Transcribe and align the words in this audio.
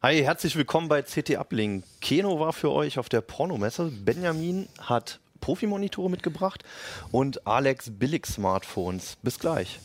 Hi, 0.00 0.22
herzlich 0.22 0.54
willkommen 0.54 0.86
bei 0.86 1.02
CT 1.02 1.38
Uplink. 1.38 1.82
Keno 2.00 2.38
war 2.38 2.52
für 2.52 2.70
euch 2.70 3.00
auf 3.00 3.08
der 3.08 3.20
Pornomesse. 3.20 3.90
Benjamin 3.90 4.68
hat 4.80 5.18
Profimonitore 5.40 6.08
mitgebracht 6.08 6.62
und 7.10 7.48
Alex 7.48 7.90
Billig-Smartphones. 7.90 9.16
Bis 9.22 9.40
gleich. 9.40 9.80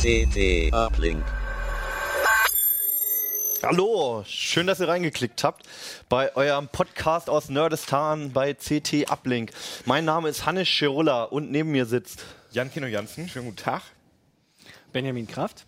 CT 0.00 0.72
Uplink. 0.72 1.24
Hallo, 3.68 4.22
schön, 4.28 4.68
dass 4.68 4.78
ihr 4.78 4.86
reingeklickt 4.86 5.42
habt 5.42 5.66
bei 6.08 6.36
eurem 6.36 6.68
Podcast 6.68 7.28
aus 7.28 7.48
Nerdistan 7.48 8.32
bei 8.32 8.54
CT 8.54 9.10
Uplink. 9.10 9.50
Mein 9.86 10.04
Name 10.04 10.28
ist 10.28 10.46
Hannes 10.46 10.68
Schirulla 10.68 11.24
und 11.24 11.50
neben 11.50 11.72
mir 11.72 11.84
sitzt 11.84 12.22
Jan 12.52 12.70
Kino 12.70 12.86
Jansen, 12.86 13.28
schönen 13.28 13.46
guten 13.46 13.56
Tag. 13.56 13.82
Benjamin 14.92 15.26
Kraft. 15.26 15.66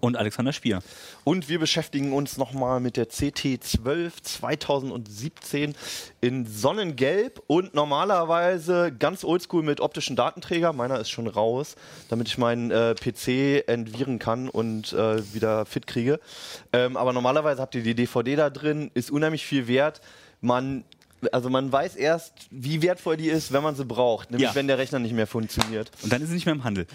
Und 0.00 0.16
Alexander 0.16 0.52
Spier. 0.52 0.80
Und 1.24 1.48
wir 1.48 1.58
beschäftigen 1.58 2.12
uns 2.12 2.36
nochmal 2.36 2.80
mit 2.80 2.96
der 2.96 3.08
CT12 3.08 4.12
2017 4.22 5.74
in 6.20 6.46
Sonnengelb 6.46 7.42
und 7.46 7.74
normalerweise 7.74 8.92
ganz 8.96 9.24
oldschool 9.24 9.62
mit 9.62 9.80
optischen 9.80 10.16
Datenträger. 10.16 10.72
Meiner 10.72 11.00
ist 11.00 11.10
schon 11.10 11.26
raus, 11.26 11.76
damit 12.08 12.28
ich 12.28 12.38
meinen 12.38 12.70
äh, 12.70 12.94
PC 12.94 13.68
entviren 13.68 14.18
kann 14.18 14.48
und 14.48 14.92
äh, 14.92 15.34
wieder 15.34 15.66
fit 15.66 15.86
kriege. 15.86 16.20
Ähm, 16.72 16.96
aber 16.96 17.12
normalerweise 17.12 17.62
habt 17.62 17.74
ihr 17.74 17.82
die 17.82 17.94
DVD 17.94 18.36
da 18.36 18.50
drin, 18.50 18.90
ist 18.94 19.10
unheimlich 19.10 19.44
viel 19.44 19.68
wert. 19.68 20.00
Man 20.40 20.84
also 21.32 21.48
man 21.50 21.70
weiß 21.72 21.96
erst, 21.96 22.32
wie 22.50 22.82
wertvoll 22.82 23.16
die 23.16 23.28
ist, 23.28 23.52
wenn 23.52 23.62
man 23.62 23.74
sie 23.74 23.84
braucht, 23.84 24.30
nämlich 24.30 24.48
Ja. 24.48 24.54
wenn 24.54 24.66
der 24.68 24.78
Rechner 24.78 24.98
nicht 24.98 25.12
mehr 25.14 25.26
funktioniert. 25.26 25.90
Und 26.02 26.12
dann 26.12 26.20
ist 26.22 26.28
sie 26.28 26.34
nicht 26.34 26.46
mehr 26.46 26.54
im 26.54 26.64
Handel. 26.64 26.86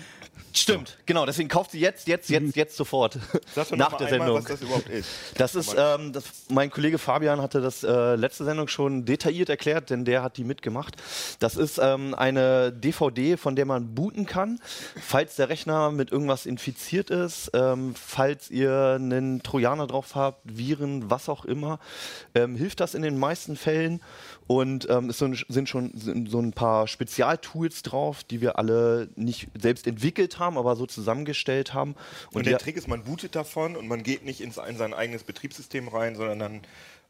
Stimmt, 0.53 0.97
genau. 1.05 1.25
Deswegen 1.25 1.47
kauft 1.47 1.71
sie 1.71 1.79
jetzt, 1.79 2.07
jetzt, 2.07 2.29
jetzt, 2.29 2.55
jetzt 2.57 2.75
sofort. 2.75 3.17
Sag 3.55 3.69
doch 3.69 3.77
Nach 3.77 3.93
der 3.97 4.07
mal 4.07 4.13
einmal, 4.13 4.27
Sendung. 4.27 4.35
was 4.35 4.45
das 4.45 4.61
überhaupt 4.61 4.89
ist. 4.89 5.09
Das 5.35 5.55
ist, 5.55 5.75
ähm, 5.77 6.11
das, 6.11 6.25
mein 6.49 6.69
Kollege 6.69 6.97
Fabian 6.97 7.41
hatte 7.41 7.61
das 7.61 7.83
äh, 7.83 8.15
letzte 8.15 8.43
Sendung 8.43 8.67
schon 8.67 9.05
detailliert 9.05 9.49
erklärt, 9.49 9.89
denn 9.89 10.03
der 10.03 10.23
hat 10.23 10.35
die 10.37 10.43
mitgemacht. 10.43 10.95
Das 11.39 11.55
ist 11.55 11.79
ähm, 11.81 12.13
eine 12.15 12.71
DVD, 12.73 13.37
von 13.37 13.55
der 13.55 13.65
man 13.65 13.95
booten 13.95 14.25
kann, 14.25 14.59
falls 15.01 15.37
der 15.37 15.47
Rechner 15.49 15.91
mit 15.91 16.11
irgendwas 16.11 16.45
infiziert 16.45 17.09
ist, 17.09 17.51
ähm, 17.53 17.93
falls 17.95 18.49
ihr 18.49 18.97
einen 18.99 19.43
Trojaner 19.43 19.87
drauf 19.87 20.15
habt, 20.15 20.41
Viren, 20.43 21.09
was 21.09 21.29
auch 21.29 21.45
immer, 21.45 21.79
ähm, 22.35 22.55
hilft 22.57 22.81
das 22.81 22.93
in 22.93 23.01
den 23.03 23.17
meisten 23.17 23.55
Fällen. 23.55 24.01
Und 24.47 24.89
ähm, 24.89 25.09
es 25.09 25.19
sind, 25.19 25.45
sind 25.47 25.69
schon 25.69 25.91
sind 25.95 26.29
so 26.29 26.39
ein 26.39 26.51
paar 26.53 26.87
Spezialtools 26.87 27.83
drauf, 27.83 28.23
die 28.23 28.41
wir 28.41 28.57
alle 28.57 29.09
nicht 29.15 29.47
selbst 29.59 29.87
entwickelt 29.87 30.39
haben, 30.39 30.57
aber 30.57 30.75
so 30.75 30.85
zusammengestellt 30.85 31.73
haben. 31.73 31.95
Und, 32.31 32.37
Und, 32.37 32.45
der 32.47 32.57
Trick 32.57 32.75
ist, 32.75 32.87
man 32.87 33.03
bootet 33.03 33.35
davon 33.35 33.75
und 33.75 33.87
man 33.87 34.03
geht 34.03 34.25
nicht 34.25 34.41
ins, 34.41 34.57
in 34.57 34.77
sein 34.77 34.93
eigenes 34.93 35.23
Betriebssystem 35.23 35.87
rein, 35.87 36.15
sondern 36.15 36.39
dann 36.39 36.61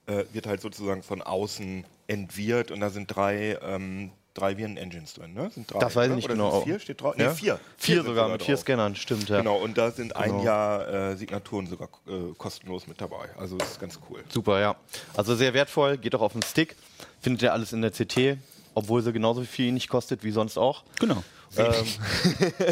äh, 0.07 0.25
wird 0.33 0.47
halt 0.47 0.61
sozusagen 0.61 1.03
von 1.03 1.21
außen 1.21 1.85
entwirrt 2.07 2.71
und 2.71 2.79
da 2.79 2.89
sind 2.89 3.07
drei, 3.07 3.57
ähm, 3.61 4.11
drei 4.33 4.57
Viren-Engines 4.57 5.13
drin, 5.15 5.33
ne? 5.33 5.49
Sind 5.53 5.71
drei, 5.71 5.79
Das 5.79 5.95
weiß 5.95 6.05
ich 6.05 6.09
ne? 6.09 6.15
nicht 6.15 6.25
Oder 6.25 6.35
genau. 6.35 6.61
vier 6.61 6.79
steht 6.79 7.01
drauf? 7.01 7.15
Nee, 7.17 7.23
Ja? 7.23 7.33
vier. 7.33 7.59
Vier 7.77 7.95
sind 7.97 8.05
sogar, 8.07 8.29
mit 8.29 8.43
vier 8.43 8.55
drauf. 8.55 8.61
Scannern, 8.61 8.95
stimmt, 8.95 9.29
ja. 9.29 9.37
Genau, 9.37 9.57
und 9.57 9.77
da 9.77 9.91
sind 9.91 10.15
ein 10.15 10.31
Genau. 10.31 10.43
Jahr 10.43 10.87
äh, 11.11 11.15
Signaturen 11.17 11.67
sogar 11.67 11.89
äh, 12.07 12.33
kostenlos 12.37 12.87
mit 12.87 13.01
dabei. 13.01 13.29
Also 13.37 13.57
das 13.57 13.71
ist 13.71 13.79
ganz 13.79 13.99
cool. 14.09 14.23
Super, 14.29 14.59
ja. 14.59 14.75
Also 15.15 15.35
sehr 15.35 15.53
wertvoll, 15.53 15.97
geht 15.97 16.15
auch 16.15 16.21
auf 16.21 16.33
den 16.33 16.43
Stick. 16.43 16.75
Findet 17.21 17.41
ihr 17.43 17.53
alles 17.53 17.73
in 17.73 17.81
der 17.81 17.91
CT, 17.91 18.37
obwohl 18.73 19.01
sie 19.01 19.13
genauso 19.13 19.43
viel 19.43 19.71
nicht 19.71 19.89
kostet 19.89 20.23
wie 20.23 20.31
sonst 20.31 20.57
auch. 20.57 20.83
Genau. 20.99 21.23
Ähm, 21.57 21.73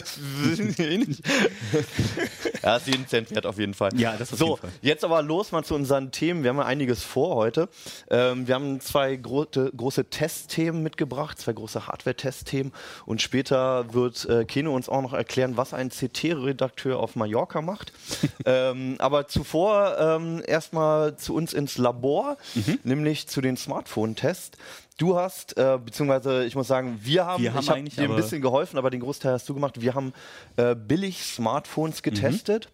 ja, 2.64 2.78
ist 2.78 2.88
jeden 2.88 3.08
Cent 3.08 3.32
wert 3.32 3.46
auf 3.46 3.58
jeden 3.60 3.74
Fall. 3.74 3.92
Ja, 3.98 4.16
das 4.18 4.32
auf 4.34 4.40
so, 4.40 4.56
Fall. 4.56 4.70
jetzt 4.82 5.04
aber 5.04 5.22
los 5.22 5.52
mal 5.52 5.64
zu 5.64 5.76
unseren 5.76 6.12
Themen. 6.12 6.44
Wir 6.44 6.50
haben 6.50 6.58
ja 6.58 6.66
einiges 6.66 7.04
vor 7.04 7.36
heute. 7.36 7.68
Ähm, 8.10 8.48
wir 8.48 8.56
haben 8.56 8.80
zwei 8.80 9.16
große, 9.16 9.72
große 9.76 10.06
Testthemen 10.06 10.82
mitgebracht, 10.82 11.40
zwei 11.40 11.54
große 11.54 11.88
Hardware-Testthemen. 11.88 12.72
Und 13.06 13.22
später 13.22 13.94
wird 13.94 14.26
äh, 14.30 14.46
Keno 14.46 14.74
uns 14.74 14.88
auch 14.88 15.02
noch 15.02 15.14
erklären, 15.14 15.58
was 15.58 15.74
ein 15.74 15.90
CT-Redakteur 15.90 17.00
auf 17.00 17.16
Mallorca 17.18 17.62
macht. 17.62 17.92
ähm, 18.46 18.96
aber 19.00 19.28
zuvor 19.28 19.98
ähm, 20.00 20.42
erstmal 20.46 21.18
zu 21.18 21.34
uns 21.36 21.54
ins 21.54 21.78
Labor, 21.78 22.38
Mhm. 22.56 22.80
nämlich 22.84 23.28
zu 23.28 23.42
den 23.42 23.58
Smartphone-Tests. 23.58 24.58
Du 25.00 25.16
hast, 25.16 25.58
äh, 25.58 25.80
beziehungsweise 25.84 26.44
ich 26.44 26.56
muss 26.56 26.68
sagen, 26.68 27.00
wir 27.02 27.26
haben, 27.26 27.42
Wir 27.42 27.54
haben 27.54 27.62
ich 27.62 27.70
hab 27.70 28.06
dir 28.06 28.10
ein 28.10 28.16
bisschen 28.18 28.42
geholfen, 28.42 28.78
aber 28.78 28.90
den 28.90 29.00
Großteil 29.00 29.32
hast 29.32 29.48
du 29.48 29.54
gemacht. 29.54 29.80
Wir 29.80 29.96
haben 29.96 30.12
äh, 30.58 30.76
billig 30.76 31.24
Smartphones 31.24 32.04
getestet. 32.04 32.70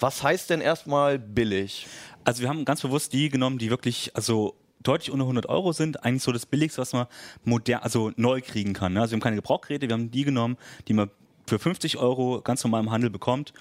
Was 0.00 0.24
heißt 0.24 0.50
denn 0.50 0.60
erstmal 0.60 1.20
billig? 1.20 1.86
Also 2.24 2.42
wir 2.42 2.48
haben 2.48 2.64
ganz 2.64 2.82
bewusst 2.82 3.12
die 3.12 3.28
genommen, 3.28 3.58
die 3.58 3.70
wirklich, 3.70 4.10
also 4.14 4.56
deutlich 4.82 5.12
unter 5.12 5.22
100 5.22 5.48
Euro 5.48 5.72
sind, 5.72 6.04
eigentlich 6.04 6.24
so 6.24 6.32
das 6.32 6.46
Billigste, 6.46 6.80
was 6.80 6.92
man 6.92 7.06
modern, 7.44 7.82
also 7.82 8.10
neu 8.16 8.40
kriegen 8.40 8.72
kann. 8.72 8.94
Ne? 8.94 9.00
Also 9.00 9.12
wir 9.12 9.16
haben 9.16 9.22
keine 9.22 9.36
Gebrauchgeräte, 9.36 9.88
wir 9.88 9.94
haben 9.94 10.10
die 10.10 10.24
genommen, 10.24 10.56
die 10.88 10.94
man 10.94 11.10
für 11.46 11.60
50 11.60 11.96
Euro 11.98 12.40
ganz 12.42 12.64
normal 12.64 12.82
im 12.82 12.90
Handel 12.90 13.10
bekommt. 13.10 13.52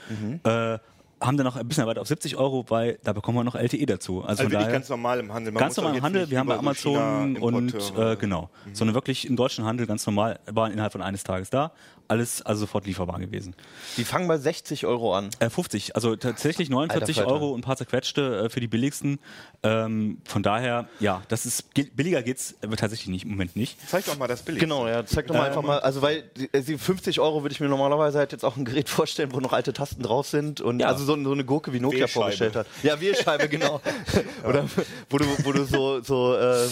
Äh, 0.43 0.79
haben 1.25 1.37
dann 1.37 1.45
noch 1.45 1.55
ein 1.55 1.67
bisschen 1.67 1.85
weiter 1.87 2.01
auf 2.01 2.07
70 2.07 2.37
Euro, 2.37 2.65
weil 2.69 2.99
da 3.03 3.13
bekommen 3.13 3.37
wir 3.37 3.43
noch 3.43 3.55
LTE 3.55 3.85
dazu. 3.85 4.21
Also, 4.21 4.29
Also 4.29 4.43
wirklich 4.43 4.59
daher, 4.59 4.71
ganz 4.73 4.89
normal 4.89 5.19
im 5.19 5.33
Handel. 5.33 5.53
Man 5.53 5.61
ganz 5.61 5.77
normal 5.77 5.95
im 5.95 6.03
Handel, 6.03 6.29
wir 6.29 6.39
haben 6.39 6.47
bei 6.47 6.57
Amazon 6.57 7.37
und 7.37 7.73
äh, 7.97 8.15
genau, 8.15 8.49
sondern 8.73 8.93
wirklich 8.93 9.27
im 9.27 9.35
deutschen 9.35 9.65
Handel 9.65 9.87
ganz 9.87 10.05
normal, 10.05 10.39
waren 10.51 10.71
innerhalb 10.71 10.91
von 10.91 11.01
eines 11.01 11.23
Tages 11.23 11.49
da, 11.49 11.71
alles 12.07 12.41
also 12.41 12.61
sofort 12.61 12.85
lieferbar 12.85 13.19
gewesen. 13.19 13.55
Die 13.97 14.03
fangen 14.03 14.27
bei 14.27 14.37
60 14.37 14.85
Euro 14.85 15.15
an. 15.15 15.29
Äh, 15.39 15.49
50, 15.49 15.95
also 15.95 16.15
tatsächlich 16.15 16.69
49 16.69 17.01
Alter 17.01 17.13
Falter. 17.29 17.31
Euro 17.43 17.51
und 17.53 17.59
ein 17.59 17.63
paar 17.63 17.77
zerquetschte 17.77 18.45
äh, 18.45 18.49
für 18.49 18.59
die 18.59 18.67
billigsten. 18.67 19.19
Ähm, 19.63 20.17
von 20.25 20.43
daher, 20.43 20.87
ja, 20.99 21.21
das 21.29 21.45
ist 21.45 21.73
ge- 21.73 21.89
billiger 21.93 22.21
geht's 22.23 22.55
äh, 22.61 22.67
tatsächlich 22.75 23.07
nicht, 23.09 23.23
im 23.25 23.31
Moment 23.31 23.55
nicht. 23.55 23.77
Zeig 23.87 24.05
doch 24.05 24.17
mal 24.17 24.27
das 24.27 24.41
Bild. 24.43 24.59
Genau, 24.59 24.87
ja, 24.87 25.05
zeig 25.05 25.27
doch 25.27 25.35
mal 25.35 25.47
einfach 25.47 25.61
mal. 25.63 25.79
Also, 25.79 26.01
weil 26.01 26.23
die, 26.37 26.49
die 26.63 26.77
50 26.77 27.19
Euro 27.19 27.43
würde 27.43 27.53
ich 27.53 27.59
mir 27.59 27.69
normalerweise 27.69 28.17
halt 28.17 28.31
jetzt 28.31 28.43
auch 28.43 28.57
ein 28.57 28.65
Gerät 28.65 28.89
vorstellen, 28.89 29.31
wo 29.33 29.39
noch 29.39 29.53
alte 29.53 29.73
Tasten 29.73 30.03
drauf 30.03 30.27
sind 30.27 30.61
und 30.61 30.79
Ja. 30.79 30.87
also 30.87 31.05
so, 31.05 31.21
so 31.23 31.31
eine 31.31 31.45
Gurke 31.45 31.73
wie 31.73 31.79
Nokia 31.79 32.07
vorgestellt 32.07 32.55
hat. 32.55 32.67
Ja, 32.83 32.99
Wählscheibe, 32.99 33.47
genau. 33.49 33.81
Oder 34.47 34.65
wo 35.09 35.17
du, 35.17 35.25
wo 35.43 35.51
du 35.51 35.65
so, 35.65 36.01
so 36.01 36.35
äh, 36.35 36.67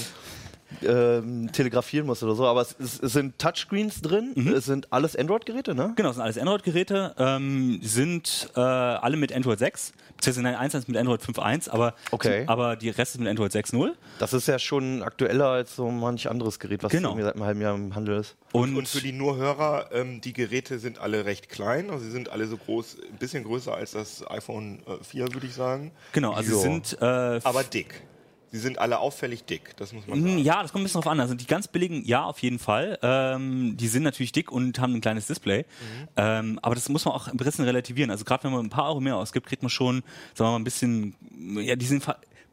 ähm, 0.84 1.52
telegrafieren 1.52 2.06
musst 2.08 2.24
oder 2.24 2.36
so. 2.36 2.46
Aber 2.46 2.62
es, 2.62 2.76
es, 2.80 3.00
es 3.02 3.14
sind 3.14 3.38
Touchscreens 3.40 4.02
drin, 4.02 4.32
Mhm. 4.36 4.54
es 4.54 4.66
sind 4.66 4.92
alles 4.92 5.16
Android-Geräte, 5.16 5.76
ne? 5.76 5.94
Genau, 5.96 6.10
das 6.10 6.16
sind 6.16 6.24
alles 6.24 6.38
Android-Geräte, 6.38 7.14
ähm, 7.18 7.80
sind 7.82 8.50
äh, 8.56 8.60
alle 8.60 9.18
mit 9.18 9.34
Android 9.34 9.60
6, 9.60 9.94
beziehungsweise 10.18 10.44
nein, 10.44 10.56
eins 10.56 10.88
mit 10.88 10.98
Android 10.98 11.22
5.1, 11.22 11.70
aber, 11.70 11.94
Okay. 12.12 12.44
aber 12.48 12.76
die 12.76 12.90
Rest 12.90 13.16
ist 13.16 13.20
mit 13.20 13.28
Android 13.30 13.52
6.0. 13.52 13.92
Das 14.20 14.34
ist 14.34 14.48
ja 14.48 14.60
schon 14.60 15.04
aktueller 15.04 15.48
als 15.48 15.76
so 15.76 15.90
manch 15.92 16.30
anderes 16.30 16.60
Gerät, 16.60 16.84
was 16.84 16.92
Genau. 16.92 17.16
seit 17.20 17.36
einem 17.36 17.44
halben 17.44 17.62
Jahr 17.62 17.76
im 17.76 17.94
Handel 17.96 18.18
ist. 18.20 18.36
Und, 18.54 18.76
Und 18.76 18.88
für 18.88 19.02
die 19.02 19.12
Nur-Hörer, 19.14 19.90
ähm, 19.94 20.22
die 20.22 20.34
Geräte 20.34 20.80
sind 20.80 21.00
alle 21.00 21.26
recht 21.26 21.50
klein, 21.50 21.90
also 21.90 22.04
sie 22.06 22.12
sind 22.12 22.30
alle 22.30 22.48
so 22.48 22.58
groß, 22.58 22.98
ein 23.12 23.18
bisschen 23.18 23.44
größer 23.44 23.74
als 23.74 23.92
das 23.92 24.30
iPhone 24.30 24.80
äh, 24.88 25.04
4, 25.04 25.34
würde 25.34 25.48
ich 25.48 25.54
sagen. 25.54 25.92
genau, 26.14 26.34
also 26.34 26.56
sie 26.56 26.62
sind 26.62 26.98
äh, 27.02 27.06
Aber 27.44 27.64
dick. 27.64 28.02
Sie 28.52 28.60
sind 28.60 28.80
alle 28.80 29.00
auffällig 29.00 29.46
dick, 29.46 29.76
das 29.78 29.94
muss 29.94 30.06
man 30.08 30.20
Mm, 30.20 30.24
sagen. 30.24 30.38
Ja, 30.40 30.62
das 30.62 30.72
kommt 30.74 30.82
ein 30.82 30.84
bisschen 30.86 31.02
drauf 31.02 31.12
an. 31.12 31.20
Also 31.22 31.36
die 31.36 31.48
ganz 31.48 31.68
billigen, 31.70 32.04
ja, 32.06 32.26
auf 32.26 32.40
jeden 32.40 32.60
Fall. 32.60 33.00
Ähm, 33.02 33.78
die 33.78 33.88
sind 33.88 34.04
natürlich 34.04 34.34
dick 34.34 34.52
und 34.52 34.78
haben 34.80 34.94
ein 34.94 35.02
kleines 35.02 35.28
Display. 35.28 35.60
Mhm. 35.60 36.08
Ähm, 36.18 36.60
aber 36.62 36.76
das 36.76 36.90
muss 36.90 37.06
man 37.06 37.14
auch 37.14 37.28
ein 37.30 37.38
bisschen 37.38 37.64
relativieren. 37.64 38.12
Also 38.12 38.26
gerade 38.26 38.44
wenn 38.44 38.52
man 38.52 38.66
ein 38.66 38.70
paar 38.70 38.90
Euro 38.90 39.00
mehr 39.00 39.16
ausgibt, 39.16 39.48
kriegt 39.48 39.64
man 39.64 39.70
schon, 39.70 40.04
sagen 40.34 40.50
wir 40.50 40.52
mal, 40.52 40.60
ein 40.60 40.64
bisschen, 40.66 41.16
ja, 41.62 41.76
die 41.78 41.86
sind, 41.86 42.04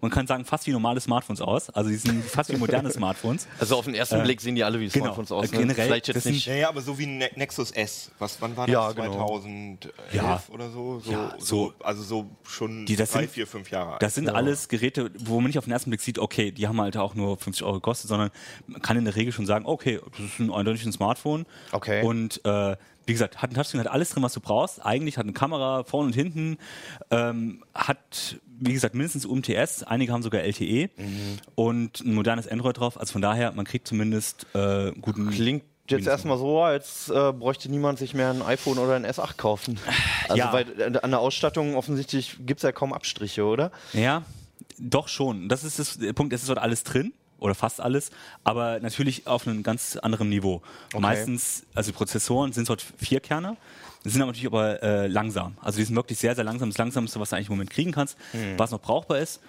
man 0.00 0.10
kann 0.12 0.26
sagen, 0.28 0.44
fast 0.44 0.66
wie 0.66 0.70
normale 0.70 1.00
Smartphones 1.00 1.41
aus. 1.41 1.71
Also 1.71 1.91
die 1.91 1.97
sind 1.97 2.24
fast 2.30 2.53
wie 2.53 2.56
moderne 2.56 2.91
Smartphones. 2.91 3.48
Also 3.59 3.77
auf 3.77 3.84
den 3.84 3.95
ersten 3.95 4.22
Blick 4.22 4.41
sehen 4.41 4.54
die 4.54 4.62
alle 4.62 4.78
wie 4.78 4.89
genau. 4.89 5.06
Smartphones 5.06 5.33
aus. 5.33 5.47
Äh, 5.53 5.56
generell, 5.56 5.86
Vielleicht 5.86 6.09
jetzt 6.09 6.24
nicht. 6.27 6.47
Ja, 6.47 6.54
ja, 6.54 6.68
aber 6.68 6.80
so 6.80 6.97
wie 6.98 7.04
ein 7.06 7.18
Ne- 7.18 7.30
Nexus 7.34 7.72
S. 7.72 8.10
Was, 8.18 8.41
wann 8.41 8.56
war 8.56 8.66
das? 8.66 8.72
Ja, 8.72 8.92
genau. 8.92 9.27
2011 9.41 9.91
Ja. 10.12 10.42
oder 10.53 10.71
so? 10.71 11.00
so, 11.00 11.10
Ja, 11.10 11.34
so 11.39 11.45
so- 11.68 11.72
also 11.80 12.03
so 12.03 12.27
schon 12.45 12.86
Die, 12.86 12.97
das 12.97 13.10
drei, 13.10 13.21
sind- 13.22 13.30
vier, 13.33 13.47
fünf 13.47 13.71
Jahre 13.71 13.95
alt. 13.95 14.03
Das 14.03 14.15
sind 14.15 14.28
alles 14.28 14.68
Geräte, 14.68 15.10
wo 15.18 15.41
man 15.41 15.48
nicht 15.48 15.59
auf 15.59 15.65
den 15.65 15.72
ersten 15.72 15.91
Blick 15.91 16.01
sieht, 16.01 16.18
okay, 16.18 16.53
die 16.53 16.68
haben 16.68 16.80
halt 16.80 16.97
auch 16.97 17.15
nur 17.15 17.36
50 17.36 17.65
Euro 17.65 17.74
gekostet, 17.74 18.09
sondern 18.09 18.30
man 18.66 18.80
kann 18.83 18.97
in 18.97 19.04
der 19.04 19.16
Regel 19.16 19.33
schon 19.33 19.47
sagen, 19.47 19.66
okay, 19.66 20.01
das 20.16 20.21
ist 20.27 20.39
ein 20.39 20.53
eindeutig 20.53 20.84
ein 20.86 20.92
Smartphone. 20.92 21.44
Okay. 21.72 22.03
Und 22.04 22.41
äh, 22.44 22.77
wie 23.09 23.13
gesagt, 23.13 23.41
hat 23.43 23.51
ein 23.51 23.55
Touchscreen, 23.55 23.81
hat 23.81 23.89
alles 23.91 24.10
drin, 24.10 24.22
was 24.22 24.33
du 24.34 24.41
brauchst. 24.41 24.84
Eigentlich 24.84 25.16
hat 25.16 25.25
eine 25.25 25.33
Kamera 25.33 25.83
vorne 25.84 26.09
und 26.09 26.13
hinten, 26.15 26.59
ähm, 27.10 27.65
hat, 27.75 28.37
wie 28.60 28.72
gesagt, 28.72 28.95
mindestens 28.95 29.25
UMTS, 29.27 29.83
einige 29.84 30.13
haben 30.13 30.22
sogar 30.22 30.43
LTE 30.43 30.91
Mhm. 30.97 31.39
und 31.55 32.01
ein 32.01 32.15
modernes 32.15 32.47
Android 32.47 32.78
drauf. 32.78 32.99
Also 33.01 33.13
von 33.13 33.22
daher, 33.22 33.53
man 33.53 33.65
kriegt 33.65 33.89
zumindest 33.89 34.47
äh, 34.55 34.93
guten. 35.01 35.31
Klingt 35.31 35.65
jetzt 35.89 36.07
erstmal 36.07 36.37
so, 36.39 36.60
als 36.60 37.09
äh, 37.09 37.33
bräuchte 37.33 37.71
niemand 37.71 37.99
sich 37.99 38.13
mehr 38.13 38.31
ein 38.31 38.43
iPhone 38.43 38.77
oder 38.78 38.95
ein 38.95 39.07
S8 39.07 39.37
kaufen. 39.39 39.78
Also 40.28 40.37
Ja. 40.37 40.53
weil 40.53 40.66
äh, 40.78 40.99
an 40.99 41.11
der 41.11 41.21
Ausstattung 41.21 41.77
offensichtlich 41.77 42.37
gibt 42.41 42.59
es 42.59 42.63
ja 42.63 42.72
kaum 42.72 42.93
Abstriche, 42.93 43.45
oder? 43.45 43.71
Ja, 43.95 44.22
Doch 44.78 45.09
schon. 45.09 45.49
Das 45.49 45.65
ist 45.65 45.78
das, 45.78 45.99
der 45.99 46.13
Punkt. 46.13 46.33
Es 46.34 46.43
ist 46.43 46.49
dort 46.49 46.59
alles 46.59 46.84
drin 46.84 47.13
oder 47.39 47.55
fast 47.55 47.81
alles, 47.81 48.11
aber 48.45 48.81
natürlich 48.81 49.27
auf 49.27 49.47
einem 49.47 49.63
ganz 49.63 49.97
anderen 49.97 50.29
Niveau. 50.29 50.63
Meistens, 51.03 51.65
also 51.75 51.91
die 51.93 51.97
Prozessoren 51.97 52.53
sind 52.53 52.69
dort 52.69 52.83
vier 52.99 53.21
Kerne, 53.21 53.57
sind 54.05 54.21
aber 54.23 54.29
natürlich 54.33 54.47
aber 54.47 54.83
äh, 54.83 55.07
langsam. 55.07 55.57
Also 55.61 55.79
die 55.79 55.85
sind 55.85 55.97
wirklich 55.97 56.19
sehr, 56.19 56.35
sehr 56.35 56.45
langsam. 56.45 56.71
Das 56.71 56.79
langsamste, 56.79 57.21
was 57.21 57.31
du 57.31 57.37
eigentlich 57.37 57.49
im 57.49 57.55
Moment 57.55 57.71
kriegen 57.71 57.93
kannst, 57.93 58.17
was 58.57 58.71
noch 58.71 58.81
brauchbar 58.81 59.19
ist. 59.19 59.41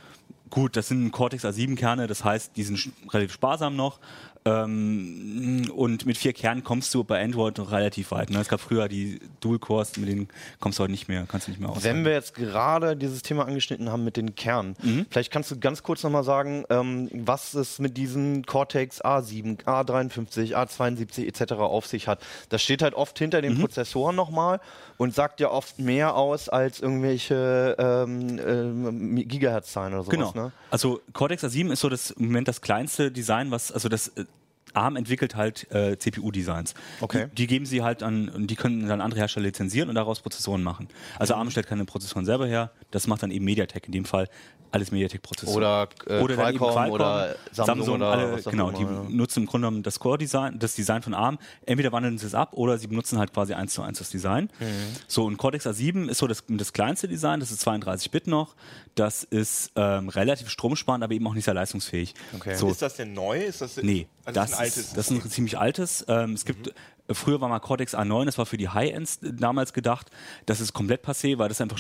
Gut, 0.50 0.76
das 0.76 0.88
sind 0.88 1.12
Cortex 1.12 1.46
A7 1.46 1.76
Kerne, 1.76 2.08
das 2.08 2.24
heißt, 2.24 2.58
die 2.58 2.64
sind 2.64 2.92
relativ 3.14 3.34
sparsam 3.34 3.76
noch. 3.76 4.00
Ähm, 4.46 5.70
und 5.76 6.06
mit 6.06 6.18
vier 6.18 6.34
Kernen 6.34 6.64
kommst 6.64 6.94
du 6.94 7.04
bei 7.04 7.24
Android 7.24 7.58
noch 7.58 7.72
relativ 7.72 8.12
weit. 8.12 8.30
Ne? 8.30 8.40
Es 8.40 8.48
gab 8.48 8.60
früher 8.60 8.88
die 8.88 9.20
Dual 9.42 9.60
Cores, 9.60 9.98
mit 9.98 10.10
denen 10.10 10.30
kommst 10.60 10.80
du 10.80 10.84
heute 10.84 10.92
nicht 10.92 11.08
mehr, 11.08 11.26
kannst 11.28 11.48
du 11.48 11.52
nicht 11.52 11.60
mehr 11.60 11.70
aus. 11.70 11.84
Wenn 11.84 12.06
wir 12.06 12.14
jetzt 12.14 12.36
gerade 12.36 12.96
dieses 12.96 13.22
Thema 13.22 13.46
angeschnitten 13.46 13.90
haben 13.90 14.04
mit 14.04 14.18
den 14.18 14.36
Kernen, 14.36 14.76
vielleicht 15.10 15.32
kannst 15.32 15.52
du 15.52 15.60
ganz 15.60 15.84
kurz 15.84 16.04
nochmal 16.04 16.24
sagen, 16.24 16.64
ähm, 16.70 17.10
was 17.14 17.54
es 17.54 17.80
mit 17.80 17.98
diesen 17.98 18.46
Cortex 18.46 19.04
A7, 19.04 19.64
A53, 19.64 20.54
A72 20.56 21.28
etc. 21.28 21.54
auf 21.54 21.86
sich 21.86 22.08
hat. 22.08 22.22
Das 22.50 22.62
steht 22.62 22.82
halt 22.82 22.94
oft 22.94 23.18
hinter 23.20 23.42
den 23.42 23.60
Prozessoren 23.60 24.16
nochmal 24.16 24.60
und 24.98 25.14
sagt 25.14 25.40
ja 25.40 25.50
oft 25.50 25.80
mehr 25.80 26.16
aus 26.16 26.50
als 26.50 26.80
irgendwelche 26.80 27.76
ähm, 27.78 28.40
ähm, 28.40 29.16
Gigahertz-Zahlen 29.28 29.94
oder 29.94 30.04
sowas. 30.04 30.34
Genau. 30.34 30.46
Ne? 30.46 30.52
Also 30.72 31.02
Cortex 31.14 31.44
A7 31.44 31.72
ist 31.72 31.80
so 31.80 31.90
das 31.90 32.12
im 32.12 32.28
Moment 32.28 32.48
das 32.48 32.62
kleinste 32.62 33.12
Design, 33.12 33.52
was 33.52 33.72
also 33.72 33.90
das 33.90 34.10
äh, 34.10 34.26
ARM 34.74 34.96
entwickelt 34.96 35.36
halt 35.36 35.70
äh, 35.72 35.98
CPU-Designs. 35.98 36.74
Okay. 37.02 37.28
Die, 37.32 37.36
die 37.36 37.48
geben 37.48 37.66
sie 37.66 37.82
halt 37.84 38.04
an, 38.04 38.30
und 38.30 38.48
die 38.48 38.56
können 38.56 38.88
dann 38.88 39.02
andere 39.02 39.20
Hersteller 39.22 39.46
lizenzieren 39.48 39.90
und 39.90 39.96
daraus 39.96 40.20
Prozessoren 40.22 40.64
machen. 40.64 40.88
Also 41.18 41.34
Mhm. 41.34 41.40
ARM 41.40 41.52
stellt 41.52 41.68
keine 41.68 41.86
Prozessoren 41.86 42.26
selber 42.26 42.48
her, 42.48 42.72
das 42.92 43.08
macht 43.08 43.24
dann 43.24 43.32
eben 43.32 43.46
MediaTek, 43.46 43.86
in 43.88 43.92
dem 43.92 44.06
Fall 44.06 44.28
alles 44.72 44.92
MediaTek-Prozessoren. 44.92 45.58
Oder, 45.58 45.90
äh, 46.06 46.20
dann 46.20 46.22
eben 46.22 46.58
Qualcomm 46.58 46.92
oder 46.92 47.36
Samsung 47.52 47.96
oder 47.96 48.08
alle, 48.12 48.34
was 48.34 48.48
auch 48.48 48.52
genau, 48.52 48.72
die 48.72 48.84
ja. 48.84 49.06
nutzen 49.10 49.42
im 49.42 49.46
Grunde 49.48 49.68
genommen 49.68 49.84
das 49.84 50.00
Core-Design, 50.00 50.60
das 50.60 50.76
Design 50.76 51.02
von 51.02 51.14
ARM. 51.14 51.40
Entweder 51.66 51.92
wandeln 51.92 52.18
sie 52.18 52.28
es 52.28 52.36
ab 52.36 52.54
oder 52.54 52.78
sie 52.78 52.88
benutzen 52.88 53.18
halt 53.18 53.34
quasi 53.34 53.54
eins 53.54 53.74
zu 53.74 53.82
eins 53.82 53.98
das 54.00 54.10
Design. 54.12 54.50
Mhm. 54.60 54.66
So, 55.08 55.26
und 55.26 55.38
Cortex 55.38 55.66
A7 55.66 56.08
ist 56.10 56.20
so 56.20 56.28
das, 56.28 56.44
das 56.48 56.74
kleinste 56.74 57.08
Design, 57.08 57.40
das 57.40 57.52
ist 57.52 57.68
32-Bit 57.68 58.28
noch. 58.28 58.56
Das 58.96 59.24
ist 59.24 59.72
ähm, 59.76 60.10
relativ 60.10 60.50
stromsparend, 60.50 61.04
aber 61.04 61.14
eben 61.14 61.26
auch 61.28 61.34
nicht 61.34 61.46
sehr 61.46 61.54
leistungsfähig. 61.54 62.14
Okay. 62.36 62.56
So, 62.56 62.70
Ist 62.70 62.82
das 62.82 62.96
denn 62.96 63.14
neu? 63.14 63.40
Ist 63.44 63.62
das, 63.62 63.78
Nee, 63.78 64.08
also 64.26 64.40
das, 64.40 64.59
altes 64.60 64.78
ist, 64.78 64.98
das 64.98 65.10
ist 65.12 65.26
ein 65.26 65.30
ziemlich 65.30 65.58
altes. 65.58 66.06
Ähm, 66.08 66.34
es 66.34 66.46
gibt, 66.46 66.68
Mhm. 66.68 66.74
äh, 67.08 67.14
früher 67.14 67.42
war 67.42 67.50
mal 67.50 67.60
Cortex 67.60 67.96
A9, 67.96 68.26
das 68.26 68.38
war 68.38 68.46
für 68.46 68.58
die 68.58 68.70
High-Ends 68.70 69.20
damals 69.22 69.74
gedacht. 69.74 70.08
Das 70.46 70.60
ist 70.62 70.74
komplett 70.74 71.04
passé, 71.06 71.38
weil 71.38 71.50
das 71.50 71.62
einfach 71.62 71.80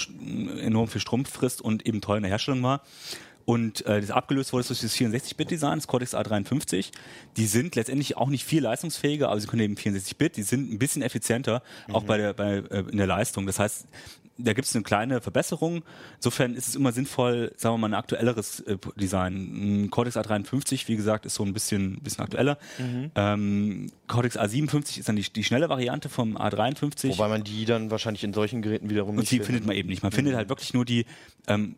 enorm 0.59 0.87
viel 0.87 1.01
Strom 1.01 1.25
frisst 1.25 1.61
und 1.61 1.85
eben 1.85 2.01
teuer 2.01 2.17
in 2.17 2.23
der 2.23 2.31
Herstellung 2.31 2.63
war. 2.63 2.81
Und 3.45 3.83
äh, 3.87 3.99
das 3.99 4.11
abgelöst 4.11 4.53
wurde 4.53 4.67
durch 4.67 4.81
das 4.81 4.93
64-Bit-Design, 4.95 5.79
das 5.79 5.87
Cortex 5.87 6.13
A53. 6.13 6.91
Die 7.35 7.47
sind 7.47 7.75
letztendlich 7.75 8.15
auch 8.15 8.29
nicht 8.29 8.43
viel 8.45 8.61
leistungsfähiger, 8.61 9.29
aber 9.29 9.39
sie 9.39 9.47
können 9.47 9.63
eben 9.63 9.73
64-Bit. 9.75 10.37
Die 10.37 10.43
sind 10.43 10.71
ein 10.71 10.77
bisschen 10.77 11.01
effizienter, 11.01 11.63
auch 11.91 12.03
bei 12.03 12.17
der, 12.19 12.33
bei, 12.33 12.57
äh, 12.57 12.83
in 12.91 12.97
der 12.97 13.07
Leistung. 13.07 13.47
Das 13.47 13.57
heißt, 13.57 13.87
da 14.39 14.53
gibt 14.53 14.67
es 14.67 14.75
eine 14.75 14.83
kleine 14.83 15.21
Verbesserung. 15.21 15.83
Insofern 16.15 16.55
ist 16.55 16.69
es 16.69 16.75
immer 16.75 16.91
sinnvoll, 16.91 17.53
sagen 17.57 17.75
wir 17.75 17.77
mal, 17.77 17.89
ein 17.89 17.93
aktuelleres 17.93 18.61
äh, 18.61 18.77
Design. 18.95 19.83
Ein 19.83 19.89
Cortex 19.89 20.17
A53, 20.17 20.87
wie 20.87 20.95
gesagt, 20.95 21.25
ist 21.25 21.35
so 21.35 21.43
ein 21.43 21.53
bisschen, 21.53 21.99
bisschen 22.01 22.23
aktueller. 22.23 22.57
Ähm, 23.15 23.91
Cortex 24.07 24.37
A57 24.37 24.99
ist 24.99 25.09
dann 25.09 25.15
die, 25.15 25.23
die 25.23 25.43
schnelle 25.43 25.69
Variante 25.69 26.09
vom 26.09 26.37
A53. 26.37 27.09
Wobei 27.09 27.27
man 27.27 27.43
die 27.43 27.65
dann 27.65 27.91
wahrscheinlich 27.91 28.23
in 28.23 28.33
solchen 28.33 28.61
Geräten 28.61 28.89
wiederum 28.89 29.11
Und 29.11 29.19
nicht 29.19 29.31
die 29.31 29.39
findet 29.39 29.65
man 29.65 29.75
eben 29.75 29.89
nicht. 29.89 30.03
Man 30.03 30.11
findet 30.11 30.35
halt 30.35 30.49
wirklich 30.49 30.73
nur 30.73 30.85
die 30.85 31.05
ähm, 31.47 31.75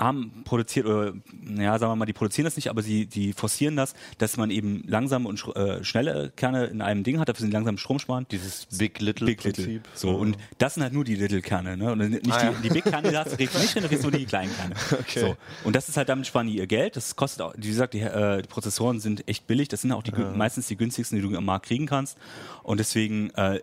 ARM 0.00 0.42
produziert 0.44 0.86
oder 0.86 1.12
naja, 1.42 1.78
sagen 1.78 1.92
wir 1.92 1.96
mal, 1.96 2.06
die 2.06 2.12
produzieren 2.12 2.44
das 2.44 2.56
nicht, 2.56 2.68
aber 2.70 2.82
sie 2.82 3.06
die 3.06 3.32
forcieren 3.32 3.76
das, 3.76 3.94
dass 4.18 4.36
man 4.36 4.50
eben 4.50 4.82
langsame 4.86 5.28
und 5.28 5.44
äh, 5.56 5.84
schnelle 5.84 6.32
Kerne 6.34 6.64
in 6.66 6.80
einem 6.82 7.04
Ding 7.04 7.18
hat, 7.18 7.28
dafür 7.28 7.40
sind 7.42 7.50
die 7.50 7.54
langsam 7.54 7.78
Strom 7.78 7.98
sparen. 7.98 8.26
Dieses 8.30 8.66
Big 8.78 9.00
Little 9.00 9.26
Big 9.26 9.38
Prinzip. 9.42 9.66
Little. 9.66 9.82
So, 9.94 10.10
und 10.10 10.36
das 10.58 10.74
sind 10.74 10.82
halt 10.82 10.92
nur 10.92 11.04
die 11.04 11.14
Little-Kerne, 11.16 11.76
ne? 11.76 11.92
Und 11.92 11.98
nicht 11.98 12.30
Ah, 12.32 12.44
ja. 12.44 12.50
die, 12.52 12.68
die 12.68 12.74
Big-Kerne, 12.74 13.12
da 13.12 13.24
nicht 13.24 13.74
drin, 13.74 13.84
da 13.90 13.96
nur 14.02 14.10
die 14.10 14.24
kleinen 14.26 14.52
Kerne. 14.56 14.74
Okay. 15.00 15.20
So. 15.20 15.36
Und 15.64 15.76
das 15.76 15.88
ist 15.88 15.96
halt, 15.96 16.08
damit 16.08 16.26
sparen 16.26 16.46
die 16.46 16.56
ihr 16.56 16.66
Geld. 16.66 16.96
Das 16.96 17.16
kostet 17.16 17.42
auch, 17.42 17.52
wie 17.56 17.68
gesagt, 17.68 17.94
die, 17.94 18.00
äh, 18.00 18.42
die 18.42 18.48
Prozessoren 18.48 19.00
sind 19.00 19.26
echt 19.28 19.46
billig. 19.46 19.68
Das 19.68 19.82
sind 19.82 19.92
auch 19.92 20.02
die, 20.02 20.12
gün- 20.12 20.36
meistens 20.36 20.66
die 20.68 20.76
günstigsten, 20.76 21.20
die 21.20 21.28
du 21.28 21.36
am 21.36 21.44
Markt 21.44 21.66
kriegen 21.66 21.86
kannst. 21.86 22.16
Und 22.62 22.78
deswegen, 22.80 23.30
äh, 23.30 23.60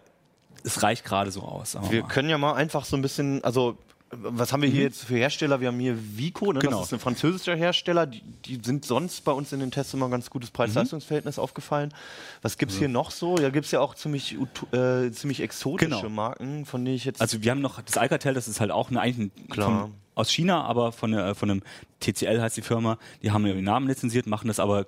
es 0.63 0.83
reicht 0.83 1.05
gerade 1.05 1.31
so 1.31 1.41
aus. 1.41 1.77
Wir 1.89 2.01
mal. 2.01 2.07
können 2.07 2.29
ja 2.29 2.37
mal 2.37 2.53
einfach 2.53 2.85
so 2.85 2.95
ein 2.95 3.01
bisschen, 3.01 3.43
also 3.43 3.77
was 4.11 4.53
haben 4.53 4.61
wir 4.61 4.69
hier 4.69 4.83
jetzt 4.83 5.03
für 5.03 5.15
Hersteller? 5.17 5.59
Wir 5.59 5.67
haben 5.67 5.79
hier 5.79 5.97
Vico, 6.17 6.53
ne? 6.53 6.59
Genau. 6.59 6.77
das 6.79 6.87
ist 6.87 6.93
ein 6.93 6.99
französischer 6.99 7.55
Hersteller. 7.55 8.05
Die, 8.05 8.21
die 8.45 8.59
sind 8.63 8.85
sonst 8.85 9.23
bei 9.25 9.31
uns 9.33 9.51
in 9.51 9.59
den 9.59 9.69
Tests 9.71 9.93
immer 9.93 10.05
ein 10.05 10.11
ganz 10.11 10.29
gutes 10.29 10.49
Preis-Leistungs-Verhältnis 10.51 11.37
aufgefallen. 11.39 11.93
Was 12.41 12.57
gibt's 12.57 12.77
hier 12.77 12.87
noch 12.87 13.11
so? 13.11 13.37
Ja, 13.37 13.49
gibt's 13.49 13.71
ja 13.71 13.79
auch 13.81 13.95
ziemlich, 13.95 14.37
äh, 14.71 15.11
ziemlich 15.11 15.41
exotische 15.41 15.89
Genau. 15.89 16.09
Marken, 16.09 16.65
von 16.65 16.85
denen 16.85 16.95
ich 16.95 17.05
jetzt. 17.05 17.19
Also 17.21 17.43
wir 17.43 17.51
haben 17.51 17.61
noch 17.61 17.81
das 17.81 17.97
Alcatel, 17.97 18.33
das 18.33 18.47
ist 18.47 18.59
halt 18.61 18.71
auch 18.71 18.89
eine, 18.89 19.01
eigentlich 19.01 19.31
ein, 19.43 19.49
Klar. 19.49 19.81
Von, 19.81 19.93
aus 20.15 20.31
China, 20.31 20.63
aber 20.63 20.91
von, 20.93 21.11
der- 21.11 21.35
von 21.35 21.51
einem 21.51 21.61
TCL 21.99 22.41
heißt 22.41 22.55
die 22.57 22.61
Firma. 22.61 22.97
Die 23.21 23.31
haben 23.31 23.43
den 23.43 23.63
Namen 23.63 23.87
lizenziert, 23.87 24.25
machen 24.25 24.47
das 24.47 24.59
aber 24.59 24.85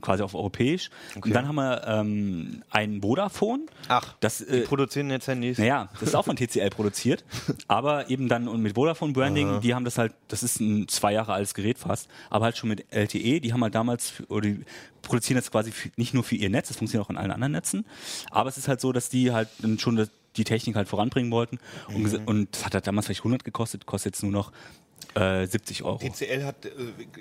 quasi 0.00 0.22
auf 0.22 0.34
europäisch. 0.34 0.90
Und 1.16 1.34
dann 1.34 1.48
haben 1.48 1.56
wir 1.56 1.82
ähm, 1.86 2.62
ein 2.70 3.00
Vodafone. 3.02 3.66
Ach, 3.88 4.14
das 4.20 4.38
die 4.38 4.44
äh, 4.44 4.60
produzieren 4.62 5.10
jetzt 5.10 5.26
Handys. 5.28 5.58
Naja, 5.58 5.88
das 5.94 6.10
ist 6.10 6.14
auch 6.14 6.24
von 6.24 6.36
TCL 6.40 6.70
produziert, 6.70 7.24
aber 7.68 8.08
eben 8.10 8.28
dann 8.28 8.48
und 8.48 8.62
mit 8.62 8.74
Vodafone 8.74 9.12
Branding, 9.12 9.60
die 9.60 9.74
haben 9.74 9.84
das 9.84 9.98
halt, 9.98 10.14
das 10.28 10.42
ist 10.42 10.60
ein 10.60 10.88
zwei 10.88 11.12
Jahre 11.12 11.32
altes 11.32 11.54
Gerät 11.54 11.78
fast, 11.78 12.08
aber 12.30 12.44
halt 12.46 12.56
schon 12.56 12.68
mit 12.68 12.86
LTE, 12.92 13.40
die 13.40 13.52
haben 13.52 13.62
halt 13.62 13.74
damals, 13.74 14.10
für, 14.10 14.26
oder 14.26 14.48
die 14.48 14.60
produzieren 15.02 15.36
das 15.36 15.50
quasi 15.50 15.72
für, 15.72 15.90
nicht 15.96 16.14
nur 16.14 16.22
für 16.22 16.36
ihr 16.36 16.50
Netz, 16.50 16.68
das 16.68 16.76
funktioniert 16.76 17.06
auch 17.06 17.10
in 17.10 17.16
allen 17.16 17.30
anderen 17.30 17.52
Netzen, 17.52 17.84
aber 18.30 18.48
es 18.48 18.58
ist 18.58 18.68
halt 18.68 18.80
so, 18.80 18.92
dass 18.92 19.08
die 19.08 19.32
halt 19.32 19.48
schon 19.78 19.96
das, 19.96 20.10
die 20.36 20.44
Technik 20.44 20.76
halt 20.76 20.88
voranbringen 20.88 21.32
wollten. 21.32 21.58
Und, 21.88 22.06
ges- 22.06 22.24
und 22.24 22.54
das 22.54 22.64
hat 22.64 22.74
halt 22.74 22.86
damals 22.86 23.06
vielleicht 23.06 23.20
100 23.20 23.44
gekostet, 23.44 23.86
kostet 23.86 24.14
jetzt 24.14 24.22
nur 24.22 24.30
noch 24.30 24.52
äh, 25.14 25.46
70 25.46 25.82
Euro. 25.82 25.98
TCL 25.98 26.44
hat, 26.44 26.64
äh, 26.66 26.70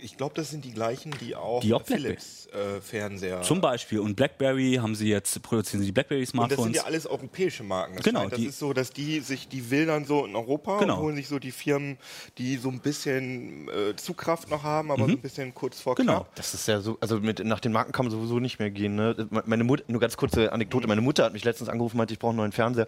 ich 0.02 0.18
glaube, 0.18 0.36
das 0.36 0.50
sind 0.52 0.64
die 0.66 0.72
gleichen, 0.72 1.12
die 1.22 1.36
auch, 1.36 1.62
Die 1.62 1.74
auch 1.74 1.84
Philips 1.86 2.48
äh, 2.48 2.82
Fernseher. 2.82 3.42
Zum 3.42 3.62
Beispiel 3.62 4.00
und 4.00 4.16
BlackBerry 4.16 4.80
haben 4.82 4.96
sie 4.96 5.10
jetzt, 5.10 5.42
produzieren 5.42 5.80
sie 5.82 5.88
die 5.88 5.92
BlackBerry 5.92 6.22
und 6.22 6.26
das 6.26 6.30
Smartphones. 6.32 6.64
sind 6.66 6.76
ja 6.76 6.84
alles 6.84 7.08
europäische 7.08 7.64
Marken. 7.64 7.96
Das 7.96 8.04
Genau, 8.06 8.22
scheint, 8.22 8.34
das 8.34 8.40
ist 8.42 8.60
so, 8.60 8.74
dass 8.74 8.92
die 8.92 9.20
sich, 9.22 9.48
die 9.48 9.70
will 9.72 9.86
dann 9.86 10.06
so 10.06 10.26
in 10.26 10.36
Europa 10.36 10.80
Genau. 10.80 10.96
und 10.98 11.02
holen 11.04 11.16
sich 11.16 11.28
so 11.28 11.40
die 11.40 11.52
Firmen, 11.52 11.98
die 12.38 12.58
so 12.58 12.70
ein 12.70 12.80
bisschen 12.80 13.68
äh, 13.70 13.96
Zugkraft 13.96 14.50
noch 14.50 14.64
haben, 14.64 14.92
aber 14.92 15.06
so 15.06 15.12
ein 15.12 15.20
bisschen 15.20 15.54
kurz 15.54 15.80
vor 15.82 15.96
Genau. 15.96 16.14
knapp. 16.22 16.36
Das 16.36 16.54
ist 16.54 16.68
ja 16.68 16.82
so, 16.82 16.98
also 17.02 17.20
mit, 17.20 17.44
nach 17.44 17.60
den 17.60 17.72
Marken 17.72 17.92
kann 17.92 18.06
man 18.06 18.12
sowieso 18.12 18.40
nicht 18.40 18.60
mehr 18.60 18.70
gehen. 18.72 18.96
Ne? 18.96 19.28
Meine 19.46 19.64
Mutter, 19.64 19.84
nur 19.88 20.00
ganz 20.00 20.16
kurze 20.18 20.52
Anekdote, 20.52 20.88
meine 20.88 21.02
Mutter 21.02 21.24
hat 21.26 21.34
mich 21.34 21.44
letztens 21.44 21.70
angerufen, 21.70 21.98
meinte, 21.98 22.14
ich 22.14 22.20
brauche 22.20 22.30
einen 22.32 22.38
neuen 22.38 22.52
Fernseher. 22.52 22.88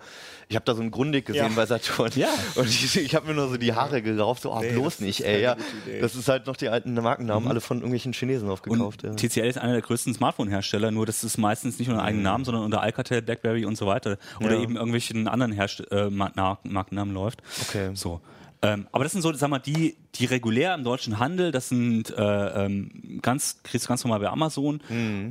Ich 0.49 0.55
habe 0.55 0.65
da 0.65 0.75
so 0.75 0.81
einen 0.81 0.91
Grundig 0.91 1.25
gesehen 1.25 1.49
Ja. 1.49 1.55
bei 1.55 1.65
Saturn. 1.65 2.11
Ja. 2.15 2.29
Und 2.55 2.67
ich, 2.67 2.95
ich 2.97 3.15
habe 3.15 3.27
mir 3.27 3.33
nur 3.33 3.47
so 3.49 3.57
die 3.57 3.73
Haare 3.73 4.01
gerauft, 4.01 4.43
so, 4.43 4.51
ah, 4.51 4.61
Nee, 4.61 4.73
bloß 4.81 4.93
das 4.93 4.93
ist 4.95 5.01
nicht, 5.01 5.21
ey. 5.25 5.41
Ja. 5.41 5.55
Das 6.01 6.15
ist 6.15 6.27
halt 6.27 6.47
noch 6.47 6.55
die 6.55 6.69
alten 6.69 6.93
Markennamen, 6.93 7.47
alle 7.47 7.61
von 7.61 7.77
irgendwelchen 7.77 8.13
Chinesen 8.13 8.49
aufgekauft. 8.49 9.03
Und 9.03 9.21
ja. 9.21 9.29
TCL 9.29 9.45
ist 9.47 9.57
einer 9.57 9.73
der 9.73 9.81
größten 9.81 10.13
Smartphone-Hersteller, 10.13 10.91
nur 10.91 11.05
das 11.05 11.23
ist 11.23 11.37
meistens 11.37 11.79
nicht 11.79 11.89
unter 11.89 12.03
eigenen 12.03 12.23
Namen, 12.23 12.45
sondern 12.45 12.63
unter 12.63 12.81
Alcatel, 12.81 13.21
BlackBerry 13.21 13.65
und 13.65 13.77
so 13.77 13.87
weiter. 13.87 14.17
Oder 14.39 14.55
Ja. 14.55 14.61
eben 14.61 14.75
irgendwelchen 14.75 15.27
anderen 15.27 15.51
Herst 15.51 15.83
äh, 15.91 16.09
Mar- 16.09 16.31
Na- 16.35 16.59
Markennamen 16.63 17.13
läuft. 17.13 17.41
Okay. 17.67 17.91
So. 17.93 18.21
Ähm, 18.63 18.85
aber 18.91 19.03
das 19.05 19.13
sind 19.13 19.23
so, 19.23 19.33
sag 19.33 19.49
mal, 19.49 19.57
die, 19.57 19.95
die 20.13 20.25
regulär 20.25 20.75
im 20.75 20.83
deutschen 20.83 21.17
Handel, 21.17 21.51
das 21.51 21.69
sind 21.69 22.11
äh, 22.15 22.65
ähm, 22.65 23.19
ganz, 23.23 23.57
kriegst 23.63 23.87
du 23.87 23.89
ganz 23.89 24.03
normal 24.03 24.19
bei 24.19 24.29
Amazon 24.29 24.79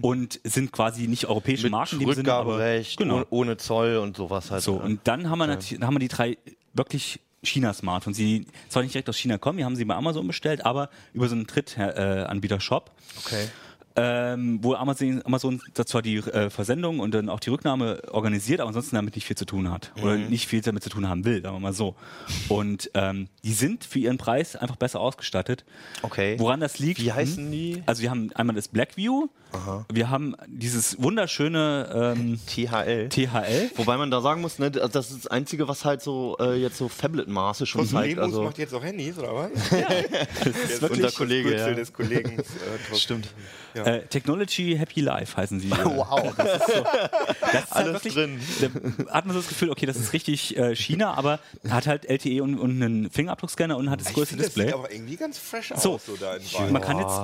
und 0.03 0.41
sind 0.43 0.73
quasi 0.73 1.07
nicht 1.07 1.27
europäische 1.27 1.61
Mhm. 1.61 1.65
Mit 1.67 1.71
Marken 1.73 1.99
dem 2.01 2.13
Sinne, 2.13 2.33
aber 2.33 2.55
Rückgaberecht, 2.55 2.97
genau. 2.99 3.15
ohne, 3.19 3.27
ohne 3.31 3.57
Zoll 3.57 3.99
und 3.99 4.17
sowas 4.17 4.51
halt. 4.51 4.63
So, 4.65 4.79
ne? 4.79 4.83
und 4.83 5.01
dann 5.05 5.31
haben 5.31 5.39
wir 5.39 5.47
natürlich, 5.47 5.81
haben 5.81 5.95
wir 5.95 6.01
die 6.01 6.09
drei 6.09 6.39
wirklich 6.75 7.21
China-Smartphones, 7.43 8.17
die 8.17 8.47
zwar 8.69 8.83
nicht 8.83 8.95
direkt 8.95 9.09
aus 9.09 9.17
China 9.17 9.39
kommen, 9.39 9.59
wir 9.59 9.65
haben 9.65 9.77
sie 9.77 9.85
bei 9.85 9.95
Amazon 9.95 10.27
bestellt, 10.27 10.65
aber 10.67 10.91
über 11.13 11.29
so 11.29 11.35
einen 11.35 11.47
Drittanbieter-Shop. 11.47 12.91
okay. 13.25 13.49
Ähm, 13.97 14.59
wo 14.63 14.75
Amazon, 14.75 15.21
Amazon 15.25 15.61
zwar 15.75 16.03
die 16.03 16.17
äh, 16.17 16.49
Versendung 16.51 17.01
und 17.01 17.13
dann 17.13 17.29
auch 17.29 17.41
die 17.41 17.51
Rücknahme 17.51 18.03
organisiert, 18.13 18.61
aber 18.61 18.69
ansonsten 18.69 18.97
damit 18.97 19.15
nicht 19.17 19.27
viel 19.27 19.37
zu 19.37 19.45
tun 19.45 19.71
hat. 19.71 19.93
Oder 20.01 20.17
Mhm. 20.17 20.29
nicht 20.29 20.47
viel 20.47 20.61
damit 20.61 20.83
zu 20.83 20.91
tun 20.91 21.09
haben 21.09 21.25
will, 21.25 21.43
sagen 21.43 21.57
wir 21.57 21.61
mal 21.61 21.73
so. 21.73 21.97
Und 22.49 22.91
ähm, 22.95 23.29
die 23.45 23.53
sind 23.53 23.85
für 23.85 23.99
ihren 23.99 24.19
Preis 24.19 24.55
einfach 24.57 24.77
besser 24.77 25.01
ausgestattet. 25.01 25.65
Okay. 26.03 26.37
Woran 26.39 26.61
das 26.61 26.79
liegt? 26.79 27.01
Wie 27.01 27.11
hm? 27.11 27.15
heißen 27.17 27.51
die? 27.51 27.83
Also 27.87 28.03
wir 28.03 28.11
haben 28.11 28.31
einmal 28.35 28.55
das 28.57 28.69
Blackview, 28.69 29.29
wir 29.93 30.11
haben 30.11 30.37
dieses 30.47 31.03
wunderschöne 31.03 32.15
ähm, 32.17 32.39
THL. 32.47 33.09
THL. 33.09 33.71
Wobei 33.77 33.97
man 33.97 34.11
da 34.11 34.21
sagen 34.21 34.41
muss, 34.43 34.61
ne, 34.61 34.71
das 34.71 35.11
ist 35.11 35.25
das 35.25 35.27
Einzige, 35.27 35.67
was 35.67 35.85
halt 35.85 36.03
so 36.03 36.37
äh, 36.39 36.55
jetzt 36.55 36.77
so 36.77 36.89
Phablet-Maße 36.89 37.67
schon 37.67 37.81
Cosmos 37.81 38.01
zeigt. 38.03 38.19
Also, 38.21 38.45
macht 38.45 38.59
jetzt 38.59 38.73
auch 38.75 38.83
Handys, 38.85 39.19
oder 39.19 39.35
was? 39.35 39.51
das 40.45 40.47
ist 40.47 40.83
wirklich 40.83 41.03
unser 41.05 41.17
Kollege. 41.17 41.51
Das 41.51 41.61
Ja. 41.69 41.75
des 41.75 41.93
Kollegen. 41.93 42.39
Äh, 42.39 42.43
Thorsten. 42.89 43.23
Stimmt. 43.83 43.97
Äh, 44.05 44.07
Technology 44.07 44.77
Happy 44.79 45.01
Life 45.01 45.37
heißen 45.37 45.61
sie. 45.61 45.71
Wow. 45.85 46.35
Das 46.37 46.61
ist, 46.61 46.67
so, 46.75 46.83
das 46.83 46.85
ist 46.85 47.53
halt 47.53 47.67
Alles 47.71 47.93
wirklich, 47.95 48.15
drin. 48.15 48.41
Da 49.07 49.13
hat 49.15 49.27
man 49.27 49.35
so 49.35 49.41
das 49.41 49.49
Gefühl, 49.49 49.71
okay, 49.71 49.87
das 49.87 49.97
ist 49.97 50.13
richtig 50.13 50.57
äh, 50.57 50.75
China, 50.77 51.15
aber 51.15 51.41
hat 51.69 51.87
halt 51.87 52.05
LTE 52.09 52.43
und, 52.43 52.59
und 52.59 52.83
einen 52.83 53.11
Fingerabdruckscanner 53.11 53.77
und 53.77 53.91
hat 53.91 54.01
das 54.01 54.09
Ich 54.09 54.15
größte 54.15 54.31
finde, 54.35 54.45
das 54.45 54.55
Display. 54.55 54.67
sieht 54.67 54.75
aber 54.75 54.93
irgendwie 54.93 55.17
ganz 55.17 55.39
fresh 55.39 55.73
aus, 55.73 55.83
So, 55.83 56.01
so 56.05 56.17
da 56.17 56.37
in 56.37 56.43
Weiß. 56.43 56.71
Man 56.71 56.83
kann 56.83 56.99
jetzt, 56.99 57.21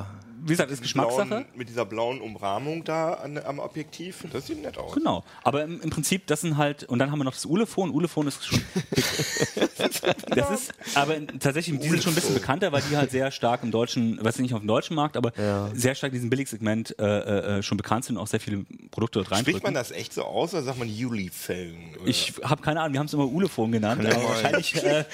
wie 0.46 0.52
gesagt, 0.52 0.70
ist 0.70 0.82
Geschmackssache. 0.82 1.26
Blauen, 1.26 1.44
mit 1.54 1.68
dieser 1.68 1.84
blauen 1.84 2.20
Umrahmung 2.20 2.84
da 2.84 3.14
an, 3.14 3.38
am 3.38 3.58
Objektiv. 3.58 4.24
Das 4.32 4.46
sieht 4.46 4.62
nett 4.62 4.78
aus. 4.78 4.94
Genau. 4.94 5.24
Aber 5.42 5.64
im, 5.64 5.80
im 5.80 5.90
Prinzip, 5.90 6.26
das 6.26 6.40
sind 6.42 6.56
halt, 6.56 6.84
und 6.84 6.98
dann 6.98 7.10
haben 7.10 7.18
wir 7.18 7.24
noch 7.24 7.34
das 7.34 7.46
Ulefon. 7.46 7.90
Ulefon 7.90 8.26
ist 8.26 8.44
schon. 8.44 8.60
das 10.34 10.50
ist, 10.50 10.72
aber 10.94 11.14
tatsächlich, 11.38 11.78
die 11.80 11.88
sind 11.88 12.02
schon 12.02 12.12
ein 12.12 12.16
bisschen 12.16 12.34
bekannter, 12.34 12.72
weil 12.72 12.82
die 12.90 12.96
halt 12.96 13.10
sehr 13.10 13.30
stark 13.30 13.62
im 13.62 13.70
deutschen, 13.70 14.22
weiß 14.22 14.38
nicht 14.38 14.54
auf 14.54 14.60
dem 14.60 14.68
deutschen 14.68 14.96
Markt, 14.96 15.16
aber 15.16 15.32
sehr 15.74 15.94
stark 15.94 16.12
in 16.12 16.16
diesem 16.16 16.30
Billigsegment 16.30 16.98
äh, 16.98 17.58
äh, 17.58 17.62
schon 17.62 17.76
bekannt 17.76 18.04
sind 18.04 18.16
und 18.16 18.22
auch 18.22 18.26
sehr 18.26 18.40
viele 18.40 18.64
Produkte 18.90 19.22
dort 19.22 19.38
Spricht 19.38 19.62
man 19.62 19.74
das 19.74 19.90
echt 19.90 20.12
so 20.12 20.22
aus 20.24 20.52
oder 20.54 20.62
sagt 20.62 20.78
man 20.78 20.88
Juli-Fällen? 20.88 21.96
Ich 22.04 22.34
habe 22.42 22.62
keine 22.62 22.80
Ahnung, 22.80 22.92
wir 22.92 23.00
haben 23.00 23.06
es 23.06 23.12
immer 23.14 23.26
Ulefon 23.26 23.72
genannt, 23.72 24.04
aber 24.04 24.22
wahrscheinlich. 24.28 24.74
Äh, 24.82 25.04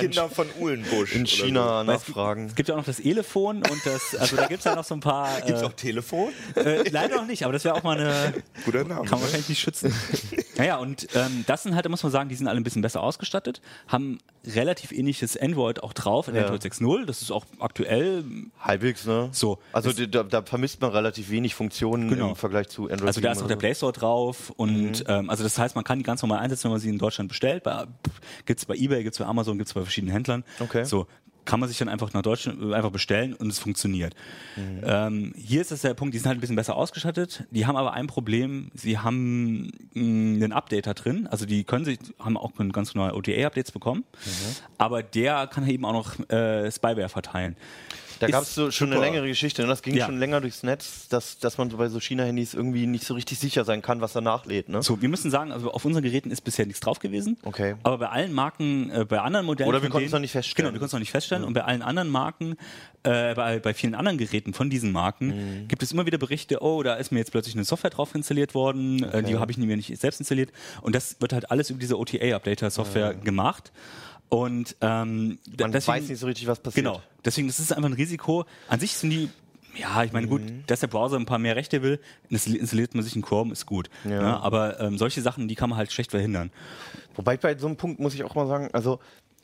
Kinder 0.00 0.28
von 0.28 0.48
Uhlenbusch. 0.58 1.14
In 1.14 1.26
China 1.26 1.86
weil 1.86 1.96
es 1.96 2.04
gibt- 2.04 2.16
nachfragen. 2.16 2.46
Es 2.46 2.54
gibt 2.54 2.68
ja 2.68 2.74
auch 2.74 2.78
noch 2.78 2.84
das 2.84 3.00
Elefon 3.00 3.58
und 3.58 3.80
das, 3.84 4.14
also 4.18 4.36
da 4.36 4.46
gibt 4.46 4.60
es 4.60 4.66
ja 4.72 4.76
noch 4.76 4.84
so 4.84 4.94
ein 4.94 5.00
paar. 5.00 5.28
Gibt 5.46 5.56
es 5.56 5.62
Äh, 5.62 5.66
auch 5.66 5.72
Telefon? 5.72 6.32
äh, 6.56 6.88
leider 6.90 7.16
noch 7.16 7.26
nicht, 7.26 7.44
aber 7.44 7.52
das 7.52 7.64
wäre 7.64 7.74
auch 7.74 7.82
mal 7.82 7.98
eine. 7.98 8.34
Guter 8.64 8.84
Name. 8.84 9.02
Kann 9.02 9.10
man 9.10 9.18
ne? 9.18 9.22
wahrscheinlich 9.22 9.48
nicht 9.48 9.60
schützen. 9.60 9.94
naja, 10.56 10.76
und 10.78 11.06
ähm, 11.14 11.44
das 11.46 11.62
sind 11.62 11.74
halt, 11.74 11.84
da 11.84 11.88
muss 11.88 12.02
man 12.02 12.12
sagen, 12.12 12.28
die 12.28 12.34
sind 12.34 12.48
alle 12.48 12.60
ein 12.60 12.64
bisschen 12.64 12.82
besser 12.82 13.02
ausgestattet, 13.02 13.60
haben 13.88 14.18
relativ 14.44 14.90
ähnliches 14.92 15.36
Android 15.36 15.82
auch 15.82 15.92
drauf 15.92 16.28
in 16.28 16.34
Ja. 16.34 16.42
Android 16.42 16.62
6.0. 16.62 17.04
Das 17.06 17.22
ist 17.22 17.30
auch 17.30 17.44
aktuell 17.60 18.24
Halbwegs, 18.58 19.06
ne? 19.06 19.28
so. 19.32 19.58
Also 19.72 19.92
da, 19.92 20.22
da 20.24 20.42
vermisst 20.42 20.80
man 20.80 20.90
relativ 20.90 21.30
wenig 21.30 21.54
Funktionen 21.54 22.08
Genau. 22.08 22.30
im 22.30 22.36
Vergleich 22.36 22.68
zu 22.68 22.84
Android. 22.90 23.06
also 23.06 23.20
da 23.20 23.28
7 23.28 23.32
ist 23.38 23.42
auch 23.44 23.48
der. 23.48 23.56
Play 23.56 23.74
Store 23.74 23.92
drauf 23.92 24.50
und 24.56 25.04
ähm, 25.06 25.30
also 25.30 25.44
das 25.44 25.58
heißt, 25.58 25.74
man 25.76 25.84
kann 25.84 25.98
die 25.98 26.04
ganz 26.04 26.22
normal 26.22 26.38
einsetzen, 26.40 26.64
wenn 26.64 26.70
man 26.72 26.80
sie 26.80 26.88
in 26.88 26.98
Deutschland 26.98 27.28
bestellt. 27.28 27.62
Bei, 27.62 27.84
gibt's 28.46 28.64
bei 28.66 28.74
eBay, 28.74 29.04
gibt's 29.04 29.18
bei 29.18 29.24
Amazon, 29.26 29.58
gibt's 29.58 29.74
bei 29.74 29.82
verschiedenen 29.82 30.12
Händlern. 30.12 30.44
Okay. 30.58 30.84
So 30.84 31.06
kann 31.44 31.60
man 31.60 31.68
sich 31.68 31.78
dann 31.78 31.88
einfach 31.88 32.12
nach 32.12 32.22
Deutschland 32.22 32.62
äh, 32.62 32.74
einfach 32.74 32.90
bestellen 32.90 33.34
und 33.34 33.48
es 33.48 33.58
funktioniert. 33.58 34.14
Ähm, 34.84 35.32
hier 35.36 35.60
ist 35.60 35.70
das 35.70 35.80
der 35.82 35.94
Punkt, 35.94 36.14
die 36.14 36.18
sind 36.18 36.28
halt 36.28 36.38
ein 36.38 36.40
bisschen 36.40 36.56
besser 36.56 36.76
ausgestattet. 36.76 37.44
Die 37.50 37.66
haben 37.66 37.76
aber 37.76 37.92
ein 37.94 38.06
Problem, 38.06 38.70
sie 38.74 38.98
haben 38.98 39.70
mh, 39.94 40.44
einen 40.44 40.52
Updater 40.52 40.94
drin, 40.94 41.26
also 41.26 41.46
die 41.46 41.64
können 41.64 41.84
sich, 41.84 41.98
haben 42.18 42.36
auch 42.36 42.52
ganz 42.72 42.94
neue 42.94 43.14
OTA-Updates 43.14 43.72
bekommen, 43.72 44.04
aber 44.78 45.02
der 45.02 45.46
kann 45.46 45.68
eben 45.68 45.84
auch 45.84 45.92
noch 45.92 46.28
äh, 46.30 46.70
Spyware 46.70 47.08
verteilen. 47.08 47.56
Da 48.22 48.28
gab 48.28 48.42
es 48.44 48.54
so 48.54 48.70
schon 48.70 48.88
eine 48.88 48.96
super. 48.96 49.06
längere 49.06 49.26
Geschichte. 49.28 49.62
Ne? 49.62 49.68
Das 49.68 49.82
ging 49.82 49.94
Ja. 49.94 50.06
schon 50.06 50.18
länger 50.18 50.40
durchs 50.40 50.62
Netz, 50.62 51.08
dass, 51.08 51.38
dass 51.38 51.58
man 51.58 51.70
so 51.70 51.76
bei 51.76 51.88
so 51.88 52.00
China-Handys 52.00 52.54
irgendwie 52.54 52.86
nicht 52.86 53.04
so 53.04 53.14
richtig 53.14 53.38
sicher 53.38 53.64
sein 53.64 53.82
kann, 53.82 54.00
was 54.00 54.12
da 54.12 54.20
nachlädt. 54.20 54.68
Ne? 54.68 54.82
So, 54.82 55.02
wir 55.02 55.08
müssen 55.08 55.30
sagen, 55.30 55.52
also 55.52 55.70
auf 55.72 55.84
unseren 55.84 56.02
Geräten 56.02 56.30
ist 56.30 56.42
bisher 56.42 56.66
nichts 56.66 56.80
drauf 56.80 56.98
gewesen. 56.98 57.36
Okay. 57.44 57.74
Aber 57.82 57.98
bei 57.98 58.08
allen 58.08 58.32
Marken, 58.32 58.90
äh, 58.90 59.04
bei 59.04 59.20
anderen 59.20 59.46
Modellen. 59.46 59.68
Oder 59.68 59.82
wir 59.82 59.90
konnten 59.90 60.06
es 60.06 60.12
noch 60.12 60.18
nicht 60.20 60.32
feststellen. 60.32 60.66
Genau, 60.68 60.74
wir 60.74 60.78
konnten 60.78 60.86
es 60.88 60.92
noch 60.92 61.00
nicht 61.00 61.10
feststellen. 61.10 61.44
Und 61.44 61.54
bei 61.54 61.64
allen 61.64 61.82
anderen 61.82 62.08
Marken, 62.10 62.56
äh, 63.02 63.34
bei, 63.34 63.58
bei 63.58 63.74
vielen 63.74 63.94
anderen 63.94 64.18
Geräten 64.18 64.54
von 64.54 64.70
diesen 64.70 64.92
Marken, 64.92 65.62
Mhm. 65.62 65.68
gibt 65.68 65.82
es 65.82 65.92
immer 65.92 66.06
wieder 66.06 66.18
Berichte, 66.18 66.62
oh, 66.62 66.82
da 66.82 66.94
ist 66.94 67.10
mir 67.12 67.18
jetzt 67.18 67.32
plötzlich 67.32 67.54
eine 67.54 67.64
Software 67.64 67.90
drauf 67.90 68.14
installiert 68.14 68.54
worden, 68.54 69.02
äh, 69.04 69.22
die 69.22 69.36
habe 69.36 69.50
ich 69.50 69.58
mir 69.58 69.76
nicht 69.76 69.96
selbst 69.98 70.20
installiert. 70.20 70.50
Und 70.80 70.94
das 70.94 71.16
wird 71.20 71.32
halt 71.32 71.50
alles 71.50 71.70
über 71.70 71.80
diese 71.80 71.98
OTA-Updater-Software 71.98 73.14
gemacht. 73.14 73.72
Und 74.32 74.76
ähm, 74.80 75.38
Man 75.58 75.72
deswegen, 75.72 75.98
weiß 75.98 76.08
nicht 76.08 76.18
so 76.18 76.26
richtig, 76.26 76.46
was 76.46 76.58
passiert. 76.58 76.86
Genau. 76.86 77.02
Deswegen, 77.22 77.48
das 77.48 77.60
ist 77.60 77.70
einfach 77.70 77.90
ein 77.90 77.92
Risiko. 77.92 78.46
An 78.66 78.80
sich 78.80 78.94
sind 78.96 79.10
die, 79.10 79.28
ja, 79.76 80.04
ich 80.04 80.12
meine, 80.12 80.26
gut, 80.26 80.40
dass 80.68 80.80
der 80.80 80.86
Browser 80.86 81.18
ein 81.18 81.26
paar 81.26 81.38
mehr 81.38 81.54
Rechte 81.54 81.82
will, 81.82 82.00
installi- 82.30 82.56
installiert 82.56 82.94
man 82.94 83.04
sich 83.04 83.12
einen 83.14 83.20
Chrome, 83.20 83.52
ist 83.52 83.66
gut. 83.66 83.90
Ja. 84.04 84.22
Ja, 84.22 84.40
aber 84.40 84.80
ähm, 84.80 84.96
solche 84.96 85.20
Sachen, 85.20 85.48
die 85.48 85.54
kann 85.54 85.68
man 85.68 85.76
halt 85.76 85.92
schlecht 85.92 86.12
verhindern. 86.12 86.50
Wobei 87.14 87.36
bei 87.36 87.58
so 87.58 87.66
einem 87.66 87.76
Punkt 87.76 88.00
muss 88.00 88.14
ich 88.14 88.24
auch 88.24 88.34
mal 88.34 88.46
sagen, 88.46 88.70
also 88.72 89.00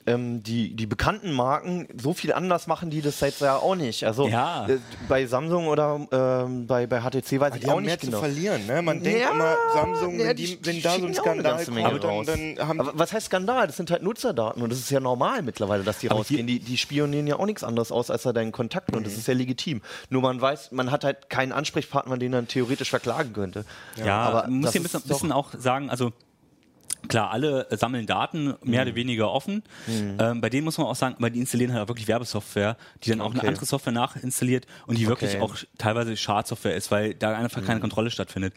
ähm, 0.07 0.41
die, 0.43 0.75
die 0.75 0.85
bekannten 0.85 1.31
Marken, 1.33 1.87
so 2.01 2.13
viel 2.13 2.33
anders 2.33 2.67
machen 2.67 2.89
die 2.89 3.01
das 3.01 3.19
seit 3.19 3.39
ja 3.41 3.57
auch 3.57 3.75
nicht. 3.75 4.05
Also 4.05 4.27
Ja. 4.27 4.67
äh, 4.67 4.77
bei 5.07 5.25
Samsung 5.25 5.67
oder 5.67 5.99
ähm, 6.11 6.65
bei, 6.67 6.87
bei 6.87 7.01
HTC 7.01 7.39
weiß 7.39 7.53
ich 7.55 7.61
Die 7.61 7.67
auch 7.67 7.71
haben 7.75 7.83
mehr 7.83 7.91
nicht 7.95 7.99
zu 7.99 8.05
genau. 8.07 8.19
verlieren. 8.19 8.65
Ne? 8.65 8.81
Man 8.81 9.03
denkt 9.03 9.19
Ja, 9.21 9.31
immer, 9.31 9.55
Samsung, 9.73 10.19
ja, 10.19 10.29
wenn, 10.29 10.35
die- 10.37 10.57
die, 10.57 10.65
wenn 10.65 10.75
die 10.77 10.81
da 10.81 10.97
so 10.97 11.05
ein 11.05 11.13
Skandal 11.13 11.55
ganze 11.57 11.71
Menge 11.71 11.89
kommt, 11.89 12.03
dann, 12.03 12.09
raus. 12.11 12.25
dann 12.27 12.67
haben 12.67 12.79
Aber 12.79 12.91
was 12.97 13.13
heißt 13.13 13.27
Skandal? 13.27 13.67
Das 13.67 13.77
sind 13.77 13.91
halt 13.91 14.01
Nutzerdaten 14.01 14.61
und 14.63 14.71
das 14.71 14.79
ist 14.79 14.89
ja 14.89 14.99
normal 14.99 15.41
mittlerweile, 15.43 15.83
dass 15.83 15.99
die 15.99 16.09
Aber 16.09 16.19
rausgehen. 16.19 16.47
Die, 16.47 16.59
die 16.59 16.77
spionieren 16.77 17.27
ja 17.27 17.35
auch 17.37 17.45
nichts 17.45 17.63
anderes 17.63 17.91
aus 17.91 18.09
als 18.09 18.23
da 18.23 18.33
deinen 18.33 18.51
Kontakten 18.51 18.95
und 18.95 19.05
das 19.05 19.13
Mhm. 19.13 19.19
ist 19.19 19.27
ja 19.27 19.33
legitim. 19.33 19.81
Nur 20.09 20.21
man 20.21 20.39
weiß, 20.41 20.71
man 20.71 20.91
hat 20.91 21.03
halt 21.03 21.29
keinen 21.29 21.51
Ansprechpartner, 21.51 22.17
den 22.17 22.31
man 22.31 22.47
theoretisch 22.47 22.89
verklagen 22.89 23.33
könnte. 23.33 23.65
Ja, 24.03 24.21
aber 24.21 24.41
man 24.43 24.61
muss 24.61 24.71
hier 24.71 24.79
ein 24.81 24.83
bisschen, 24.83 25.01
bisschen 25.01 25.31
auch 25.31 25.51
sagen, 25.57 25.89
also 25.89 26.11
klar, 27.07 27.31
alle 27.31 27.69
äh, 27.71 27.77
sammeln 27.77 28.05
Daten, 28.05 28.55
mehr 28.63 28.81
Mhm. 28.83 28.87
oder 28.89 28.95
weniger 28.95 29.31
offen. 29.31 29.63
Ähm, 29.87 30.41
bei 30.41 30.49
denen 30.49 30.65
muss 30.65 30.77
man 30.77 30.87
auch 30.87 30.95
sagen, 30.95 31.15
weil 31.19 31.31
die 31.31 31.39
installieren 31.39 31.73
halt 31.73 31.83
auch 31.83 31.87
wirklich 31.87 32.07
Werbesoftware, 32.07 32.77
die 33.03 33.09
dann 33.09 33.21
auch 33.21 33.27
Okay. 33.29 33.39
eine 33.39 33.47
andere 33.49 33.65
Software 33.65 33.93
nachinstalliert 33.93 34.65
und 34.87 34.97
die 34.97 35.07
wirklich 35.07 35.35
Okay. 35.35 35.41
auch 35.41 35.55
teilweise 35.77 36.15
Schadsoftware 36.17 36.75
ist, 36.75 36.91
weil 36.91 37.13
da 37.13 37.35
einfach 37.37 37.61
Mhm. 37.61 37.65
keine 37.65 37.79
Kontrolle 37.79 38.11
stattfindet. 38.11 38.53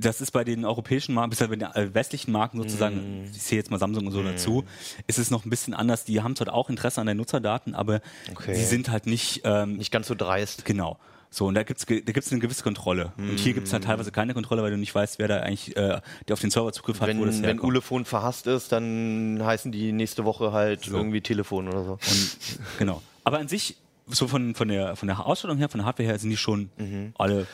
Das 0.00 0.20
ist 0.20 0.30
bei 0.30 0.44
den 0.44 0.64
europäischen 0.64 1.12
Marken, 1.12 1.30
bisher 1.30 1.48
bei 1.48 1.56
den 1.56 1.68
äh, 1.72 1.92
westlichen 1.92 2.30
Marken 2.30 2.58
sozusagen, 2.58 3.22
Mhm. 3.22 3.24
ich 3.32 3.42
sehe 3.42 3.58
jetzt 3.58 3.70
mal 3.70 3.78
Samsung 3.80 4.06
und 4.06 4.12
so 4.12 4.22
dazu, 4.22 4.64
ist 5.08 5.18
es 5.18 5.30
noch 5.32 5.44
ein 5.44 5.50
bisschen 5.50 5.74
anders. 5.74 6.04
Die 6.04 6.22
haben 6.22 6.36
zwar 6.36 6.54
auch 6.54 6.70
Interesse 6.70 7.00
an 7.00 7.08
den 7.08 7.16
Nutzerdaten, 7.16 7.74
aber 7.74 8.00
Okay. 8.30 8.54
sie 8.54 8.64
sind 8.64 8.90
halt 8.90 9.06
nicht, 9.06 9.40
ähm, 9.44 9.76
nicht 9.76 9.90
ganz 9.90 10.06
so 10.06 10.14
dreist. 10.14 10.64
Genau. 10.64 10.98
So, 11.30 11.46
und 11.46 11.54
da 11.54 11.62
gibt's 11.62 11.84
da 11.86 11.94
gibt's 11.94 12.32
eine 12.32 12.40
gewisse 12.40 12.62
Kontrolle. 12.62 13.12
Und 13.18 13.38
hier 13.38 13.52
gibt's 13.52 13.72
halt 13.72 13.84
teilweise 13.84 14.10
keine 14.10 14.34
Kontrolle, 14.34 14.62
weil 14.62 14.70
du 14.70 14.78
nicht 14.78 14.94
weißt, 14.94 15.18
wer 15.18 15.28
da 15.28 15.40
eigentlich, 15.40 15.76
äh, 15.76 16.00
der 16.26 16.32
auf 16.32 16.40
den 16.40 16.50
Server 16.50 16.72
Zugriff 16.72 17.00
hat, 17.00 17.08
wo 17.16 17.24
das 17.24 17.36
Wenn, 17.36 17.42
wenn 17.42 17.50
herkommt. 17.50 17.64
Ulefon 17.64 18.04
verhasst 18.04 18.46
ist, 18.46 18.72
dann 18.72 19.40
heißen 19.42 19.70
die 19.70 19.92
nächste 19.92 20.24
Woche 20.24 20.52
halt 20.52 20.86
irgendwie 20.86 21.20
Telefon 21.20 21.68
oder 21.68 21.84
so. 21.84 21.92
Und, 21.92 22.38
genau. 22.78 23.02
Aber 23.24 23.38
an 23.38 23.48
sich, 23.48 23.76
so 24.06 24.26
von, 24.26 24.54
von, 24.54 24.68
der, 24.68 24.96
von 24.96 25.06
der 25.06 25.26
Ausstattung 25.26 25.58
her, 25.58 25.68
von 25.68 25.78
der 25.78 25.86
Hardware 25.86 26.08
her, 26.08 26.18
sind 26.18 26.30
die 26.30 26.38
schon 26.38 26.70
alle 27.18 27.46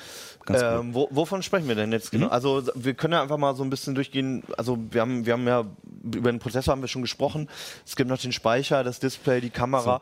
ganz 0.46 0.60
gut. 0.60 0.68
Ähm, 0.80 0.94
wo, 0.94 1.08
wovon 1.10 1.42
sprechen 1.42 1.68
wir 1.68 1.74
denn 1.74 1.92
jetzt 1.92 2.10
genau? 2.10 2.28
Also 2.28 2.62
wir 2.74 2.94
können 2.94 3.14
ja 3.14 3.22
einfach 3.22 3.38
mal 3.38 3.54
so 3.54 3.62
ein 3.64 3.70
bisschen 3.70 3.94
durchgehen. 3.94 4.42
Also 4.56 4.78
wir 4.90 5.00
haben, 5.00 5.26
wir 5.26 5.32
haben 5.34 5.46
ja 5.46 5.64
über 6.02 6.30
den 6.30 6.38
Prozessor 6.38 6.72
haben 6.72 6.82
wir 6.82 6.88
schon 6.88 7.02
gesprochen. 7.02 7.48
Es 7.86 7.96
gibt 7.96 8.10
noch 8.10 8.18
den 8.18 8.32
Speicher, 8.32 8.84
das 8.84 9.00
Display, 9.00 9.40
die 9.40 9.50
Kamera. 9.50 10.00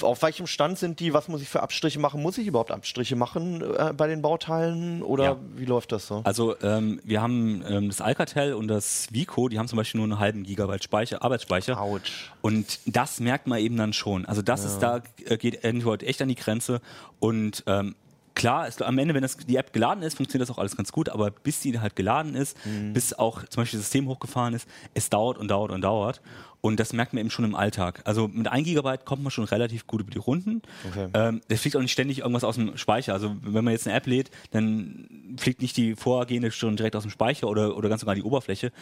Auf 0.00 0.22
welchem 0.22 0.46
Stand 0.46 0.78
sind 0.78 1.00
die? 1.00 1.14
Was 1.14 1.28
muss 1.28 1.40
ich 1.40 1.48
für 1.48 1.62
Abstriche 1.62 1.98
machen? 1.98 2.20
Muss 2.22 2.36
ich 2.38 2.46
überhaupt 2.46 2.70
Abstriche 2.70 3.16
machen 3.16 3.62
äh, 3.62 3.92
bei 3.96 4.06
den 4.06 4.20
Bauteilen 4.22 5.02
oder 5.02 5.24
Ja. 5.24 5.36
wie 5.56 5.64
läuft 5.64 5.92
das 5.92 6.06
so? 6.06 6.20
Also 6.24 6.56
ähm, 6.62 7.00
wir 7.04 7.22
haben 7.22 7.64
ähm, 7.68 7.88
das 7.88 8.00
Alcatel 8.00 8.54
und 8.54 8.68
das 8.68 9.08
Vico, 9.12 9.48
die 9.48 9.58
haben 9.58 9.68
zum 9.68 9.76
Beispiel 9.78 9.98
nur 10.00 10.06
einen 10.10 10.18
halben 10.18 10.42
Gigabyte 10.44 10.84
Speicher, 10.84 11.22
Arbeitsspeicher. 11.22 11.80
Autsch. 11.80 12.30
Und 12.42 12.78
das 12.86 13.20
merkt 13.20 13.46
man 13.46 13.58
eben 13.58 13.76
dann 13.76 13.92
schon. 13.92 14.26
Also 14.26 14.42
das 14.42 14.64
ist 14.64 14.80
da 14.80 15.00
äh, 15.24 15.36
geht 15.38 15.64
Android 15.64 16.02
echt 16.02 16.20
an 16.20 16.28
die 16.28 16.34
Grenze 16.34 16.80
und 17.18 17.64
ähm, 17.66 17.94
Klar, 18.34 18.66
ist, 18.66 18.82
am 18.82 18.98
Ende, 18.98 19.14
wenn 19.14 19.22
das, 19.22 19.36
die 19.36 19.56
App 19.56 19.72
geladen 19.72 20.02
ist, 20.02 20.16
funktioniert 20.16 20.48
das 20.48 20.54
auch 20.54 20.58
alles 20.58 20.76
ganz 20.76 20.92
gut, 20.92 21.08
aber 21.08 21.30
bis 21.30 21.60
die 21.60 21.78
halt 21.78 21.96
geladen 21.96 22.34
ist, 22.34 22.56
bis 22.92 23.12
auch 23.12 23.44
zum 23.46 23.62
Beispiel 23.62 23.78
das 23.78 23.86
System 23.86 24.08
hochgefahren 24.08 24.54
ist, 24.54 24.68
es 24.92 25.10
dauert 25.10 25.38
und 25.38 25.48
dauert 25.48 25.70
und 25.70 25.82
dauert. 25.82 26.20
Und 26.64 26.80
das 26.80 26.94
merkt 26.94 27.12
man 27.12 27.20
eben 27.20 27.28
schon 27.28 27.44
im 27.44 27.54
Alltag. 27.54 28.00
Also 28.06 28.26
mit 28.26 28.48
1 28.48 28.64
Gigabyte 28.64 29.04
kommt 29.04 29.22
man 29.22 29.30
schon 29.30 29.44
relativ 29.44 29.86
gut 29.86 30.00
über 30.00 30.10
die 30.10 30.16
Runden. 30.16 30.62
Okay. 30.88 31.08
Ähm, 31.12 31.42
es 31.46 31.60
fliegt 31.60 31.76
auch 31.76 31.82
nicht 31.82 31.92
ständig 31.92 32.20
irgendwas 32.20 32.42
aus 32.42 32.54
dem 32.54 32.78
Speicher. 32.78 33.12
Also 33.12 33.36
wenn 33.42 33.64
man 33.64 33.72
jetzt 33.72 33.86
eine 33.86 33.94
App 33.94 34.06
lädt, 34.06 34.30
dann 34.52 35.36
fliegt 35.36 35.60
nicht 35.60 35.76
die 35.76 35.94
vorgehende 35.94 36.50
schon 36.50 36.76
direkt 36.76 36.96
aus 36.96 37.02
dem 37.02 37.10
Speicher 37.10 37.48
oder, 37.48 37.76
oder 37.76 37.90
ganz 37.90 38.00
sogar 38.00 38.14
die 38.14 38.22
Oberfläche 38.22 38.72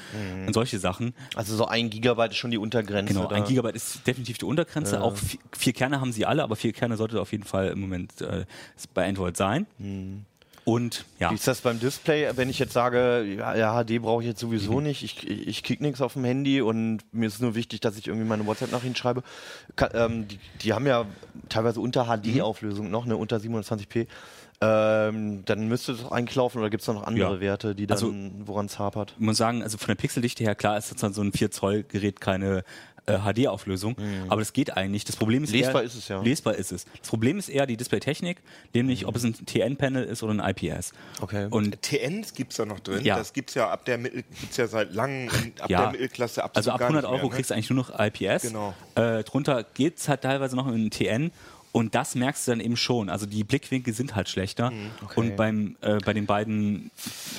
und 0.47 0.53
solche 0.53 0.79
Sachen. 0.79 1.13
Also 1.35 1.57
so 1.57 1.67
ein 1.67 1.91
Gigabyte 1.91 2.31
ist 2.31 2.37
schon 2.37 2.53
die 2.53 2.59
Untergrenze. 2.59 3.15
Genau, 3.15 3.27
da. 3.27 3.35
ein 3.35 3.43
Gigabyte 3.43 3.75
ist 3.75 4.07
definitiv 4.07 4.39
die 4.39 4.45
Untergrenze. 4.45 5.03
Auch 5.03 5.17
vier, 5.17 5.41
vier 5.51 5.73
Kerne 5.73 6.01
haben 6.01 6.13
sie 6.13 6.25
alle, 6.25 6.45
aber 6.45 6.55
vier 6.55 6.73
Kerne 6.73 6.97
sollte 6.97 7.21
auf 7.21 7.33
jeden 7.33 7.43
Fall 7.43 7.71
im 7.71 7.81
Moment 7.81 8.21
äh, 8.21 8.45
bei 8.95 9.09
Android 9.09 9.37
sein. 9.37 9.42
Und 10.65 11.05
ja, 11.19 11.31
Wie 11.31 11.35
ist 11.35 11.49
das 11.49 11.61
beim 11.61 11.81
Display, 11.81 12.31
wenn 12.37 12.49
ich 12.49 12.61
jetzt 12.61 12.73
sage, 12.73 13.25
ja, 13.37 13.57
ja 13.57 13.83
HD 13.83 14.01
brauche 14.01 14.23
ich 14.23 14.29
jetzt 14.29 14.39
sowieso 14.39 14.79
Mhm. 14.79 14.85
nicht, 14.85 15.03
ich, 15.03 15.29
ich, 15.29 15.49
ich 15.49 15.63
krieg 15.65 15.81
nichts 15.81 16.01
auf 16.01 16.13
dem 16.13 16.23
Handy 16.25 16.61
und 16.63 17.01
mir 17.13 17.27
ist 17.27 17.41
nur 17.43 17.57
wichtig, 17.57 17.81
dass 17.81 17.99
ich 17.99 18.07
irgendwie 18.07 18.29
meine 18.29 18.47
WhatsApp-Nachrichten 18.47 18.95
schreibe. 18.95 19.25
Ka 19.75 19.91
ähm, 19.93 20.29
die, 20.29 20.39
die 20.63 20.73
haben 20.73 20.87
ja 20.87 21.05
teilweise 21.49 21.81
unter 21.81 22.05
HD-Auflösung 22.07 22.91
noch, 22.93 23.07
ne, 23.07 23.17
unter 23.17 23.39
720p. 23.39 24.07
Ähm, 24.61 25.43
dann 25.47 25.67
müsste 25.67 25.91
es 25.91 26.03
doch 26.03 26.13
eigentlich 26.13 26.37
laufen 26.37 26.59
oder 26.59 26.71
gibt 26.71 26.83
es 26.83 26.87
noch 26.87 27.03
andere 27.03 27.35
Ja. 27.35 27.41
Werte, 27.41 27.75
die 27.75 27.89
dann, 27.89 27.97
Also- 27.97 28.15
woran 28.47 28.67
es 28.67 28.79
hapert? 28.79 29.15
ich 29.19 29.25
muss 29.25 29.37
sagen, 29.39 29.65
also 29.65 29.77
von 29.77 29.89
der 29.89 29.97
Pixeldichte 29.97 30.45
her, 30.45 30.55
klar 30.55 30.79
ist 30.79 30.89
jetzt 30.91 31.01
so 31.01 31.21
ein 31.21 31.33
4-Zoll-Gerät 31.33 32.21
keine 32.21 32.63
äh, 33.07 33.19
HD-Auflösung, 33.19 33.97
aber 34.29 34.41
das 34.41 34.53
geht 34.53 34.77
eigentlich. 34.77 35.05
Das 35.05 35.17
Problem 35.17 35.43
ist 35.45 35.51
Mhm. 35.51 35.57
Lesbar 35.59 35.83
eher, 35.83 35.87
ist 35.87 35.95
es, 35.97 36.09
ja. 36.09 36.23
Lesbar 36.23 36.55
ist 36.55 36.71
es. 36.73 36.85
Das 37.01 37.09
Problem 37.09 37.39
ist 37.39 37.49
eher 37.49 37.67
die 37.67 37.77
Displaytechnik, 37.77 38.39
nämlich 38.75 39.07
ob 39.07 39.17
es 39.17 39.25
ein 39.25 39.35
TN-Panel 39.35 40.05
ist 40.05 40.23
oder 40.23 40.35
ein 40.43 40.55
IPS. 40.57 40.93
Okay. 41.21 41.49
Und 41.51 41.83
TNs 41.83 42.35
gibt 42.35 42.53
es 42.53 42.59
da 42.59 42.65
noch 42.67 42.81
drin. 42.81 43.05
Ja. 43.05 43.17
Das 43.17 43.33
gibt 43.33 43.51
es 43.51 43.55
ja 43.57 43.69
ab 43.71 43.85
der 43.85 43.99
Mittel, 43.99 44.23
gibt's 44.41 44.57
ja 44.57 44.67
seit 44.69 44.95
langem 44.95 45.29
und 45.29 45.61
ab 45.61 45.69
Ja. 45.71 45.83
der 45.83 45.91
Mittelklasse 45.93 46.45
absolut 46.45 46.57
Also 46.57 46.71
ab 46.71 46.79
gar 46.79 46.89
100 46.91 47.03
nicht 47.05 47.11
Euro 47.11 47.23
mehr, 47.23 47.31
ne? 47.31 47.37
kriegst 47.37 47.51
du 47.51 47.55
eigentlich 47.55 47.71
nur 47.71 47.79
noch 47.79 47.99
IPS. 47.99 48.43
Genau. 48.43 48.75
Äh, 48.95 49.25
drunter 49.25 49.65
geht's 49.75 50.09
halt 50.09 50.23
teilweise 50.23 50.55
noch 50.57 50.69
in 50.69 50.91
TN. 50.91 51.33
Und 51.73 51.95
das 51.95 52.15
merkst 52.15 52.47
du 52.47 52.53
dann 52.53 52.61
eben 52.61 52.77
schon. 52.77 53.09
Also 53.09 53.25
die 53.25 53.45
Blickwinkel 53.45 53.95
sind 53.95 54.15
halt 54.15 54.29
schlechter. 54.29 54.71
Mhm, 54.71 54.91
Und 55.17 55.37
beim, 55.37 55.77
äh, 55.81 55.99
bei 56.05 56.13
den 56.13 56.27
beiden 56.27 56.91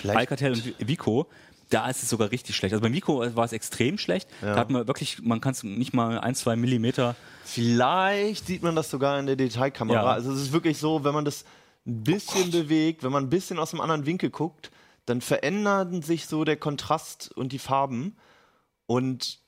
Alcatel 0.08 0.54
und 0.54 0.74
Vico, 0.88 1.28
da 1.74 1.90
ist 1.90 2.04
es 2.04 2.10
sogar 2.10 2.32
richtig 2.32 2.56
schlecht. 2.56 2.74
Also 2.74 2.82
beim 2.82 2.94
Vico 2.94 3.20
war 3.36 3.46
es 3.46 3.52
extrem 3.52 3.98
schlecht. 3.98 4.30
Da 4.42 4.56
hat 4.56 4.70
man 4.70 4.88
wirklich, 4.88 5.22
man 5.22 5.42
kann 5.42 5.54
es 5.54 5.64
nicht 5.64 5.94
mal 5.94 6.20
ein, 6.20 6.36
zwei 6.36 6.56
Millimeter. 6.56 7.16
Vielleicht 7.44 8.48
sieht 8.48 8.64
man 8.64 8.76
das 8.76 8.90
sogar 8.90 9.20
in 9.20 9.26
der 9.26 9.36
Detailkamera. 9.36 10.04
Ja. 10.04 10.12
Also 10.12 10.32
es 10.32 10.42
ist 10.42 10.52
wirklich 10.54 10.78
so, 10.78 11.04
wenn 11.04 11.14
man 11.14 11.26
das 11.26 11.46
ein 11.86 12.04
bisschen 12.04 12.52
bewegt, 12.52 13.04
wenn 13.04 13.12
man 13.12 13.26
ein 13.26 13.30
bisschen 13.30 13.60
aus 13.60 13.74
einem 13.74 13.82
anderen 13.82 14.06
Winkel 14.06 14.30
guckt, 14.30 14.72
dann 15.06 15.20
verändern 15.20 16.02
sich 16.02 16.28
so 16.28 16.44
der 16.46 16.58
Kontrast 16.58 17.32
und 17.36 17.52
die 17.52 17.60
Farben. 17.60 18.16
Und 18.86 19.40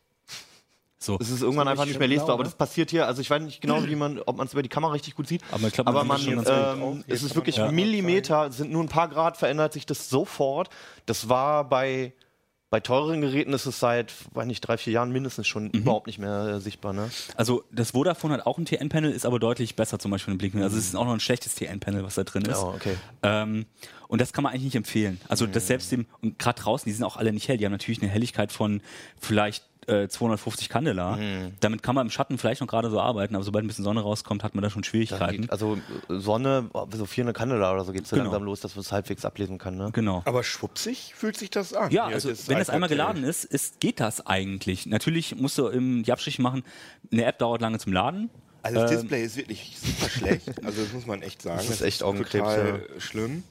So. 0.98 1.18
es 1.20 1.30
ist 1.30 1.42
irgendwann 1.42 1.68
So 1.68 1.72
einfach 1.72 1.86
nicht 1.86 2.00
mehr 2.00 2.08
lesbar. 2.08 2.26
blau, 2.28 2.34
Aber 2.36 2.44
ne? 2.44 2.50
das 2.50 2.56
passiert 2.58 2.90
hier, 2.90 3.06
also 3.06 3.22
ich 3.22 3.30
weiß 3.30 3.42
nicht 3.44 3.62
genau, 3.62 3.84
wie 3.86 3.96
man, 3.96 4.20
ob 4.26 4.38
man 4.38 4.48
es 4.48 4.54
über 4.54 4.64
die 4.64 4.70
Kamera 4.70 4.94
richtig 4.94 5.16
gut 5.16 5.28
sieht. 5.28 5.42
Aber 5.52 5.68
ich 5.68 5.74
glaub, 5.74 5.86
man 5.86 5.96
aber 5.96 6.04
man, 6.06 6.20
schon 6.20 6.36
ganz 6.36 6.50
ähm, 6.50 6.80
gut. 6.82 7.04
es 7.08 7.22
ist 7.24 7.36
wirklich 7.36 7.56
das 7.58 7.72
Millimeter, 7.72 8.48
es 8.48 8.58
sind 8.58 8.72
nur 8.72 8.82
ein 8.84 8.90
paar 8.90 9.10
Grad, 9.10 9.38
verändert 9.38 9.74
sich 9.74 9.86
das 9.86 10.10
sofort. 10.10 10.70
Das 11.06 11.28
war 11.30 11.68
bei, 11.68 12.14
bei 12.70 12.80
teureren 12.80 13.22
Geräten 13.22 13.54
ist 13.54 13.66
es 13.66 13.80
seit, 13.80 14.14
weiß 14.34 14.46
nicht, 14.48 14.62
drei, 14.62 14.78
vier 14.78 14.94
Jahren 14.94 15.12
mindestens 15.12 15.48
schon 15.48 15.66
Mhm. 15.66 15.72
überhaupt 15.82 16.08
nicht 16.08 16.18
mehr 16.18 16.56
äh, 16.56 16.60
sichtbar. 16.62 16.94
Ne? 16.94 17.10
Also 17.36 17.64
das 17.72 17.92
Vodafone 17.92 18.34
hat 18.34 18.46
auch 18.46 18.58
ein 18.58 18.66
TN-Panel, 18.66 19.12
ist 19.12 19.26
aber 19.26 19.38
deutlich 19.40 19.76
besser 19.76 20.00
zum 20.00 20.12
Beispiel 20.12 20.32
im 20.32 20.38
Blinken. 20.38 20.64
Also 20.64 20.78
es 20.78 20.86
ist 20.86 20.96
auch 20.96 21.06
noch 21.06 21.14
ein 21.14 21.20
schlechtes 21.20 21.56
TN-Panel, 21.56 22.04
was 22.04 22.16
da 22.16 22.24
drin 22.24 22.44
ist. 22.44 22.62
Ja, 22.62 22.68
okay. 22.68 22.96
Ähm, 23.22 23.66
und 24.08 24.22
das 24.22 24.34
kann 24.34 24.44
man 24.44 24.52
eigentlich 24.54 24.66
nicht 24.66 24.76
empfehlen. 24.76 25.20
Also 25.28 25.46
das 25.46 25.68
selbst 25.68 25.92
dem, 25.92 26.06
und 26.22 26.40
gerade 26.40 26.62
draußen, 26.62 26.86
die 26.90 26.94
sind 26.94 27.04
auch 27.04 27.18
alle 27.18 27.34
nicht 27.34 27.48
hell, 27.48 27.58
die 27.58 27.66
haben 27.66 27.72
natürlich 27.74 28.02
eine 28.02 28.10
Helligkeit 28.12 28.52
von 28.52 28.82
vielleicht 29.20 29.64
äh, 29.88 30.08
250 30.08 30.70
Candela. 30.70 31.18
Damit 31.60 31.84
kann 31.84 31.96
man 31.96 32.08
im 32.08 32.12
Schatten 32.12 32.38
vielleicht 32.38 32.62
noch 32.62 32.68
gerade 32.68 32.90
so 32.90 33.00
arbeiten, 33.00 33.36
aber 33.36 33.44
sobald 33.44 33.64
ein 33.66 33.68
bisschen 33.68 33.84
Sonne 33.84 34.02
rauskommt, 34.02 34.44
hat 34.44 34.56
man 34.56 34.64
da 34.64 34.70
schon 34.70 34.84
Schwierigkeiten. 34.84 35.42
geht, 35.44 35.52
also 35.52 35.78
äh, 36.10 36.20
Sonne, 36.20 36.70
so 36.94 37.06
400 37.06 37.36
Candela 37.36 37.74
oder 37.74 37.84
so 37.86 37.92
geht 37.92 38.04
es 38.06 38.10
Genau. 38.10 38.24
langsam 38.24 38.44
los, 38.44 38.60
dass 38.62 38.76
man 38.76 38.82
es 38.82 38.92
halbwegs 38.92 39.26
ablesen 39.26 39.58
kann. 39.58 39.76
Ne? 39.78 39.90
Genau. 39.94 40.22
Aber 40.26 40.44
schwuppsig 40.44 41.14
fühlt 41.16 41.38
sich 41.38 41.50
das 41.50 41.74
an. 41.74 41.92
Ja, 41.92 42.08
Hier, 42.08 42.16
also 42.16 42.30
das 42.30 42.48
wenn 42.48 42.58
das 42.58 42.70
Alcatel. 42.70 42.76
einmal 42.76 42.90
geladen 42.90 43.24
ist, 43.24 43.44
ist, 43.46 43.80
geht 43.80 44.00
das 44.00 44.26
eigentlich. 44.26 44.86
Natürlich 44.86 45.36
musst 45.36 45.58
du 45.58 45.70
ähm, 45.70 46.04
die 46.04 46.12
Abstriche 46.12 46.42
machen. 46.42 46.64
Eine 47.12 47.26
App 47.26 47.40
dauert 47.40 47.62
lange 47.62 47.80
zum 47.80 47.94
Laden. 47.94 48.30
Also 48.62 48.80
das 48.82 48.92
Ähm, 48.92 48.98
Display 49.02 49.24
ist 49.24 49.38
wirklich 49.38 49.78
super 49.80 50.10
schlecht. 50.10 50.66
Also 50.66 50.82
das 50.84 50.92
muss 50.94 51.06
man 51.06 51.22
echt 51.22 51.42
sagen. 51.44 51.58
Das 51.58 51.70
ist 51.70 51.82
echt 51.82 52.02
Augenkrebs, 52.02 52.44
total 52.48 52.82
schlimm. 52.98 53.44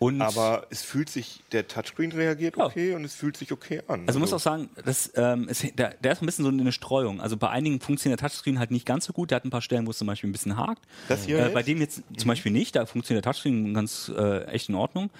Und 0.00 0.20
Aber 0.20 0.66
es 0.70 0.82
fühlt 0.82 1.08
sich, 1.08 1.42
der 1.52 1.68
Touchscreen 1.68 2.12
reagiert 2.12 2.56
Ja. 2.56 2.66
okay 2.66 2.94
und 2.94 3.04
es 3.04 3.14
fühlt 3.14 3.36
sich 3.36 3.52
okay 3.52 3.80
an. 3.86 4.02
Also 4.06 4.18
man 4.18 4.28
muss 4.28 4.32
auch 4.32 4.40
sagen, 4.40 4.68
das, 4.84 5.12
ähm, 5.14 5.48
ist, 5.48 5.78
der, 5.78 5.94
der 5.94 6.12
ist 6.12 6.22
ein 6.22 6.26
bisschen 6.26 6.44
so 6.44 6.50
eine 6.50 6.72
Streuung. 6.72 7.20
Also 7.20 7.36
bei 7.36 7.48
einigen 7.50 7.80
funktioniert 7.80 8.20
der 8.20 8.28
Touchscreen 8.28 8.58
halt 8.58 8.70
nicht 8.70 8.86
ganz 8.86 9.04
so 9.06 9.12
gut. 9.12 9.30
Der 9.30 9.36
hat 9.36 9.44
ein 9.44 9.50
paar 9.50 9.62
Stellen, 9.62 9.86
wo 9.86 9.90
es 9.90 9.98
zum 9.98 10.06
Beispiel 10.06 10.28
ein 10.28 10.32
bisschen 10.32 10.56
hakt. 10.56 10.82
Das 11.08 11.24
hier 11.24 11.38
äh, 11.38 11.44
jetzt? 11.44 11.54
bei 11.54 11.62
dem 11.62 11.80
jetzt 11.80 12.02
zum 12.16 12.28
Beispiel 12.28 12.52
nicht. 12.52 12.76
Da 12.76 12.86
funktioniert 12.86 13.24
der 13.24 13.32
Touchscreen 13.32 13.72
ganz 13.74 14.10
äh, 14.16 14.44
echt 14.46 14.68
in 14.68 14.74
Ordnung. 14.74 15.10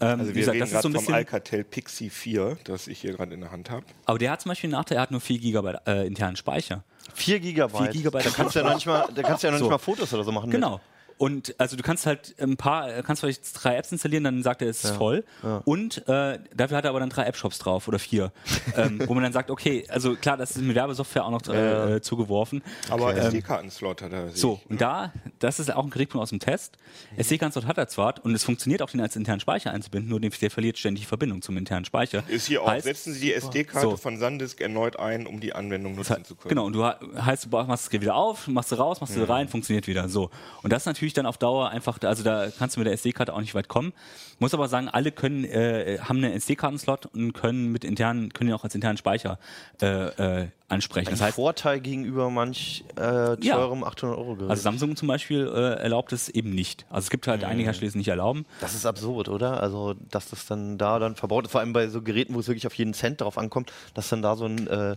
Ähm, 0.00 0.20
also 0.20 0.30
wie 0.30 0.34
wir 0.34 0.40
gesagt, 0.40 0.54
reden 0.54 0.60
das 0.60 0.68
ist 0.70 0.72
gerade 0.82 0.92
so 0.94 0.98
ein 0.98 1.04
vom. 1.04 1.14
Alcatel 1.14 1.64
Pixie 1.64 2.10
4, 2.10 2.58
das 2.64 2.86
ich 2.88 3.00
hier 3.00 3.12
gerade 3.12 3.34
in 3.34 3.40
der 3.40 3.52
Hand 3.52 3.70
habe. 3.70 3.84
Aber 4.06 4.18
der 4.18 4.30
hat 4.30 4.40
zum 4.40 4.48
Beispiel 4.50 4.68
einen 4.68 4.78
Nachteil. 4.78 4.96
Er 4.98 5.02
hat 5.02 5.10
nur 5.10 5.20
4 5.20 5.38
GB 5.38 5.74
äh, 5.86 6.06
internen 6.06 6.36
Speicher. 6.36 6.82
4 7.14 7.40
Gigabyte. 7.40 7.82
4 7.82 7.88
Gigabyte. 7.92 8.26
Da 8.26 8.30
kannst 8.30 8.54
du 8.54 8.60
ja 8.60 8.64
noch 8.68 8.74
nicht 8.74 8.86
mal, 8.86 9.08
da 9.14 9.22
kannst 9.22 9.42
du 9.42 9.46
ja 9.48 9.50
noch 9.52 9.58
So. 9.58 9.64
nicht 9.66 9.70
mal 9.72 9.78
Fotos 9.78 10.12
oder 10.14 10.24
so 10.24 10.32
machen. 10.32 10.50
Genau. 10.50 10.80
Und 11.18 11.54
also 11.58 11.76
du 11.76 11.82
kannst 11.82 12.06
halt 12.06 12.34
ein 12.40 12.56
paar, 12.56 12.88
äh, 12.98 13.02
kannst 13.02 13.20
vielleicht 13.20 13.42
drei 13.62 13.76
Apps 13.76 13.92
installieren, 13.92 14.24
dann 14.24 14.42
sagt 14.42 14.62
er, 14.62 14.68
es 14.68 14.84
ist 14.84 14.94
voll. 14.96 15.24
Und 15.64 16.06
äh, 16.08 16.38
dafür 16.54 16.76
hat 16.76 16.84
er 16.84 16.90
aber 16.90 17.00
dann 17.00 17.10
drei 17.10 17.24
App-Shops 17.24 17.58
drauf 17.58 17.88
oder 17.88 17.98
vier, 17.98 18.32
ähm, 18.76 19.02
wo 19.06 19.14
man 19.14 19.22
dann 19.22 19.32
sagt, 19.32 19.50
okay, 19.50 19.84
also 19.88 20.14
klar, 20.16 20.36
das 20.36 20.52
ist 20.52 20.62
mit 20.62 20.76
Werbesoftware 20.76 21.24
auch 21.24 21.30
noch 21.30 21.46
äh, 21.48 22.00
zugeworfen. 22.00 22.62
Aber 22.90 23.14
SD-Kartenslot 23.16 24.02
hat 24.02 24.12
er. 24.12 24.30
So, 24.30 24.60
ich, 24.64 24.70
und 24.70 24.80
da, 24.80 25.12
das 25.38 25.58
ist 25.58 25.72
auch 25.72 25.84
ein 25.84 25.90
Kritikpunkt 25.90 26.22
aus 26.22 26.30
dem 26.30 26.40
Test. 26.40 26.76
SD-Kartenslot 27.16 27.66
hat 27.66 27.78
er 27.78 27.88
zwar 27.88 28.14
und 28.22 28.34
es 28.34 28.44
funktioniert 28.44 28.82
auch, 28.82 28.90
den 28.90 29.00
als 29.00 29.16
internen 29.16 29.40
Speicher 29.40 29.72
einzubinden, 29.72 30.10
nur 30.10 30.20
der 30.20 30.30
verliert 30.50 30.78
ständig 30.78 31.02
die 31.02 31.06
Verbindung 31.06 31.42
zum 31.42 31.56
internen 31.56 31.84
Speicher. 31.84 32.22
Ist 32.28 32.46
hier 32.46 32.62
auch, 32.62 32.68
Heißt- 32.70 32.82
setzen 32.82 33.12
Sie 33.12 33.20
die 33.20 33.34
SD-Karte 33.34 33.90
So. 33.90 33.96
von 33.96 34.18
SanDisk 34.18 34.60
erneut 34.60 34.98
ein, 34.98 35.26
um 35.26 35.40
die 35.40 35.52
Anwendung 35.54 35.94
nutzen 35.94 36.24
zu 36.24 36.34
können. 36.34 36.48
Genau, 36.50 36.66
und 36.66 36.72
du 36.74 36.84
heißt, 36.84 37.46
du 37.46 37.48
machst 37.50 37.84
das 37.84 37.90
Gerät 37.90 38.02
wieder 38.02 38.14
auf, 38.14 38.46
machst 38.48 38.72
du 38.72 38.76
raus, 38.76 39.00
machst 39.00 39.16
du 39.16 39.28
rein, 39.28 39.48
funktioniert 39.48 39.86
wieder. 39.86 40.08
So. 40.08 40.30
Und 40.62 40.72
das 40.72 40.82
ist 40.82 40.86
natürlich 40.86 41.11
dann 41.14 41.26
auf 41.26 41.38
Dauer 41.38 41.70
einfach, 41.70 41.98
also 42.02 42.22
da 42.22 42.48
kannst 42.58 42.76
du 42.76 42.80
mit 42.80 42.86
der 42.86 42.94
SD-Karte 42.94 43.32
auch 43.34 43.40
nicht 43.40 43.54
weit 43.54 43.68
kommen. 43.68 43.92
Muss 44.38 44.54
aber 44.54 44.68
sagen, 44.68 44.88
alle 44.88 45.12
können, 45.12 45.44
äh, 45.44 45.98
haben 46.00 46.18
einen 46.18 46.32
SD-Kartenslot 46.34 47.06
und 47.06 47.32
können 47.32 47.70
mit 47.72 47.84
internen, 47.84 48.32
können 48.32 48.50
ihn 48.50 48.54
auch 48.54 48.64
als 48.64 48.74
internen 48.74 48.96
Speicher 48.98 49.38
äh, 49.80 50.40
äh, 50.42 50.48
ansprechen. 50.68 51.08
Ein 51.08 51.12
Das 51.14 51.20
heißt, 51.20 51.34
Vorteil 51.36 51.80
gegenüber 51.80 52.30
manch 52.30 52.84
äh, 52.98 53.36
Ja. 53.44 53.56
teurem 53.56 53.84
800 53.84 54.18
Euro 54.18 54.34
Gerät. 54.36 54.50
also 54.50 54.62
Samsung 54.62 54.96
zum 54.96 55.08
Beispiel 55.08 55.46
äh, 55.46 55.80
erlaubt 55.82 56.12
es 56.12 56.28
eben 56.28 56.50
nicht. 56.50 56.86
Also 56.90 57.06
es 57.06 57.10
gibt 57.10 57.26
halt 57.28 57.44
einige 57.44 57.64
Hersteller, 57.66 57.86
die 57.86 57.88
es 57.88 57.94
nicht 57.94 58.08
erlauben. 58.08 58.46
das 58.60 58.74
ist 58.74 58.86
absurd, 58.86 59.28
oder? 59.28 59.62
Also, 59.62 59.94
dass 60.10 60.30
das 60.30 60.46
dann 60.46 60.78
da 60.78 60.98
dann 60.98 61.14
verbaut 61.16 61.44
ist, 61.44 61.52
vor 61.52 61.60
allem 61.60 61.72
bei 61.72 61.88
so 61.88 62.02
Geräten, 62.02 62.34
wo 62.34 62.40
es 62.40 62.48
wirklich 62.48 62.66
auf 62.66 62.74
jeden 62.74 62.94
Cent 62.94 63.20
drauf 63.20 63.38
ankommt, 63.38 63.72
dass 63.94 64.08
dann 64.08 64.22
da 64.22 64.34
so 64.36 64.46
ein 64.46 64.66
äh, 64.66 64.96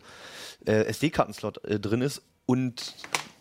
äh, 0.65 0.85
SD-Kartenslot 0.85 1.63
äh, 1.65 1.79
drin 1.79 2.01
ist 2.01 2.21
und 2.45 2.95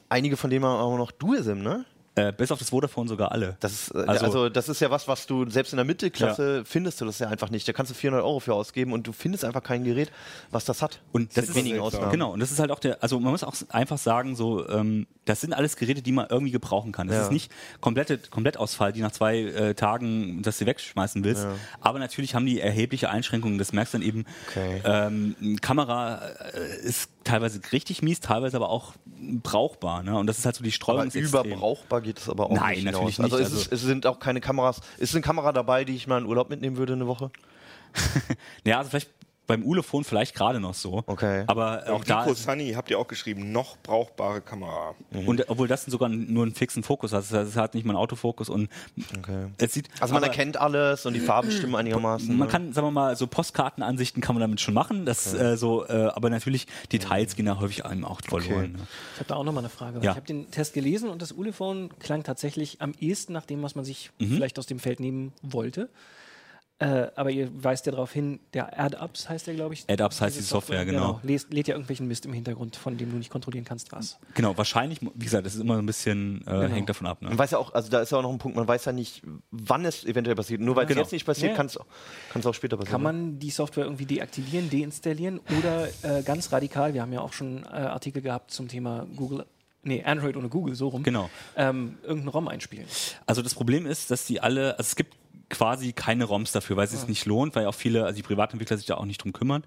einige 0.08 0.36
von 0.36 0.50
denen 0.50 0.64
haben 0.64 0.78
auch 0.80 0.96
noch 0.98 1.10
Dual-SIM, 1.12 1.62
ne? 1.62 1.84
Äh, 2.16 2.32
bis 2.32 2.52
auf 2.52 2.60
das 2.60 2.70
Vodafone 2.70 3.08
sogar 3.08 3.32
alle. 3.32 3.56
Das 3.58 3.72
ist, 3.72 3.90
äh, 3.94 4.04
Also- 4.06 4.24
also, 4.26 4.48
das 4.48 4.68
ist 4.68 4.80
ja 4.80 4.88
was, 4.90 5.08
was 5.08 5.26
du 5.26 5.50
selbst 5.50 5.72
in 5.72 5.78
der 5.78 5.84
Mittelklasse 5.84 6.62
findest 6.64 7.00
du 7.00 7.04
das 7.06 7.18
ja 7.18 7.26
einfach 7.28 7.50
nicht. 7.50 7.66
Da 7.66 7.72
kannst 7.72 7.90
du 7.90 7.94
400 7.96 8.24
Euro 8.24 8.38
für 8.38 8.54
ausgeben 8.54 8.92
und 8.92 9.06
du 9.08 9.12
findest 9.12 9.44
einfach 9.44 9.64
kein 9.64 9.82
Gerät, 9.82 10.12
was 10.52 10.64
das 10.64 10.80
hat. 10.80 11.00
Und 11.10 11.30
das 11.36 11.42
Mit 11.42 11.50
ist 11.50 11.54
wenigen. 11.56 11.80
Ausnahmen. 11.80 12.12
Genau, 12.12 12.32
und 12.32 12.38
das 12.38 12.52
ist 12.52 12.60
halt 12.60 12.70
auch 12.70 12.78
der, 12.78 13.02
also 13.02 13.18
man 13.18 13.32
muss 13.32 13.42
auch 13.42 13.54
einfach 13.70 13.98
sagen, 13.98 14.36
so, 14.36 14.68
ähm, 14.68 15.08
das 15.24 15.40
sind 15.40 15.54
alles 15.54 15.76
Geräte, 15.76 16.02
die 16.02 16.12
man 16.12 16.26
irgendwie 16.30 16.52
gebrauchen 16.52 16.92
kann. 16.92 17.08
Das 17.08 17.16
Ja. 17.16 17.22
ist 17.24 17.32
nicht 17.32 17.50
komplette 17.80 18.18
Komplettausfall, 18.18 18.92
die 18.92 19.00
nach 19.00 19.10
zwei 19.12 19.38
äh, 19.40 19.74
Tagen, 19.74 20.42
dass 20.42 20.58
du 20.58 20.66
wegschmeißen 20.66 21.24
willst. 21.24 21.46
Aber 21.80 21.98
natürlich 21.98 22.36
haben 22.36 22.46
die 22.46 22.60
erhebliche 22.60 23.10
Einschränkungen. 23.10 23.58
Das 23.58 23.72
merkst 23.72 23.92
du 23.94 23.98
dann 23.98 24.06
eben. 24.06 24.24
Okay. 24.50 24.82
Ähm, 24.84 25.58
Kamera 25.60 26.20
äh, 26.52 26.86
ist 26.86 27.10
teilweise 27.24 27.60
richtig 27.72 28.02
mies, 28.02 28.20
teilweise 28.20 28.56
aber 28.56 28.68
auch 28.68 28.92
brauchbar. 29.42 30.02
Ne? 30.02 30.16
Und 30.16 30.26
das 30.26 30.38
ist 30.38 30.46
halt 30.46 30.56
so 30.56 30.62
die 30.64 30.72
Streuung. 30.72 31.10
Überbrauchbar 31.10 32.00
geht 32.02 32.18
es 32.18 32.28
aber 32.28 32.46
auch 32.46 32.54
Nein, 32.54 32.74
nicht. 32.76 32.84
natürlich 32.84 33.16
hinaus. 33.16 33.32
Also, 33.32 33.36
nicht. 33.38 33.46
es, 33.48 33.52
Also- 33.54 33.70
ist, 33.70 33.72
es 33.72 33.80
sind 33.82 34.06
auch 34.06 34.18
keine 34.18 34.40
Kameras. 34.40 34.80
Ist 34.98 35.14
eine 35.14 35.22
Kamera 35.22 35.52
dabei, 35.52 35.84
die 35.84 35.94
ich 35.96 36.06
mal 36.06 36.18
in 36.18 36.26
Urlaub 36.26 36.50
mitnehmen 36.50 36.76
würde 36.76 36.92
eine 36.92 37.06
Woche? 37.06 37.30
Ja, 38.64 38.78
also 38.78 38.90
vielleicht 38.90 39.10
beim 39.46 39.62
Ulefon 39.62 40.04
vielleicht 40.04 40.34
gerade 40.34 40.58
noch 40.60 40.74
so. 40.74 41.02
Okay. 41.06 41.44
Aber 41.46 41.84
auch 41.86 42.00
Auch 42.00 42.04
da 42.04 42.34
Sunny 42.34 42.72
habt 42.72 42.90
ihr 42.90 42.98
auch 42.98 43.06
geschrieben, 43.08 43.52
noch 43.52 43.76
brauchbare 43.82 44.40
Kamera. 44.40 44.94
und 45.26 45.48
obwohl 45.50 45.68
das 45.68 45.84
sogar 45.84 46.08
nur 46.08 46.44
einen 46.44 46.54
fixen 46.54 46.82
Fokus 46.82 47.12
hat, 47.12 47.18
also 47.18 47.36
es 47.38 47.56
hat 47.56 47.74
nicht 47.74 47.84
mal 47.84 47.92
einen 47.92 47.98
Autofokus 47.98 48.48
und 48.48 48.68
Okay. 49.18 49.46
es 49.58 49.72
sieht 49.74 49.88
Also 50.00 50.14
man 50.14 50.22
aber- 50.24 50.32
erkennt 50.32 50.56
alles 50.56 51.04
und 51.06 51.14
die 51.14 51.20
Farben 51.20 51.50
stimmen 51.50 51.74
einigermaßen. 51.74 52.28
Man 52.28 52.46
ne? 52.46 52.52
kann, 52.52 52.72
sagen 52.72 52.86
wir 52.86 52.90
mal, 52.90 53.16
so 53.16 53.26
Postkartenansichten 53.26 54.22
kann 54.22 54.34
man 54.34 54.40
damit 54.40 54.60
schon 54.60 54.74
machen, 54.74 55.04
das 55.04 55.34
äh, 55.34 55.56
so, 55.56 55.86
äh, 55.86 55.92
aber 56.14 56.30
natürlich 56.30 56.66
Details 56.92 57.36
gehen 57.36 57.46
da 57.46 57.60
häufig 57.60 57.84
einem 57.84 58.04
auch 58.04 58.20
verloren. 58.22 58.72
Ne? 58.72 58.78
Ich 59.14 59.20
habe 59.20 59.28
da 59.28 59.34
auch 59.36 59.44
nochmal 59.44 59.62
eine 59.64 59.68
Frage. 59.70 59.98
Ja. 60.02 60.10
Ich 60.12 60.16
habe 60.16 60.26
den 60.26 60.50
Test 60.50 60.72
gelesen 60.74 61.10
und 61.10 61.20
das 61.20 61.32
Ulefone 61.32 61.90
klang 61.98 62.22
tatsächlich 62.22 62.80
am 62.80 62.92
ehesten 62.98 63.32
nach 63.34 63.44
dem, 63.46 63.62
was 63.62 63.74
man 63.74 63.84
sich 63.84 64.10
Mhm. 64.18 64.34
vielleicht 64.36 64.58
aus 64.58 64.66
dem 64.66 64.78
Feld 64.78 65.00
nehmen 65.00 65.32
wollte. 65.42 65.88
Äh, 66.80 67.06
aber 67.14 67.30
ihr 67.30 67.48
weist 67.62 67.86
ja 67.86 67.92
darauf 67.92 68.12
hin, 68.12 68.40
der 68.52 68.78
AdUps 68.80 69.28
heißt 69.28 69.46
der, 69.46 69.54
glaube 69.54 69.74
ich. 69.74 69.84
AdUps 69.88 70.20
heißt 70.20 70.36
die 70.36 70.42
Software, 70.42 70.84
genau. 70.84 71.20
Lädt, 71.22 71.52
lädt 71.54 71.68
ja 71.68 71.74
irgendwelchen 71.74 72.08
Mist 72.08 72.26
im 72.26 72.32
Hintergrund, 72.32 72.74
von 72.74 72.96
dem 72.96 73.12
du 73.12 73.16
nicht 73.16 73.30
kontrollieren 73.30 73.64
kannst, 73.64 73.92
was. 73.92 74.18
Genau, 74.34 74.56
wahrscheinlich, 74.58 74.98
wie 75.00 75.24
gesagt, 75.24 75.46
das 75.46 75.54
ist 75.54 75.60
immer 75.60 75.78
ein 75.78 75.86
bisschen, 75.86 76.40
äh, 76.42 76.50
Genau. 76.50 76.62
hängt 76.74 76.88
davon 76.88 77.06
ab. 77.06 77.22
Ne? 77.22 77.28
Man 77.28 77.38
weiß 77.38 77.52
ja 77.52 77.58
auch, 77.58 77.72
also 77.74 77.88
da 77.90 78.00
ist 78.00 78.10
ja 78.10 78.18
auch 78.18 78.22
noch 78.22 78.32
ein 78.32 78.38
Punkt, 78.38 78.56
man 78.56 78.66
weiß 78.66 78.86
ja 78.86 78.92
nicht, 78.92 79.22
wann 79.52 79.84
es 79.84 80.04
eventuell 80.04 80.34
passiert. 80.34 80.60
Nur 80.60 80.74
weil 80.74 80.84
es 80.84 80.88
Genau. 80.88 81.02
jetzt 81.02 81.12
nicht 81.12 81.24
passiert, 81.24 81.52
Ja. 81.52 81.56
kann 81.56 81.66
es 81.66 81.76
auch, 82.46 82.54
später 82.54 82.76
passieren. 82.76 82.90
Kann 82.92 83.02
man 83.02 83.38
die 83.38 83.50
Software 83.50 83.84
irgendwie 83.84 84.06
deaktivieren, 84.06 84.68
deinstallieren 84.68 85.38
oder 85.56 85.86
äh, 86.02 86.22
ganz 86.24 86.50
radikal, 86.50 86.92
wir 86.92 87.02
haben 87.02 87.12
ja 87.12 87.20
auch 87.20 87.32
schon 87.32 87.62
äh, 87.62 87.68
Artikel 87.68 88.20
gehabt 88.20 88.50
zum 88.50 88.66
Thema 88.66 89.06
Google, 89.14 89.46
nee, 89.84 90.02
Android 90.02 90.36
ohne 90.36 90.48
Google, 90.48 90.74
so 90.74 90.88
rum, 90.88 91.04
Genau. 91.04 91.30
ähm, 91.56 91.98
irgendeinen 92.02 92.28
ROM 92.30 92.48
einspielen. 92.48 92.86
Also 93.26 93.42
das 93.42 93.54
Problem 93.54 93.86
ist, 93.86 94.10
dass 94.10 94.26
die 94.26 94.40
alle, 94.40 94.72
also 94.76 94.88
es 94.88 94.96
gibt 94.96 95.14
quasi 95.54 95.92
keine 95.92 96.24
ROMs 96.24 96.52
dafür, 96.52 96.76
weil 96.76 96.84
es 96.84 96.90
sich 96.90 97.06
nicht 97.06 97.26
lohnt, 97.26 97.54
weil 97.54 97.66
auch 97.66 97.74
viele, 97.74 98.04
also 98.04 98.16
die 98.16 98.22
Privatentwickler 98.22 98.76
sich 98.76 98.86
da 98.86 98.96
auch 98.96 99.04
nicht 99.04 99.22
drum 99.22 99.32
kümmern. 99.32 99.62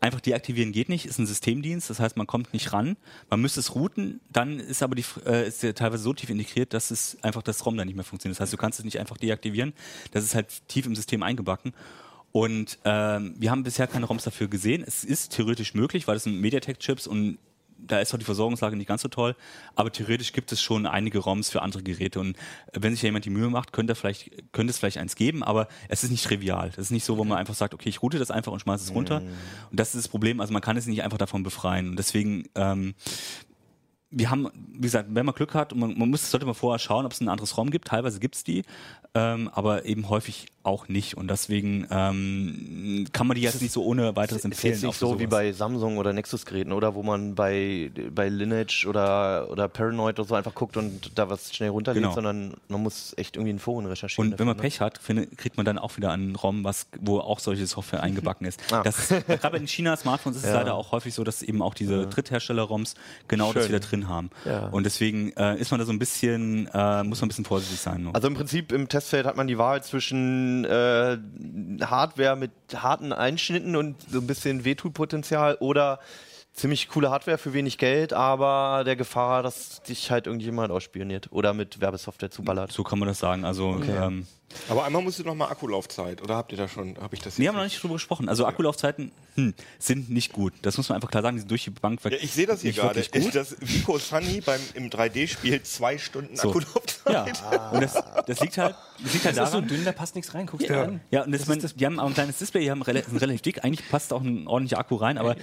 Einfach 0.00 0.20
deaktivieren 0.20 0.72
geht 0.72 0.90
nicht, 0.90 1.06
ist 1.06 1.18
ein 1.18 1.26
Systemdienst, 1.26 1.88
das 1.88 1.98
heißt, 1.98 2.18
man 2.18 2.26
kommt 2.26 2.52
nicht 2.52 2.74
ran. 2.74 2.96
Man 3.30 3.40
müsste 3.40 3.60
es 3.60 3.74
routen, 3.74 4.20
dann 4.30 4.60
ist 4.60 4.82
aber 4.82 4.94
die, 4.94 5.04
äh, 5.24 5.48
ist 5.48 5.62
der 5.62 5.74
teilweise 5.74 6.02
so 6.02 6.12
tief 6.12 6.28
integriert, 6.28 6.74
dass 6.74 6.90
es 6.90 7.16
einfach 7.22 7.42
das 7.42 7.64
ROM 7.64 7.76
dann 7.76 7.86
nicht 7.86 7.96
mehr 7.96 8.04
funktioniert. 8.04 8.36
Das 8.36 8.42
heißt, 8.42 8.52
du 8.52 8.58
kannst 8.58 8.78
es 8.78 8.84
nicht 8.84 9.00
einfach 9.00 9.16
deaktivieren. 9.16 9.72
Das 10.12 10.24
ist 10.24 10.34
halt 10.34 10.68
tief 10.68 10.84
im 10.84 10.94
System 10.94 11.22
eingebacken. 11.22 11.72
Und 12.32 12.78
ähm, 12.84 13.34
wir 13.38 13.50
haben 13.50 13.62
bisher 13.62 13.86
keine 13.86 14.06
ROMs 14.06 14.24
dafür 14.24 14.48
gesehen. 14.48 14.84
Es 14.86 15.04
ist 15.04 15.32
theoretisch 15.32 15.72
möglich, 15.72 16.06
weil 16.06 16.16
es 16.16 16.24
sind 16.24 16.40
MediaTek-Chips 16.40 17.06
und 17.06 17.38
da 17.78 18.00
ist 18.00 18.14
auch 18.14 18.18
die 18.18 18.24
Versorgungslage 18.24 18.76
nicht 18.76 18.86
ganz 18.86 19.02
so 19.02 19.08
toll, 19.08 19.36
aber 19.74 19.92
theoretisch 19.92 20.32
gibt 20.32 20.52
es 20.52 20.62
schon 20.62 20.86
einige 20.86 21.18
ROMs 21.18 21.50
für 21.50 21.62
andere 21.62 21.82
Geräte 21.82 22.20
und 22.20 22.36
wenn 22.72 22.92
sich 22.92 23.02
ja 23.02 23.08
jemand 23.08 23.24
die 23.24 23.30
Mühe 23.30 23.50
macht, 23.50 23.72
könnte, 23.72 23.94
vielleicht, 23.94 24.30
könnte 24.52 24.70
es 24.70 24.78
vielleicht 24.78 24.98
eins 24.98 25.16
geben, 25.16 25.42
aber 25.42 25.68
es 25.88 26.04
ist 26.04 26.10
nicht 26.10 26.24
trivial. 26.24 26.70
Das 26.70 26.86
ist 26.86 26.90
nicht 26.90 27.04
so, 27.04 27.18
wo 27.18 27.24
man 27.24 27.38
einfach 27.38 27.54
sagt, 27.54 27.74
okay, 27.74 27.88
ich 27.88 28.02
route 28.02 28.18
das 28.18 28.30
einfach 28.30 28.52
und 28.52 28.60
schmeiße 28.60 28.84
es 28.84 28.94
runter. 28.94 29.22
Und 29.70 29.80
das 29.80 29.94
ist 29.94 30.04
das 30.04 30.08
Problem, 30.08 30.40
also 30.40 30.52
man 30.52 30.62
kann 30.62 30.76
es 30.76 30.86
nicht 30.86 31.02
einfach 31.02 31.18
davon 31.18 31.42
befreien. 31.42 31.90
Und 31.90 31.98
deswegen 31.98 32.44
ähm, 32.54 32.94
wir 34.16 34.30
haben, 34.30 34.48
wie 34.72 34.82
gesagt, 34.82 35.08
wenn 35.12 35.26
man 35.26 35.34
Glück 35.34 35.54
hat, 35.54 35.72
und 35.72 35.80
man, 35.80 35.98
man 35.98 36.08
muss, 36.08 36.30
sollte 36.30 36.46
mal 36.46 36.54
vorher 36.54 36.78
schauen, 36.78 37.04
ob 37.04 37.12
es 37.12 37.20
ein 37.20 37.28
anderes 37.28 37.56
ROM 37.56 37.70
gibt. 37.70 37.88
Teilweise 37.88 38.20
gibt's 38.20 38.44
die, 38.44 38.62
ähm, 39.14 39.50
aber 39.52 39.84
eben 39.86 40.08
häufig 40.08 40.46
auch 40.64 40.88
nicht. 40.88 41.16
Und 41.16 41.28
deswegen 41.30 41.86
ähm, 41.90 43.06
kann 43.12 43.26
man 43.26 43.34
die 43.36 43.42
jetzt 43.42 43.60
nicht 43.62 43.72
so 43.72 43.84
ohne 43.84 44.16
weiteres 44.16 44.40
Ist 44.40 44.44
empfehlen. 44.46 44.74
jetzt 44.74 44.82
nicht 44.82 44.98
so 44.98 45.18
wie 45.18 45.24
sowas. 45.24 45.30
bei 45.30 45.52
Samsung 45.52 45.98
oder 45.98 46.12
Nexus-Geräten, 46.12 46.72
oder? 46.72 46.94
Wo 46.94 47.02
man 47.02 47.34
bei, 47.34 47.90
bei 48.14 48.28
Lineage 48.28 48.86
oder, 48.88 49.48
oder 49.50 49.68
Paranoid 49.68 50.18
oder 50.18 50.28
so 50.28 50.34
einfach 50.34 50.54
guckt 50.54 50.76
und 50.76 51.12
da 51.18 51.28
was 51.30 51.54
schnell 51.54 51.70
runterlädt, 51.70 52.02
Genau. 52.02 52.14
sondern 52.14 52.54
man 52.68 52.82
muss 52.82 53.14
echt 53.16 53.36
irgendwie 53.36 53.50
in 53.50 53.58
Foren 53.58 53.86
recherchieren. 53.86 54.32
Und 54.32 54.38
wenn 54.38 54.46
man 54.46 54.56
dafür, 54.56 54.64
ne? 54.64 54.70
Pech 54.70 54.80
hat, 54.80 54.98
finde, 54.98 55.26
kriegt 55.26 55.56
man 55.56 55.66
dann 55.66 55.78
auch 55.78 55.96
wieder 55.96 56.10
einen 56.12 56.34
ROM, 56.36 56.64
was, 56.64 56.86
wo 57.00 57.18
auch 57.20 57.38
solche 57.40 57.66
Software 57.66 58.02
eingebacken 58.02 58.46
ist. 58.46 58.60
Ah. 58.72 58.82
Das, 58.82 59.08
gerade 59.08 59.58
den 59.58 59.68
China-Smartphones 59.68 60.38
ist 60.38 60.44
es 60.44 60.50
Ja. 60.50 60.56
leider 60.60 60.74
auch 60.74 60.92
häufig 60.92 61.14
so, 61.14 61.24
dass 61.24 61.42
eben 61.42 61.62
auch 61.62 61.74
diese 61.74 62.06
Dritthersteller-ROMs 62.06 62.94
genau 63.28 63.52
das 63.52 63.64
Schön. 63.64 63.72
wieder 63.72 63.80
drin 63.80 64.08
haben. 64.08 64.30
Ja. 64.44 64.68
Und 64.68 64.84
deswegen 64.84 65.32
äh, 65.36 65.58
ist 65.58 65.70
man 65.70 65.80
da 65.80 65.86
so 65.86 65.92
ein 65.92 65.98
bisschen, 65.98 66.68
äh, 66.72 67.02
muss 67.04 67.20
man 67.20 67.26
ein 67.26 67.28
bisschen 67.28 67.44
vorsichtig 67.44 67.80
sein. 67.80 68.04
Nur. 68.04 68.14
Also 68.14 68.28
im 68.28 68.34
Prinzip 68.34 68.72
im 68.72 68.88
Testfeld 68.88 69.26
hat 69.26 69.36
man 69.36 69.46
die 69.46 69.58
Wahl 69.58 69.82
zwischen 69.82 70.53
äh, 70.64 71.18
Hardware 71.84 72.36
mit 72.36 72.52
harten 72.74 73.12
Einschnitten 73.12 73.74
und 73.74 73.96
so 74.08 74.18
ein 74.18 74.26
bisschen 74.26 74.64
Wehtutpotenzial 74.64 75.56
oder 75.60 75.98
ziemlich 76.54 76.88
coole 76.88 77.10
Hardware 77.10 77.36
für 77.36 77.52
wenig 77.52 77.78
Geld, 77.78 78.12
aber 78.12 78.84
der 78.84 78.94
Gefahr, 78.96 79.42
dass 79.42 79.82
dich 79.82 80.10
halt 80.10 80.26
irgendjemand 80.26 80.70
ausspioniert 80.70 81.28
oder 81.32 81.52
mit 81.52 81.80
Werbesoftware 81.80 82.30
zuballert. 82.30 82.70
so 82.72 82.84
kann 82.84 82.98
man 83.00 83.08
das 83.08 83.18
sagen. 83.18 83.44
Also, 83.44 83.80
ähm, 83.88 84.26
Aber 84.68 84.84
einmal 84.84 85.02
musst 85.02 85.18
du 85.18 85.24
noch 85.24 85.34
mal 85.34 85.48
Akkulaufzeit. 85.48 86.22
Oder 86.22 86.36
habt 86.36 86.52
ihr 86.52 86.58
da 86.58 86.68
schon, 86.68 86.96
habe 87.00 87.12
ich 87.16 87.20
das 87.20 87.38
nee, 87.38 87.48
haben 87.48 87.54
wir 87.56 87.58
noch 87.58 87.64
nicht 87.64 87.82
drüber 87.82 87.94
gesprochen. 87.94 88.28
Also 88.28 88.46
Akkulaufzeiten 88.46 89.10
hm, 89.34 89.52
sind 89.80 90.10
nicht 90.10 90.32
gut. 90.32 90.52
Das 90.62 90.76
muss 90.76 90.88
man 90.88 90.94
einfach 90.96 91.10
klar 91.10 91.24
sagen. 91.24 91.34
Die 91.34 91.40
sind 91.40 91.50
durch 91.50 91.64
die 91.64 91.70
Bank 91.70 92.04
weg. 92.04 92.12
Ja, 92.12 92.18
ich 92.22 92.30
sehe 92.32 92.46
das 92.46 92.60
hier 92.60 92.70
nicht 92.70 92.80
gerade. 92.80 93.02
gut. 93.02 93.34
Das 93.34 93.56
Vico 93.60 93.98
Sunny 93.98 94.40
beim, 94.40 94.60
im 94.74 94.90
3D-Spiel 94.90 95.60
zwei 95.64 95.98
Stunden 95.98 96.36
So. 96.36 96.50
Akkulaufzeit. 96.50 97.42
Ja, 97.52 97.70
und 97.70 97.82
das, 97.82 97.94
das 98.26 98.40
liegt 98.40 98.56
halt, 98.58 98.76
das 99.02 99.12
liegt 99.12 99.24
halt 99.24 99.36
Das 99.36 99.48
ist 99.48 99.52
so 99.54 99.58
daran. 99.60 99.68
dünn, 99.68 99.84
da 99.84 99.90
passt 99.90 100.14
nichts 100.14 100.32
rein. 100.34 100.46
Guckst 100.46 100.68
du 100.68 100.72
Ja, 100.72 100.84
an. 100.84 101.00
ja 101.10 101.24
und 101.24 101.32
das, 101.32 101.46
man, 101.48 101.58
die 101.58 101.84
haben 101.86 101.98
auch 101.98 102.06
ein 102.06 102.14
kleines 102.14 102.38
Display, 102.38 102.60
die 102.60 102.70
haben 102.70 102.82
relativ 102.82 103.42
dick. 103.42 103.64
Eigentlich 103.64 103.88
passt 103.90 104.12
auch 104.12 104.22
ein 104.22 104.46
ordentlicher 104.46 104.78
Akku 104.78 104.94
rein, 104.94 105.18
aber 105.18 105.34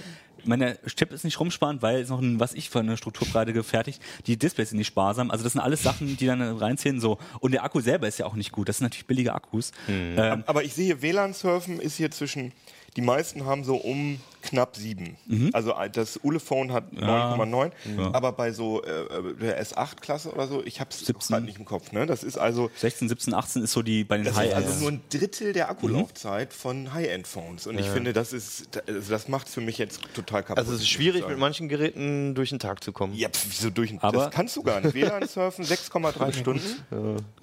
meine 0.44 0.78
Chip 0.86 1.12
ist 1.12 1.24
nicht 1.24 1.38
rumsparend, 1.38 1.82
weil 1.82 2.00
es 2.00 2.08
noch 2.08 2.20
ein, 2.20 2.40
was 2.40 2.54
ich 2.54 2.70
für 2.70 2.80
eine 2.80 2.96
Strukturbreite 2.96 3.52
gefertigt. 3.52 4.00
Die 4.26 4.36
Displays 4.36 4.70
sind 4.70 4.78
nicht 4.78 4.88
sparsam. 4.88 5.30
Also 5.30 5.44
das 5.44 5.52
sind 5.52 5.60
alles 5.60 5.82
Sachen, 5.82 6.16
die 6.16 6.26
dann 6.26 6.42
reinziehen. 6.42 7.00
So 7.00 7.18
und 7.40 7.52
der 7.52 7.64
Akku 7.64 7.80
selber 7.80 8.08
ist 8.08 8.18
ja 8.18 8.26
auch 8.26 8.34
nicht 8.34 8.52
gut. 8.52 8.68
Das 8.68 8.78
sind 8.78 8.86
natürlich 8.86 9.06
billige 9.06 9.34
Akkus. 9.34 9.72
Ähm, 9.88 10.44
Aber 10.46 10.64
ich 10.64 10.74
sehe 10.74 10.86
hier, 10.86 11.02
WLAN-Surfen 11.02 11.80
ist 11.80 11.96
hier 11.96 12.10
zwischen, 12.10 12.52
die 12.96 13.02
meisten 13.02 13.46
haben 13.46 13.64
so 13.64 13.76
um 13.76 14.20
knapp 14.42 14.76
sieben. 14.76 15.16
Also 15.52 15.72
äh, 15.74 15.88
das 15.90 16.18
Ulephone 16.22 16.72
hat 16.72 16.92
9,9, 16.92 17.70
aber 18.12 18.32
bei 18.32 18.52
so 18.52 18.82
äh, 18.82 19.34
der 19.40 19.62
S8-Klasse 19.64 20.32
oder 20.32 20.46
so, 20.48 20.62
ich 20.64 20.80
habe 20.80 20.90
es 20.90 21.00
17. 21.06 21.14
gerade 21.28 21.44
nicht 21.46 21.58
im 21.58 21.64
Kopf. 21.64 21.92
Ne? 21.92 22.06
Das 22.06 22.22
ist 22.24 22.36
also 22.38 22.70
16, 22.76 23.08
17, 23.08 23.34
18 23.34 23.62
ist 23.62 23.72
so 23.72 23.82
die 23.82 24.04
bei 24.04 24.16
den 24.16 24.24
das 24.24 24.34
ist 24.34 24.38
High-Ends. 24.40 24.66
also 24.66 24.80
nur 24.80 24.92
ein 24.92 25.00
Drittel 25.10 25.52
der 25.52 25.70
Akkulaufzeit 25.70 26.52
von 26.52 26.92
High-End-Phones. 26.92 27.66
Und 27.66 27.78
ich 27.78 27.86
finde, 27.86 28.12
das 28.12 28.32
ist, 28.32 28.80
also 28.88 29.10
das 29.10 29.28
macht 29.28 29.48
für 29.48 29.60
mich 29.60 29.78
jetzt 29.78 30.00
total 30.14 30.42
kaputt. 30.42 30.58
Also 30.58 30.74
es 30.74 30.80
ist 30.80 30.88
schwierig, 30.88 31.26
mit 31.28 31.38
manchen 31.38 31.68
Geräten 31.68 32.34
durch 32.34 32.50
den 32.50 32.58
Tag 32.58 32.82
zu 32.84 32.92
kommen. 32.92 33.14
Ja, 33.14 33.28
pf, 33.28 33.54
so 33.54 33.70
durch, 33.70 33.94
Aber- 34.00 34.16
das 34.24 34.30
kannst 34.30 34.56
du 34.56 34.62
gar 34.62 34.80
nicht. 34.80 34.94
WLAN-Surfen 34.94 35.64
6,3 35.64 36.32
Stunden. 36.32 36.62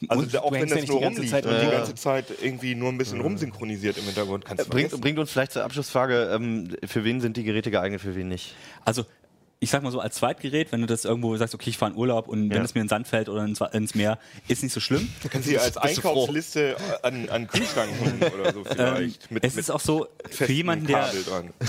Also 0.07 0.23
Und 0.23 0.37
auch 0.37 0.51
wenn 0.51 0.67
ja 0.67 0.75
das 0.75 0.87
nur 0.87 0.97
die 0.97 1.03
ganze 1.03 1.21
rumliegt 1.21 1.29
Zeit 1.31 1.45
und 1.45 1.61
die 1.61 1.71
ganze 1.71 1.95
Zeit 1.95 2.25
irgendwie 2.41 2.75
nur 2.75 2.89
ein 2.89 2.97
bisschen 2.97 3.21
rumsynchronisiert 3.21 3.97
im 3.97 4.03
Hintergrund, 4.05 4.45
kannst 4.45 4.65
du 4.65 4.69
Bringt, 4.69 5.01
bringt 5.01 5.19
uns 5.19 5.31
vielleicht 5.31 5.53
zur 5.53 5.63
Abschlussfrage, 5.63 6.29
ähm, 6.33 6.75
für 6.89 7.03
wen 7.03 7.21
sind 7.21 7.37
die 7.37 7.43
Geräte 7.43 7.71
geeignet, 7.71 8.01
für 8.01 8.15
wen 8.15 8.27
nicht? 8.27 8.55
Also 8.83 9.05
ich 9.61 9.69
sag 9.71 9.83
mal 9.83 9.91
so, 9.91 9.99
als 9.99 10.15
Zweitgerät, 10.15 10.71
wenn 10.71 10.79
du 10.79 10.87
das 10.87 11.03
irgendwo 11.03 11.35
sagst, 11.35 11.53
okay, 11.53 11.69
ich 11.69 11.77
fahre 11.77 11.91
in 11.91 11.97
Urlaub 11.97 12.29
und 12.29 12.49
wenn 12.49 12.57
Ja. 12.57 12.63
es 12.63 12.75
mir 12.75 12.81
in 12.81 12.85
den 12.85 12.89
Sand 12.89 13.07
fällt 13.07 13.27
oder 13.27 13.43
ins, 13.43 13.59
ins 13.73 13.93
Meer, 13.93 14.17
ist 14.47 14.63
nicht 14.63 14.71
so 14.71 14.79
schlimm. 14.79 15.09
Kannst 15.29 15.47
du 15.47 15.51
dir 15.51 15.61
als? 15.61 15.75
Einkaufsliste 15.75 16.77
an, 17.03 17.27
an 17.29 17.47
Kühlschrank 17.47 17.91
hängen 17.99 18.23
oder 18.39 18.53
so 18.53 18.63
vielleicht. 18.69 19.29
Ähm, 19.29 19.39
es 19.41 19.57
ist 19.57 19.69
auch 19.69 19.81
so, 19.81 20.07
für 20.29 20.49
jemanden, 20.49 20.87
der 20.87 21.11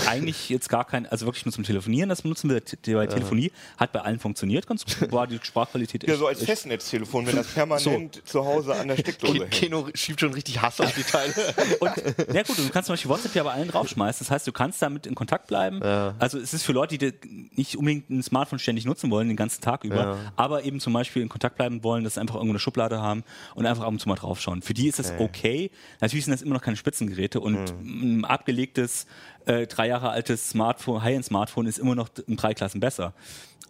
eigentlich 0.07 0.47
jetzt 0.49 0.69
gar 0.69 0.85
kein, 0.85 1.05
also 1.05 1.25
wirklich 1.25 1.45
nur 1.45 1.51
zum 1.53 1.63
Telefonieren 1.65 2.07
das 2.09 2.21
benutzen 2.21 2.49
die 2.85 2.93
bei 2.93 3.07
Telefonie, 3.07 3.51
hat 3.77 3.91
bei 3.91 3.99
allen 4.01 4.19
funktioniert 4.19 4.67
ganz 4.67 4.85
gut, 4.85 5.11
war 5.11 5.27
die 5.27 5.39
Sprachqualität 5.41 6.07
ja, 6.07 6.15
so 6.15 6.27
als 6.27 6.43
Festnetztelefon, 6.43 7.27
wenn 7.27 7.35
das 7.35 7.47
permanent 7.47 8.21
zu 8.25 8.45
Hause 8.45 8.73
an 8.75 8.87
der 8.87 8.97
Steckdose 8.97 9.39
hängt. 9.39 9.51
Keno 9.51 9.87
schiebt 9.93 10.21
schon 10.21 10.33
richtig 10.33 10.61
Hass 10.61 10.79
auf 10.79 10.93
die 10.93 11.03
Teile. 11.03 11.33
Und, 11.79 11.91
ja 12.33 12.43
gut, 12.43 12.57
du 12.57 12.69
kannst 12.69 12.87
zum 12.87 12.93
Beispiel 12.93 13.09
WhatsApp 13.11 13.35
ja 13.35 13.43
bei 13.43 13.51
allen 13.51 13.67
draufschmeißen. 13.67 14.25
Das 14.25 14.31
heißt, 14.31 14.47
du 14.47 14.51
kannst 14.53 14.81
damit 14.81 15.05
in 15.05 15.15
Kontakt 15.15 15.47
bleiben. 15.47 15.81
Also 15.83 16.37
es 16.37 16.53
ist 16.53 16.63
für 16.63 16.71
Leute, 16.71 16.97
die 16.97 17.13
nicht 17.55 17.80
unbedingt 17.81 18.09
ein 18.09 18.23
Smartphone 18.23 18.59
ständig 18.59 18.85
nutzen 18.85 19.11
wollen, 19.11 19.27
den 19.27 19.35
ganzen 19.35 19.61
Tag 19.61 19.83
über, 19.83 20.17
aber 20.35 20.63
eben 20.63 20.79
zum 20.79 20.93
Beispiel 20.93 21.21
in 21.21 21.29
Kontakt 21.29 21.57
bleiben 21.57 21.83
wollen, 21.83 22.03
das 22.03 22.17
einfach 22.17 22.35
irgendwo 22.35 22.53
eine 22.53 22.59
Schublade 22.59 23.01
haben 23.01 23.23
und 23.55 23.65
einfach 23.65 23.83
ab 23.83 23.89
und 23.89 23.99
zu 23.99 24.07
mal 24.07 24.15
draufschauen. 24.15 24.61
Für 24.61 24.73
die 24.73 24.87
ist 24.87 24.99
das 24.99 25.11
okay. 25.19 25.71
Natürlich 25.99 26.25
sind 26.25 26.31
das 26.31 26.41
immer 26.41 26.53
noch 26.53 26.61
keine 26.61 26.77
Spitzengeräte 26.77 27.39
und 27.41 27.57
ein 27.81 28.23
abgelegtes, 28.23 29.07
äh, 29.45 29.67
drei 29.67 29.87
Jahre 29.87 30.09
altes 30.09 30.51
Smartphone, 30.51 31.03
High-End-Smartphone 31.03 31.65
ist 31.65 31.79
immer 31.79 31.95
noch 31.95 32.09
in 32.27 32.37
drei 32.37 32.53
Klassen 32.53 32.79
besser. 32.79 33.13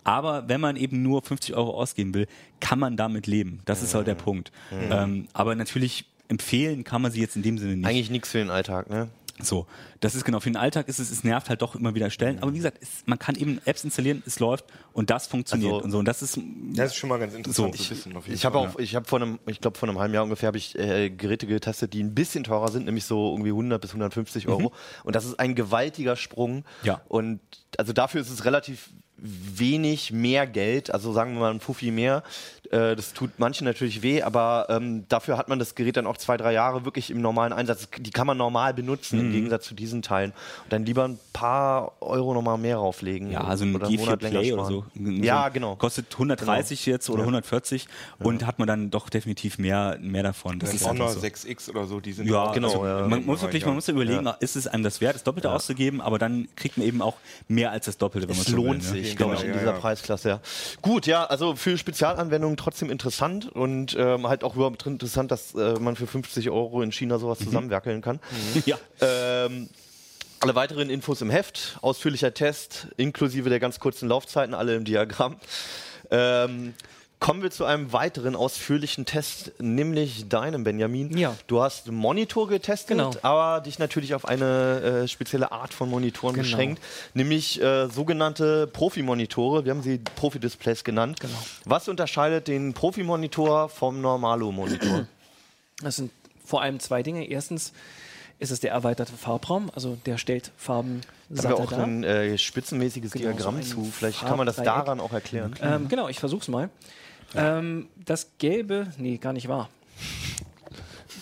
Aber 0.04 0.48
wenn 0.50 0.60
man 0.62 0.76
eben 0.76 1.02
nur 1.04 1.22
50 1.22 1.56
Euro 1.56 1.72
ausgeben 1.80 2.14
will, 2.14 2.28
kann 2.60 2.80
man 2.80 2.98
damit 2.98 3.28
leben. 3.28 3.62
Das 3.66 3.84
ist 3.84 3.94
halt 3.94 4.08
der 4.08 4.16
Punkt. 4.16 4.52
Ähm, 4.72 5.28
aber 5.34 5.56
natürlich 5.56 6.06
empfehlen 6.28 6.84
kann 6.84 7.02
man 7.02 7.12
sie 7.12 7.20
jetzt 7.20 7.36
in 7.36 7.44
dem 7.44 7.58
Sinne 7.58 7.76
nicht. 7.78 7.86
Eigentlich 7.86 8.10
nichts 8.10 8.32
für 8.32 8.38
den 8.40 8.50
Alltag, 8.50 8.90
ne? 8.90 9.10
So, 9.44 9.66
das 10.00 10.16
ist 10.16 10.24
genau 10.26 10.40
für 10.40 10.50
den 10.50 10.58
Alltag 10.58 10.88
ist 10.88 11.00
es, 11.00 11.12
es 11.12 11.24
nervt 11.24 11.50
halt 11.50 11.62
doch 11.62 11.76
immer 11.76 11.94
wieder 11.96 12.10
Stellen. 12.10 12.40
Aber 12.42 12.52
wie 12.54 12.58
gesagt, 12.58 12.78
es, 12.82 13.04
man 13.06 13.20
kann 13.20 13.36
eben 13.36 13.60
Apps 13.66 13.84
installieren, 13.84 14.24
es 14.26 14.40
läuft 14.40 14.66
und 14.94 15.10
das 15.10 15.28
funktioniert 15.28 15.72
Also- 15.74 15.84
und 15.84 15.92
so. 15.92 16.00
Und 16.00 16.06
das 16.06 16.22
ist 16.22 16.40
Das 16.76 16.92
ist 16.92 16.96
schon 16.96 17.10
mal 17.10 17.20
ganz 17.20 17.34
interessant 17.34 17.76
So. 17.78 17.84
zu 17.84 17.90
wissen. 17.92 18.16
Auf 18.16 18.26
jeden 18.26 18.36
Ich 18.36 18.46
habe 18.46 18.58
auch, 18.60 18.78
ich 18.80 18.96
habe 18.96 19.06
vor 19.08 19.22
einem, 19.22 19.40
ich 19.48 19.60
glaube 19.62 19.78
vor 19.78 19.88
einem 19.90 20.00
halben 20.00 20.14
Jahr 20.14 20.24
ungefähr 20.24 20.48
habe 20.48 20.58
ich 20.58 20.78
äh, 20.78 21.10
Geräte 21.10 21.48
getestet, 21.48 21.94
die 21.94 22.04
ein 22.04 22.14
bisschen 22.16 22.44
teurer 22.44 22.72
sind, 22.72 22.86
nämlich 22.86 23.06
so 23.06 23.32
irgendwie 23.34 23.50
100 23.50 23.82
bis 23.82 23.92
150 23.92 24.48
Euro. 24.48 24.72
Und 25.04 25.16
das 25.16 25.26
ist 25.26 25.40
ein 25.40 25.56
gewaltiger 25.56 26.16
Sprung. 26.16 26.64
Ja. 26.84 27.02
Und 27.08 27.40
also 27.78 27.94
dafür 27.94 28.22
ist 28.22 28.30
es 28.30 28.46
relativ 28.46 28.90
wenig 29.24 30.12
mehr 30.12 30.48
Geld, 30.48 30.92
also 30.94 31.14
sagen 31.14 31.34
wir 31.34 31.42
mal 31.42 31.52
ein 31.54 31.60
Fuffi 31.60 31.92
mehr. 31.92 32.24
Äh, 32.72 32.96
das 32.96 33.14
tut 33.14 33.32
manchen 33.38 33.66
natürlich 33.66 34.02
weh, 34.02 34.22
aber 34.24 34.68
ähm, 34.70 35.06
dafür 35.10 35.38
hat 35.38 35.50
man 35.50 35.60
das 35.60 35.76
Gerät 35.76 35.98
dann 35.98 36.08
auch 36.08 36.18
zwei, 36.18 36.38
drei 36.38 36.54
Jahre 36.54 36.86
wirklich 36.86 37.12
im 37.12 37.22
normalen 37.22 37.54
Einsatz. 37.54 37.88
Die 38.00 38.12
kann 38.12 38.26
man 38.28 38.38
normal 38.38 38.74
benutzen 38.74 39.20
Mhm. 39.20 39.26
im 39.26 39.32
Gegensatz 39.34 39.66
zu 39.66 39.74
diesen 39.74 40.02
Teilen. 40.02 40.32
Und 40.64 40.72
dann 40.74 40.86
lieber 40.86 41.06
ein 41.06 41.20
paar 41.34 41.92
Euro 42.02 42.34
nochmal 42.34 42.58
mehr 42.58 42.78
rauflegen. 42.78 43.30
ja, 43.32 43.44
also 43.44 43.66
ein 43.66 43.76
oder 43.76 43.88
einen 43.88 43.98
G4 43.98 44.00
Monat 44.00 44.22
länger 44.22 44.40
Play 44.40 44.54
oder 44.54 44.66
so. 44.66 44.86
Ja, 44.96 45.46
so 45.48 45.54
genau. 45.54 45.76
Kostet 45.76 46.14
130 46.14 46.86
jetzt 46.86 47.10
oder 47.10 47.20
Ja. 47.20 47.26
140 47.26 47.88
und 48.20 48.46
hat 48.46 48.58
man 48.60 48.68
dann 48.68 48.90
doch 48.90 49.10
definitiv 49.10 49.58
mehr, 49.58 49.98
mehr 50.02 50.24
davon. 50.24 50.60
Das 50.60 50.74
ist 50.74 50.82
Das 50.82 50.90
Honor 50.90 51.08
einfach 51.10 51.20
so. 51.22 51.28
6X 51.28 51.70
oder 51.70 51.86
so, 51.86 52.00
die 52.00 52.14
sind 52.14 52.28
Ja, 52.30 52.44
auch- 52.46 52.54
genau, 52.54 52.70
also 52.70 52.86
ja. 52.86 53.08
man 53.08 53.26
muss 53.26 53.42
wirklich, 53.42 53.66
man 53.66 53.76
muss 53.76 53.88
ja 53.88 53.94
überlegen, 53.94 54.30
ist 54.40 54.56
es 54.56 54.68
einem 54.68 54.84
das 54.84 55.02
wert, 55.02 55.16
das 55.16 55.24
Doppelte 55.24 55.52
auszugeben, 55.52 56.00
aber 56.02 56.20
dann 56.20 56.48
kriegt 56.56 56.78
man 56.78 56.88
eben 56.88 57.02
auch 57.02 57.16
mehr 57.48 57.72
als 57.72 57.86
das 57.86 57.98
Doppelte, 57.98 58.30
wenn 58.30 58.36
man 58.38 58.46
Es 58.46 58.50
so 58.52 58.56
lohnt 58.56 58.84
will, 58.92 59.00
ne? 59.02 59.04
sich, 59.06 59.16
Genau, 59.18 59.30
glaube 59.30 59.36
ich, 59.36 59.44
in 59.48 59.54
ja, 59.54 59.60
dieser 59.60 59.74
ja. 59.74 59.80
Preisklasse. 59.80 60.30
Ja. 60.30 60.40
Gut, 60.82 61.06
ja, 61.06 61.26
also 61.26 61.56
für 61.56 61.78
Spezialanwendungen 61.78 62.56
trotzdem 62.62 62.90
interessant 62.90 63.52
und 63.52 63.96
ähm, 63.98 64.28
halt 64.28 64.44
auch 64.44 64.56
überhaupt 64.56 64.86
interessant, 64.86 65.32
dass 65.32 65.54
äh, 65.56 65.80
man 65.80 65.96
für 65.96 66.08
50 66.08 66.50
Euro 66.50 66.82
in 66.82 66.92
China 66.92 67.18
sowas 67.20 67.40
zusammenwerkeln 67.40 68.02
kann. 68.02 68.20
Ja. 68.66 68.78
Ähm, 69.02 69.70
alle 70.40 70.56
weiteren 70.56 70.90
Infos 70.90 71.22
im 71.22 71.30
Heft, 71.30 71.78
ausführlicher 71.82 72.34
Test, 72.34 72.88
inklusive 72.98 73.50
der 73.50 73.60
ganz 73.60 73.80
kurzen 73.80 74.10
Laufzeiten, 74.10 74.54
alle 74.54 74.76
im 74.76 74.86
Diagramm. 74.86 75.38
Ähm, 76.10 76.74
kommen 77.22 77.44
wir 77.44 77.52
zu 77.52 77.66
einem 77.66 77.94
weiteren 77.94 78.36
ausführlichen 78.36 79.06
Test, 79.06 79.54
nämlich 79.60 80.28
deinem, 80.28 80.64
Benjamin. 80.64 81.16
Ja. 81.16 81.38
Du 81.46 81.62
hast 81.62 81.90
Monitor 81.90 82.48
getestet, 82.48 82.98
Genau. 82.98 83.12
aber 83.22 83.62
dich 83.62 83.78
natürlich 83.78 84.16
auf 84.16 84.26
eine 84.26 85.04
äh, 85.04 85.08
spezielle 85.08 85.52
Art 85.52 85.72
von 85.74 85.90
Monitoren 85.90 86.34
Genau. 86.34 86.44
beschränkt, 86.44 86.82
nämlich 87.14 87.62
äh, 87.62 87.88
sogenannte 87.90 88.66
Profi-Monitore. 88.66 89.64
Wir 89.66 89.72
haben 89.72 89.84
sie 89.84 90.00
Profi-Displays 90.00 90.84
genannt. 90.84 91.20
Genau. 91.20 91.38
Was 91.64 91.88
unterscheidet 91.88 92.48
den 92.48 92.74
Profi-Monitor 92.74 93.70
vom 93.70 94.02
Normalo-Monitor? 94.02 95.06
Das 95.84 95.96
sind 95.96 96.12
vor 96.46 96.62
allem 96.62 96.80
zwei 96.80 97.02
Dinge. 97.02 97.28
Erstens 97.28 97.74
ist 98.38 98.52
es 98.52 98.60
der 98.60 98.72
erweiterte 98.72 99.14
Farbraum, 99.14 99.72
also 99.74 99.98
der 100.06 100.20
stellt 100.20 100.52
Farben 100.58 101.02
Haben 101.36 101.50
wir 101.50 101.56
auch 101.58 101.72
ein 101.72 102.04
äh, 102.04 102.38
spitzenmäßiges 102.38 103.14
Genau, 103.14 103.32
Diagramm 103.32 103.64
so 103.64 103.80
ein 103.80 103.86
zu. 103.86 103.92
Vielleicht 103.92 104.20
kann 104.22 104.38
man 104.38 104.46
das 104.46 104.58
daran 104.58 105.00
auch 105.00 105.12
erklären. 105.12 105.56
Ähm, 105.60 105.88
genau, 105.88 106.08
ich 106.08 106.20
versuch's 106.20 106.48
mal. 106.50 106.70
Ähm, 107.36 107.88
das 108.06 108.32
gelbe, 108.38 108.88
nee, 108.98 109.18
gar 109.18 109.34
nicht 109.34 109.48
wahr. 109.48 109.70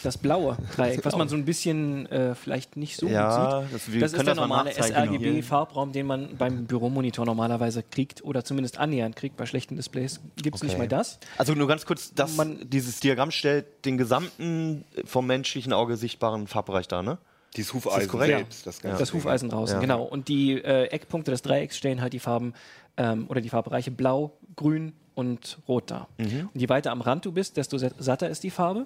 Das 0.02 0.18
blaue 0.18 0.56
Dreieck, 0.78 1.04
was 1.04 1.18
man 1.18 1.28
so 1.28 1.36
ein 1.36 1.44
bisschen 1.44 2.06
äh, 2.10 2.34
vielleicht 2.34 2.78
nicht 2.78 2.96
so 2.96 3.08
Ja, 3.08 3.60
gut 3.64 3.74
das- 3.74 3.86
sieht. 3.86 3.94
wir 3.96 4.00
das 4.02 4.14
ist 4.14 4.18
der 4.18 4.24
das 4.24 4.36
mal 4.38 4.48
normale 4.48 4.72
sRGB-Farbraum, 4.72 5.92
den 5.92 6.06
man 6.06 6.38
beim 6.38 6.66
Büromonitor 6.68 7.26
normalerweise 7.26 7.84
kriegt 7.84 8.24
oder 8.24 8.46
zumindest 8.46 8.78
annähernd 8.78 9.18
kriegt. 9.18 9.36
Bei 9.36 9.46
schlechten 9.46 9.76
Displays 9.76 10.22
gibt 10.42 10.56
es 10.56 10.64
nicht 10.64 10.72
Okay. 10.74 10.84
mal 10.84 10.88
das. 10.88 11.20
Also 11.38 11.54
nur 11.54 11.68
ganz 11.68 11.86
kurz, 11.86 12.14
das, 12.14 12.38
Man- 12.38 12.70
dieses 12.70 13.02
Diagramm 13.02 13.32
stellt 13.32 13.66
den 13.84 13.98
gesamten 13.98 14.86
vom 15.04 15.28
menschlichen 15.28 15.74
Auge 15.74 15.98
sichtbaren 15.98 16.48
Farbbereich 16.48 16.88
dar, 16.88 17.04
ne? 17.04 17.18
Dieses 17.58 17.74
Hufeisen 17.74 18.08
korrekt? 18.08 18.30
selbst. 18.38 18.68
Das, 18.68 18.80
ganze 18.82 19.00
Das. 19.00 19.12
Hufeisen 19.12 19.50
draußen, 19.50 19.78
Ja. 19.78 19.82
genau. 19.82 20.04
Und 20.04 20.28
die 20.28 20.54
äh, 20.62 20.86
Eckpunkte 20.86 21.32
des 21.32 21.42
Dreiecks 21.42 21.76
stellen 21.78 22.00
halt 22.00 22.14
die 22.14 22.20
Farben 22.20 22.54
ähm, 23.00 23.26
oder 23.30 23.42
die 23.42 23.50
Farbbereiche 23.50 23.90
blau, 23.90 24.38
grün 24.56 24.94
und 25.16 25.58
rot 25.68 25.90
da. 25.90 26.08
Und 26.18 26.50
je 26.54 26.70
weiter 26.70 26.92
am 26.92 27.02
Rand 27.02 27.26
du 27.26 27.32
bist, 27.32 27.58
desto 27.58 27.78
sa- 27.80 27.90
satter 27.98 28.30
ist 28.30 28.44
die 28.44 28.52
Farbe. 28.52 28.84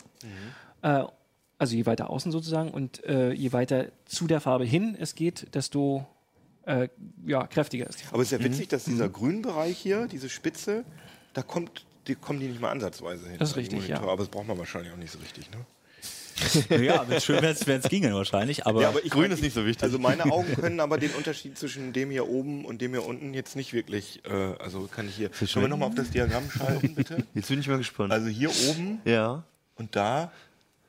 Äh, 0.81 1.03
also 1.57 1.75
je 1.75 1.85
weiter 1.85 2.09
außen 2.09 2.31
sozusagen 2.31 2.71
und 2.71 3.03
äh, 3.05 3.31
je 3.33 3.51
weiter 3.53 3.87
zu 4.05 4.27
der 4.27 4.39
Farbe 4.41 4.63
hin 4.65 4.95
es 4.99 5.15
geht, 5.15 5.53
desto 5.55 6.05
äh, 6.65 6.87
ja, 7.25 7.45
kräftiger 7.47 7.87
ist 7.87 7.99
die 7.99 8.03
Farbe. 8.03 8.15
Aber 8.15 8.23
es 8.23 8.31
ist 8.31 8.39
ja 8.39 8.43
witzig, 8.45 8.67
dass 8.69 8.85
dieser 8.85 9.09
Grünbereich 9.09 9.77
hier, 9.77 10.07
diese 10.07 10.29
Spitze, 10.29 10.83
da 11.33 11.41
kommt, 11.41 11.85
die 12.07 12.15
kommen 12.15 12.39
die 12.39 12.47
nicht 12.47 12.61
mal 12.61 12.71
ansatzweise 12.71 13.27
hin. 13.29 13.37
Das 13.39 13.49
ist 13.51 13.55
richtig, 13.57 13.87
ja. 13.87 13.99
Aber 14.01 14.17
das 14.17 14.27
braucht 14.29 14.47
man 14.47 14.57
wahrscheinlich 14.57 14.91
auch 14.93 14.97
nicht 14.97 15.11
so 15.11 15.19
richtig, 15.19 15.49
ne? 15.51 15.57
ja, 16.69 17.07
wenn's 17.07 17.25
schön 17.25 17.41
wäre, 17.41 17.55
wenn 17.65 17.79
es 17.79 17.89
ginge 17.89 18.13
wahrscheinlich. 18.13 18.65
Aber, 18.65 18.93
ich 19.03 19.11
Grün 19.11 19.23
mein, 19.23 19.31
ist 19.31 19.41
nicht 19.41 19.53
so 19.53 19.65
wichtig. 19.65 19.83
Also 19.83 19.99
meine 19.99 20.25
Augen 20.25 20.53
können 20.55 20.79
aber 20.79 20.97
den 20.97 21.11
Unterschied 21.11 21.57
zwischen 21.57 21.93
dem 21.93 22.11
hier 22.11 22.27
oben 22.27 22.65
und 22.65 22.81
dem 22.81 22.91
hier 22.91 23.05
unten 23.05 23.33
jetzt 23.33 23.55
nicht 23.55 23.73
wirklich, 23.73 24.21
äh, 24.25 24.31
also 24.59 24.87
kann 24.93 25.07
ich 25.07 25.15
hier, 25.15 25.29
können 25.29 25.61
wir 25.61 25.67
nochmal 25.67 25.89
auf 25.89 25.95
das 25.95 26.09
Diagramm 26.09 26.49
schalten, 26.49 26.95
bitte? 26.95 27.25
Jetzt 27.33 27.49
bin 27.49 27.59
ich 27.59 27.67
mal 27.67 27.77
gespannt. 27.77 28.11
Also 28.11 28.27
hier 28.27 28.49
oben 28.69 29.01
ja. 29.05 29.43
und 29.75 29.95
da, 29.95 30.31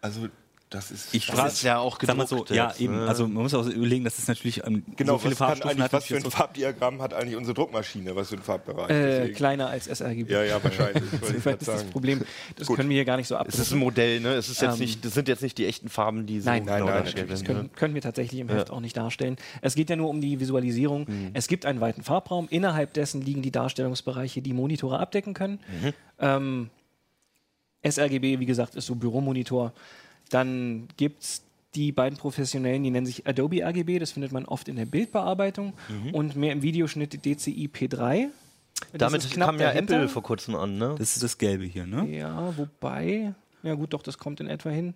also 0.01 0.29
das 0.75 0.91
ist... 0.91 1.15
ich 1.15 1.27
Das 1.27 1.55
ist 1.55 1.63
ja 1.63 1.79
auch 1.79 1.99
sag 2.03 2.17
mal 2.17 2.27
so, 2.27 2.37
gedruckt 2.43 2.51
ja 2.51 2.75
eben, 2.79 2.97
ne? 2.97 3.09
also 3.09 3.27
man 3.27 3.43
muss 3.45 3.55
auch 3.55 3.67
überlegen, 3.67 4.05
dass 4.05 4.19
es 4.19 4.29
natürlich 4.29 4.65
ähm, 4.67 4.83
Genau, 4.97 5.15
so 5.15 5.19
viele 5.21 5.37
Farbstufen 5.37 5.83
hat. 5.83 5.93
was 5.93 6.05
für 6.05 6.17
ein 6.17 6.23
Farbdiagramm 6.31 7.01
hat 7.01 7.15
eigentlich 7.15 7.37
unsere 7.37 7.55
Druckmaschine, 7.55 8.15
was 8.17 8.29
für 8.29 8.37
ein 8.37 8.43
Farbbereich? 8.43 8.91
Äh, 8.91 9.29
kleiner 9.31 9.69
als 9.69 9.87
sRGB. 9.87 10.31
ja, 10.31 10.43
ja, 10.43 10.63
wahrscheinlich. 10.63 11.03
grad 11.43 11.61
ist 11.61 11.69
das. 11.69 11.85
Problem. 11.85 12.23
Das 12.57 12.67
Gut. 12.67 12.77
können 12.77 12.89
wir 12.89 12.95
hier 12.97 13.05
gar 13.05 13.17
nicht 13.17 13.29
so 13.29 13.37
Es 13.47 13.59
ist 13.59 13.73
ein. 13.73 13.79
Modell, 13.79 14.21
ne? 14.21 14.35
Es 14.35 14.49
ist 14.49 14.61
jetzt 14.61 14.75
Ähm, 14.75 14.81
nicht, 14.81 15.05
das 15.05 15.15
sind 15.15 15.29
jetzt 15.29 15.43
nicht 15.43 15.57
die 15.59 15.67
echten 15.67 15.89
Farben, 15.89 16.27
die 16.27 16.41
so 16.41 16.49
Nein, 16.51 16.65
nein, 16.65 16.75
genau 16.77 16.87
nein, 16.87 16.95
dargestellt 16.97 17.31
Das 17.31 17.45
können, 17.45 17.71
können 17.73 17.95
wir 17.95 18.03
tatsächlich 18.03 18.41
im 18.41 18.49
Heft 18.49 18.69
Ja. 18.69 18.75
auch 18.75 18.81
nicht 18.81 18.97
darstellen. 18.97 19.37
Es 19.61 19.75
geht 19.75 19.91
ja 19.91 19.97
nur 19.97 20.09
um 20.11 20.21
die 20.21 20.41
Visualisierung. 20.41 21.07
Es 21.35 21.47
gibt 21.49 21.67
einen 21.67 21.81
weiten 21.81 22.03
Farbraum. 22.03 22.49
Innerhalb 22.51 22.93
dessen 22.95 23.23
liegen 23.23 23.43
die 23.43 23.51
Darstellungsbereiche, 23.51 24.43
die 24.43 24.53
Monitore 24.53 24.99
abdecken 24.99 25.35
können. 25.35 25.61
Ähm, 26.19 26.71
sRGB, 27.87 28.39
wie 28.41 28.47
gesagt, 28.47 28.75
ist 28.75 28.87
so 28.87 28.95
Büromonitor. 28.95 29.73
Dann 30.31 30.89
gibt 30.97 31.23
es 31.23 31.43
die 31.75 31.91
beiden 31.93 32.17
professionellen, 32.19 32.85
die 32.85 32.91
nennen 32.91 33.07
sich 33.07 33.27
Adobe 33.27 33.63
RGB. 33.65 33.99
Das 33.99 34.13
findet 34.13 34.31
man 34.33 34.45
oft 34.45 34.69
in 34.69 34.77
der 34.77 34.87
Bildbearbeitung. 34.87 35.73
Und 36.13 36.37
mehr 36.37 36.53
im 36.53 36.63
Videoschnitt 36.63 37.25
DCI 37.25 37.69
P3. 37.73 38.27
Das 38.93 38.99
Damit 38.99 39.31
kam 39.33 39.59
ja 39.61 39.69
dahinter. 39.69 39.97
Apple 39.97 40.09
vor 40.09 40.23
kurzem 40.23 40.55
an, 40.57 40.79
ne? 40.79 40.95
Das 40.99 41.15
ist 41.15 41.23
das 41.23 41.39
Gelbe 41.39 41.65
hier, 41.65 41.87
ne? 41.87 42.07
Ja, 42.09 42.57
wobei. 42.57 43.35
Ja, 43.63 43.75
gut, 43.75 43.93
doch, 43.93 44.03
das 44.03 44.19
kommt 44.19 44.41
in 44.41 44.49
etwa 44.49 44.71
hin. 44.71 44.95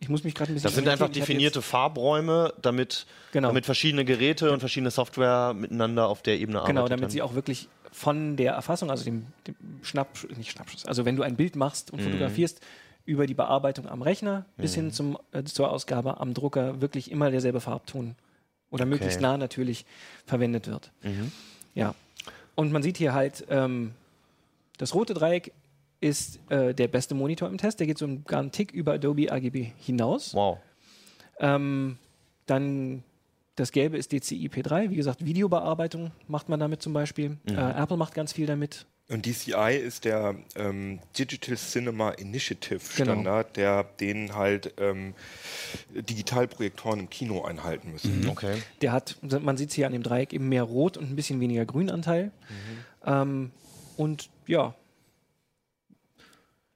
Ich 0.00 0.08
muss 0.08 0.24
mich 0.24 0.34
gerade 0.34 0.52
ein 0.52 0.54
bisschen. 0.54 0.68
Das 0.68 0.74
sind 0.74 0.88
einfach 0.88 1.08
definierte 1.08 1.62
Farbräume, 1.62 2.52
damit, 2.60 3.06
Genau. 3.32 3.48
damit 3.48 3.64
verschiedene 3.64 4.04
Geräte 4.04 4.52
und 4.52 4.60
verschiedene 4.60 4.90
Software 4.90 5.54
miteinander 5.54 6.08
auf 6.08 6.22
der 6.22 6.38
Ebene 6.38 6.58
arbeiten. 6.60 6.76
Genau, 6.76 6.88
damit 6.88 7.10
sie 7.10 7.22
auch 7.22 7.34
wirklich 7.34 7.68
von 7.90 8.36
der 8.36 8.52
Erfassung, 8.52 8.90
also 8.90 9.04
dem, 9.04 9.26
dem 9.46 9.56
Schnapp, 9.82 10.08
nicht 10.36 10.50
Schnappschuss, 10.52 10.84
also 10.84 11.04
wenn 11.06 11.16
du 11.16 11.22
ein 11.22 11.36
Bild 11.36 11.56
machst 11.56 11.90
Mhm. 11.92 11.98
und 11.98 12.04
fotografierst, 12.04 12.60
über 13.08 13.26
die 13.26 13.32
Bearbeitung 13.32 13.88
am 13.88 14.02
Rechner 14.02 14.44
bis 14.58 14.74
hin 14.74 14.92
zum, 14.92 15.16
äh, 15.32 15.42
zur 15.42 15.72
Ausgabe 15.72 16.20
am 16.20 16.34
Drucker 16.34 16.82
wirklich 16.82 17.10
immer 17.10 17.30
derselbe 17.30 17.58
Farbton 17.58 18.16
oder 18.70 18.84
möglichst 18.84 19.22
nah 19.22 19.38
natürlich 19.38 19.86
verwendet 20.26 20.68
wird. 20.68 20.92
Mhm. 21.02 21.32
Ja. 21.74 21.94
Und 22.54 22.70
man 22.70 22.82
sieht 22.82 22.98
hier 22.98 23.14
halt, 23.14 23.46
ähm, 23.48 23.94
das 24.76 24.94
rote 24.94 25.14
Dreieck 25.14 25.52
ist 26.00 26.38
äh, 26.50 26.74
der 26.74 26.88
beste 26.88 27.14
Monitor 27.14 27.48
im 27.48 27.56
Test. 27.56 27.80
Der 27.80 27.86
geht 27.86 27.96
so 27.96 28.04
einen 28.04 28.24
ganzen 28.24 28.52
Tick 28.52 28.72
über 28.72 28.92
Adobe 28.92 29.32
RGB 29.32 29.72
hinaus. 29.78 30.34
Wow. 30.34 30.58
Ähm, 31.40 31.96
dann 32.44 33.02
das 33.56 33.72
Gelbe 33.72 33.96
ist 33.96 34.12
DCI 34.12 34.48
P3. 34.48 34.90
Wie 34.90 34.96
gesagt, 34.96 35.24
Videobearbeitung 35.24 36.10
macht 36.28 36.50
man 36.50 36.60
damit 36.60 36.82
zum 36.82 36.92
Beispiel. 36.92 37.30
Mhm. 37.30 37.56
Äh, 37.56 37.82
Apple 37.82 37.96
macht 37.96 38.12
ganz 38.12 38.34
viel 38.34 38.46
damit. 38.46 38.84
Und 39.10 39.24
DCI 39.24 39.76
ist 39.82 40.04
der 40.04 40.34
ähm, 40.54 40.98
Digital 41.18 41.56
Cinema 41.56 42.10
Initiative 42.10 42.80
Genau. 42.96 43.12
Standard, 43.12 43.56
der 43.56 43.84
den 43.84 44.34
halt 44.34 44.74
ähm, 44.78 45.14
Digitalprojektoren 45.94 47.00
im 47.00 47.10
Kino 47.10 47.42
einhalten 47.42 47.92
müssen. 47.92 48.28
Okay. 48.28 48.62
Der 48.82 48.92
hat, 48.92 49.16
man 49.22 49.56
sieht 49.56 49.70
es 49.70 49.74
hier 49.76 49.86
an 49.86 49.92
dem 49.92 50.02
Dreieck, 50.02 50.32
eben 50.32 50.48
mehr 50.48 50.62
Rot 50.62 50.96
und 50.98 51.10
ein 51.10 51.16
bisschen 51.16 51.40
weniger 51.40 51.64
Grünanteil. 51.64 52.32
Ähm, 53.06 53.50
und 53.96 54.28
ja, 54.46 54.74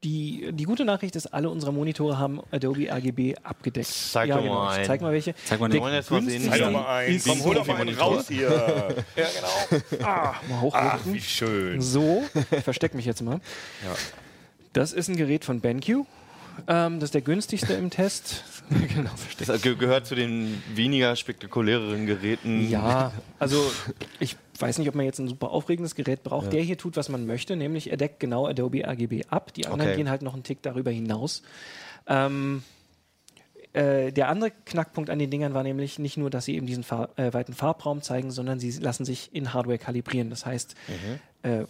die, 0.04 0.50
die 0.52 0.64
gute 0.64 0.84
Nachricht 0.84 1.14
ist, 1.14 1.26
alle 1.26 1.48
unsere 1.48 1.72
Monitore 1.72 2.18
haben 2.18 2.40
Adobe 2.50 2.90
RGB 2.90 3.36
abgedeckt. 3.42 3.86
Zeig 3.86 4.28
ja, 4.28 4.36
doch 4.36 4.42
genau. 4.42 4.54
mal 4.54 4.70
Ich 4.72 4.76
einen. 4.78 4.86
zeig 4.86 5.00
mal 5.00 5.12
welche. 5.12 5.34
Zeig 5.44 5.60
mal 5.60 5.68
den. 5.68 5.80
wollen 5.80 5.94
jetzt 5.94 6.10
mal 6.10 6.22
sehen, 6.22 6.42
Zeig 6.42 6.60
doch 6.60 6.70
mal 6.70 6.96
einen. 6.96 7.22
Komm, 7.24 7.44
hol 7.44 7.54
doch 7.54 7.66
mal 7.66 7.76
einen 7.76 7.96
raus 7.96 8.26
hier. 8.28 8.48
ja, 9.16 9.26
genau. 9.36 10.02
Mal 10.02 10.34
Ach, 10.50 10.60
hochdrücken. 10.60 11.14
wie 11.14 11.20
schön. 11.20 11.80
So, 11.80 12.24
ich 12.50 12.64
verstecke 12.64 12.96
mich 12.96 13.06
jetzt 13.06 13.22
mal. 13.22 13.40
Ja. 13.84 13.94
Das 14.72 14.92
ist 14.92 15.08
ein 15.08 15.16
Gerät 15.16 15.44
von 15.44 15.60
BenQ. 15.60 16.04
Ähm, 16.68 17.00
das 17.00 17.08
ist 17.08 17.14
der 17.14 17.22
günstigste 17.22 17.72
im 17.74 17.90
Test. 17.90 18.44
genau, 18.94 19.10
versteckt. 19.16 19.48
Das 19.50 19.62
ge- 19.62 19.74
gehört 19.76 20.06
zu 20.06 20.14
den 20.14 20.62
weniger 20.74 21.16
spektakuläreren 21.16 22.06
Geräten. 22.06 22.68
Ja, 22.68 23.12
also 23.38 23.70
ich 24.20 24.36
weiß 24.58 24.78
nicht, 24.78 24.88
ob 24.88 24.94
man 24.94 25.04
jetzt 25.04 25.18
ein 25.18 25.28
super 25.28 25.50
aufregendes 25.50 25.94
Gerät 25.94 26.22
braucht. 26.22 26.52
Der 26.52 26.62
hier 26.62 26.78
tut, 26.78 26.96
was 26.96 27.08
man 27.08 27.26
möchte, 27.26 27.56
nämlich 27.56 27.90
er 27.90 27.96
deckt 27.96 28.20
genau 28.20 28.46
Adobe 28.46 28.86
RGB 28.86 29.26
ab. 29.28 29.52
Die 29.54 29.66
anderen 29.66 29.90
Okay. 29.90 29.96
gehen 29.96 30.10
halt 30.10 30.22
noch 30.22 30.34
einen 30.34 30.42
Tick 30.44 30.62
darüber 30.62 30.90
hinaus. 30.90 31.42
Ähm, 32.06 32.62
äh, 33.72 34.12
der 34.12 34.28
andere 34.28 34.50
Knackpunkt 34.66 35.08
an 35.10 35.18
den 35.18 35.30
Dingern 35.30 35.54
war 35.54 35.62
nämlich 35.62 35.98
nicht 35.98 36.16
nur, 36.16 36.28
dass 36.30 36.44
sie 36.44 36.56
eben 36.56 36.66
diesen 36.66 36.84
Farb, 36.84 37.18
äh, 37.18 37.32
weiten 37.32 37.54
Farbraum 37.54 38.02
zeigen, 38.02 38.30
sondern 38.30 38.60
sie 38.60 38.70
lassen 38.72 39.04
sich 39.04 39.34
in 39.34 39.54
Hardware 39.54 39.78
kalibrieren. 39.78 40.28
Das 40.30 40.44
heißt, 40.46 40.74
äh, 41.42 41.64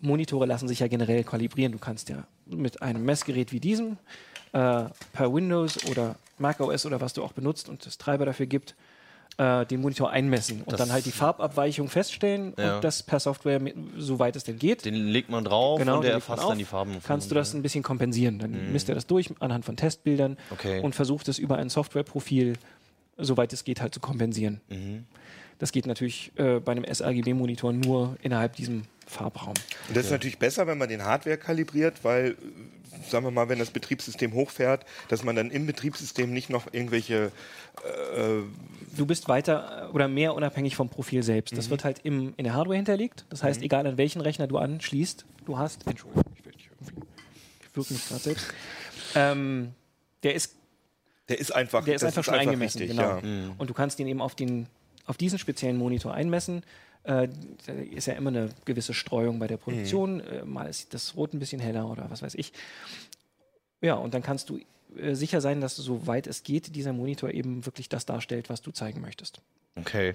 Monitore 0.00 0.46
lassen 0.46 0.68
sich 0.68 0.80
ja 0.80 0.88
generell 0.88 1.24
kalibrieren. 1.24 1.72
Du 1.72 1.78
kannst 1.78 2.08
ja 2.08 2.26
mit 2.46 2.82
einem 2.82 3.04
Messgerät 3.04 3.52
wie 3.52 3.60
diesem 3.60 3.96
äh, 4.52 4.84
per 5.12 5.32
Windows 5.34 5.84
oder 5.90 6.16
Mac 6.38 6.60
OS 6.60 6.86
oder 6.86 7.00
was 7.00 7.12
du 7.12 7.22
auch 7.24 7.32
benutzt 7.32 7.68
und 7.68 7.86
es 7.86 7.98
Treiber 7.98 8.24
dafür 8.26 8.46
gibt, 8.46 8.74
äh, 9.38 9.66
den 9.66 9.80
Monitor 9.82 10.10
einmessen 10.10 10.62
und 10.62 10.72
Das- 10.72 10.78
dann 10.78 10.92
halt 10.92 11.04
die 11.06 11.10
Farbabweichung 11.12 11.88
feststellen 11.88 12.54
Ja. 12.56 12.76
und 12.76 12.84
das 12.84 13.02
per 13.02 13.20
Software, 13.20 13.60
mit, 13.60 13.74
soweit 13.98 14.34
es 14.36 14.44
denn 14.44 14.58
geht. 14.58 14.84
Den 14.84 14.94
legt 14.94 15.28
man 15.28 15.44
drauf 15.44 15.78
Genau, 15.78 15.96
und 15.96 16.04
der 16.04 16.12
erfasst 16.12 16.42
dann 16.48 16.56
die 16.58 16.64
Farben. 16.64 16.96
kannst 17.06 17.30
du 17.30 17.34
das 17.34 17.52
ein 17.54 17.62
bisschen 17.62 17.82
kompensieren. 17.82 18.38
Dann 18.38 18.72
misst 18.72 18.88
er 18.88 18.94
das 18.94 19.06
durch 19.06 19.28
anhand 19.40 19.64
von 19.64 19.76
Testbildern 19.76 20.36
Okay. 20.50 20.80
und 20.80 20.94
versucht 20.94 21.28
es 21.28 21.38
über 21.38 21.56
ein 21.58 21.68
Softwareprofil, 21.68 22.54
soweit 23.18 23.52
es 23.52 23.64
geht, 23.64 23.80
halt 23.80 23.92
zu 23.92 24.00
kompensieren. 24.00 24.60
Mhm. 24.68 25.04
Das 25.58 25.72
geht 25.72 25.86
natürlich 25.86 26.32
äh, 26.36 26.60
bei 26.60 26.72
einem 26.72 26.84
sRGB-Monitor 26.84 27.72
nur 27.72 28.16
innerhalb 28.22 28.56
diesem 28.56 28.82
Farbraum. 29.06 29.54
Und 29.88 29.96
das 29.96 30.06
ist 30.06 30.10
natürlich 30.10 30.38
besser, 30.38 30.66
wenn 30.66 30.78
man 30.78 30.88
den 30.88 31.04
Hardware 31.04 31.38
kalibriert, 31.38 32.02
weil, 32.02 32.30
äh, 32.32 33.10
sagen 33.10 33.24
wir 33.24 33.30
mal, 33.30 33.48
wenn 33.48 33.58
das 33.58 33.70
Betriebssystem 33.70 34.32
hochfährt, 34.34 34.84
dass 35.08 35.22
man 35.22 35.36
dann 35.36 35.50
im 35.50 35.66
Betriebssystem 35.66 36.32
nicht 36.32 36.50
noch 36.50 36.72
irgendwelche 36.72 37.30
du 38.96 39.06
bist 39.06 39.28
weiter 39.28 39.88
äh, 39.88 39.92
oder 39.92 40.08
mehr 40.08 40.34
unabhängig 40.34 40.76
vom 40.76 40.88
Profil 40.88 41.22
selbst. 41.22 41.52
Mhm. 41.52 41.56
Das 41.56 41.70
wird 41.70 41.84
halt 41.84 42.00
im, 42.04 42.34
in 42.36 42.44
der 42.44 42.54
Hardware 42.54 42.76
hinterlegt. 42.76 43.24
Das 43.30 43.42
heißt, 43.42 43.62
egal 43.62 43.86
an 43.86 43.98
welchen 43.98 44.20
Rechner 44.20 44.46
du 44.46 44.58
anschließt, 44.58 45.24
du 45.44 45.58
hast. 45.58 45.86
Entschuldigung, 45.86 46.24
ich 46.36 46.44
will 46.44 46.52
dich 46.52 46.70
irgendwie. 46.70 47.06
Ich 47.60 47.76
wirke 47.76 47.92
mich 47.92 48.08
gerade 48.08 48.22
selbst. 48.22 48.46
Ähm, 49.14 49.74
der 50.22 50.34
ist, 50.34 50.54
Der 51.28 51.38
ist 51.38 51.54
einfach, 51.54 51.84
der 51.84 51.94
ist 51.94 52.04
einfach 52.04 52.24
schon 52.24 52.34
eingemessen, 52.34 52.80
richtig, 52.80 52.96
genau. 52.96 53.18
ja. 53.18 53.54
Und 53.58 53.70
du 53.70 53.74
kannst 53.74 53.98
ihn 54.00 54.06
eben 54.06 54.20
auf, 54.20 54.34
den, 54.34 54.66
auf 55.06 55.16
diesen 55.16 55.38
speziellen 55.38 55.76
Monitor 55.76 56.14
einmessen. 56.14 56.62
Äh, 57.06 57.28
ist 57.94 58.06
ja 58.06 58.14
immer 58.14 58.30
eine 58.30 58.48
gewisse 58.64 58.92
Streuung 58.94 59.38
bei 59.38 59.46
der 59.46 59.56
Produktion. 59.58 60.20
Äh, 60.20 60.44
mal 60.44 60.66
ist 60.68 60.92
das 60.92 61.16
Rot 61.16 61.32
ein 61.34 61.38
bisschen 61.38 61.60
heller 61.60 61.88
oder 61.88 62.10
was 62.10 62.22
weiß 62.22 62.34
ich. 62.34 62.52
Ja, 63.80 63.94
und 63.94 64.14
dann 64.14 64.22
kannst 64.22 64.50
du 64.50 64.58
äh, 64.96 65.14
sicher 65.14 65.40
sein, 65.40 65.60
dass 65.60 65.76
soweit 65.76 66.26
es 66.26 66.42
geht, 66.42 66.74
dieser 66.74 66.92
Monitor 66.92 67.30
eben 67.30 67.64
wirklich 67.64 67.88
das 67.88 68.06
darstellt, 68.06 68.48
was 68.50 68.62
du 68.62 68.72
zeigen 68.72 69.00
möchtest. 69.00 69.40
Okay. 69.76 70.14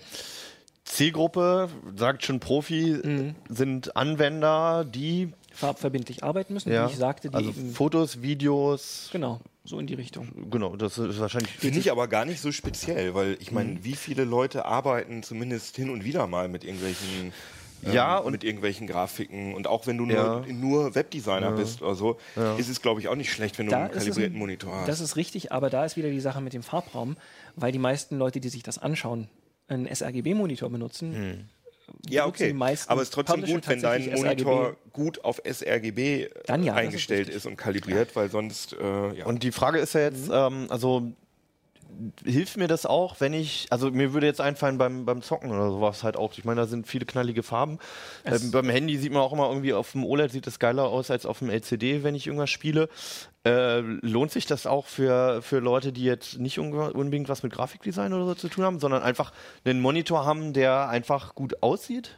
Zielgruppe, 0.84 1.70
sagt 1.96 2.26
schon 2.26 2.40
Profi, 2.40 3.00
Mhm. 3.04 3.36
sind 3.48 3.96
Anwender, 3.96 4.84
die, 4.84 5.32
farbverbindlich 5.54 6.24
arbeiten 6.24 6.54
müssen, 6.54 6.72
ja, 6.74 6.88
wie 6.88 6.92
ich 6.92 6.98
sagte, 6.98 7.30
die 7.30 7.36
also 7.36 7.54
Fotos, 7.54 8.22
Videos, 8.22 9.10
genau, 9.12 9.40
so 9.64 9.80
in 9.80 9.88
die 9.88 9.94
Richtung. 9.94 10.28
genau, 10.50 10.76
das 10.76 10.98
ist 10.98 11.20
wahrscheinlich 11.20 11.52
Finde 11.52 11.80
ich 11.80 11.92
aber 11.92 12.08
gar 12.08 12.26
nicht 12.26 12.42
so 12.42 12.52
speziell, 12.52 13.14
weil 13.14 13.38
ich 13.40 13.52
meine, 13.52 13.74
Mhm. 13.74 13.84
wie 13.84 13.96
viele 13.96 14.24
Leute 14.24 14.66
arbeiten 14.66 15.22
zumindest 15.24 15.76
hin 15.76 15.90
und 15.90 16.04
wieder 16.04 16.26
mal 16.28 16.48
mit 16.50 16.64
irgendwelchen 16.64 17.32
ähm, 17.84 17.94
Ja, 17.94 18.18
und- 18.18 18.32
mit 18.32 18.44
irgendwelchen 18.44 18.86
Grafiken 18.88 19.56
und 19.56 19.66
auch 19.68 19.88
wenn 19.88 19.98
du 19.98 20.06
nur, 20.06 20.16
Ja. 20.16 20.46
nur 20.54 20.94
Webdesigner 20.94 21.52
bist 21.52 21.82
oder 21.82 21.96
so, 21.96 22.18
ist 22.58 22.70
es 22.70 22.82
glaube 22.82 23.00
ich 23.02 23.08
auch 23.08 23.16
nicht 23.16 23.32
schlecht, 23.32 23.58
wenn 23.60 23.66
du 23.68 23.72
Da 23.72 23.84
einen 23.86 23.92
kalibrierten 23.92 24.36
ein- 24.36 24.40
Monitor 24.40 24.76
hast. 24.76 24.88
Das 24.88 25.00
ist 25.00 25.16
richtig, 25.16 25.52
aber 25.52 25.70
da 25.72 25.84
ist 25.86 25.96
wieder 25.98 26.10
die 26.12 26.20
Sache 26.20 26.42
mit 26.42 26.54
dem 26.54 26.62
Farbraum, 26.64 27.18
weil 27.56 27.72
die 27.72 27.80
meisten 27.80 28.18
Leute, 28.18 28.40
die 28.40 28.50
sich 28.50 28.62
das 28.64 28.78
anschauen, 28.78 29.30
einen 29.68 29.88
sRGB-Monitor 29.88 30.70
benutzen. 30.70 31.50
Ja, 32.10 32.26
okay. 32.26 32.48
die 32.48 32.54
meisten 32.54 32.90
Aber 32.92 33.02
es 33.02 33.10
ist 33.10 33.14
trotzdem 33.14 33.36
Publisher 33.42 33.54
gut, 33.56 33.68
wenn 33.68 33.82
dein 33.82 34.06
Monitor 34.14 34.66
sRGB. 34.66 34.78
gut 34.94 35.24
auf 35.24 35.42
sRGB 35.46 36.30
Dann 36.48 36.64
ja, 36.64 36.74
ist 36.74 36.80
eingestellt 36.80 37.20
richtig. 37.28 37.36
ist, 37.36 37.46
und 37.46 37.58
kalibriert, 37.58 38.16
weil 38.16 38.30
sonst 38.30 38.74
äh, 38.74 39.14
ja. 39.14 39.26
Und 39.26 39.44
die 39.44 39.52
Frage 39.52 39.80
ist 39.80 39.94
ja 39.94 40.02
jetzt, 40.02 40.28
Mhm. 40.28 40.34
ähm, 40.34 40.66
also 40.70 41.12
hilft 42.24 42.58
mir 42.58 42.68
das 42.68 42.86
auch, 42.86 43.20
wenn 43.20 43.34
ich, 43.34 43.68
also 43.70 43.92
mir 43.92 44.14
würde 44.14 44.26
jetzt 44.28 44.42
einfallen 44.42 44.78
beim, 44.78 45.06
beim 45.06 45.22
Zocken 45.22 45.52
oder 45.52 45.70
sowas 45.70 46.04
halt 46.04 46.18
auch. 46.18 46.34
Ich 46.38 46.46
meine, 46.46 46.62
da 46.62 46.68
sind 46.68 46.88
viele 46.88 47.06
knallige 47.06 47.44
Farben. 47.44 47.80
Ähm, 48.26 48.52
beim 48.52 48.70
Handy 48.70 48.98
sieht 48.98 49.12
man 49.12 49.22
auch 49.22 49.34
immer 49.34 49.48
irgendwie 49.50 49.74
auf 49.74 49.92
dem 49.92 50.04
OLED 50.06 50.32
sieht 50.32 50.48
es 50.48 50.60
geiler 50.60 50.86
aus 50.90 51.12
als 51.12 51.26
auf 51.26 51.40
dem 51.40 51.50
LCD, 51.50 52.04
wenn 52.04 52.16
ich 52.16 52.28
irgendwas 52.28 52.50
spiele. 52.50 52.90
Äh, 53.44 53.80
lohnt 53.80 54.32
sich 54.32 54.46
das 54.46 54.66
auch 54.68 54.86
für, 54.86 55.42
für 55.42 55.60
Leute, 55.60 55.92
die 55.92 56.04
jetzt 56.04 56.40
nicht 56.40 56.60
unbedingt 56.60 57.30
was 57.30 57.44
mit 57.44 57.52
Grafikdesign 57.54 58.14
oder 58.14 58.26
so 58.26 58.36
zu 58.36 58.50
tun 58.50 58.64
haben, 58.64 58.80
sondern 58.80 59.02
einfach 59.04 59.32
einen 59.66 59.82
Monitor 59.82 60.26
haben, 60.26 60.54
der 60.54 60.90
einfach 60.90 61.36
gut 61.36 61.62
aussieht? 61.64 62.16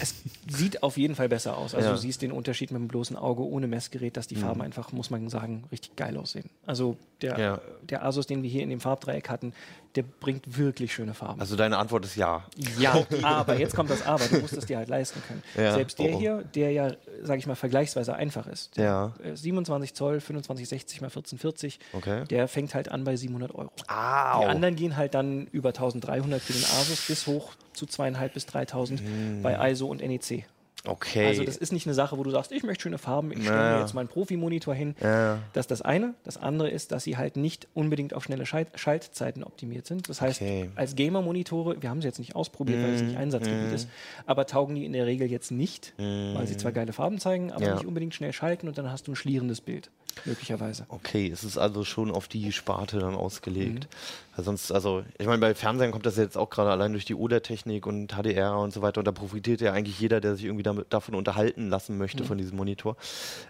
Es 0.00 0.12
sieht 0.48 0.82
auf 0.82 0.96
jeden 0.96 1.14
Fall 1.14 1.28
besser 1.28 1.56
aus. 1.56 1.74
Also 1.74 1.86
Ja. 1.90 1.94
du 1.94 2.00
siehst 2.00 2.20
den 2.20 2.32
Unterschied 2.32 2.72
mit 2.72 2.80
dem 2.80 2.88
bloßen 2.88 3.16
Auge 3.16 3.42
ohne 3.44 3.68
Messgerät, 3.68 4.16
dass 4.16 4.26
die 4.26 4.34
Farben 4.34 4.58
Mhm. 4.58 4.64
einfach, 4.66 4.90
muss 4.92 5.08
man 5.10 5.28
sagen, 5.28 5.64
richtig 5.70 5.94
geil 5.94 6.16
aussehen. 6.16 6.50
Also 6.66 6.96
der, 7.24 7.38
Ja. 7.38 7.60
der 7.82 8.04
Asus, 8.04 8.26
den 8.26 8.42
wir 8.42 8.50
hier 8.50 8.62
in 8.62 8.70
dem 8.70 8.80
Farbdreieck 8.80 9.28
hatten, 9.28 9.52
der 9.94 10.02
bringt 10.02 10.58
wirklich 10.58 10.92
schöne 10.92 11.14
Farben. 11.14 11.40
Also 11.40 11.54
deine 11.56 11.78
Antwort 11.78 12.04
ist 12.04 12.16
ja. 12.16 12.44
ja, 12.78 13.06
aber 13.22 13.58
jetzt 13.58 13.76
kommt 13.76 13.90
das 13.90 14.04
Aber. 14.04 14.24
Du 14.26 14.40
musst 14.40 14.56
es 14.56 14.66
dir 14.66 14.76
halt 14.78 14.88
leisten 14.88 15.22
können. 15.26 15.42
Ja. 15.56 15.74
Selbst 15.74 15.98
der 15.98 16.10
Oh, 16.12 16.16
oh. 16.16 16.18
hier, 16.18 16.44
der 16.54 16.72
ja, 16.72 16.90
sage 17.22 17.38
ich 17.38 17.46
mal, 17.46 17.54
vergleichsweise 17.54 18.14
einfach 18.14 18.46
ist. 18.48 18.76
Ja. 18.76 19.12
Äh, 19.22 19.36
27 19.36 19.94
Zoll, 19.94 20.20
2560 20.20 21.00
mal 21.00 21.06
1440. 21.06 21.78
Okay. 21.92 22.24
Der 22.28 22.48
fängt 22.48 22.74
halt 22.74 22.90
an 22.90 23.04
bei 23.04 23.14
700 23.16 23.54
Euro. 23.54 23.70
Au. 23.86 24.40
Die 24.40 24.46
anderen 24.46 24.74
gehen 24.76 24.96
halt 24.96 25.14
dann 25.14 25.46
über 25.52 25.68
1300 25.68 26.42
für 26.42 26.52
den 26.52 26.64
Asus 26.64 27.06
bis 27.06 27.26
hoch 27.26 27.52
zu 27.72 27.86
zweieinhalb 27.86 28.34
bis 28.34 28.46
3000 28.46 29.42
bei 29.42 29.70
ISO 29.70 29.86
und 29.86 30.00
NEC. 30.00 30.44
Okay. 30.86 31.26
Also 31.26 31.44
das 31.44 31.56
ist 31.56 31.72
nicht 31.72 31.86
eine 31.86 31.94
Sache, 31.94 32.18
wo 32.18 32.22
du 32.22 32.30
sagst, 32.30 32.52
ich 32.52 32.62
möchte 32.62 32.82
schöne 32.82 32.98
Farben, 32.98 33.32
ich 33.32 33.38
stelle 33.42 33.56
Naja. 33.56 33.74
mir 33.76 33.80
jetzt 33.80 33.94
meinen 33.94 34.08
Profi-Monitor 34.08 34.74
hin. 34.74 34.94
Ja. 35.00 35.38
Das 35.54 35.62
ist 35.64 35.70
das 35.70 35.82
eine. 35.82 36.14
Das 36.24 36.36
andere 36.36 36.68
ist, 36.68 36.92
dass 36.92 37.04
sie 37.04 37.16
halt 37.16 37.36
nicht 37.36 37.68
unbedingt 37.72 38.12
auf 38.14 38.24
schnelle 38.24 38.44
Schalt 38.44 38.68
Schaltzeiten 38.74 39.42
optimiert 39.44 39.86
sind. 39.86 40.08
Das 40.08 40.20
heißt, 40.20 40.42
Okay. 40.42 40.70
als 40.76 40.94
Gamer-Monitore, 40.94 41.80
wir 41.80 41.88
haben 41.88 42.02
sie 42.02 42.08
jetzt 42.08 42.18
nicht 42.18 42.36
ausprobiert, 42.36 42.82
weil 42.82 42.92
es 42.94 43.02
nicht 43.02 43.16
Einsatzgebiet 43.16 43.72
ist, 43.72 43.88
aber 44.26 44.46
taugen 44.46 44.74
die 44.74 44.84
in 44.84 44.92
der 44.92 45.06
Regel 45.06 45.30
jetzt 45.30 45.50
nicht, 45.50 45.94
weil 45.96 46.46
sie 46.46 46.56
zwar 46.56 46.72
geile 46.72 46.92
Farben 46.92 47.18
zeigen, 47.18 47.50
aber 47.50 47.64
Ja. 47.64 47.74
nicht 47.76 47.86
unbedingt 47.86 48.14
schnell 48.14 48.32
schalten 48.34 48.68
und 48.68 48.76
dann 48.76 48.90
hast 48.90 49.06
du 49.08 49.12
ein 49.12 49.16
schlierendes 49.16 49.60
Bild, 49.62 49.90
möglicherweise. 50.24 50.86
Okay, 50.88 51.30
es 51.30 51.44
ist 51.44 51.58
also 51.58 51.84
schon 51.84 52.10
auf 52.10 52.28
die 52.28 52.52
Sparte 52.52 52.98
dann 52.98 53.14
ausgelegt. 53.14 53.84
Mhm. 53.84 54.36
Weil 54.36 54.44
sonst, 54.44 54.72
also, 54.72 55.04
ich 55.18 55.26
meine, 55.26 55.38
bei 55.38 55.54
Fernsehen 55.54 55.92
kommt 55.92 56.06
das 56.06 56.16
jetzt 56.16 56.36
auch 56.36 56.50
gerade 56.50 56.70
allein 56.70 56.92
durch 56.92 57.04
die 57.04 57.14
OLED-Technik 57.14 57.86
und 57.86 58.12
HDR 58.14 58.56
und 58.58 58.72
so 58.72 58.82
weiter. 58.82 58.98
Und 59.00 59.04
da 59.06 59.12
profitiert 59.12 59.60
ja 59.60 59.72
eigentlich 59.72 60.00
jeder, 60.00 60.20
der 60.20 60.34
sich 60.36 60.44
irgendwie 60.44 60.62
damit, 60.64 60.92
davon 60.92 61.14
unterhalten 61.14 61.68
lassen 61.68 61.98
möchte, 61.98 62.22
Mhm. 62.22 62.26
von 62.28 62.38
diesem 62.38 62.56
Monitor. 62.56 62.96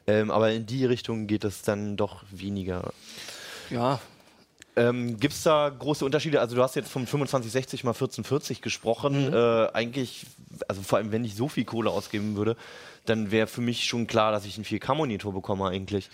Ähm, 0.07 0.31
aber 0.31 0.53
in 0.53 0.67
die 0.67 0.85
Richtung 0.85 1.27
geht 1.27 1.45
es 1.45 1.63
dann 1.63 1.97
doch 1.97 2.25
weniger. 2.31 2.93
Ja, 3.71 4.01
Ähm, 4.77 5.19
Gibt 5.19 5.35
es 5.35 5.43
da 5.45 5.69
große 5.71 6.05
Unterschiede? 6.05 6.41
Also 6.41 6.57
du 6.57 6.63
hast 6.63 6.75
jetzt 6.75 6.91
vom 6.91 7.07
2560 7.07 7.85
mal 7.85 7.91
1440 7.91 8.61
gesprochen. 8.63 9.29
Mhm. 9.29 9.35
Äh, 9.35 9.69
eigentlich, 9.73 10.27
also 10.69 10.83
vor 10.83 10.99
allem 10.99 11.13
wenn 11.13 11.25
ich 11.25 11.37
so 11.37 11.49
viel 11.49 11.65
Kohle 11.65 11.91
ausgeben 11.91 12.37
würde, 12.37 12.57
dann 13.07 13.31
wäre 13.31 13.47
für 13.47 13.61
mich 13.61 13.85
schon 13.85 14.07
klar, 14.07 14.33
dass 14.33 14.45
ich 14.47 14.57
einen 14.57 14.65
4K-Monitor 14.65 15.33
bekomme 15.33 15.69
eigentlich. 15.69 16.11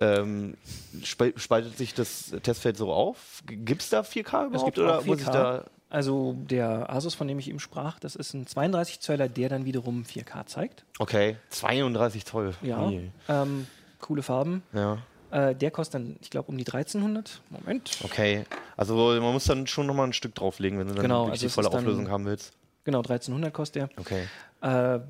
Ähm, 0.00 0.56
spe- 1.04 1.34
spaltet 1.36 1.76
sich 1.78 1.94
das 1.94 2.34
Testfeld 2.42 2.76
so 2.76 2.92
auf? 2.92 3.42
Gibt 3.46 3.82
es 3.82 3.90
da 3.90 4.00
4K 4.00 4.46
überhaupt? 4.46 4.54
Es 4.56 4.64
gibt 4.64 4.78
oder 4.78 4.98
auch 4.98 5.04
muss 5.04 5.20
ich 5.20 5.26
4K. 5.28 5.32
da 5.32 5.64
Also 5.90 6.34
der 6.50 6.90
Asus, 6.92 7.14
von 7.14 7.28
dem 7.28 7.38
ich 7.38 7.48
eben 7.48 7.60
sprach, 7.60 8.00
das 8.00 8.16
ist 8.16 8.34
ein 8.34 8.46
32 8.48 8.98
Zöller, 8.98 9.28
der 9.28 9.48
dann 9.48 9.64
wiederum 9.64 10.02
4K 10.02 10.46
zeigt. 10.46 10.84
Okay, 10.98 11.36
32 11.50 12.24
Zoll. 12.24 12.54
Ja, 12.62 12.84
Nee. 12.86 13.12
ähm, 13.28 13.68
coole 14.00 14.22
Farben. 14.24 14.64
Ja. 14.72 14.98
Äh, 15.32 15.54
der 15.56 15.70
kostet 15.70 15.94
dann, 15.94 16.16
ich 16.20 16.30
glaube, 16.30 16.48
um 16.50 16.56
die 16.58 16.64
1300. 16.66 17.40
Moment. 17.50 17.98
Okay. 18.04 18.44
Also 18.76 18.94
man 18.96 19.32
muss 19.32 19.44
dann 19.44 19.66
schon 19.66 19.86
nochmal 19.86 20.06
ein 20.06 20.12
Stück 20.12 20.34
drauflegen, 20.34 20.78
wenn 20.78 20.86
du 20.88 20.94
dann 20.94 21.02
Genau, 21.02 21.22
wirklich 21.26 21.42
also 21.42 21.46
die 21.46 21.52
volle 21.52 21.66
ist 21.68 21.72
dann- 21.74 21.80
Auflösung 21.84 22.08
haben 22.10 22.24
willst. 22.26 22.52
Genau, 22.84 22.98
1300 23.02 23.52
kostet 23.54 23.90
Okay. 23.98 24.26
der. 24.62 24.96
Äh, 24.96 25.00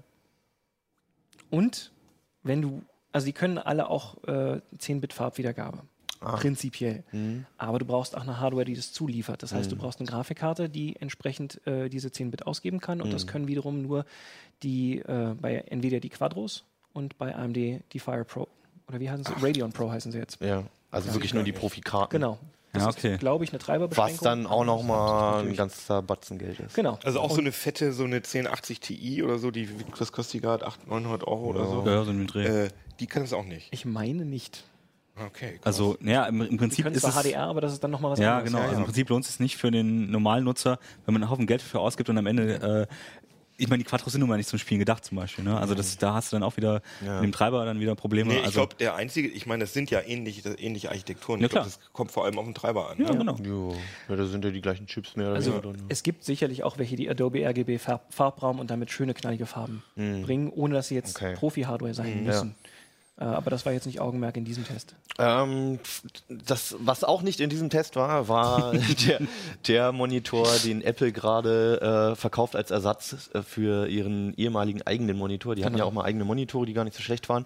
und 1.51 1.91
wenn 2.43 2.63
du, 2.63 2.83
also 3.13 3.25
die 3.27 3.33
können 3.33 3.59
alle 3.59 3.89
auch 3.89 4.17
äh, 4.25 4.61
10-Bit 4.79 5.13
Farbwiedergabe. 5.13 5.81
Ah. 6.21 6.37
Prinzipiell. 6.37 7.03
Mhm. 7.11 7.47
Aber 7.59 7.81
du 7.81 7.85
brauchst 7.85 8.17
auch 8.17 8.23
eine 8.23 8.39
Hardware, 8.39 8.65
die 8.65 8.75
das 8.75 8.93
zuliefert. 8.93 9.43
Das 9.43 9.53
heißt, 9.53 9.73
du 9.73 9.77
brauchst 9.77 9.99
eine 9.99 10.09
Grafikkarte, 10.09 10.69
die 10.69 10.95
entsprechend 11.01 11.67
äh, 11.67 11.89
diese 11.89 12.09
10-Bit 12.09 12.47
ausgeben 12.47 12.81
kann. 12.81 13.01
Und 13.01 13.09
Mhm. 13.09 13.13
das 13.13 13.27
können 13.27 13.49
wiederum 13.49 13.83
nur 13.83 14.05
die 14.63 14.99
äh, 15.01 15.35
bei 15.41 15.57
Nvidia 15.69 15.99
die 15.99 16.11
Quadros 16.11 16.65
und 16.93 17.19
bei 17.19 17.35
AMD 17.35 17.57
die 17.93 17.99
Fire 17.99 18.25
Pro. 18.25 18.47
Oder 18.89 19.01
wie 19.01 19.11
heißen 19.11 19.25
sie? 19.25 19.33
Radeon 19.45 19.73
Pro 19.73 19.91
heißen 19.91 20.13
sie 20.13 20.19
jetzt. 20.19 20.41
Ja. 20.41 20.65
Also 20.91 21.13
wirklich 21.15 21.33
nur 21.35 21.43
die 21.43 21.53
Profikarten. 21.53 22.19
Genau. 22.21 22.39
Das 22.75 22.83
Ja, 22.85 22.89
okay. 22.89 23.15
ist, 23.15 23.21
glaube 23.21 23.45
ich, 23.45 23.51
eine 23.53 23.59
Treiberbeschränkung. 23.59 24.15
Was 24.15 24.21
dann 24.21 24.47
auch 24.47 24.65
nochmal 24.65 25.43
ein 25.47 25.55
ganzer 25.55 26.01
Batzen 26.01 26.39
Geld 26.39 26.59
ist. 26.61 26.75
Genau. 26.75 26.99
Also 27.05 27.21
auch 27.21 27.31
so 27.31 27.41
eine 27.41 27.53
fette, 27.53 27.93
so 27.93 28.05
eine 28.05 28.17
1080 28.17 28.81
Ti 28.81 29.23
oder 29.23 29.39
so, 29.39 29.51
die, 29.51 29.69
das 29.99 30.11
kostet 30.13 30.35
die 30.35 30.41
gerade 30.41 30.67
800, 30.67 30.89
900 30.89 31.27
Euro 31.27 31.45
oder 31.49 31.67
so. 31.67 31.85
Ja, 31.87 32.03
so 32.05 32.11
ein 32.11 32.27
Dreh. 32.27 32.65
Äh, 32.67 32.69
die 32.99 33.07
kann 33.07 33.23
es 33.25 33.33
auch 33.35 33.45
nicht. 33.45 33.69
Ich 33.73 33.85
meine 33.85 34.25
nicht. 34.25 34.65
Okay. 35.17 35.53
krass. 35.57 35.61
Also, 35.67 35.99
ja, 36.01 36.25
im, 36.25 36.41
im 36.41 36.57
Prinzip 36.57 36.87
ist 36.87 37.03
zwar 37.03 37.11
es. 37.11 37.23
HDR, 37.27 37.43
aber 37.43 37.61
das 37.61 37.75
ist 37.75 37.85
dann 37.85 37.91
nochmal 37.91 38.13
was 38.13 38.19
Ja, 38.19 38.39
anderes. 38.39 38.51
genau. 38.53 38.63
Also 38.65 38.77
Im 38.79 38.85
Prinzip 38.85 39.11
lohnt 39.11 39.25
es 39.27 39.33
sich 39.33 39.41
nicht 39.41 39.59
für 39.59 39.71
den 39.71 40.11
normalen 40.11 40.45
Nutzer, 40.45 40.79
wenn 41.05 41.13
man 41.13 41.23
einen 41.23 41.31
Haufen 41.31 41.47
Geld 41.47 41.61
dafür 41.61 41.81
ausgibt 41.81 42.09
und 42.09 42.17
am 42.17 42.27
Ende, 42.27 42.89
äh, 42.89 42.95
ich 43.63 43.69
meine, 43.69 43.83
die 43.83 43.89
Quattros 43.89 44.13
sind 44.13 44.21
nun 44.21 44.29
mal 44.29 44.37
nicht 44.37 44.49
zum 44.49 44.59
Spielen 44.59 44.81
gedacht 44.81 45.05
zum 45.05 45.17
Beispiel. 45.17 45.45
Ne? 45.45 45.57
Also 45.59 45.75
das, 45.75 45.97
da 45.99 46.15
hast 46.15 46.33
du 46.33 46.37
dann 46.37 46.43
auch 46.43 46.57
wieder 46.57 46.83
Ja. 47.05 47.15
mit 47.17 47.25
dem 47.25 47.33
Treiber 47.33 47.65
dann 47.65 47.81
wieder 47.81 47.95
Probleme. 47.95 48.31
Nee, 48.33 48.39
ich 48.41 48.45
also, 48.45 48.61
glaube, 48.61 48.75
der 48.77 48.95
einzige, 48.97 49.29
ich 49.29 49.47
meine, 49.47 49.65
das 49.65 49.73
sind 49.73 49.91
ja 49.91 50.01
ähnliche, 50.01 50.49
ähnliche 50.55 50.89
Architekturen. 50.91 51.41
Ja, 51.41 51.47
ich 51.47 51.51
glaube, 51.53 51.69
klar. 51.69 51.79
das 51.81 51.93
kommt 51.93 52.11
vor 52.11 52.25
allem 52.25 52.39
auf 52.39 52.45
den 52.45 52.55
Treiber 52.55 52.91
an. 52.91 52.99
ja, 52.99 53.13
ne? 53.13 53.19
genau. 53.19 53.37
Jo. 53.37 53.77
Ja, 54.09 54.17
da 54.17 54.27
sind 54.27 54.45
ja 54.45 54.51
die 54.51 54.61
gleichen 54.61 54.87
Chips 54.87 55.17
mehr 55.17 55.27
oder 55.29 55.37
Also 55.37 55.53
weniger 55.53 55.73
drin. 55.73 55.83
es 55.89 56.03
gibt 56.03 56.25
sicherlich 56.25 56.65
auch 56.65 56.79
welche, 56.79 56.97
die 56.97 57.09
Adobe 57.09 57.47
RGB 57.47 57.79
Farb 57.79 58.13
Farbraum 58.13 58.59
und 58.59 58.71
damit 58.71 58.91
schöne 58.91 59.15
knallige 59.15 59.47
Farben 59.47 59.83
bringen, 59.95 60.51
ohne 60.51 60.75
dass 60.75 60.89
sie 60.89 60.95
jetzt 60.97 61.17
Okay. 61.17 61.35
Profi-Hardware 61.35 61.95
sein 61.95 62.25
müssen. 62.25 62.55
Äh, 63.21 63.25
aber 63.25 63.51
das 63.51 63.67
war 63.67 63.73
jetzt 63.75 63.85
nicht 63.87 64.01
Augenmerk 64.01 64.39
in 64.39 64.45
diesem 64.47 64.65
Test. 64.67 64.95
Ähm, 65.19 65.79
das, 66.29 66.75
was 66.79 67.05
auch 67.05 67.21
nicht 67.21 67.41
in 67.41 67.51
diesem 67.51 67.69
Test 67.69 67.95
war, 67.95 68.27
war 68.29 68.73
der, 69.07 69.21
der 69.67 69.93
Monitor, 69.93 70.49
den 70.65 70.81
Apple 70.83 71.13
gerade 71.13 72.13
äh, 72.13 72.17
verkauft 72.17 72.57
als 72.57 72.71
Ersatz 72.71 73.29
äh, 73.35 73.43
für 73.43 73.87
ihren 73.87 74.33
ehemaligen 74.39 74.81
eigenen 74.87 75.19
Monitor. 75.19 75.55
Die 75.55 75.65
hatten 75.65 75.75
ja 75.75 75.85
Genau. 75.85 75.89
auch 75.91 75.93
mal 75.93 76.05
eigene 76.05 76.25
Monitore, 76.25 76.65
die 76.65 76.73
gar 76.73 76.85
nicht 76.85 76.97
so 76.97 77.03
schlecht 77.03 77.29
waren. 77.29 77.45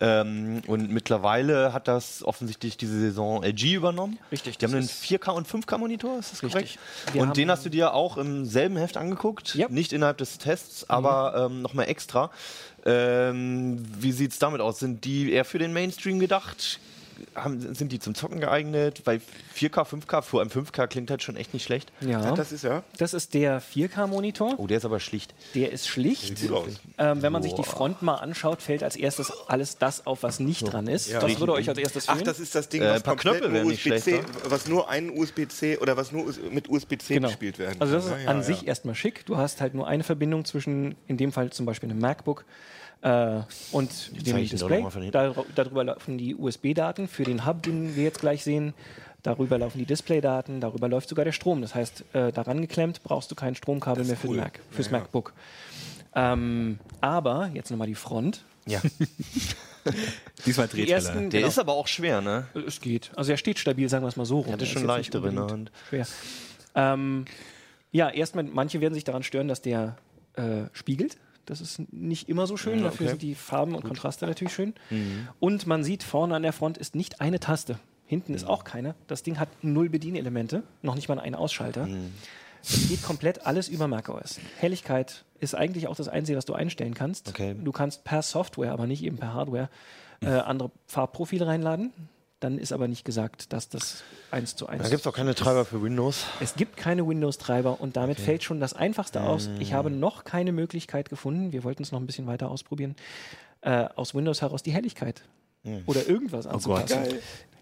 Ähm, 0.00 0.62
und 0.68 0.90
mittlerweile 0.90 1.72
hat 1.72 1.88
das 1.88 2.22
offensichtlich 2.22 2.76
diese 2.76 2.98
Saison 3.00 3.42
LG 3.42 3.74
übernommen. 3.74 4.18
Richtig, 4.30 4.58
Die 4.58 4.66
haben 4.66 4.74
einen 4.74 4.86
4K 4.88 5.32
und 5.32 5.48
5K 5.48 5.78
Monitor, 5.78 6.18
ist 6.20 6.30
das 6.32 6.42
Richtig. 6.44 6.78
korrekt? 6.78 7.14
Wir 7.14 7.22
und 7.22 7.36
den 7.36 7.50
hast 7.50 7.64
du 7.64 7.70
dir 7.70 7.92
auch 7.92 8.16
im 8.18 8.44
selben 8.44 8.76
Heft 8.76 8.96
angeguckt, 8.96 9.56
Ja. 9.56 9.66
nicht 9.68 9.92
innerhalb 9.92 10.18
des 10.18 10.38
Tests, 10.38 10.88
aber 10.88 11.46
ähm, 11.50 11.60
nochmal 11.62 11.88
extra. 11.88 12.30
Ähm, 12.88 13.84
wie 14.00 14.12
sieht 14.12 14.32
es 14.32 14.38
damit 14.38 14.60
aus? 14.60 14.78
Sind 14.78 15.04
die 15.04 15.32
eher 15.32 15.44
für 15.44 15.58
den 15.58 15.72
Mainstream 15.72 16.18
gedacht? 16.18 16.80
Haben, 17.34 17.74
sind 17.74 17.90
die 17.90 17.98
zum 17.98 18.14
Zocken 18.14 18.38
geeignet? 18.38 19.02
Weil 19.04 19.20
4K, 19.56 19.84
5K, 19.84 20.22
vor 20.22 20.40
einem 20.40 20.50
5K 20.50 20.86
klingt 20.86 21.10
halt 21.10 21.20
schon 21.20 21.34
echt 21.34 21.52
nicht 21.52 21.64
schlecht. 21.64 21.90
Ja, 22.00 22.30
Das 22.30 22.52
ist 22.52 22.62
ja. 22.62 22.84
das 22.96 23.12
ist 23.12 23.34
der 23.34 23.60
4K-Monitor. 23.60 24.54
Oh, 24.56 24.68
der 24.68 24.76
ist 24.76 24.84
aber 24.84 25.00
schlicht. 25.00 25.34
Der 25.56 25.72
ist 25.72 25.88
schlicht. 25.88 26.38
Sieht 26.38 26.48
gut 26.48 26.58
aus. 26.58 26.80
Ähm, 26.96 27.20
wenn 27.20 27.32
man 27.32 27.42
sich 27.42 27.54
die 27.54 27.64
Front 27.64 28.02
mal 28.02 28.14
anschaut, 28.14 28.62
fällt 28.62 28.84
als 28.84 28.94
erstes 28.94 29.32
alles 29.48 29.78
das 29.78 30.06
auf, 30.06 30.22
was 30.22 30.38
nicht 30.38 30.62
dran 30.72 30.86
ist. 30.86 31.08
Ja. 31.10 31.20
Was 31.20 31.40
würde 31.40 31.54
euch 31.54 31.68
als 31.68 31.78
erstes 31.78 32.08
Ach, 32.08 32.14
fehlen? 32.14 32.24
das 32.24 32.38
ist 32.38 32.54
das 32.54 32.68
Ding, 32.68 32.82
Äh, 32.82 32.86
was 32.90 32.96
ein 32.98 33.02
paar 33.02 33.14
komplett 33.16 33.38
Knöpfe 33.38 33.48
nur 33.48 33.54
wären 33.58 33.66
nicht 33.68 33.84
USB-C, 33.86 34.10
schlecht, 34.12 34.28
was 34.44 34.68
nur 34.68 34.88
einen 34.88 35.10
USB-C 35.10 35.78
oder 35.78 35.96
was 35.96 36.12
nur 36.12 36.32
mit 36.52 36.68
USB-C 36.70 37.14
Genau. 37.14 37.26
gespielt 37.26 37.58
werden 37.58 37.80
Also 37.80 37.94
das 37.94 38.04
kann. 38.04 38.12
ist 38.12 38.18
Ja, 38.20 38.24
ja, 38.26 38.30
an 38.30 38.36
ja. 38.36 38.42
sich 38.44 38.64
erstmal 38.68 38.94
schick. 38.94 39.26
Du 39.26 39.36
hast 39.36 39.60
halt 39.60 39.74
nur 39.74 39.88
eine 39.88 40.04
Verbindung 40.04 40.44
zwischen, 40.44 40.94
in 41.08 41.16
dem 41.16 41.32
Fall 41.32 41.50
zum 41.50 41.66
Beispiel 41.66 41.90
einem 41.90 41.98
MacBook 41.98 42.44
äh, 43.02 43.40
und 43.72 43.90
dem 44.26 44.36
ich 44.38 44.50
doch 44.56 44.68
Display. 44.68 45.10
Dar 45.10 45.34
darüber 45.54 45.84
laufen 45.84 46.18
die 46.18 46.34
USB-Daten 46.34 47.08
für 47.08 47.24
den 47.24 47.46
Hub, 47.46 47.62
den 47.62 47.94
wir 47.96 48.04
jetzt 48.04 48.20
gleich 48.20 48.42
sehen. 48.44 48.74
Darüber 49.22 49.58
laufen 49.58 49.78
die 49.78 49.84
Display-Daten, 49.84 50.60
darüber 50.60 50.88
läuft 50.88 51.08
sogar 51.08 51.24
der 51.24 51.32
Strom. 51.32 51.60
Das 51.60 51.74
heißt, 51.74 52.04
äh, 52.14 52.32
daran 52.32 52.60
geklemmt 52.60 53.02
brauchst 53.02 53.30
du 53.30 53.34
kein 53.34 53.54
Stromkabel 53.56 54.04
mehr 54.04 54.16
für 54.16 54.28
cool. 54.28 54.36
den 54.36 54.44
Mac, 54.44 54.60
fürs 54.70 54.86
Ja, 54.86 54.92
ja. 54.92 54.98
MacBook. 55.00 55.32
Ähm, 56.14 56.78
aber 57.00 57.50
jetzt 57.52 57.70
nochmal 57.70 57.88
die 57.88 57.94
Front. 57.96 58.44
Ja. 58.66 58.80
Diesmal 60.46 60.68
Die 60.68 60.76
Drehteller. 60.76 60.94
ersten, 60.96 61.30
Der 61.30 61.40
genau. 61.40 61.48
ist 61.48 61.58
aber 61.58 61.72
auch 61.72 61.86
schwer, 61.88 62.20
ne? 62.20 62.46
Es 62.66 62.80
geht. 62.80 63.10
Also 63.16 63.30
er 63.32 63.36
steht 63.38 63.58
stabil, 63.58 63.88
sagen 63.88 64.04
wir 64.04 64.08
es 64.08 64.16
mal 64.16 64.24
so 64.26 64.38
rum. 64.40 64.46
Er 64.48 64.52
hatte 64.52 64.64
Er 64.64 64.66
ist 64.66 64.72
schon 64.72 64.82
jetzt 64.82 64.88
nicht 64.88 64.96
leichtere 65.14 65.28
in 65.28 65.36
der 65.36 65.46
Hand. 65.46 65.72
Schwer. 65.88 66.06
Ähm, 66.74 67.24
ja, 67.90 68.10
erstmal, 68.10 68.44
manche 68.44 68.80
werden 68.80 68.94
sich 68.94 69.04
daran 69.04 69.22
stören, 69.22 69.48
dass 69.48 69.62
der 69.62 69.96
äh, 70.34 70.64
spiegelt. 70.72 71.16
Das 71.50 71.60
ist 71.60 71.80
nicht 71.92 72.28
immer 72.28 72.46
so 72.46 72.56
schön. 72.56 72.82
Dafür 72.82 73.08
sind 73.08 73.22
die 73.22 73.34
Farben 73.34 73.74
und 73.74 73.84
Kontraste 73.84 74.26
natürlich 74.26 74.52
schön. 74.52 74.74
Mhm. 74.90 75.28
Und 75.40 75.66
man 75.66 75.84
sieht, 75.84 76.02
vorne 76.02 76.34
an 76.36 76.42
der 76.42 76.52
Front 76.52 76.78
ist 76.78 76.94
nicht 76.94 77.20
eine 77.20 77.40
Taste. 77.40 77.78
Hinten 78.06 78.32
Mhm. 78.32 78.36
ist 78.36 78.46
auch 78.46 78.64
keine. 78.64 78.94
Das 79.06 79.22
Ding 79.22 79.38
hat 79.38 79.48
null 79.62 79.88
Bedienelemente, 79.88 80.62
noch 80.82 80.94
nicht 80.94 81.08
mal 81.08 81.18
einen 81.18 81.34
Ausschalter. 81.34 81.86
Mhm. 81.86 82.12
Es 82.62 82.88
geht 82.88 83.02
komplett 83.02 83.46
alles 83.46 83.68
über 83.68 83.86
macOS. 83.86 84.40
Helligkeit 84.58 85.24
ist 85.40 85.54
eigentlich 85.54 85.86
auch 85.86 85.94
das 85.96 86.08
Einzige, 86.08 86.36
was 86.36 86.44
du 86.44 86.54
einstellen 86.54 86.94
kannst. 86.94 87.28
Okay. 87.28 87.54
Du 87.62 87.70
kannst 87.70 88.04
per 88.04 88.22
Software, 88.22 88.72
aber 88.72 88.86
nicht 88.86 89.02
eben 89.04 89.16
per 89.16 89.32
Hardware, 89.32 89.68
äh, 90.20 90.28
andere 90.30 90.70
Farbprofile 90.86 91.46
reinladen. 91.46 91.92
Dann 92.40 92.58
ist 92.58 92.72
aber 92.72 92.86
nicht 92.86 93.04
gesagt, 93.04 93.52
dass 93.52 93.68
das 93.68 94.04
eins 94.30 94.54
zu 94.54 94.68
eins 94.68 94.82
Da 94.82 94.88
gibt 94.88 95.00
es 95.00 95.06
auch 95.06 95.14
keine 95.14 95.34
Treiber 95.34 95.64
für 95.64 95.82
Windows. 95.82 96.24
es 96.40 96.54
gibt 96.54 96.76
keine 96.76 97.06
Windows-Treiber 97.06 97.80
und 97.80 97.96
damit 97.96 98.20
fällt 98.20 98.44
schon 98.44 98.60
das 98.60 98.74
Einfachste 98.74 99.22
aus. 99.22 99.50
Ich 99.58 99.72
habe 99.72 99.90
noch 99.90 100.24
keine 100.24 100.52
Möglichkeit 100.52 101.08
gefunden, 101.10 101.52
wir 101.52 101.64
wollten 101.64 101.82
es 101.82 101.90
noch 101.90 101.98
ein 101.98 102.06
bisschen 102.06 102.26
weiter 102.26 102.50
ausprobieren, 102.50 102.94
äh, 103.62 103.86
aus 103.96 104.14
Windows 104.14 104.40
heraus 104.40 104.62
die 104.62 104.70
Helligkeit 104.70 105.22
oder 105.86 106.08
irgendwas 106.08 106.46
anzupassen. 106.46 106.98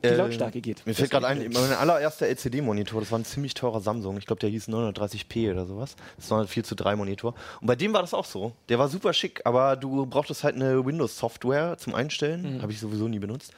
Die 0.04 0.08
Äh, 0.08 0.14
Lautstärke 0.16 0.60
geht. 0.60 0.86
Mir 0.86 0.94
fällt 0.94 1.10
gerade 1.10 1.26
ein, 1.26 1.38
mein 1.38 1.72
allererster 1.72 2.26
LCD-Monitor, 2.26 3.00
das 3.00 3.10
war 3.10 3.18
ein 3.18 3.24
ziemlich 3.24 3.54
teurer 3.54 3.80
Samsung. 3.80 4.18
Ich 4.18 4.26
glaube, 4.26 4.40
der 4.40 4.50
hieß 4.50 4.68
930p 4.68 5.50
oder 5.50 5.64
sowas. 5.64 5.96
Das 6.18 6.30
war 6.30 6.42
ein 6.42 6.46
4 6.46 6.64
zu 6.64 6.74
3 6.76 6.96
Monitor. 6.96 7.34
Und 7.62 7.66
bei 7.66 7.76
dem 7.76 7.94
war 7.94 8.02
das 8.02 8.12
auch 8.12 8.26
so. 8.26 8.52
Der 8.68 8.78
war 8.78 8.88
super 8.88 9.14
schick, 9.14 9.40
aber 9.46 9.74
du 9.74 10.04
brauchtest 10.04 10.44
halt 10.44 10.54
eine 10.54 10.84
Windows-Software 10.84 11.78
zum 11.78 11.94
Einstellen. 11.94 12.60
Habe 12.60 12.72
ich 12.72 12.78
sowieso 12.78 13.08
nie 13.08 13.18
benutzt. 13.18 13.52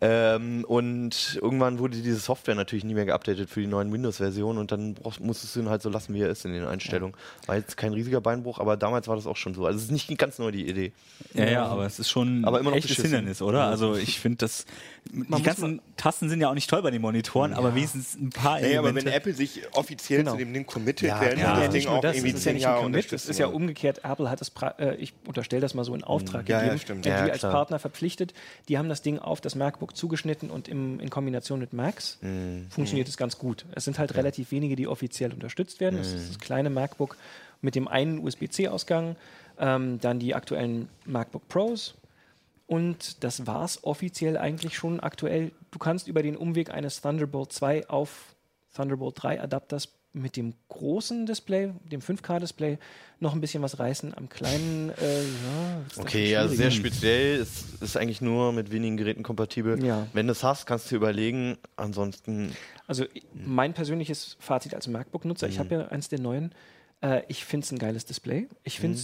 Ähm, 0.00 0.64
und 0.66 1.38
irgendwann 1.40 1.78
wurde 1.78 1.96
diese 1.96 2.18
Software 2.18 2.56
natürlich 2.56 2.84
nie 2.84 2.94
mehr 2.94 3.06
geupdatet 3.06 3.48
für 3.48 3.60
die 3.60 3.68
neuen 3.68 3.92
Windows-Versionen 3.92 4.58
und 4.58 4.72
dann 4.72 4.94
brauchst, 4.94 5.20
musstest 5.20 5.54
du 5.54 5.60
ihn 5.60 5.68
halt 5.68 5.82
so 5.82 5.88
lassen, 5.88 6.12
wie 6.14 6.20
er 6.20 6.28
ist 6.30 6.44
in 6.44 6.52
den 6.52 6.64
Einstellungen. 6.64 7.14
War 7.46 7.56
jetzt 7.56 7.76
kein 7.76 7.92
riesiger 7.92 8.20
Beinbruch, 8.20 8.58
aber 8.58 8.76
damals 8.76 9.06
war 9.06 9.14
das 9.14 9.26
auch 9.28 9.36
schon 9.36 9.54
so. 9.54 9.64
Also 9.64 9.78
es 9.78 9.84
ist 9.84 9.92
nicht 9.92 10.18
ganz 10.18 10.40
neu 10.40 10.50
die 10.50 10.68
Idee. 10.68 10.92
Ja, 11.32 11.44
ja, 11.48 11.66
aber 11.66 11.86
es 11.86 12.00
ist 12.00 12.10
schon 12.10 12.44
Aber 12.44 12.58
immer 12.58 12.70
noch 12.70 12.76
echtes 12.76 12.90
beschissen. 12.96 13.14
Hindernis, 13.16 13.40
oder? 13.40 13.64
Also 13.68 13.85
ich 13.94 14.18
finde 14.20 14.38
das. 14.38 14.64
Die 15.12 15.18
muss 15.28 15.42
ganzen 15.44 15.80
Tasten 15.96 16.28
sind 16.28 16.40
ja 16.40 16.50
auch 16.50 16.54
nicht 16.54 16.68
toll 16.68 16.82
bei 16.82 16.90
den 16.90 17.00
Monitoren, 17.00 17.52
aber 17.54 17.74
wenigstens 17.76 18.16
ein 18.16 18.30
paar 18.30 18.60
Naja, 18.60 18.80
aber 18.80 18.92
wenn 18.94 19.06
Apple 19.06 19.32
sich 19.32 19.62
offiziell 19.72 20.20
Genau. 20.20 20.32
zu 20.32 20.38
dem 20.38 20.52
Ding 20.52 20.66
committet, 20.66 21.08
Ja, 21.08 21.20
werden 21.20 21.38
ja. 21.38 21.54
die 21.54 21.60
Ja, 21.60 21.64
das 21.66 21.74
nicht 21.74 21.86
Ding 21.86 21.92
auch 21.94 22.00
das, 22.00 22.16
irgendwie 22.16 22.30
es 22.32 22.38
ist 22.38 22.44
ja 22.44 22.50
zehn 22.50 22.54
nicht 22.54 22.66
ein 22.66 22.70
Jahre 22.70 22.82
Commit, 22.82 22.96
unterstützen. 22.96 23.30
ist 23.30 23.38
ja 23.38 23.46
umgekehrt, 23.46 24.00
Apple 24.04 24.28
hat 24.28 24.40
es, 24.40 24.54
pra- 24.54 24.76
äh, 24.80 24.96
ich 24.96 25.14
unterstelle 25.26 25.60
das 25.60 25.74
mal 25.74 25.84
so 25.84 25.94
in 25.94 26.02
Auftrag 26.02 26.48
Ja, 26.48 26.56
ja, 26.58 26.62
gegeben, 26.64 26.80
stimmt. 26.80 27.06
und 27.06 27.12
Ja, 27.12 27.24
die 27.24 27.30
als. 27.30 27.42
Partner 27.42 27.78
verpflichtet, 27.78 28.34
die 28.68 28.78
haben 28.78 28.88
das 28.88 29.02
Ding 29.02 29.20
auf 29.20 29.40
das 29.40 29.54
MacBook 29.54 29.96
zugeschnitten 29.96 30.50
und 30.50 30.66
im, 30.66 30.98
in 30.98 31.08
Kombination 31.08 31.60
mit 31.60 31.72
Macs 31.72 32.18
Mhm. 32.22 32.66
funktioniert 32.70 33.06
es 33.08 33.16
ganz 33.16 33.38
gut. 33.38 33.64
Es 33.76 33.84
sind 33.84 34.00
halt 34.00 34.16
relativ 34.16 34.50
wenige, 34.50 34.74
die 34.74 34.88
offiziell 34.88 35.32
unterstützt 35.32 35.78
werden. 35.80 36.00
Es 36.00 36.12
ist 36.12 36.30
das 36.30 36.38
kleine 36.40 36.68
MacBook 36.68 37.16
mit 37.62 37.74
dem 37.76 37.86
einen 37.86 38.18
USB-C-Ausgang, 38.18 39.14
ähm, 39.58 39.98
dann 40.00 40.18
die 40.18 40.34
aktuellen 40.34 40.88
MacBook 41.04 41.48
Pros, 41.48 41.94
und 42.66 43.22
das 43.24 43.46
war's 43.46 43.84
offiziell 43.84 44.36
eigentlich 44.36 44.76
schon 44.76 45.00
aktuell. 45.00 45.52
Du 45.70 45.78
kannst 45.78 46.08
über 46.08 46.22
den 46.22 46.36
Umweg 46.36 46.70
eines 46.70 47.00
Thunderbolt 47.00 47.52
2 47.52 47.88
auf 47.88 48.34
Thunderbolt 48.74 49.22
3 49.22 49.40
Adapters 49.40 49.88
mit 50.16 50.36
dem 50.36 50.54
großen 50.68 51.26
Display, 51.26 51.72
dem 51.84 52.00
5K-Display, 52.00 52.78
noch 53.20 53.34
ein 53.34 53.40
bisschen 53.40 53.62
was 53.62 53.78
reißen. 53.78 54.16
Am 54.16 54.28
kleinen, 54.30 54.90
äh, 54.90 55.22
ja, 55.22 55.80
Okay, 55.98 56.34
also 56.36 56.54
sehr 56.54 56.70
speziell. 56.70 57.38
Es 57.40 57.74
ist 57.80 57.96
eigentlich 57.96 58.22
nur 58.22 58.52
mit 58.52 58.72
wenigen 58.72 58.96
Geräten 58.96 59.22
kompatibel. 59.22 59.82
Ja. 59.84 60.06
Wenn 60.14 60.26
du 60.26 60.32
es 60.32 60.42
hast, 60.42 60.64
kannst 60.66 60.86
du 60.86 60.90
dir 60.90 60.96
überlegen. 60.96 61.58
Ansonsten 61.76 62.52
Also 62.86 63.04
mein 63.34 63.74
persönliches 63.74 64.36
Fazit 64.40 64.74
als 64.74 64.88
MacBook-Nutzer, 64.88 65.48
ich 65.48 65.58
habe 65.58 65.74
ja 65.74 65.86
eins 65.88 66.08
der 66.08 66.20
neuen, 66.20 66.54
äh, 67.02 67.22
ich 67.28 67.44
finde 67.44 67.64
es 67.64 67.72
ein 67.72 67.78
geiles 67.78 68.04
Display. 68.04 68.48
Ich 68.64 68.80
finde 68.80 68.98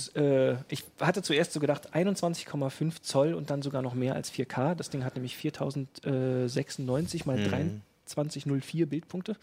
äh, 0.69 0.73
ich 0.73 0.85
hatte 1.01 1.23
zuerst 1.23 1.53
so 1.53 1.61
gedacht 1.61 1.95
21,5 1.95 3.03
Zoll 3.03 3.35
und 3.35 3.51
dann 3.51 3.63
sogar 3.63 3.83
noch 3.83 3.95
mehr 3.95 4.15
als 4.15 4.33
4K. 4.33 4.75
Das 4.75 4.91
Ding 4.91 5.05
hat 5.05 5.15
nämlich 5.15 5.37
4096 5.37 7.27
mal 7.27 7.39
2304 8.07 8.87
Bildpunkte. 8.87 9.37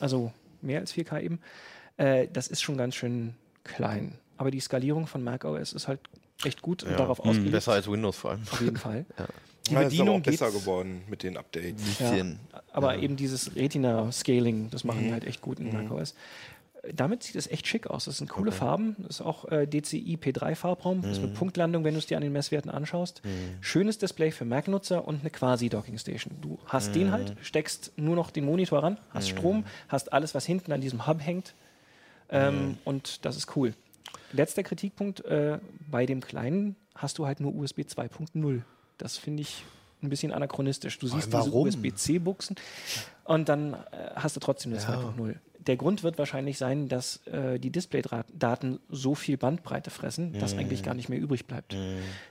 Also 0.00 0.32
mehr 0.62 0.80
als 0.80 0.94
4K 0.94 1.20
eben. 1.22 1.40
Äh, 1.96 2.28
das 2.32 2.48
ist 2.48 2.62
schon 2.62 2.76
ganz 2.76 2.94
schön 2.94 3.34
klein. 3.62 4.18
Aber 4.36 4.50
die 4.50 4.60
Skalierung 4.60 5.06
von 5.06 5.22
macOS 5.22 5.72
ist 5.72 5.86
halt 5.88 6.00
echt 6.44 6.60
gut 6.62 6.82
und 6.82 6.98
darauf 6.98 7.20
ausgelegt. 7.20 7.52
besser 7.52 7.72
als 7.72 7.88
Windows 7.88 8.16
vor 8.16 8.32
allem. 8.32 8.42
Auf 8.50 8.60
jeden 8.60 8.76
Fall. 8.76 9.06
Die 9.66 9.72
Ja, 9.72 9.80
ist 9.80 9.84
aber 9.86 9.88
Bedienung 9.88 10.20
auch 10.20 10.24
besser 10.24 10.50
geworden 10.50 11.04
mit 11.08 11.22
den 11.22 11.38
Updates. 11.38 11.98
ja, 11.98 12.22
aber 12.72 12.98
eben 12.98 13.16
dieses 13.16 13.56
Retina-Scaling, 13.56 14.68
das 14.70 14.84
machen 14.84 15.04
die 15.04 15.12
halt 15.12 15.24
echt 15.24 15.40
gut 15.40 15.58
in 15.58 15.72
macOS. 15.72 16.14
Äh, 16.86 16.94
Damit 16.94 17.22
sieht 17.22 17.36
es 17.36 17.46
echt 17.46 17.66
schick 17.66 17.86
aus. 17.86 18.04
Das 18.06 18.18
sind 18.18 18.28
coole 18.30 18.52
Farben. 18.52 18.96
Das 18.98 19.16
ist 19.16 19.20
auch 19.22 19.44
äh, 19.50 19.66
DCI 19.66 20.16
P3-Farbraum. 20.20 21.02
Das 21.02 21.12
ist 21.12 21.22
mit 21.22 21.34
Punktlandung, 21.34 21.84
wenn 21.84 21.94
du 21.94 21.98
es 21.98 22.06
dir 22.06 22.16
an 22.16 22.22
den 22.22 22.32
Messwerten 22.32 22.70
anschaust. 22.70 23.22
Schönes 23.60 23.98
Display 23.98 24.30
für 24.30 24.44
Mac-Nutzer 24.44 25.06
und 25.06 25.20
eine 25.20 25.30
Quasi-Docking-Station. 25.30 26.34
Du 26.40 26.58
hast 26.66 26.94
den 26.94 27.10
halt, 27.12 27.36
steckst 27.42 27.92
nur 27.96 28.16
noch 28.16 28.30
den 28.30 28.44
Monitor 28.44 28.82
ran, 28.82 28.98
hast 29.10 29.28
Strom, 29.28 29.64
hast 29.88 30.12
alles, 30.12 30.34
was 30.34 30.44
hinten 30.46 30.72
an 30.72 30.80
diesem 30.80 31.06
Hub 31.06 31.20
hängt. 31.20 31.54
Ähm, 32.30 32.78
Und 32.84 33.24
das 33.24 33.36
ist 33.36 33.54
cool. 33.56 33.74
Letzter 34.32 34.62
Kritikpunkt: 34.62 35.24
äh, 35.24 35.58
Bei 35.90 36.06
dem 36.06 36.20
kleinen 36.20 36.76
hast 36.94 37.18
du 37.18 37.26
halt 37.26 37.40
nur 37.40 37.54
USB 37.54 37.80
2.0. 37.80 38.62
Das 38.98 39.16
finde 39.18 39.42
ich 39.42 39.64
ein 40.02 40.08
bisschen 40.08 40.32
anachronistisch. 40.32 40.98
Du 40.98 41.06
siehst 41.06 41.32
warum? 41.32 41.66
diese 41.66 41.78
USB-C-Buchsen 41.78 42.56
und 43.24 43.48
dann 43.48 43.74
äh, 43.74 43.76
hast 44.16 44.36
du 44.36 44.40
trotzdem 44.40 44.72
eine 44.72 44.80
2.0. 44.82 45.36
Der 45.66 45.76
Grund 45.76 46.02
wird 46.02 46.18
wahrscheinlich 46.18 46.58
sein, 46.58 46.88
dass 46.88 47.26
äh, 47.26 47.58
die 47.58 47.70
Display-Daten 47.70 48.80
so 48.90 49.14
viel 49.14 49.36
Bandbreite 49.36 49.90
fressen, 49.90 50.38
dass 50.38 50.54
eigentlich 50.56 50.82
gar 50.82 50.94
nicht 50.94 51.08
mehr 51.08 51.18
übrig 51.18 51.46
bleibt. 51.46 51.74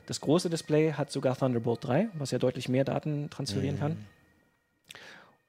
Das 0.06 0.22
große 0.22 0.50
Display 0.50 0.94
hat 0.94 1.12
sogar 1.12 1.36
Thunderbolt 1.38 1.84
3, 1.84 2.10
was 2.14 2.32
ja 2.32 2.38
deutlich 2.40 2.70
mehr 2.70 2.84
Daten 2.84 3.30
transferieren 3.30 3.80
kann. 3.80 3.98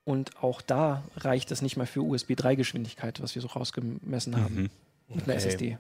Und 0.05 0.43
auch 0.43 0.61
da 0.61 1.03
reicht 1.17 1.51
es 1.51 1.63
nicht 1.63 1.77
mal 1.77 1.87
für 1.87 2.03
USB 2.03 2.33
3-Geschwindigkeit, 2.33 3.23
was 3.23 3.35
wir 3.35 3.43
so 3.43 3.49
rausgemessen 3.49 4.37
haben 4.37 4.71
mit 5.09 5.25
einer 5.25 5.35
Okay. 5.35 5.37
SSD. 5.37 5.79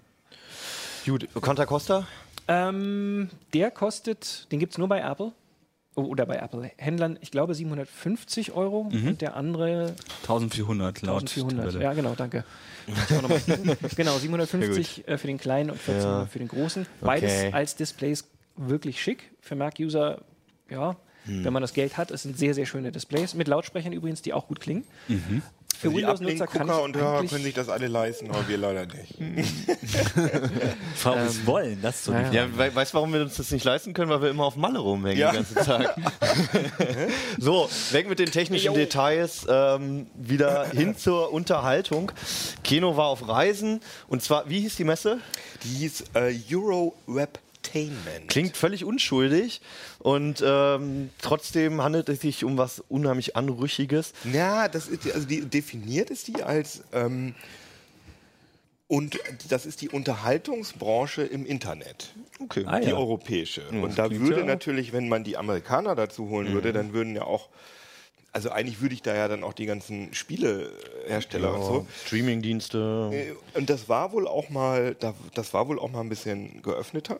Gut, 1.05 1.28
Conta 1.34 1.66
Costa? 1.66 2.07
Ähm, 2.48 3.30
der 3.52 3.70
kostet, 3.70 4.50
den 4.52 4.59
gibt 4.59 4.72
es 4.72 4.78
nur 4.78 4.88
bei 4.88 5.00
Apple. 5.00 5.32
Oh, 5.97 6.03
oder 6.03 6.26
bei 6.26 6.36
Apple-Händlern, 6.36 7.18
ich 7.20 7.30
glaube 7.30 7.55
750 7.55 8.53
Euro 8.53 8.90
und 8.92 9.20
der 9.20 9.36
andere 9.36 9.95
1400 10.22 11.03
laut 11.03 11.20
1400. 11.22 11.66
Tabelle. 11.66 11.84
Ja, 11.84 11.92
genau, 11.95 12.14
danke. 12.16 12.45
Genau, 13.97 14.18
750 14.18 15.07
äh, 15.09 15.18
für 15.18 15.26
den 15.28 15.38
kleinen 15.38 15.70
und 15.70 15.78
1400 15.78 16.22
Ja. 16.22 16.26
für 16.26 16.38
den 16.40 16.49
großen. 16.49 16.86
Beides 17.01 17.32
Okay. 17.32 17.53
als 17.53 17.76
Displays 17.76 18.24
wirklich 18.57 19.01
schick. 19.03 19.30
Für 19.40 19.55
Mac-User, 19.55 20.22
ja, 20.68 20.97
Hm. 21.26 21.42
wenn 21.45 21.53
man 21.55 21.62
das 21.62 21.72
Geld 21.72 21.97
hat, 21.97 22.11
es 22.11 22.22
sind 22.24 22.36
sehr, 22.36 22.53
sehr 22.55 22.66
schöne 22.66 22.92
Displays. 22.92 23.32
Mit 23.34 23.49
Lautsprechern 23.49 23.92
übrigens, 23.95 24.20
die 24.20 24.32
auch 24.34 24.47
gut 24.47 24.61
klingen. 24.61 24.84
Für 25.79 25.89
Also 25.89 25.97
Windows-Nutzer 25.99 26.47
kann 26.47 26.68
ich 26.68 26.75
und 26.75 26.97
Hörer 26.97 27.25
können 27.27 27.45
sich 27.45 27.55
das 27.55 27.68
alle 27.68 27.89
leisten, 27.89 28.31
aber 28.31 28.47
wir 28.49 28.59
leider 28.59 28.87
nicht. 28.87 29.14
Frau 30.97 31.14
ist 31.16 31.47
wollen, 31.47 31.81
das 31.83 32.05
so 32.05 32.12
ja, 32.12 32.22
die 32.31 32.37
ja. 32.37 32.45
Ja, 32.45 32.59
we 32.59 32.75
weißt 32.75 32.93
du, 32.93 32.97
warum 32.97 33.12
wir 33.12 33.22
uns 33.22 33.37
das 33.37 33.51
nicht 33.51 33.64
leisten 33.64 33.93
können? 33.95 34.11
Weil 34.11 34.22
wir 34.22 34.31
immer 34.31 34.45
auf 34.45 34.57
Malle 34.57 34.79
rumhängen 34.79 35.18
Ja. 35.18 35.33
den 35.33 35.45
ganzen 35.45 35.57
Tag. 35.57 35.97
so, 37.39 37.68
weg 37.91 38.09
mit 38.09 38.18
den 38.18 38.31
technischen 38.31 38.66
Jo. 38.66 38.75
Details, 38.75 39.47
ähm, 39.49 40.07
wieder 40.14 40.66
hin 40.68 40.97
zur 40.97 41.33
Unterhaltung. 41.33 42.12
Keno 42.62 42.97
war 42.97 43.07
auf 43.07 43.29
Reisen 43.29 43.81
und 44.09 44.22
zwar, 44.22 44.49
wie 44.49 44.61
hieß 44.61 44.77
die 44.77 44.85
Messe? 44.85 45.18
Die 45.64 45.68
hieß 45.68 46.05
äh, 46.14 46.35
Euro 46.55 46.95
Webtainment. 47.65 48.29
Klingt 48.29 48.57
völlig 48.57 48.85
unschuldig 48.85 49.61
und 50.01 50.43
ähm, 50.47 51.11
trotzdem 51.21 51.83
handelt 51.83 52.09
es 52.09 52.21
sich 52.21 52.45
um 52.45 52.59
was 52.59 52.81
unheimlich 52.89 53.37
Anrüchiges. 53.37 54.12
Ja, 54.33 54.69
das 54.69 54.89
ist, 54.89 55.11
also 55.12 55.27
die 55.27 55.41
definiert 55.43 56.11
ist 56.11 56.29
die 56.29 56.43
als 56.43 56.83
ähm, 56.93 57.35
und 58.87 59.19
das 59.49 59.65
ist 59.67 59.81
die 59.81 59.89
Unterhaltungsbranche 59.89 61.23
im 61.23 61.47
Internet. 61.47 62.12
Okay. 62.39 62.65
Ah, 62.67 62.81
Die 62.81 62.91
ja. 62.91 62.97
europäische. 62.97 63.62
und 63.71 63.99
da 63.99 64.11
würde 64.11 64.41
ja- 64.41 64.47
natürlich, 64.47 64.93
wenn 64.93 65.09
man 65.09 65.25
die 65.25 65.37
Amerikaner 65.37 65.95
dazu 65.95 66.29
holen 66.29 66.53
würde, 66.53 66.73
dann 66.73 66.93
würden 66.93 67.17
ja 67.17 67.23
auch, 67.23 67.49
also 68.35 68.51
eigentlich 68.51 68.80
würde 68.80 68.95
ich 68.95 69.01
da 69.03 69.14
ja 69.14 69.28
dann 69.28 69.43
auch 69.45 69.53
die 69.53 69.64
ganzen 69.64 70.12
Spielehersteller 70.12 71.55
und 71.55 71.62
so. 71.62 71.87
Streamingdienste. 72.05 73.11
Äh, 73.12 73.57
Und 73.57 73.70
das 73.70 73.89
war 73.89 74.12
wohl 74.12 74.26
auch 74.28 74.51
mal, 74.51 74.95
da, 74.99 75.14
das 75.35 75.55
war 75.55 75.68
wohl 75.68 75.78
auch 75.78 75.91
mal 75.91 76.01
ein 76.01 76.09
bisschen 76.09 76.61
geöffneter, 76.62 77.16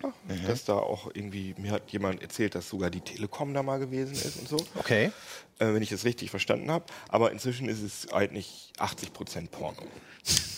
dass 0.47 0.65
da 0.65 0.75
auch 0.75 1.11
irgendwie, 1.15 1.55
mir 1.57 1.71
hat 1.71 1.91
jemand 1.91 2.21
erzählt, 2.21 2.55
dass 2.55 2.69
sogar 2.69 2.91
die 2.91 3.01
Telekom 3.01 3.55
da 3.55 3.63
mal 3.63 3.79
gewesen 3.79 4.13
ist 4.15 4.37
und 4.41 4.49
so, 4.49 4.57
Okay. 4.77 5.13
äh, 5.61 5.67
wenn 5.73 5.83
ich 5.83 5.91
das 5.91 6.05
richtig 6.05 6.31
verstanden 6.31 6.71
habe. 6.71 6.85
Aber 7.09 7.31
inzwischen 7.33 7.69
ist 7.69 7.83
es 7.83 8.13
eigentlich 8.13 8.73
80% 8.79 9.49
Porno. 9.51 9.83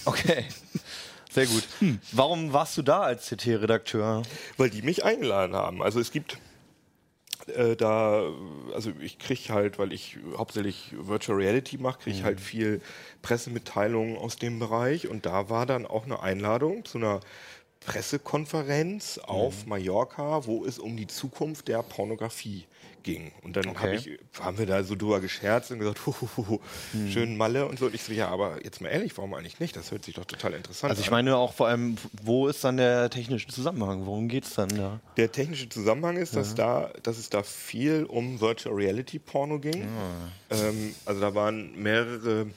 Okay. 0.07 0.45
Sehr 1.31 1.47
gut. 1.47 1.65
Warum 2.13 2.55
warst 2.55 2.79
du 2.79 2.83
da 2.83 3.03
als 3.03 3.27
CT-Redakteur? 3.29 4.23
Weil 4.57 4.71
die 4.71 4.81
mich 4.81 5.05
eingeladen 5.05 5.55
haben. 5.55 5.83
Also 5.83 6.01
es 6.01 6.11
gibt 6.11 6.39
äh, 7.49 7.77
da, 7.77 8.31
also 8.75 8.91
ich 9.01 9.19
kriege 9.19 9.53
halt, 9.55 9.79
weil 9.79 9.93
ich 9.93 10.19
hauptsächlich 10.37 10.95
Virtual 10.99 11.39
Reality 11.39 11.79
mache, 11.79 12.01
kriege 12.01 12.17
ich 12.17 12.25
halt 12.25 12.41
viel 12.41 12.81
Pressemitteilungen 13.23 14.17
aus 14.17 14.37
dem 14.37 14.59
Bereich 14.59 15.09
und 15.09 15.27
da 15.27 15.49
war 15.51 15.67
dann 15.67 15.87
auch 15.87 16.05
eine 16.05 16.21
Einladung 16.21 16.85
zu 16.85 16.99
einer 16.99 17.21
Pressekonferenz 17.81 19.19
auf 19.19 19.65
Mhm. 19.65 19.71
Mallorca, 19.71 20.47
wo 20.47 20.65
es 20.65 20.79
um 20.79 20.97
die 20.97 21.07
Zukunft 21.07 21.69
der 21.69 21.83
Pornografie 21.83 22.65
ging. 23.07 23.33
Und 23.43 23.57
dann 23.57 23.67
hab 23.69 23.77
Okay. 23.77 23.95
ich, 23.97 24.41
haben 24.45 24.59
wir 24.59 24.67
da 24.67 24.83
so 24.85 24.95
drüber 24.97 25.21
gescherzt 25.21 25.71
und 25.71 25.79
gesagt, 25.79 26.01
huhuhu, 26.07 26.59
Mhm. 26.93 27.09
schön 27.11 27.37
Malle 27.39 27.65
und 27.67 27.79
so. 27.79 27.87
Und 27.87 27.95
ich 27.95 28.03
so, 28.03 28.13
ja, 28.13 28.29
aber 28.29 28.63
jetzt 28.63 28.83
mal 28.83 28.91
ehrlich, 28.91 29.17
warum 29.17 29.33
eigentlich 29.33 29.59
nicht? 29.61 29.75
Das 29.77 29.91
hört 29.91 30.05
sich 30.05 30.15
doch 30.17 30.27
total 30.27 30.53
interessant 30.53 30.91
Also 30.91 31.01
ich 31.01 31.07
an. 31.09 31.13
meine 31.13 31.37
auch 31.37 31.55
vor 31.55 31.69
allem, 31.69 31.97
wo 32.23 32.49
ist 32.49 32.63
dann 32.65 32.77
der 32.77 33.09
technische 33.09 33.49
Zusammenhang? 33.49 34.05
Worum 34.05 34.29
geht's 34.29 34.53
dann 34.55 34.69
da? 34.69 35.01
Der 35.17 35.33
technische 35.33 35.71
Zusammenhang 35.71 36.19
ist, 36.19 36.37
dass, 36.37 36.55
da, 36.55 36.91
dass 37.03 37.17
es 37.17 37.31
da 37.31 37.43
viel 37.43 38.05
um 38.05 38.41
Virtual 38.43 38.75
Reality 38.75 39.19
Porno 39.19 39.59
ging. 39.59 39.89
Ähm, 40.51 40.95
also 41.07 41.21
da 41.23 41.35
waren 41.35 41.81
mehrere 41.81 42.49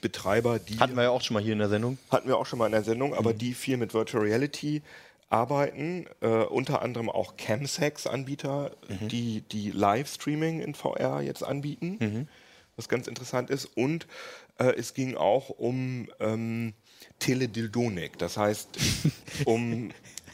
Betreiber, 0.00 0.58
die 0.58 0.78
Hatten 0.80 0.96
wir 0.96 1.04
ja 1.04 1.10
auch 1.10 1.22
schon 1.22 1.34
mal 1.34 1.42
hier 1.42 1.54
in 1.54 1.60
der 1.60 1.70
Sendung. 1.70 1.96
hatten 2.10 2.28
wir 2.28 2.36
auch 2.36 2.44
schon 2.44 2.58
mal 2.58 2.66
in 2.66 2.72
der 2.72 2.84
Sendung, 2.84 3.14
aber 3.14 3.32
Mhm. 3.32 3.38
die 3.38 3.54
viel 3.54 3.76
mit 3.78 3.94
Virtual 3.94 4.22
Reality 4.22 4.82
arbeiten, 5.30 6.06
äh, 6.20 6.26
unter 6.28 6.82
anderem 6.82 7.08
auch 7.10 7.36
Camsex-Anbieter, 7.36 8.72
Mhm. 8.88 9.08
die 9.08 9.40
die 9.42 9.70
Livestreaming 9.70 10.60
in 10.60 10.74
VR 10.74 11.20
jetzt 11.22 11.42
anbieten, 11.42 11.96
Mhm. 12.00 12.28
was 12.76 12.88
ganz 12.88 13.06
interessant 13.06 13.50
ist. 13.50 13.66
Und 13.66 14.06
äh, 14.58 14.72
es 14.76 14.94
ging 14.94 15.16
auch 15.16 15.48
um 15.50 16.08
ähm, 16.20 16.74
Teledildonik, 17.18 18.18
das 18.18 18.36
heißt 18.36 18.68
um 19.46 19.90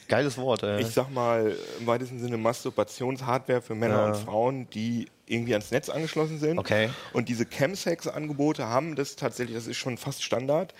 Geiles 0.08 0.36
Wort. 0.38 0.64
Äh. 0.64 0.80
ich 0.80 0.88
sag 0.88 1.08
mal, 1.10 1.56
im 1.78 1.86
weitesten 1.86 2.18
Sinne 2.18 2.36
Masturbationshardware 2.36 3.62
für 3.62 3.74
Männer 3.76 3.94
Ja. 3.98 4.06
und 4.08 4.16
Frauen, 4.16 4.68
die 4.70 5.06
irgendwie 5.26 5.52
ans 5.52 5.70
Netz 5.70 5.88
angeschlossen 5.88 6.40
sind. 6.40 6.58
Okay. 6.58 6.90
Und 7.12 7.28
diese 7.28 7.46
Chemsex-Angebote 7.46 8.66
haben 8.66 8.96
das 8.96 9.14
tatsächlich, 9.14 9.56
das 9.56 9.68
ist 9.68 9.76
schon 9.76 9.96
fast 9.98 10.24
Standard, 10.24 10.74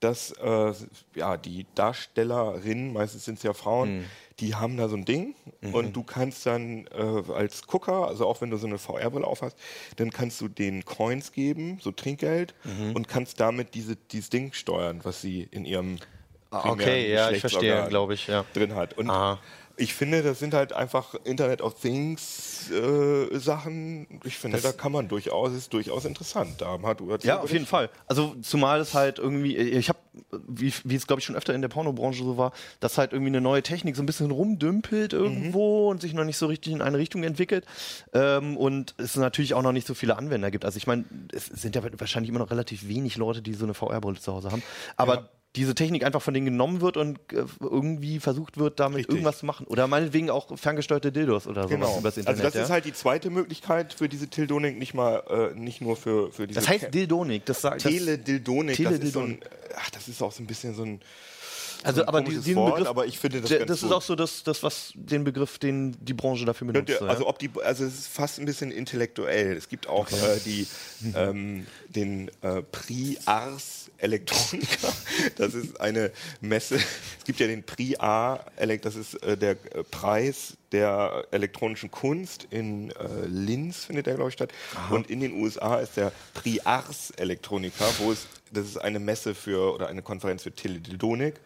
dass 0.00 0.32
äh, 0.32 0.72
ja, 1.14 1.36
die 1.36 1.66
Darstellerinnen, 1.74 2.92
meistens 2.92 3.24
sind 3.24 3.38
es 3.38 3.42
ja 3.42 3.52
Frauen, 3.52 3.98
Mhm. 3.98 4.04
die 4.40 4.54
haben 4.54 4.76
da 4.76 4.88
so 4.88 4.96
ein 4.96 5.04
Ding 5.04 5.34
und 5.72 5.96
du 5.96 6.02
kannst 6.02 6.44
dann 6.44 6.86
äh, 6.88 7.32
als 7.32 7.66
Gucker, 7.66 8.06
also 8.08 8.26
auch 8.26 8.40
wenn 8.40 8.50
du 8.50 8.56
so 8.58 8.66
eine 8.66 8.78
VR-Brille 8.78 9.26
aufhast, 9.26 9.56
dann 9.96 10.10
kannst 10.10 10.40
du 10.40 10.48
den 10.48 10.84
Coins 10.84 11.32
geben, 11.32 11.78
so 11.80 11.90
Trinkgeld, 11.92 12.54
Mhm. 12.64 12.92
und 12.94 13.08
kannst 13.08 13.40
damit 13.40 13.74
diese, 13.74 13.96
dieses 13.96 14.28
Ding 14.30 14.52
steuern, 14.52 15.00
was 15.04 15.20
sie 15.22 15.48
in 15.50 15.64
ihrem 15.64 15.96
Ah, 16.50 16.70
okay, 16.70 17.12
ja, 17.12 17.30
ich 17.30 17.40
verstehe, 17.40 17.86
glaube 17.88 18.14
ich, 18.14 18.28
ja. 18.28 18.44
drin 18.54 18.74
hat. 18.76 18.96
Und 18.96 19.10
Aha. 19.10 19.40
Ich 19.76 19.94
finde, 19.94 20.22
das 20.22 20.38
sind 20.38 20.54
halt 20.54 20.72
einfach 20.72 21.14
Internet 21.24 21.60
of 21.60 21.74
Things 21.80 22.70
äh, 22.70 23.38
Sachen. 23.38 24.20
Ich 24.24 24.38
finde, 24.38 24.60
da 24.60 24.72
kann 24.72 24.90
man 24.90 25.08
durchaus, 25.08 25.52
ist 25.52 25.72
durchaus 25.72 26.04
interessant. 26.04 26.60
Da 26.60 26.78
hat 26.82 27.00
Ja, 27.24 27.40
auf 27.40 27.52
jeden 27.52 27.66
Fall. 27.66 27.90
Also 28.06 28.34
zumal 28.40 28.80
es 28.80 28.94
halt 28.94 29.18
irgendwie, 29.18 29.56
ich 29.56 29.90
habe, 29.90 29.98
wie, 30.48 30.72
wie 30.84 30.94
es 30.94 31.06
glaube 31.06 31.20
ich 31.20 31.26
schon 31.26 31.36
öfter 31.36 31.54
in 31.54 31.60
der 31.60 31.68
Pornobranche 31.68 32.24
so 32.24 32.38
war, 32.38 32.52
dass 32.80 32.96
halt 32.96 33.12
irgendwie 33.12 33.30
eine 33.30 33.42
neue 33.42 33.62
Technik 33.62 33.96
so 33.96 34.02
ein 34.02 34.06
bisschen 34.06 34.30
rumdümpelt 34.30 35.12
irgendwo 35.12 35.90
und 35.90 36.00
sich 36.00 36.14
noch 36.14 36.24
nicht 36.24 36.38
so 36.38 36.46
richtig 36.46 36.72
in 36.72 36.80
eine 36.80 36.96
Richtung 36.96 37.22
entwickelt 37.22 37.66
ähm, 38.14 38.56
und 38.56 38.94
es 38.96 39.16
natürlich 39.16 39.52
auch 39.52 39.62
noch 39.62 39.72
nicht 39.72 39.86
so 39.86 39.92
viele 39.94 40.16
Anwender 40.16 40.50
gibt. 40.50 40.64
Also 40.64 40.78
ich 40.78 40.86
meine, 40.86 41.04
es 41.32 41.46
sind 41.46 41.76
ja 41.76 41.82
wahrscheinlich 41.98 42.30
immer 42.30 42.38
noch 42.38 42.50
relativ 42.50 42.88
wenig 42.88 43.16
Leute, 43.16 43.42
die 43.42 43.52
so 43.52 43.64
eine 43.64 43.74
VR-Brille 43.74 44.18
zu 44.18 44.32
Hause 44.32 44.50
haben, 44.52 44.62
aber 44.96 45.14
Ja. 45.14 45.28
Diese 45.56 45.74
Technik 45.74 46.04
einfach 46.04 46.22
von 46.22 46.32
denen 46.34 46.46
genommen 46.46 46.80
wird 46.80 46.96
und 46.96 47.18
äh, 47.32 47.44
irgendwie 47.60 48.20
versucht 48.20 48.58
wird, 48.58 48.78
damit 48.78 48.98
Richtig. 48.98 49.14
irgendwas 49.14 49.38
zu 49.38 49.46
machen. 49.46 49.66
Oder 49.66 49.86
meinetwegen 49.88 50.30
auch 50.30 50.56
ferngesteuerte 50.56 51.10
Dildos 51.10 51.46
oder 51.46 51.62
sowas 51.62 51.70
Genau. 51.74 51.98
übers 51.98 52.16
Internet. 52.16 52.38
also 52.40 52.42
das 52.44 52.54
ja? 52.54 52.62
ist 52.64 52.70
halt 52.70 52.84
die 52.84 52.92
zweite 52.92 53.30
Möglichkeit 53.30 53.92
für 53.94 54.08
diese 54.08 54.28
Tildonik, 54.28 54.78
nicht 54.78 54.94
mal 54.94 55.22
äh, 55.54 55.58
nicht 55.58 55.80
nur 55.80 55.96
für, 55.96 56.30
für 56.30 56.46
diese 56.46 56.60
das 56.60 56.68
heißt 56.68 56.94
Dildonik, 56.94 57.44
das 57.46 57.60
sagt 57.62 57.84
das- 57.84 57.90
Teledildonik. 57.92 58.76
Das 58.76 58.92
ist 58.92 59.12
so 59.12 59.20
ein, 59.20 59.26
Teledildonik. 59.40 59.50
ach, 59.76 59.90
das 59.90 60.08
ist 60.08 60.22
auch 60.22 60.32
so 60.32 60.42
ein 60.42 60.46
bisschen 60.46 60.74
so 60.74 60.82
ein 60.84 61.00
Also, 61.82 62.06
aber 62.06 62.22
die, 62.22 62.32
diesen 62.32 62.56
Wort, 62.56 62.74
Begriff, 62.74 62.88
aber 62.88 63.06
ich 63.06 63.18
finde 63.18 63.40
das 63.40 63.50
das 63.50 63.78
ist 63.78 63.82
gut. 63.82 63.92
auch 63.92 64.02
so 64.02 64.14
das, 64.14 64.42
das, 64.42 64.62
was 64.62 64.92
den 64.94 65.24
Begriff, 65.24 65.58
den 65.58 65.96
die 66.00 66.14
Branche 66.14 66.44
dafür 66.44 66.66
benutzt. 66.66 66.88
Ihr, 66.88 67.00
ja. 67.00 67.06
also 67.06 67.26
ob 67.26 67.38
die, 67.38 67.50
also 67.64 67.84
es 67.84 67.94
ist 67.94 68.08
fast 68.08 68.38
ein 68.38 68.46
bisschen 68.46 68.70
intellektuell. 68.70 69.56
Es 69.56 69.68
gibt 69.68 69.88
auch 69.88 70.10
äh, 70.10 70.40
die, 70.44 70.66
ähm, 71.14 71.66
den 71.88 72.30
äh, 72.42 72.62
Prix 72.62 73.26
Ars 73.26 73.90
Electronica. 73.98 74.92
Das 75.36 75.54
ist 75.54 75.80
eine 75.80 76.12
Messe. 76.40 76.76
Es 76.76 77.24
gibt 77.24 77.40
ja 77.40 77.46
den 77.46 77.62
Prix 77.62 77.98
A, 78.00 78.44
das 78.82 78.94
ist 78.94 79.14
äh, 79.22 79.36
der 79.36 79.52
äh, 79.52 79.82
Preis 79.90 80.56
der 80.72 81.26
elektronischen 81.30 81.90
Kunst. 81.90 82.46
In 82.50 82.90
äh, 82.90 83.26
Linz 83.26 83.84
findet 83.84 84.06
der, 84.06 84.14
glaube 84.14 84.30
ich, 84.30 84.34
statt. 84.34 84.50
Und 84.90 85.10
in 85.10 85.20
den 85.20 85.32
USA 85.32 85.76
ist 85.76 85.96
der 85.96 86.12
Prix 86.34 86.64
Ars 86.66 87.10
Electronica, 87.16 87.84
wo 87.98 88.12
es, 88.12 88.26
das 88.52 88.66
ist 88.66 88.76
eine 88.78 88.98
Messe 88.98 89.34
für 89.34 89.74
oder 89.74 89.88
eine 89.88 90.02
Konferenz 90.02 90.42
für 90.42 90.52
Teledildonik. 90.52 91.40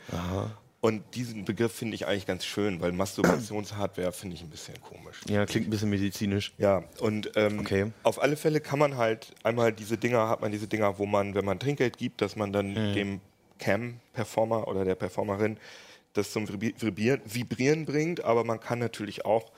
Und 0.82 1.03
diesen 1.14 1.44
Begriff 1.44 1.72
finde 1.74 1.94
ich 1.94 2.07
eigentlich 2.07 2.24
ganz 2.26 2.44
schön, 2.46 2.80
weil 2.80 2.92
Masturbationshardware 2.92 4.12
finde 4.12 4.36
ich 4.36 4.42
ein 4.42 4.48
bisschen 4.48 4.80
komisch. 4.80 5.20
ja, 5.28 5.44
klingt 5.44 5.66
ein 5.66 5.70
bisschen 5.70 5.90
medizinisch. 5.90 6.53
Ja, 6.57 6.84
und 7.01 7.32
ähm, 7.36 7.59
Okay. 7.61 7.92
auf 8.03 8.20
alle 8.22 8.36
Fälle 8.36 8.61
kann 8.61 8.78
man 8.78 8.96
halt 8.96 9.34
einmal 9.42 9.72
diese 9.72 9.98
Dinger, 9.98 10.28
hat 10.30 10.40
man 10.40 10.51
diese 10.53 10.68
Dinger, 10.68 10.98
wo 10.98 11.05
man, 11.05 11.34
wenn 11.34 11.44
man 11.44 11.59
Trinkgeld 11.59 11.98
gibt, 11.98 12.22
dass 12.22 12.34
man 12.36 12.53
dann 12.53 12.72
Mhm. 12.72 12.94
dem 12.94 13.20
Cam-Performer 13.59 14.68
oder 14.68 14.84
der 14.86 14.94
Performerin 14.94 15.59
das 16.14 16.32
zum 16.32 16.46
Vibri- 16.46 16.74
Vibrieren, 16.80 17.20
Vibrieren 17.24 17.84
bringt, 17.84 18.24
aber 18.24 18.42
man 18.44 18.59
kann 18.59 18.78
natürlich 18.78 19.24
auch 19.24 19.53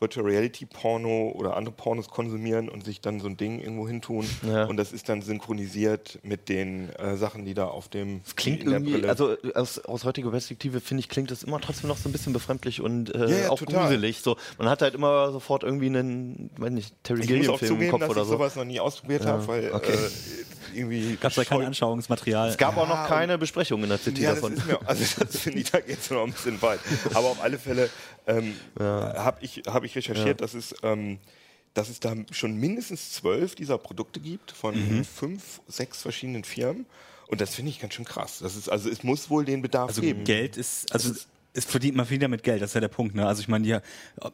Virtual 0.00 0.24
Reality 0.26 0.64
Porno 0.66 1.32
oder 1.34 1.56
andere 1.56 1.74
Pornos 1.74 2.08
konsumieren 2.08 2.68
und 2.68 2.84
sich 2.84 3.00
dann 3.00 3.18
so 3.20 3.26
ein 3.26 3.36
Ding 3.36 3.60
irgendwo 3.60 3.88
hin 3.88 4.00
tun 4.00 4.24
Ja. 4.46 4.64
und 4.66 4.76
das 4.76 4.92
ist 4.92 5.08
dann 5.08 5.22
synchronisiert 5.22 6.18
mit 6.22 6.48
den 6.48 6.90
äh, 6.96 7.16
Sachen, 7.16 7.44
die 7.44 7.54
da 7.54 7.66
auf 7.66 7.88
dem 7.88 8.20
Klingt 8.36 8.60
in 8.62 8.70
der 8.70 8.78
irgendwie, 8.78 8.94
Brille- 8.94 9.08
also 9.08 9.36
aus, 9.54 9.78
aus 9.80 10.04
heutiger 10.04 10.30
Perspektive 10.30 10.80
finde 10.80 11.00
ich, 11.00 11.08
klingt 11.08 11.30
das 11.30 11.42
immer 11.42 11.60
trotzdem 11.60 11.88
noch 11.88 11.96
so 11.96 12.08
ein 12.08 12.12
bisschen 12.12 12.32
befremdlich 12.32 12.80
und 12.80 13.14
äh, 13.14 13.18
Ja, 13.28 13.36
ja, 13.44 13.50
auch 13.50 13.58
total. 13.58 13.82
gruselig. 13.88 14.20
So, 14.20 14.36
man 14.58 14.68
hat 14.68 14.82
halt 14.82 14.94
immer 14.94 15.32
sofort 15.32 15.64
irgendwie 15.64 15.86
einen, 15.86 16.50
weiß 16.58 16.70
nicht, 16.70 16.94
Terry 17.02 17.22
auch 17.22 17.26
Gilliam-Film 17.26 17.80
im 17.82 17.90
Kopf 17.90 18.00
dass 18.00 18.10
oder 18.10 18.20
ich 18.22 18.26
so. 18.28 18.32
sowas 18.34 18.56
noch 18.56 18.64
nie 18.64 18.78
ausprobiert 18.80 19.26
habe, 19.26 19.46
weil 19.48 19.72
okay. 19.72 19.92
äh, 19.92 20.76
irgendwie 20.78 21.16
Gab 21.16 21.30
es 21.30 21.36
da 21.36 21.44
kein 21.44 21.62
Anschauungsmaterial? 21.62 22.50
Es 22.50 22.56
gab 22.58 22.76
auch 22.76 22.88
Ja, 22.88 23.02
noch 23.02 23.08
keine 23.08 23.38
Besprechung 23.38 23.82
in 23.82 23.88
der 23.88 23.98
CT 23.98 24.18
Ja, 24.18 24.30
das 24.30 24.40
davon. 24.40 24.52
ist 24.52 24.66
mir, 24.66 24.78
also 24.86 25.04
das 25.24 25.38
finde 25.38 25.58
ich, 25.60 25.70
da 25.70 25.80
geht 25.80 25.98
es 25.98 26.10
noch 26.10 26.24
ein 26.24 26.32
bisschen 26.32 26.60
weit. 26.62 26.78
Aber 27.14 27.28
auf 27.28 27.42
alle 27.42 27.58
Fälle 27.58 27.88
ähm, 28.28 28.54
habe 28.78 29.38
ich, 29.42 29.62
hab 29.66 29.82
ich 29.84 29.96
recherchiert, 29.96 30.40
dass, 30.40 30.54
es, 30.54 30.74
ähm, 30.82 31.18
dass 31.74 31.88
es 31.88 31.98
da 32.00 32.14
schon 32.30 32.56
mindestens 32.56 33.12
zwölf 33.12 33.54
dieser 33.54 33.78
Produkte 33.78 34.20
gibt 34.20 34.52
von 34.52 34.74
Mhm. 34.98 35.04
fünf, 35.04 35.60
sechs 35.66 36.02
verschiedenen 36.02 36.44
Firmen. 36.44 36.86
Und 37.26 37.40
das 37.40 37.54
finde 37.54 37.70
ich 37.70 37.80
ganz 37.80 37.94
schön 37.94 38.04
krass. 38.04 38.38
Das 38.40 38.56
ist, 38.56 38.68
also 38.70 38.88
es 38.88 39.02
muss 39.02 39.28
wohl 39.28 39.44
den 39.44 39.60
Bedarf 39.60 39.88
Also 39.88 40.00
geben. 40.00 40.24
Geld 40.24 40.56
ist, 40.56 40.92
also 40.92 41.12
es 41.54 41.64
verdient 41.64 41.96
man 41.96 42.06
viel 42.06 42.18
damit 42.18 42.42
Geld, 42.42 42.62
das 42.62 42.70
ist 42.70 42.74
ja 42.74 42.80
der 42.80 42.88
Punkt. 42.88 43.14
Ne? 43.16 43.26
Also 43.26 43.40
ich 43.40 43.48
meine, 43.48 43.66
ja, 43.66 43.80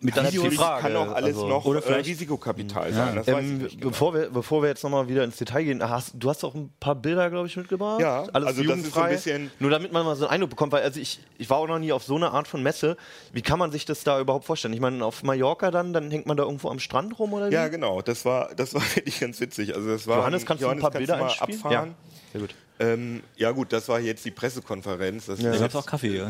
mit 0.01 0.15
die 0.15 0.21
Videos, 0.25 0.55
Frage, 0.57 0.83
kann 0.83 0.97
auch 0.97 1.13
alles 1.13 1.37
also- 1.37 1.49
noch 1.49 1.65
Oder 1.65 1.79
äh, 1.79 1.83
vielleicht- 1.83 2.09
Risikokapital 2.09 2.93
sein. 2.93 3.15
Das 3.17 3.27
weiß 3.27 3.45
ich 3.45 3.51
Ähm, 3.51 3.59
nicht 3.59 3.79
genau. 3.79 3.91
bevor, 3.91 4.15
wir, 4.15 4.31
bevor 4.31 4.63
wir 4.63 4.69
jetzt 4.69 4.83
nochmal 4.83 5.09
wieder 5.09 5.25
ins 5.25 5.37
Detail 5.37 5.65
gehen, 5.65 5.89
hast, 5.89 6.13
du 6.15 6.29
hast 6.29 6.45
auch 6.45 6.55
ein 6.55 6.71
paar 6.81 6.95
Bilder, 6.97 7.31
glaube 7.31 7.47
ich, 7.47 7.57
mitgebracht. 7.57 8.01
Ja, 8.01 8.25
Alles 8.33 8.35
also 8.35 8.45
das 8.47 8.51
ist 8.51 8.57
so 8.57 8.63
ein 8.63 8.77
jugendfrei. 8.79 9.11
bisschen- 9.13 9.51
Nur 9.59 9.71
damit 9.71 9.93
man 9.93 10.05
mal 10.05 10.17
so 10.17 10.25
einen 10.25 10.33
Eindruck 10.35 10.51
bekommt, 10.51 10.73
weil 10.73 10.83
also 10.83 11.01
ich, 11.01 11.21
ich 11.39 11.49
war 11.49 11.59
auch 11.59 11.69
noch 11.69 11.79
nie 11.79 11.93
auf 11.93 12.05
so 12.05 12.17
eine 12.17 12.31
Art 12.33 12.47
von 12.49 12.63
Messe. 12.63 12.97
Wie 13.33 13.43
kann 13.43 13.59
man 13.59 13.73
sich 13.73 13.85
das 13.87 14.05
da 14.05 14.21
überhaupt 14.21 14.45
vorstellen? 14.45 14.75
Ich 14.75 14.81
meine, 14.81 15.03
auf 15.05 15.23
Mallorca 15.23 15.71
dann, 15.71 15.93
dann 15.95 16.11
hängt 16.11 16.27
man 16.27 16.37
da 16.37 16.43
irgendwo 16.43 16.69
am 16.69 16.79
Strand 16.79 17.19
rum 17.19 17.33
oder 17.33 17.49
wie? 17.49 17.55
Ja, 17.55 17.69
genau. 17.69 18.03
Das 18.03 18.25
war, 18.25 18.55
das 18.55 18.75
war 18.75 18.83
wirklich 18.97 19.19
ganz 19.21 19.41
witzig. 19.41 19.75
Also 19.75 19.89
das 19.89 20.07
war 20.07 20.19
Johannes, 20.19 20.45
kannst 20.45 20.63
du 20.63 20.69
ein 20.69 20.79
paar 20.81 20.91
Bilder 20.91 21.17
mal 21.17 21.27
einspielen? 21.27 21.55
abfahren? 21.63 21.89
Ja. 21.91 21.95
Sehr 22.33 22.41
gut. 22.43 22.55
Ähm, 22.81 23.23
ja 23.37 23.53
gut, 23.53 23.73
das 23.73 23.89
war 23.89 24.01
jetzt 24.01 24.25
die 24.25 24.31
Pressekonferenz. 24.33 25.27
Das 25.27 25.39
da 25.39 25.53
ist 25.53 25.59
gab 25.61 25.69
es 25.69 25.75
jetzt- 25.75 25.77
auch 25.77 25.87
Kaffee. 25.87 26.17
Ja. 26.17 26.29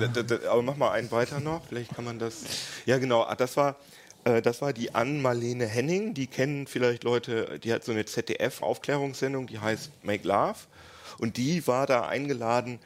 Aber 0.50 0.62
mach 0.62 0.76
mal 0.76 0.90
einen 0.90 1.10
weiter 1.10 1.40
noch, 1.40 1.62
vielleicht 1.66 1.94
kann 1.94 2.04
man 2.04 2.18
das. 2.18 2.42
Ja, 2.86 2.98
genau, 2.98 3.22
ah, 3.22 3.34
das 3.34 3.56
war, 3.56 3.76
äh, 4.24 4.42
das 4.42 4.60
war 4.60 4.72
die 4.74 4.94
Ann-Marlene 4.94 5.66
Henning. 5.66 6.12
Die 6.14 6.26
kennen 6.26 6.66
vielleicht 6.66 7.02
Leute, 7.04 7.58
die 7.60 7.72
hat 7.72 7.84
so 7.84 7.92
eine 7.92 8.04
ZDF-Aufklärungssendung, 8.04 9.46
die 9.46 9.58
heißt 9.58 9.90
Make 10.02 10.26
Love. 10.28 10.56
Und 11.18 11.36
die 11.36 11.66
war 11.66 11.86
da 11.86 12.06
eingeladen, 12.08 12.78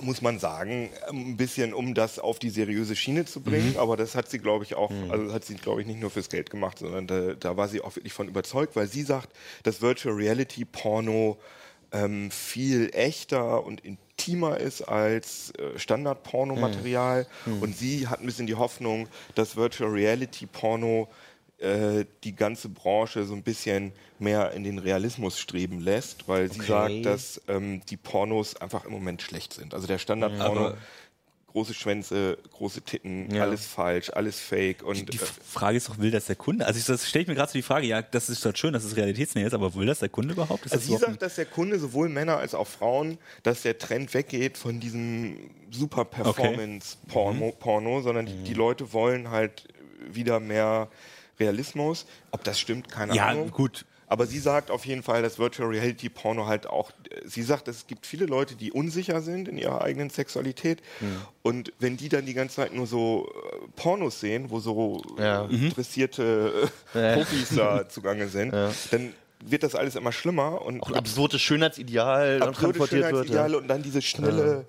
muss 0.00 0.20
man 0.22 0.38
sagen, 0.38 0.90
ein 1.08 1.36
bisschen, 1.36 1.72
um 1.74 1.94
das 1.94 2.18
auf 2.18 2.38
die 2.38 2.50
seriöse 2.50 2.96
Schiene 2.96 3.24
zu 3.24 3.40
bringen. 3.40 3.76
Aber 3.78 3.96
das 3.96 4.14
hat 4.14 4.28
sie, 4.30 4.38
glaube 4.38 4.64
ich, 4.64 4.74
auch, 4.74 4.90
also 5.10 5.24
das 5.26 5.32
hat 5.34 5.44
sie, 5.44 5.54
glaube 5.54 5.80
ich, 5.80 5.86
nicht 5.86 6.00
nur 6.00 6.10
fürs 6.10 6.28
Geld 6.28 6.50
gemacht, 6.50 6.78
sondern 6.80 7.06
da, 7.06 7.34
da 7.34 7.56
war 7.56 7.68
sie 7.68 7.80
auch 7.82 7.94
wirklich 7.96 8.12
von 8.12 8.28
überzeugt, 8.28 8.76
weil 8.76 8.88
sie 8.88 9.02
sagt, 9.02 9.28
dass 9.62 9.80
Virtual 9.80 10.14
Reality 10.14 10.64
Porno 10.64 11.38
ähm, 11.92 12.30
viel 12.30 12.90
echter 12.92 13.64
und 13.64 13.80
intimer 13.84 14.56
ist 14.58 14.82
als 14.82 15.52
äh, 15.52 15.78
Standard-Pornomaterial. 15.78 17.26
Und 17.60 17.76
sie 17.76 18.08
hat 18.08 18.20
ein 18.20 18.26
bisschen 18.26 18.46
die 18.46 18.54
Hoffnung, 18.54 19.08
dass 19.34 19.56
Virtual 19.56 19.90
Reality 19.90 20.46
Porno 20.46 21.08
äh, 21.58 22.04
die 22.24 22.34
ganze 22.34 22.68
Branche 22.68 23.24
so 23.24 23.34
ein 23.34 23.42
bisschen 23.42 23.92
mehr 24.18 24.52
in 24.52 24.64
den 24.64 24.78
Realismus 24.78 25.38
streben 25.38 25.80
lässt, 25.80 26.26
weil 26.28 26.50
sie 26.50 26.60
Okay. 26.60 26.68
sagt, 26.68 27.06
dass 27.06 27.40
ähm, 27.48 27.82
die 27.90 27.96
Pornos 27.96 28.56
einfach 28.56 28.84
im 28.84 28.92
Moment 28.92 29.20
schlecht 29.22 29.52
sind. 29.52 29.74
Also 29.74 29.86
der 29.86 29.98
Standard-Porno 29.98 30.66
Aber- 30.68 30.76
große 31.52 31.74
Schwänze, 31.74 32.38
große 32.52 32.82
Titten, 32.82 33.34
Ja. 33.34 33.42
alles 33.42 33.66
falsch, 33.66 34.10
alles 34.10 34.38
fake 34.38 34.82
und 34.82 35.12
Die 35.12 35.16
äh, 35.16 35.20
Frage 35.20 35.76
ist 35.76 35.88
doch, 35.88 35.98
will 35.98 36.10
das 36.10 36.26
der 36.26 36.36
Kunde? 36.36 36.66
Also 36.66 36.78
ich, 36.78 36.86
das 36.86 37.08
stelle 37.08 37.22
ich 37.22 37.28
mir 37.28 37.34
gerade 37.34 37.50
so 37.50 37.58
die 37.58 37.62
Frage, 37.62 37.86
ja, 37.86 38.02
das 38.02 38.30
ist 38.30 38.44
doch 38.46 38.54
schön, 38.56 38.72
dass 38.72 38.84
es 38.84 38.96
realität 38.96 39.34
ist, 39.34 39.54
aber 39.54 39.74
will 39.74 39.86
das 39.86 39.98
der 39.98 40.08
Kunde 40.08 40.32
überhaupt? 40.34 40.66
Ist 40.66 40.72
Also 40.72 40.92
sie 40.92 40.98
sagt, 40.98 41.22
dass 41.22 41.34
der 41.34 41.46
Kunde, 41.46 41.78
sowohl 41.78 42.08
Männer 42.08 42.38
als 42.38 42.54
auch 42.54 42.66
Frauen, 42.68 43.18
dass 43.42 43.62
der 43.62 43.78
Trend 43.78 44.14
weggeht 44.14 44.58
von 44.58 44.80
diesem 44.80 45.50
super 45.70 46.04
Performance-Porno, 46.04 47.52
Porno, 47.58 48.00
sondern 48.02 48.26
die, 48.26 48.42
die 48.44 48.54
Leute 48.54 48.92
wollen 48.92 49.30
halt 49.30 49.68
wieder 50.10 50.40
mehr 50.40 50.88
Realismus. 51.38 52.06
Ob 52.30 52.44
das 52.44 52.60
stimmt, 52.60 52.88
keine 52.90 53.14
Ja, 53.14 53.26
Ahnung. 53.26 53.50
gut. 53.50 53.86
Aber 54.10 54.26
sie 54.26 54.40
sagt 54.40 54.70
auf 54.72 54.84
jeden 54.86 55.02
Fall, 55.04 55.22
dass 55.22 55.38
Virtual 55.38 55.68
Reality 55.68 56.08
Porno 56.08 56.46
halt 56.46 56.66
auch, 56.66 56.90
sie 57.24 57.42
sagt, 57.42 57.68
es 57.68 57.86
gibt 57.86 58.06
viele 58.06 58.26
Leute, 58.26 58.56
die 58.56 58.72
unsicher 58.72 59.22
sind 59.22 59.46
in 59.48 59.56
ihrer 59.56 59.82
eigenen 59.82 60.10
Sexualität. 60.10 60.82
Und 61.42 61.72
wenn 61.78 61.96
die 61.96 62.08
dann 62.08 62.26
die 62.26 62.34
ganze 62.34 62.56
Zeit 62.56 62.74
nur 62.74 62.86
so 62.88 63.32
äh, 63.32 63.56
Pornos 63.76 64.18
sehen, 64.20 64.50
wo 64.50 64.58
so 64.60 65.00
Ja. 65.18 65.46
äh, 65.46 65.54
interessierte 65.54 66.68
äh, 66.94 67.14
Profis 67.14 67.50
da 67.54 67.88
zugange 67.88 68.26
sind, 68.28 68.52
dann 68.90 69.14
wird 69.42 69.62
das 69.62 69.74
alles 69.74 69.94
immer 69.96 70.12
schlimmer 70.12 70.60
und 70.60 70.82
Auch 70.82 70.88
ein 70.90 70.96
absurdes 70.96 71.40
Schönheitsideal 71.40 72.40
dann 72.40 72.48
absurde 72.50 72.78
transportiert 72.78 73.02
wird. 73.12 73.28
Schönheitsideale 73.28 73.52
Ja. 73.54 73.58
und 73.60 73.68
dann 73.68 73.82
diese 73.82 74.02
schnelle, 74.02 74.66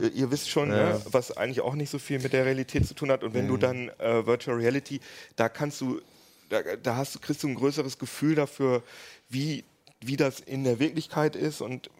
äh, 0.00 0.06
ihr 0.14 0.30
wisst 0.30 0.48
schon, 0.48 0.68
ne, 0.68 1.00
was 1.06 1.36
eigentlich 1.36 1.60
auch 1.60 1.74
nicht 1.74 1.90
so 1.90 1.98
viel 1.98 2.20
mit 2.20 2.32
der 2.32 2.46
Realität 2.46 2.86
zu 2.86 2.94
tun 2.94 3.10
hat. 3.10 3.22
Und 3.24 3.34
wenn 3.34 3.44
Mhm. 3.44 3.48
du 3.48 3.56
dann 3.58 3.88
äh, 3.98 4.24
Virtual 4.24 4.56
Reality, 4.56 5.00
da 5.36 5.48
kannst 5.50 5.80
du, 5.82 6.00
da, 6.48 6.62
da 6.82 6.96
hast 6.96 7.14
du, 7.14 7.18
kriegst 7.18 7.42
du 7.42 7.48
ein 7.48 7.54
größeres 7.54 7.98
Gefühl 7.98 8.34
dafür, 8.34 8.82
wie, 9.28 9.64
wie 10.00 10.16
das 10.16 10.40
in 10.40 10.64
der 10.64 10.78
Wirklichkeit 10.78 11.36
ist 11.36 11.60
und 11.60 11.90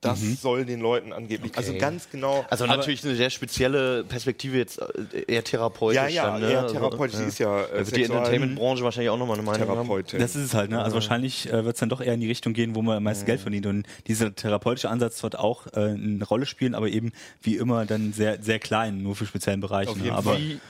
das 0.00 0.40
soll 0.40 0.64
den 0.64 0.80
Leuten 0.80 1.12
angeblich, 1.12 1.52
also 1.56 1.72
Mhm. 1.72 1.76
Okay. 1.76 1.80
ganz 1.80 2.08
genau. 2.10 2.46
Also 2.48 2.64
natürlich 2.64 3.04
eine 3.04 3.14
sehr 3.16 3.28
spezielle 3.28 4.02
Perspektive 4.04 4.56
jetzt 4.56 4.80
äh, 4.80 5.24
eher 5.28 5.44
therapeutisch. 5.44 5.96
ja, 5.96 6.08
ja, 6.08 6.30
dann, 6.30 6.40
ne? 6.40 6.50
eher 6.50 6.62
Also, 6.62 6.74
therapeutisch. 6.74 7.16
Sie 7.16 7.24
ist 7.24 7.38
ja, 7.38 7.64
äh, 7.66 7.84
wird 7.84 7.96
die 7.96 8.04
Entertainment-Branche 8.04 8.82
wahrscheinlich 8.82 9.10
auch 9.10 9.18
nochmal 9.18 9.36
eine 9.36 9.44
Meinung 9.44 9.68
haben. 9.68 9.74
Therapeutin. 9.74 10.18
Das 10.18 10.34
ist 10.36 10.44
es 10.44 10.54
halt, 10.54 10.70
ne? 10.70 10.82
Also 10.82 10.94
wahrscheinlich 10.94 11.52
äh, 11.52 11.66
wird 11.66 11.76
es 11.76 11.80
dann 11.80 11.90
doch 11.90 12.00
eher 12.00 12.14
in 12.14 12.20
die 12.20 12.28
Richtung 12.28 12.54
gehen, 12.54 12.74
wo 12.74 12.80
man 12.80 12.96
am 12.96 13.02
meisten 13.02 13.26
Geld 13.26 13.40
verdient. 13.40 13.66
Und 13.66 13.86
dieser 14.06 14.34
therapeutische 14.34 14.88
Ansatz 14.88 15.22
wird 15.22 15.38
auch 15.38 15.66
äh, 15.74 15.80
eine 15.80 16.24
Rolle 16.24 16.46
spielen, 16.46 16.74
aber 16.74 16.88
eben 16.88 17.12
wie 17.42 17.56
immer 17.56 17.84
dann 17.84 18.14
sehr, 18.14 18.42
sehr 18.42 18.58
klein, 18.58 19.02
nur 19.02 19.16
für 19.16 19.26
speziellen 19.26 19.60
Bereiche. 19.60 19.98
Ne? 19.98 20.12
aber 20.12 20.32
Fall. 20.32 20.60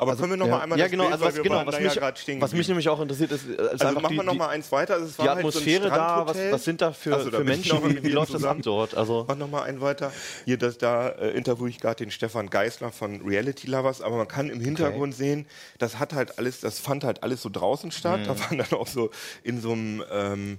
Aber 0.00 0.14
können 0.16 0.30
wir 0.30 0.36
noch 0.36 0.46
ja. 0.46 0.52
mal 0.52 0.62
einmal 0.62 0.78
ja, 0.78 0.84
das 0.84 0.92
genau, 0.92 1.02
Bild, 1.08 1.12
also 1.14 1.24
was, 1.24 1.42
genau, 1.42 1.66
was, 1.66 1.80
mich, 1.80 1.94
ja 1.94 2.00
gerade 2.00 2.20
stehen 2.20 2.40
was 2.40 2.52
mich 2.52 2.68
nämlich 2.68 2.88
auch 2.88 3.00
interessiert, 3.00 3.32
ist, 3.32 3.48
äh, 3.48 3.52
ist 3.52 3.58
Also 3.58 3.86
einfach 3.88 4.02
machen 4.02 4.12
die, 4.12 4.18
wir 4.18 4.22
noch 4.24 4.34
mal 4.34 4.48
eins 4.48 4.70
weiter. 4.70 4.94
Also 4.94 5.06
es 5.06 5.18
war 5.18 5.24
die 5.24 5.28
halt 5.30 5.40
so 5.40 5.46
ein 5.46 5.48
Atmosphäre 5.48 5.88
da, 5.90 6.26
was, 6.26 6.36
was 6.52 6.64
sind 6.64 6.80
da 6.80 6.92
für, 6.92 7.20
so, 7.20 7.30
da 7.30 7.38
für 7.38 7.44
Menschen, 7.44 7.84
wie, 7.84 8.02
wie 8.04 8.08
läuft 8.10 8.32
das 8.32 8.44
ab 8.44 8.58
dort? 8.62 8.94
Also, 8.96 9.24
Mach 9.28 9.36
noch 9.36 9.50
mal 9.50 9.62
einen 9.62 9.80
weiter. 9.80 10.12
Hier, 10.44 10.56
das, 10.56 10.78
da 10.78 11.08
äh, 11.08 11.30
interviewe 11.30 11.68
ich 11.68 11.80
gerade 11.80 11.96
den 11.96 12.10
Stefan 12.12 12.48
Geisler 12.48 12.92
von 12.92 13.20
Reality 13.22 13.66
Lovers, 13.66 14.00
aber 14.00 14.16
man 14.16 14.28
kann 14.28 14.50
im 14.50 14.60
Hintergrund 14.60 15.14
sehen, 15.16 15.46
das 15.78 15.98
hat 15.98 16.12
halt 16.12 16.38
alles, 16.38 16.60
das 16.60 16.78
fand 16.78 17.02
halt 17.02 17.24
alles 17.24 17.42
so 17.42 17.48
draußen 17.50 17.90
statt. 17.90 18.20
Mhm. 18.20 18.24
Da 18.24 18.38
waren 18.40 18.58
dann 18.58 18.72
auch 18.78 18.86
so 18.86 19.10
in 19.42 19.60
so 19.60 19.72
einem 19.72 20.04
ähm, 20.12 20.58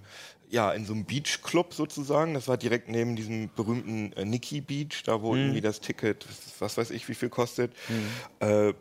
ja, 0.52 0.72
in 0.72 0.84
so 0.84 0.94
einem 0.94 1.06
Beachclub 1.06 1.74
sozusagen. 1.76 2.34
Das 2.34 2.48
war 2.48 2.58
direkt 2.58 2.90
neben 2.90 3.16
diesem 3.16 3.52
berühmten 3.56 4.14
äh, 4.14 4.26
Nikki 4.26 4.62
Beach, 4.62 5.04
da 5.06 5.20
Mhm. 5.20 5.22
wo 5.22 5.36
irgendwie 5.36 5.62
das 5.62 5.80
Ticket, 5.80 6.26
was 6.60 6.76
weiß 6.76 6.90
ich, 6.90 7.08
wie 7.08 7.14
viel 7.14 7.30
kostet. 7.30 7.72
Äh, 8.40 8.74
d- 8.74 8.76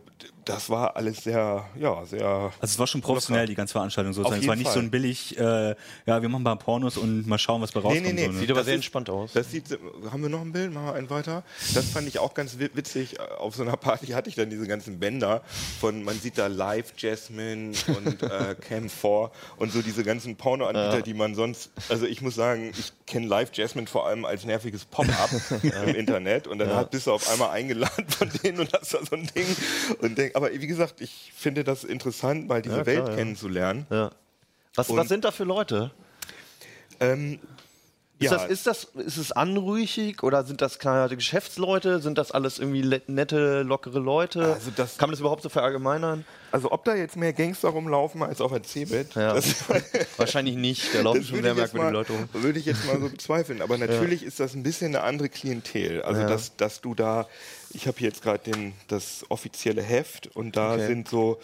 das 0.44 0.70
war 0.70 0.96
alles 0.96 1.18
sehr, 1.24 1.64
ja, 1.78 2.04
sehr. 2.06 2.24
Also 2.26 2.52
es 2.62 2.78
war 2.78 2.86
schon 2.86 3.02
professionell, 3.02 3.46
die 3.46 3.54
ganze 3.54 3.72
Veranstaltung 3.72 4.12
sozusagen. 4.14 4.36
Auf 4.38 4.42
Es 4.42 4.48
war 4.48 4.56
nicht 4.56 4.66
so 4.68 4.72
Fall. 4.74 4.82
ein 4.82 4.90
billig, 4.90 5.38
äh, 5.38 5.74
ja, 6.06 6.22
wir 6.22 6.28
machen 6.30 6.42
mal 6.42 6.56
Pornos 6.56 6.96
und 6.96 7.26
mal 7.26 7.38
schauen, 7.38 7.60
was 7.60 7.72
bei 7.72 7.80
rauskommt. 7.80 8.02
nee, 8.06 8.12
nee. 8.14 8.26
So, 8.26 8.32
ne? 8.32 8.38
sieht 8.38 8.50
aber 8.50 8.60
Das 8.60 8.64
sehr 8.66 8.74
ist- 8.74 8.78
entspannt 8.78 9.10
aus. 9.10 9.32
Das 9.34 9.50
sieht, 9.50 9.78
haben 10.10 10.22
wir 10.22 10.30
noch 10.30 10.40
ein 10.40 10.52
Bild? 10.52 10.72
Machen 10.72 10.86
wir 10.86 10.94
einen 10.94 11.10
weiter. 11.10 11.42
Das 11.74 11.90
fand 11.90 12.08
ich 12.08 12.18
auch 12.18 12.32
ganz 12.32 12.58
wi- 12.58 12.70
witzig. 12.72 13.20
Auf 13.38 13.56
so 13.56 13.62
einer 13.62 13.76
Party 13.76 14.06
hatte 14.12 14.30
ich 14.30 14.36
dann 14.36 14.48
diese 14.48 14.66
ganzen 14.66 14.98
Bänder 14.98 15.42
von, 15.80 16.02
man 16.02 16.18
sieht 16.18 16.38
da 16.38 16.46
Live 16.46 16.94
Jasmine 16.96 17.72
und 17.88 18.22
äh, 18.22 18.54
Cam 18.68 18.88
4 18.88 19.30
und 19.58 19.70
so 19.72 19.82
diese 19.82 20.02
ganzen 20.02 20.36
Pornoanbieter, 20.36 21.02
die 21.02 21.14
man 21.14 21.34
sonst, 21.34 21.70
also 21.90 22.06
ich 22.06 22.22
muss 22.22 22.34
sagen, 22.34 22.72
ich 22.78 22.92
kenne 23.06 23.26
Live 23.26 23.50
Jasmine 23.52 23.86
vor 23.86 24.06
allem 24.06 24.24
als 24.24 24.44
nerviges 24.46 24.86
Pop-up 24.86 25.30
im 25.62 25.94
Internet 25.94 26.46
und 26.46 26.58
dann 26.58 26.74
hat, 26.74 26.90
bist 26.90 27.06
du 27.06 27.12
auf 27.12 27.28
einmal 27.30 27.50
eingeladen 27.50 28.06
von 28.08 28.30
denen 28.42 28.60
und 28.60 28.72
hast 28.72 28.94
da 28.94 28.98
so 29.04 29.14
ein 29.14 29.28
Ding 29.34 29.46
und 30.00 30.07
denk, 30.14 30.36
aber 30.36 30.52
wie 30.52 30.66
gesagt, 30.66 31.00
ich 31.00 31.32
finde 31.34 31.64
das 31.64 31.84
interessant, 31.84 32.48
mal 32.48 32.62
diese 32.62 32.78
Ja, 32.78 32.86
Welt 32.86 32.98
klar, 32.98 33.11
ja. 33.11 33.16
kennenzulernen. 33.16 33.86
Ja. 33.90 34.11
Was, 34.74 34.88
Und- 34.90 34.96
was 34.96 35.09
sind 35.09 35.24
da 35.24 35.30
für 35.30 35.44
Leute? 35.44 35.90
Ähm, 37.00 37.38
Ist, 38.20 38.32
ja, 38.32 38.36
das, 38.36 38.46
ist, 38.50 38.66
das, 38.66 38.84
ist 38.96 39.16
es 39.16 39.30
anrüchig 39.32 40.24
oder 40.24 40.42
sind 40.42 40.60
das 40.60 40.80
kleine 40.80 41.14
Geschäftsleute? 41.14 42.00
Sind 42.00 42.18
das 42.18 42.32
alles 42.32 42.58
irgendwie 42.58 43.00
nette, 43.06 43.62
lockere 43.62 44.00
Leute? 44.00 44.54
Also 44.54 44.72
das- 44.74 44.98
Kann 44.98 45.08
man 45.08 45.12
das 45.12 45.20
überhaupt 45.20 45.42
so 45.42 45.48
verallgemeinern? 45.48 46.24
also 46.50 46.72
ob 46.72 46.84
da 46.84 46.94
jetzt 46.94 47.14
mehr 47.14 47.32
Gangster 47.34 47.68
rumlaufen 47.68 48.22
als 48.22 48.40
auf 48.40 48.50
der 48.50 48.62
Cebit, 48.64 49.14
Ja. 49.14 49.36
Wahrscheinlich 50.16 50.56
nicht. 50.56 50.94
Da 50.94 51.02
laufen 51.02 51.22
schon 51.22 51.42
sehr 51.42 51.54
merkwürdige 51.54 51.92
Leute 51.92 52.12
rum. 52.14 52.28
würde 52.32 52.58
ich 52.58 52.64
jetzt 52.66 52.86
mal 52.86 52.98
so 52.98 53.08
bezweifeln. 53.08 53.62
Aber 53.62 53.76
natürlich 53.78 54.22
ist 54.24 54.40
das 54.40 54.54
ein 54.54 54.62
bisschen 54.62 54.88
eine 54.96 55.04
andere 55.04 55.28
Klientel. 55.28 56.02
Also, 56.02 56.22
dass, 56.26 56.56
dass 56.56 56.80
du 56.80 56.94
da, 56.94 57.28
ich 57.70 57.86
habe 57.86 57.98
hier 57.98 58.08
jetzt 58.08 58.22
gerade 58.22 58.40
das 58.88 59.24
offizielle 59.28 59.82
Heft 59.82 60.34
und 60.34 60.56
da 60.56 60.72
Okay. 60.72 60.86
sind 60.86 61.08
so 61.08 61.38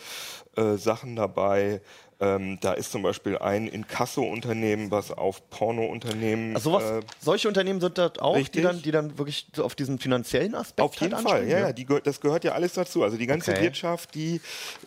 äh, 0.57 0.77
Sachen 0.77 1.15
dabei. 1.17 1.81
Ähm, 2.25 2.59
da 2.61 2.73
ist 2.73 2.91
zum 2.91 3.03
Beispiel 3.03 3.37
ein 3.37 3.69
Inkasso-Unternehmen, 3.69 4.91
was 4.91 5.11
auf 5.11 5.49
Porno-Unternehmen. 5.51 6.55
Also 6.55 6.71
sowas, 6.71 6.85
äh, 6.85 7.01
solche 7.21 7.49
Unternehmen 7.49 7.81
sind 7.81 7.99
das 7.99 8.19
auch, 8.19 8.37
die 8.39 8.63
dann, 8.63 8.81
die 8.81 8.91
dann 8.91 9.19
wirklich 9.19 9.47
so 9.55 9.65
auf 9.65 9.75
diesen 9.75 9.99
finanziellen 9.99 10.55
Aspekt 10.55 10.81
Auf 10.81 10.95
jeden 10.97 11.15
halt 11.15 11.29
Fall, 11.29 11.49
ja, 11.49 11.59
ja, 11.59 11.73
die, 11.73 11.87
das 12.03 12.21
gehört 12.21 12.45
ja 12.45 12.53
alles 12.53 12.73
dazu. 12.75 13.03
Also 13.03 13.17
die 13.17 13.27
ganze 13.27 13.51
Okay. 13.53 13.63
Wirtschaft, 13.63 14.15
die, 14.15 14.41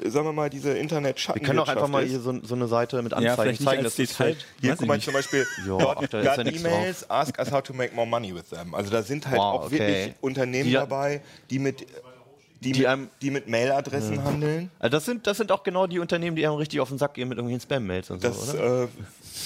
sagen 0.04 0.26
wir 0.26 0.34
mal, 0.34 0.50
diese 0.50 0.72
internet 0.78 1.18
Wir 1.34 1.42
können 1.42 1.60
auch 1.60 1.68
einfach 1.68 1.88
mal 1.88 2.04
hier 2.04 2.20
so, 2.20 2.34
so 2.44 2.56
eine 2.56 2.68
Seite 2.68 3.02
mit 3.02 3.14
Anzeigen 3.14 3.52
nicht 3.52 3.62
zeigen. 3.64 3.84
das 3.84 3.96
Detail. 3.96 4.24
halt- 4.26 4.46
Hier, 4.62 4.76
guck 4.76 4.88
mal 4.88 5.00
zum 5.00 5.14
Beispiel, 5.14 5.46
Ja, 5.68 5.78
got, 5.78 5.98
ach, 6.04 6.08
da 6.08 6.20
ist 6.20 6.26
ja 6.38 6.44
got 6.44 6.54
E-Mails, 6.56 7.10
ask 7.10 7.38
us 7.38 7.52
how 7.52 7.62
to 7.62 7.74
make 7.74 7.94
more 7.94 8.08
money 8.08 8.34
with 8.34 8.50
them. 8.50 8.74
Also 8.74 8.90
da 8.90 9.04
sind 9.04 9.28
halt 9.28 9.38
Wow, 9.38 9.44
auch 9.62 9.66
okay. 9.66 9.80
wirklich 9.80 10.14
Unternehmen 10.22 10.70
Die- 10.70 10.74
dabei, 10.74 11.22
die 11.50 11.60
mit, 11.60 11.86
die, 12.60 12.72
Die 12.72 12.80
mit, 12.80 12.88
einem- 12.88 13.10
die 13.22 13.32
mit 13.32 13.48
Mailadressen 13.48 14.24
handeln. 14.24 14.72
Also 14.80 14.98
das 14.98 15.06
sind, 15.06 15.28
das 15.28 15.38
sind 15.38 15.52
auch 15.52 15.64
genau 15.64 15.86
die 15.88 16.00
Unternehmen, 16.00 16.36
die 16.36 16.46
einem 16.48 16.56
richtig 16.56 16.80
auf 16.80 16.90
den 16.90 16.98
Sack 16.98 17.14
gehen 17.14 17.30
mit 17.30 17.38
irgendwelchen 17.38 17.62
Spam-Mails 17.62 18.10
und 18.10 18.22
so, 18.22 18.28
Das, 18.30 18.54
oder? 18.56 18.84
äh, 18.84 18.88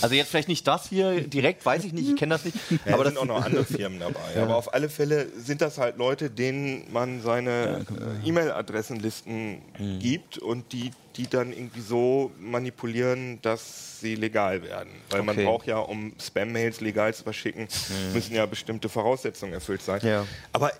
Also 0.01 0.15
jetzt 0.15 0.29
vielleicht 0.29 0.47
nicht 0.47 0.65
das 0.67 0.87
hier 0.87 1.21
direkt, 1.27 1.65
weiß 1.65 1.83
ich 1.83 1.91
nicht, 1.93 2.07
ich 2.09 2.15
kenne 2.15 2.35
das 2.35 2.45
nicht. 2.45 2.57
ja, 2.85 2.93
aber 2.93 3.03
da 3.03 3.09
sind 3.09 3.17
auch 3.19 3.25
noch 3.25 3.43
andere 3.43 3.65
Firmen 3.65 3.99
dabei. 3.99 4.41
Aber 4.41 4.55
auf 4.55 4.73
alle 4.73 4.87
Fälle 4.89 5.27
sind 5.37 5.61
das 5.61 5.77
halt 5.77 5.97
Leute, 5.97 6.29
denen 6.29 6.85
man 6.93 7.21
seine 7.21 7.85
äh, 8.23 8.27
E-Mail-Adressenlisten 8.27 9.61
Mhm. 9.79 9.99
gibt 9.99 10.37
und 10.37 10.71
die, 10.73 10.91
die 11.17 11.27
dann 11.27 11.51
irgendwie 11.51 11.81
so 11.81 12.31
manipulieren, 12.39 13.39
dass 13.41 13.99
sie 13.99 14.15
legal 14.15 14.63
werden. 14.63 14.89
Weil 15.09 15.23
man 15.23 15.35
Okay. 15.35 15.45
braucht 15.45 15.67
ja, 15.67 15.77
um 15.79 16.13
Spam-Mails 16.19 16.81
legal 16.81 17.13
zu 17.13 17.23
verschicken, 17.23 17.67
müssen 18.13 18.33
ja 18.35 18.45
bestimmte 18.45 18.89
Voraussetzungen 18.89 19.53
erfüllt 19.53 19.81
sein. 19.81 19.99
Mhm. 20.01 20.07
Ja. 20.07 20.25
Aber 20.53 20.71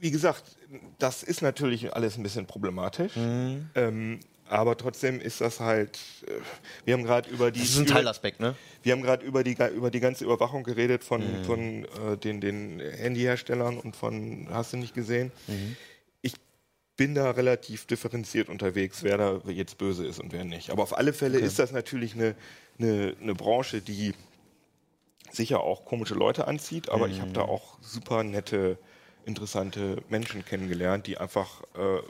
wie 0.00 0.10
gesagt, 0.10 0.42
das 0.98 1.22
ist 1.22 1.42
natürlich 1.42 1.94
alles 1.94 2.16
ein 2.16 2.22
bisschen 2.22 2.46
problematisch. 2.46 3.14
Mhm. 3.16 3.70
Ähm, 3.74 4.20
aber 4.46 4.76
trotzdem 4.76 5.20
ist 5.20 5.40
das 5.40 5.58
halt, 5.60 5.98
äh, 6.26 6.32
wir 6.84 6.94
haben 6.94 7.04
gerade 7.04 7.30
über 7.30 7.50
die... 7.50 7.60
das 7.60 7.70
ist 7.70 7.78
ein 7.78 7.86
Teilaspekt, 7.86 8.40
ne? 8.40 8.54
wir 8.82 8.92
haben 8.92 9.02
gerade 9.02 9.24
über 9.24 9.42
die, 9.42 9.56
über 9.74 9.90
die 9.90 10.00
ganze 10.00 10.24
Überwachung 10.24 10.64
geredet 10.64 11.02
von, 11.02 11.40
Mhm. 11.40 11.44
von 11.44 11.84
äh, 11.84 12.16
den, 12.18 12.40
den 12.42 12.78
Handyherstellern 12.80 13.78
und 13.78 13.96
von, 13.96 14.48
hast 14.50 14.74
du 14.74 14.76
nicht 14.76 14.94
gesehen? 14.94 15.32
Mhm. 15.46 15.76
Ich 16.20 16.34
bin 16.96 17.14
da 17.14 17.30
relativ 17.30 17.86
differenziert 17.86 18.48
unterwegs, 18.50 19.02
wer 19.02 19.16
da 19.16 19.40
jetzt 19.48 19.78
böse 19.78 20.06
ist 20.06 20.20
und 20.20 20.32
wer 20.32 20.44
nicht. 20.44 20.70
Aber 20.70 20.82
auf 20.82 20.96
alle 20.96 21.12
Fälle 21.14 21.38
ist 21.38 21.58
das 21.58 21.72
natürlich 21.72 22.14
eine, 22.14 22.34
eine, 22.78 23.16
eine 23.22 23.34
Branche, 23.34 23.80
die 23.80 24.12
sicher 25.32 25.60
auch 25.60 25.84
komische 25.84 26.14
Leute 26.14 26.46
anzieht, 26.46 26.90
aber 26.90 27.08
ich 27.08 27.18
habe 27.20 27.30
Mhm. 27.30 27.34
da 27.34 27.42
auch 27.42 27.78
super 27.80 28.22
nette, 28.22 28.78
interessante 29.26 29.96
Menschen 30.08 30.44
kennengelernt, 30.44 31.06
die 31.06 31.18
einfach 31.18 31.62
äh, 31.74 32.00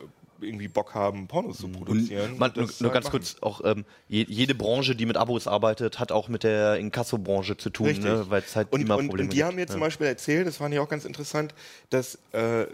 irgendwie 0.41 0.69
Bock 0.69 0.95
haben, 0.95 1.27
Pornos 1.27 1.59
zu 1.59 1.69
produzieren. 1.69 2.39
Man, 2.39 2.53
nur, 2.55 2.65
nur 2.65 2.69
halt 2.69 2.93
ganz 2.93 3.05
machen. 3.07 3.11
kurz, 3.11 3.37
auch 3.41 3.61
ähm, 3.65 3.85
je, 4.09 4.25
jede 4.29 4.55
Branche, 4.55 4.95
die 4.95 5.07
mit 5.07 5.17
Abos 5.17 5.47
arbeitet, 5.47 5.99
hat 5.99 6.12
auch 6.12 6.29
mit 6.29 6.43
der 6.43 6.77
Inkasso-Branche 6.77 7.57
zu 7.57 7.71
tun, 7.71 7.93
ne? 8.01 8.27
weil 8.29 8.43
es 8.43 8.57
halt 8.57 8.73
und, 8.73 8.81
immer 8.81 8.97
und, 8.97 9.09
Probleme 9.09 9.27
und 9.27 9.33
die 9.33 9.37
gibt. 9.37 9.47
haben 9.47 9.57
mir 9.57 9.67
zum 9.67 9.81
ja. 9.81 9.87
Beispiel 9.87 10.07
erzählt, 10.07 10.47
das 10.47 10.57
fand 10.57 10.75
ich 10.75 10.81
auch 10.81 10.89
ganz 10.89 11.05
interessant, 11.05 11.55
dass 11.91 12.19
äh, 12.33 12.67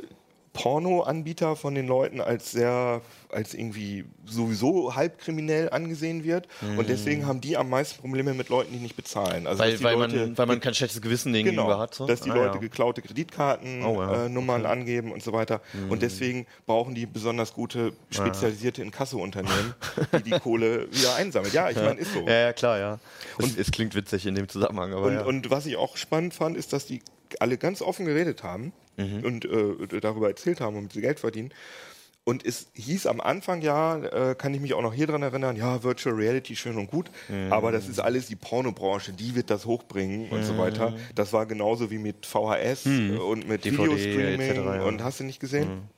Porno-Anbieter 0.52 1.56
von 1.56 1.74
den 1.74 1.86
Leuten 1.86 2.20
als 2.20 2.50
sehr, 2.50 3.00
als 3.30 3.54
irgendwie 3.54 4.04
sowieso 4.26 4.94
halbkriminell 4.96 5.70
angesehen 5.70 6.24
wird. 6.24 6.48
Und 6.76 6.88
deswegen 6.88 7.26
haben 7.26 7.40
die 7.40 7.56
am 7.56 7.68
meisten 7.70 8.00
Probleme 8.00 8.34
mit 8.34 8.48
Leuten, 8.48 8.72
die 8.72 8.78
nicht 8.78 8.96
bezahlen. 8.96 9.46
Also, 9.46 9.62
Mhm. 9.62 9.68
Weil, 9.68 9.82
weil, 9.82 9.94
Leute, 9.94 10.16
man, 10.26 10.38
weil 10.38 10.46
man 10.46 10.60
kein 10.60 10.74
schlechtes 10.74 11.00
Gewissen 11.00 11.32
denen 11.32 11.50
Genau, 11.50 11.62
gegenüber 11.62 11.78
hat. 11.80 11.94
So? 11.94 12.06
dass 12.06 12.20
die 12.22 12.30
Ah, 12.30 12.34
Leute 12.34 12.54
ja. 12.54 12.60
geklaute 12.60 13.00
Kreditkartennummern 13.02 14.08
Oh, 14.08 14.12
ja. 14.12 14.26
äh, 14.26 14.28
Nummern 14.28 14.66
angeben 14.66 15.12
und 15.12 15.22
so 15.22 15.32
weiter. 15.32 15.60
Mhm. 15.72 15.90
Und 15.92 16.02
deswegen 16.02 16.46
brauchen 16.66 16.94
die 16.94 17.06
besonders 17.06 17.54
gute, 17.54 17.92
spezialisierte 18.10 18.82
Inkasso-Unternehmen, 18.82 19.74
die 20.18 20.22
die 20.30 20.38
Kohle 20.38 20.88
wieder 20.92 21.14
einsammeln. 21.16 21.52
Ja, 21.54 21.70
ich 21.70 21.76
meine, 21.76 22.00
ist 22.00 22.12
so. 22.12 22.26
Ja, 22.26 22.32
ja, 22.40 22.52
klar, 22.52 22.78
ja. 22.78 22.98
Es, 23.38 23.56
es 23.56 23.70
klingt 23.70 23.94
witzig 23.94 24.26
in 24.26 24.34
dem 24.34 24.48
Zusammenhang, 24.48 24.92
aber 24.94 25.06
Und, 25.06 25.18
und 25.20 25.50
was 25.50 25.66
ich 25.66 25.76
auch 25.76 25.96
spannend 25.96 26.34
fand, 26.34 26.56
ist, 26.56 26.72
dass 26.72 26.86
die 26.86 27.02
alle 27.40 27.58
ganz 27.58 27.82
offen 27.82 28.06
geredet 28.06 28.42
haben 28.42 28.72
und 29.22 29.46
äh, 29.46 30.00
darüber 30.00 30.28
erzählt 30.28 30.60
haben, 30.60 30.76
womit 30.76 30.92
sie 30.92 31.00
Geld 31.00 31.20
verdienen. 31.20 31.52
Und 32.24 32.44
es 32.44 32.68
hieß 32.74 33.06
am 33.06 33.20
Anfang 33.20 33.62
ja, 33.62 33.96
äh, 33.96 34.34
kann 34.34 34.52
ich 34.52 34.60
mich 34.60 34.74
auch 34.74 34.82
noch 34.82 34.92
hier 34.92 35.06
dran 35.06 35.22
erinnern, 35.22 35.56
ja, 35.56 35.82
Virtual 35.82 36.14
Reality 36.14 36.54
schön 36.54 36.76
und 36.76 36.90
gut, 36.90 37.10
aber 37.48 37.72
das 37.72 37.88
ist 37.88 37.98
alles 37.98 38.26
die 38.26 38.36
Pornobranche, 38.36 39.12
die 39.12 39.34
wird 39.34 39.50
das 39.50 39.64
hochbringen 39.64 40.28
und 40.28 40.44
so 40.44 40.58
weiter. 40.58 40.94
Das 41.14 41.32
war 41.32 41.46
genauso 41.46 41.90
wie 41.90 41.98
mit 41.98 42.26
VHS 42.26 42.86
äh, 42.86 43.16
und 43.16 43.48
mit 43.48 43.64
DVD 43.64 43.84
Videostreaming 43.84 44.40
etc., 44.40 44.56
ja. 44.56 44.82
und 44.84 45.02
hast 45.02 45.20
du 45.20 45.24
nicht 45.24 45.40
gesehen? 45.40 45.88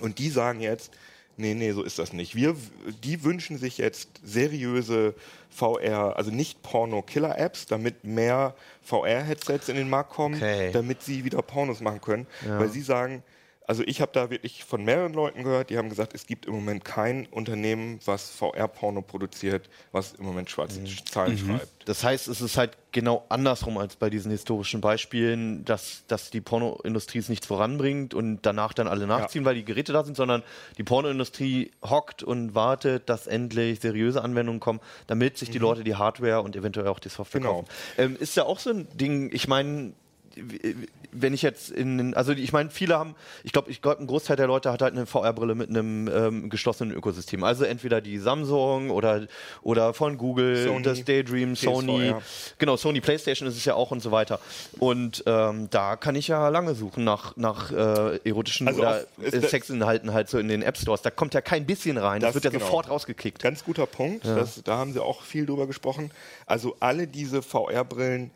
Und 0.00 0.18
die 0.18 0.30
sagen 0.30 0.60
jetzt, 0.60 0.92
nee, 1.36 1.54
nee, 1.54 1.72
so 1.72 1.82
ist 1.82 1.98
das 1.98 2.12
nicht. 2.12 2.34
Wir, 2.34 2.54
die 3.02 3.24
wünschen 3.24 3.58
sich 3.58 3.78
jetzt 3.78 4.08
seriöse 4.24 5.14
VR, 5.50 6.16
also 6.16 6.30
nicht 6.30 6.62
Porno-Killer-Apps, 6.62 7.66
damit 7.66 8.04
mehr 8.04 8.54
VR-Headsets 8.82 9.68
in 9.68 9.76
den 9.76 9.90
Markt 9.90 10.10
kommen, 10.10 10.36
Okay. 10.36 10.70
damit 10.72 11.02
sie 11.02 11.24
wieder 11.24 11.42
Pornos 11.42 11.80
machen 11.80 12.00
können. 12.00 12.26
Weil 12.46 12.68
sie 12.68 12.82
sagen, 12.82 13.22
also 13.70 13.84
ich 13.86 14.00
habe 14.00 14.10
da 14.12 14.30
wirklich 14.30 14.64
von 14.64 14.82
mehreren 14.84 15.12
Leuten 15.12 15.44
gehört, 15.44 15.70
die 15.70 15.78
haben 15.78 15.88
gesagt, 15.90 16.12
es 16.12 16.26
gibt 16.26 16.46
im 16.46 16.54
Moment 16.54 16.84
kein 16.84 17.26
Unternehmen, 17.26 18.00
was 18.04 18.28
VR-Porno 18.30 19.00
produziert, 19.00 19.70
was 19.92 20.14
im 20.14 20.24
Moment 20.24 20.50
schwarze 20.50 20.82
Zahlen 21.08 21.38
schreibt. 21.38 21.88
Das 21.88 22.02
heißt, 22.02 22.26
es 22.26 22.40
ist 22.40 22.56
halt 22.56 22.76
genau 22.90 23.24
andersrum 23.28 23.78
als 23.78 23.94
bei 23.94 24.10
diesen 24.10 24.32
historischen 24.32 24.80
Beispielen, 24.80 25.64
dass, 25.64 26.02
dass 26.08 26.30
die 26.30 26.40
Pornoindustrie 26.40 27.18
es 27.18 27.28
nichts 27.28 27.46
voranbringt 27.46 28.12
und 28.12 28.40
danach 28.42 28.72
dann 28.72 28.88
alle 28.88 29.06
nachziehen, 29.06 29.44
weil 29.44 29.54
die 29.54 29.64
Geräte 29.64 29.92
da 29.92 30.02
sind, 30.02 30.16
sondern 30.16 30.42
die 30.76 30.82
Pornoindustrie 30.82 31.70
hockt 31.84 32.24
und 32.24 32.56
wartet, 32.56 33.08
dass 33.08 33.28
endlich 33.28 33.78
seriöse 33.78 34.20
Anwendungen 34.24 34.58
kommen, 34.58 34.80
damit 35.06 35.38
sich 35.38 35.48
die 35.48 35.58
Leute 35.58 35.84
die 35.84 35.94
Hardware 35.94 36.42
und 36.42 36.56
eventuell 36.56 36.88
auch 36.88 36.98
die 36.98 37.08
Software 37.08 37.40
Mhm. 37.40 37.44
Genau. 37.44 37.54
kaufen. 37.60 37.68
Ähm, 37.98 38.16
ist 38.18 38.34
ja 38.34 38.46
auch 38.46 38.58
so 38.58 38.70
ein 38.70 38.88
Ding, 38.96 39.30
ich 39.32 39.46
meine, 39.46 39.92
wenn 41.12 41.34
ich 41.34 41.42
jetzt 41.42 41.70
in, 41.70 41.98
den- 41.98 42.14
also 42.14 42.32
ich 42.32 42.52
meine, 42.52 42.70
viele 42.70 42.96
haben, 42.98 43.14
ich 43.42 43.52
glaube, 43.52 43.70
ich 43.70 43.82
glaube, 43.82 44.00
ein 44.00 44.06
Großteil 44.06 44.36
der 44.36 44.46
Leute 44.46 44.70
hat 44.70 44.80
halt 44.80 44.94
eine 44.94 45.06
VR-Brille 45.06 45.54
mit 45.54 45.68
einem 45.68 46.08
ähm, 46.08 46.50
geschlossenen 46.50 46.94
Ökosystem. 46.94 47.42
Also 47.42 47.64
entweder 47.64 48.00
die 48.00 48.18
Samsung 48.18 48.90
oder, 48.90 49.26
oder 49.62 49.92
von 49.92 50.18
Google, 50.18 50.64
Sony, 50.66 50.82
das 50.82 51.04
Daydream, 51.04 51.56
Sony, 51.56 52.10
PSVR. 52.10 52.22
genau, 52.58 52.76
Sony 52.76 53.00
PlayStation 53.00 53.48
ist 53.48 53.56
es 53.56 53.64
ja 53.64 53.74
auch 53.74 53.90
und 53.90 54.00
so 54.02 54.12
weiter. 54.12 54.38
Und 54.78 55.24
ähm, 55.26 55.68
da 55.70 55.96
kann 55.96 56.14
ich 56.14 56.28
ja 56.28 56.48
lange 56.48 56.74
suchen 56.74 57.02
nach, 57.04 57.36
nach 57.36 57.72
äh, 57.72 58.20
erotischen 58.28 58.68
Also 58.68 58.80
oder 58.80 59.04
Sexinhalten 59.30 60.12
halt 60.12 60.28
so 60.28 60.38
in 60.38 60.48
den 60.48 60.62
App 60.62 60.78
Stores. 60.78 61.02
Da 61.02 61.10
kommt 61.10 61.34
ja 61.34 61.40
kein 61.40 61.66
bisschen 61.66 61.96
rein. 61.98 62.20
Das, 62.20 62.28
Das 62.28 62.34
wird 62.34 62.44
ja 62.44 62.50
genau. 62.50 62.64
sofort 62.64 62.88
rausgekickt. 62.88 63.42
Ganz 63.42 63.64
guter 63.64 63.86
Punkt. 63.86 64.24
Das, 64.24 64.62
da 64.62 64.76
haben 64.76 64.92
sie 64.92 65.02
auch 65.02 65.22
viel 65.22 65.46
drüber 65.46 65.66
gesprochen. 65.66 66.10
Also 66.46 66.76
alle 66.80 67.06
diese 67.08 67.42
VR-Brillen 67.42 68.30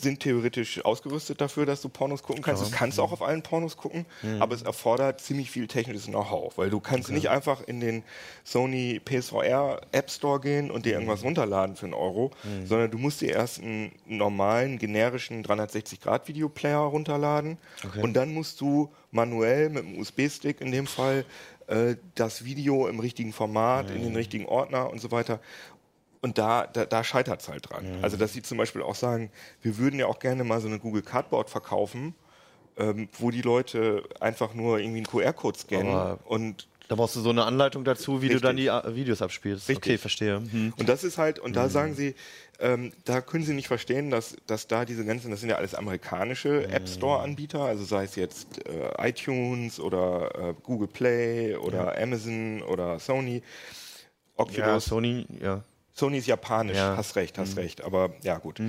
sind 0.00 0.20
theoretisch 0.20 0.84
ausgerüstet 0.84 1.40
dafür, 1.40 1.66
dass 1.66 1.82
du 1.82 1.88
Pornos 1.88 2.22
gucken 2.22 2.42
kannst. 2.42 2.62
Du 2.64 2.70
kannst 2.70 2.98
auch 3.00 3.12
auf 3.12 3.22
allen 3.22 3.42
Pornos 3.42 3.76
gucken, 3.76 4.06
aber 4.40 4.54
es 4.54 4.62
erfordert 4.62 5.20
ziemlich 5.20 5.50
viel 5.50 5.66
technisches 5.66 6.06
Know-how, 6.06 6.56
weil 6.58 6.70
du 6.70 6.80
kannst 6.80 7.10
nicht 7.10 7.28
einfach 7.30 7.60
in 7.62 7.80
den 7.80 8.02
Sony 8.44 9.00
PSVR 9.04 9.80
App 9.92 10.10
Store 10.10 10.40
gehen 10.40 10.70
und 10.70 10.86
dir 10.86 10.94
irgendwas 10.94 11.24
runterladen 11.24 11.76
für 11.76 11.86
einen 11.86 11.94
Euro, 11.94 12.30
sondern 12.64 12.90
du 12.90 12.98
musst 12.98 13.20
dir 13.20 13.30
erst 13.30 13.60
einen 13.60 13.92
normalen, 14.06 14.78
generischen 14.78 15.44
360-Grad-Videoplayer 15.44 16.78
runterladen. 16.78 17.58
Und 18.02 18.14
dann 18.14 18.32
musst 18.32 18.60
du 18.60 18.92
manuell 19.10 19.68
mit 19.68 19.84
einem 19.84 19.98
USB-Stick 19.98 20.60
in 20.60 20.72
dem 20.72 20.86
Fall 20.86 21.24
äh, 21.66 21.96
das 22.14 22.44
Video 22.44 22.88
im 22.88 23.00
richtigen 23.00 23.32
Format, 23.32 23.90
in 23.90 24.02
den 24.02 24.16
richtigen 24.16 24.46
Ordner 24.46 24.90
und 24.90 25.00
so 25.00 25.10
weiter. 25.10 25.40
Und 26.22 26.38
da, 26.38 26.66
da, 26.68 26.86
da 26.86 27.02
scheitert 27.04 27.42
es 27.42 27.48
halt 27.48 27.68
dran. 27.68 27.84
Also, 28.00 28.16
dass 28.16 28.32
sie 28.32 28.42
zum 28.42 28.56
Beispiel 28.56 28.80
auch 28.80 28.94
sagen, 28.94 29.30
wir 29.60 29.76
würden 29.76 29.98
ja 29.98 30.06
auch 30.06 30.18
gerne 30.20 30.44
mal 30.44 30.60
so 30.60 30.68
eine 30.68 30.78
Google 30.78 31.02
Cardboard 31.02 31.50
verkaufen, 31.50 32.14
ähm, 32.78 33.08
wo 33.18 33.30
die 33.30 33.42
Leute 33.42 34.04
einfach 34.20 34.54
nur 34.54 34.78
irgendwie 34.78 34.98
einen 34.98 35.06
QR-Code 35.06 35.58
scannen 35.58 35.88
Aber- 35.94 36.18
und 36.24 36.68
Da 36.88 36.94
brauchst 36.94 37.16
du 37.16 37.20
so 37.20 37.30
eine 37.30 37.44
Anleitung 37.44 37.84
dazu, 37.84 38.22
wie 38.22 38.26
Richtig. 38.26 38.40
du 38.40 38.46
dann 38.46 38.56
die 38.56 38.66
äh, 38.68 38.94
Videos 38.94 39.20
abspielst. 39.20 39.68
Richtig. 39.68 39.84
Okay, 39.92 39.98
verstehe. 39.98 40.36
Hm. 40.36 40.72
Und 40.78 40.88
das 40.88 41.04
ist 41.04 41.18
halt, 41.18 41.38
und 41.40 41.50
Mhm. 41.50 41.54
da 41.54 41.68
sagen 41.68 41.94
sie, 41.94 42.14
ähm, 42.60 42.92
da 43.04 43.20
können 43.20 43.44
sie 43.44 43.54
nicht 43.54 43.66
verstehen, 43.68 44.10
dass, 44.10 44.36
dass 44.46 44.68
da 44.68 44.84
diese 44.84 45.04
ganzen, 45.04 45.30
das 45.32 45.40
sind 45.40 45.48
ja 45.50 45.56
alles 45.56 45.74
amerikanische 45.74 46.64
Mhm. 46.68 46.72
App 46.74 46.88
Store-Anbieter, 46.88 47.60
also 47.62 47.84
sei 47.84 48.04
es 48.04 48.14
jetzt 48.16 48.64
äh, 48.68 49.08
iTunes 49.08 49.80
oder 49.80 50.30
äh, 50.50 50.54
Google 50.62 50.88
Play 50.88 51.56
oder 51.56 51.98
Amazon 52.00 52.62
oder 52.62 52.98
Sony. 53.00 53.42
Oculus, 54.36 54.56
Ja, 54.56 54.80
Sony, 54.80 55.26
ja. 55.42 55.62
Sony 55.94 56.18
ist 56.18 56.26
japanisch, 56.26 56.76
Ja. 56.76 56.92
Mhm. 56.92 56.96
hast 56.96 57.16
recht, 57.16 57.38
hast 57.38 57.56
recht, 57.56 57.82
aber 57.82 58.12
ja 58.22 58.38
gut. 58.38 58.60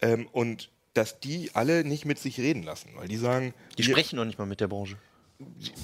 Ähm, 0.00 0.28
und 0.32 0.70
dass 0.94 1.20
die 1.20 1.50
alle 1.54 1.84
nicht 1.84 2.04
mit 2.04 2.18
sich 2.18 2.38
reden 2.38 2.62
lassen, 2.62 2.90
weil 2.96 3.08
die 3.08 3.16
sagen, 3.16 3.54
Die 3.78 3.86
wir- 3.86 3.94
sprechen 3.94 4.16
noch 4.16 4.24
nicht 4.24 4.38
mal 4.38 4.46
mit 4.46 4.60
der 4.60 4.68
Branche. 4.68 4.96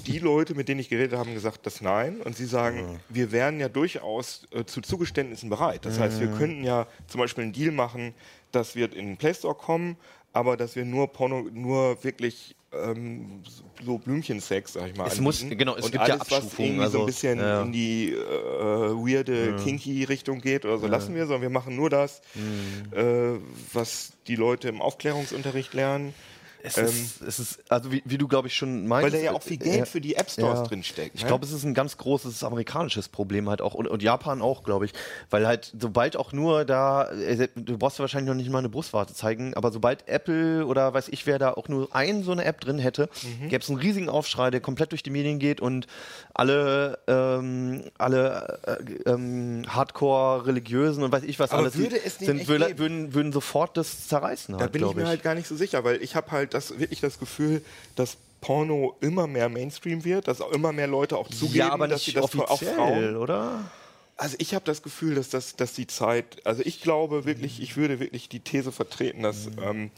die 0.07 0.19
Leute, 0.19 0.55
mit 0.55 0.69
denen 0.69 0.79
ich 0.79 0.87
geredet 0.87 1.11
habe, 1.17 1.27
haben 1.27 1.33
gesagt, 1.33 1.65
das 1.65 1.81
nein. 1.81 2.21
Und 2.21 2.37
sie 2.37 2.45
sagen, 2.45 3.01
wir 3.09 3.31
wären 3.33 3.59
ja 3.59 3.67
durchaus 3.67 4.47
äh, 4.51 4.63
zu 4.65 4.79
Zugeständnissen 4.81 5.49
bereit. 5.49 5.83
Das 5.85 5.99
heißt, 5.99 6.21
wir 6.21 6.29
könnten 6.29 6.63
ja 6.63 6.87
zum 7.07 7.19
Beispiel 7.19 7.43
einen 7.43 7.51
Deal 7.53 7.71
machen, 7.71 8.13
dass 8.53 8.75
wir 8.75 8.85
in 8.93 9.07
den 9.07 9.17
Play 9.17 9.33
Store 9.33 9.55
kommen, 9.55 9.97
aber 10.31 10.55
dass 10.55 10.75
wir 10.77 10.85
nur 10.85 11.11
Porno, 11.11 11.41
nur 11.51 12.01
wirklich 12.05 12.55
ähm, 12.71 13.41
so 13.83 13.97
Blümchensex, 13.97 14.73
sag 14.73 14.89
ich 14.89 14.95
mal, 14.95 15.07
Es 15.07 15.19
muss- 15.19 15.43
genau, 15.49 15.75
es 15.75 15.85
Und 15.85 15.91
gibt 15.91 16.07
ja 16.07 16.13
alles, 16.15 16.29
was 16.29 16.43
Abstufungen, 16.43 16.77
so 16.77 16.81
also, 16.83 16.99
ein 17.01 17.05
bisschen 17.07 17.39
ja. 17.39 17.61
in 17.63 17.71
die 17.71 18.11
äh, 18.13 18.17
weirde, 18.17 19.55
kinky 19.63 20.03
Richtung 20.03 20.39
geht 20.41 20.65
oder 20.65 20.77
so, 20.77 20.87
lassen 20.87 21.15
wir, 21.15 21.25
sondern 21.25 21.41
wir 21.43 21.49
machen 21.49 21.75
nur 21.75 21.89
das, 21.89 22.21
Mhm. 22.35 22.93
äh, 22.97 23.39
was 23.73 24.11
die 24.27 24.35
Leute 24.35 24.67
im 24.69 24.81
Aufklärungsunterricht 24.81 25.73
lernen. 25.73 26.13
Es, 26.61 26.77
Ähm, 26.77 26.85
ist, 26.85 27.21
es 27.21 27.39
ist, 27.39 27.71
also 27.71 27.91
wie, 27.91 28.01
wie 28.05 28.17
du, 28.17 28.27
glaube 28.27 28.47
ich, 28.47 28.55
schon 28.55 28.87
meinst. 28.87 29.11
Weil 29.11 29.19
da 29.19 29.25
ja 29.25 29.31
auch 29.31 29.41
viel 29.41 29.57
Geld 29.57 29.81
äh, 29.81 29.85
für 29.85 30.01
die 30.01 30.15
App 30.15 30.29
Stores 30.29 30.59
ja. 30.59 30.65
drinsteckt. 30.65 31.15
Ich 31.15 31.21
ne? 31.21 31.27
glaube, 31.27 31.45
es 31.45 31.51
ist 31.51 31.63
ein 31.63 31.73
ganz 31.73 31.97
großes 31.97 32.43
amerikanisches 32.43 33.07
Problem 33.09 33.49
halt 33.49 33.61
auch 33.61 33.73
und, 33.73 33.87
und 33.87 34.03
Japan 34.03 34.41
auch, 34.41 34.63
glaube 34.63 34.85
ich. 34.85 34.93
Weil 35.29 35.47
halt, 35.47 35.73
sobald 35.79 36.17
auch 36.17 36.33
nur 36.33 36.65
da, 36.65 37.09
äh, 37.11 37.47
du 37.55 37.77
brauchst 37.77 37.97
ja 37.97 38.03
wahrscheinlich 38.03 38.27
noch 38.29 38.35
nicht 38.35 38.49
mal 38.49 38.59
eine 38.59 38.69
Brustwarte 38.69 39.13
zeigen, 39.13 39.53
aber 39.53 39.71
sobald 39.71 40.07
Apple 40.07 40.65
oder 40.65 40.93
weiß 40.93 41.09
ich 41.09 41.25
wer 41.25 41.39
da 41.39 41.53
auch 41.53 41.67
nur 41.67 41.95
ein 41.95 42.23
so 42.23 42.31
eine 42.31 42.43
App 42.45 42.59
drin 42.61 42.79
hätte, 42.79 43.09
Mhm. 43.23 43.49
gäbe 43.49 43.63
es 43.63 43.69
einen 43.69 43.79
riesigen 43.79 44.09
Aufschrei, 44.09 44.51
der 44.51 44.61
komplett 44.61 44.91
durch 44.91 45.03
die 45.03 45.09
Medien 45.09 45.39
geht 45.39 45.61
und 45.61 45.87
alle, 46.33 46.99
ähm, 47.07 47.83
alle 47.97 48.59
äh, 48.65 49.09
ähm, 49.09 49.63
Hardcore-Religiösen 49.67 51.03
und 51.03 51.11
weiß 51.11 51.23
ich 51.23 51.39
was 51.39 51.51
Aber 51.51 51.63
alles 51.63 51.77
würde 51.77 51.97
es 51.97 52.19
nicht 52.19 52.27
sind, 52.27 52.47
würden, 52.47 52.77
würden, 52.77 53.13
würden 53.13 53.33
sofort 53.33 53.77
das 53.77 54.07
zerreißen 54.07 54.53
Da 54.53 54.61
halt, 54.61 54.71
bin 54.71 54.85
ich 54.85 54.95
mir 54.95 55.07
halt 55.07 55.23
gar 55.23 55.35
nicht 55.35 55.47
so 55.47 55.55
sicher, 55.55 55.83
weil 55.83 56.01
ich 56.01 56.15
habe 56.15 56.31
halt 56.31 56.48
das, 56.53 56.79
wirklich 56.79 57.01
das 57.01 57.19
Gefühl, 57.19 57.63
dass 57.95 58.17
Porno 58.41 58.95
immer 59.01 59.27
mehr 59.27 59.49
Mainstream 59.49 60.03
wird, 60.05 60.27
dass 60.27 60.39
auch 60.41 60.51
immer 60.51 60.71
mehr 60.71 60.87
Leute 60.87 61.17
auch 61.17 61.27
zugeben, 61.29 61.55
ja, 61.57 61.71
aber 61.71 61.87
dass 61.87 62.05
sie 62.05 62.13
das 62.13 62.23
auch 62.37 62.61
Frauen. 62.61 63.17
oder? 63.17 63.69
Also 64.15 64.35
ich 64.39 64.53
habe 64.53 64.65
das 64.65 64.81
Gefühl, 64.81 65.15
dass 65.15 65.29
das, 65.29 65.55
dass 65.55 65.73
die 65.73 65.87
Zeit, 65.87 66.45
also 66.45 66.61
ich 66.65 66.81
glaube 66.81 67.25
wirklich, 67.25 67.61
ich 67.61 67.77
würde 67.77 67.99
wirklich 67.99 68.27
die 68.29 68.39
These 68.41 68.71
vertreten, 68.71 69.23
dass, 69.23 69.45
Mhm. 69.45 69.55
ähm, 69.61 69.91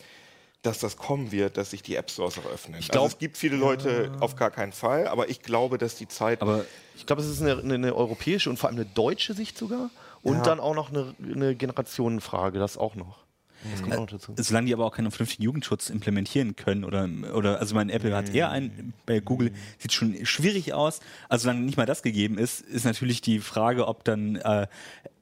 dass 0.64 0.78
das 0.78 0.96
kommen 0.98 1.32
wird, 1.32 1.58
dass 1.58 1.72
sich 1.72 1.82
die 1.82 1.96
App 1.96 2.12
Stores 2.12 2.38
auch 2.38 2.46
öffnen. 2.52 2.80
glaub- 2.82 3.04
also 3.04 3.16
es 3.16 3.20
gibt 3.20 3.36
viele 3.38 3.56
Leute 3.56 4.12
auf 4.20 4.36
gar 4.36 4.52
keinen 4.52 4.74
Fall, 4.74 5.08
aber 5.08 5.30
ich 5.30 5.42
glaube, 5.42 5.80
dass 5.80 5.96
die 5.96 6.08
Zeit 6.08 6.42
Aber 6.42 6.66
Ich 6.96 7.06
glaube, 7.08 7.22
es 7.24 7.28
ist 7.28 7.42
eine, 7.42 7.58
eine, 7.58 7.74
eine 7.74 7.96
europäische 7.96 8.50
und 8.52 8.58
vor 8.58 8.70
allem 8.70 8.78
eine 8.78 8.86
deutsche 8.86 9.34
Sicht 9.34 9.58
sogar. 9.58 9.90
Und 10.24 10.46
dann 10.46 10.60
auch 10.60 10.76
noch 10.76 10.90
eine, 10.92 11.16
eine 11.34 11.56
Generationenfrage, 11.56 12.60
das 12.60 12.78
auch 12.78 12.94
noch. 12.94 13.18
Das 13.70 13.82
kommt 13.82 13.94
auch 13.94 14.00
noch 14.00 14.08
dazu. 14.08 14.34
solange 14.38 14.68
die 14.68 14.74
aber 14.74 14.86
auch 14.86 14.96
keinen 14.96 15.12
vernünftigen 15.12 15.44
Jugendschutz 15.44 15.90
implementieren 15.90 16.56
können 16.56 16.84
oder, 16.84 17.08
oder 17.36 17.60
also 17.60 17.76
mein 17.76 17.90
Apple 17.90 18.16
hat 18.16 18.34
eher 18.34 18.50
einen, 18.50 18.94
bei 19.06 19.20
Google 19.20 19.52
sieht 19.78 19.94
schon 19.94 20.26
schwierig 20.26 20.74
aus. 20.74 21.00
Also 21.30 21.44
solange 21.44 21.62
nicht 21.62 21.78
mal 21.78 21.86
das 21.86 22.02
gegeben 22.02 22.38
ist, 22.38 22.62
ist 22.62 22.86
natürlich 22.86 23.22
die 23.22 23.40
Frage, 23.40 23.88
ob 23.88 24.04
dann 24.04 24.38
äh, 24.38 24.68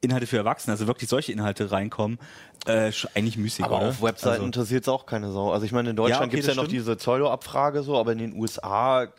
Inhalte 0.01 0.27
für 0.27 0.37
Erwachsene, 0.37 0.73
also 0.73 0.87
wirklich 0.87 1.09
solche 1.09 1.31
Inhalte 1.31 1.71
reinkommen, 1.71 2.19
äh, 2.65 2.91
eigentlich 3.15 3.37
müßig, 3.37 3.65
Aber 3.65 3.77
oder? 3.77 3.89
auf 3.89 4.01
Webseiten 4.01 4.33
Also, 4.33 4.45
interessiert 4.45 4.83
es 4.83 4.89
auch 4.89 5.05
keine 5.05 5.31
Sau. 5.31 5.51
Also 5.51 5.65
ich 5.65 5.71
meine, 5.71 5.89
in 5.91 5.95
Deutschland 5.95 6.21
Ja, 6.21 6.27
okay, 6.27 6.35
gibt 6.37 6.47
es 6.47 6.55
ja 6.55 6.61
noch 6.61 6.67
diese 6.69 6.95
Pseudo-Abfrage 6.95 7.83
so, 7.83 7.97
aber 7.97 8.11
in 8.13 8.17
den 8.17 8.33
USA 8.33 9.03
äh, 9.03 9.09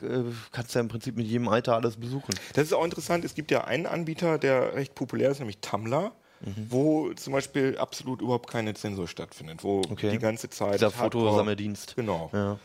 kannst 0.52 0.74
du 0.74 0.78
ja 0.78 0.80
im 0.80 0.88
Prinzip 0.88 1.16
mit 1.16 1.26
jedem 1.26 1.48
Alter 1.48 1.76
alles 1.76 1.96
besuchen. 1.96 2.34
Das 2.54 2.64
ist 2.64 2.72
auch 2.72 2.84
interessant. 2.84 3.24
Es 3.24 3.34
gibt 3.34 3.50
ja 3.50 3.64
einen 3.64 3.86
Anbieter, 3.86 4.38
der 4.38 4.74
recht 4.74 4.94
populär 4.94 5.30
ist, 5.30 5.38
nämlich 5.38 5.58
Tumblr, 5.58 6.12
Mhm. 6.40 6.66
wo 6.70 7.12
zum 7.14 7.32
Beispiel 7.34 7.76
absolut 7.78 8.22
überhaupt 8.22 8.50
keine 8.50 8.74
Zensur 8.74 9.06
stattfindet, 9.08 9.62
wo 9.62 9.80
Okay. 9.90 10.10
die 10.10 10.18
ganze 10.18 10.48
Zeit 10.48 10.74
Dieser 10.74 10.88
Hardcore- 10.88 11.10
Fotosammeldienst. 11.26 11.96
Genau. 11.96 12.30
Ja. 12.32 12.58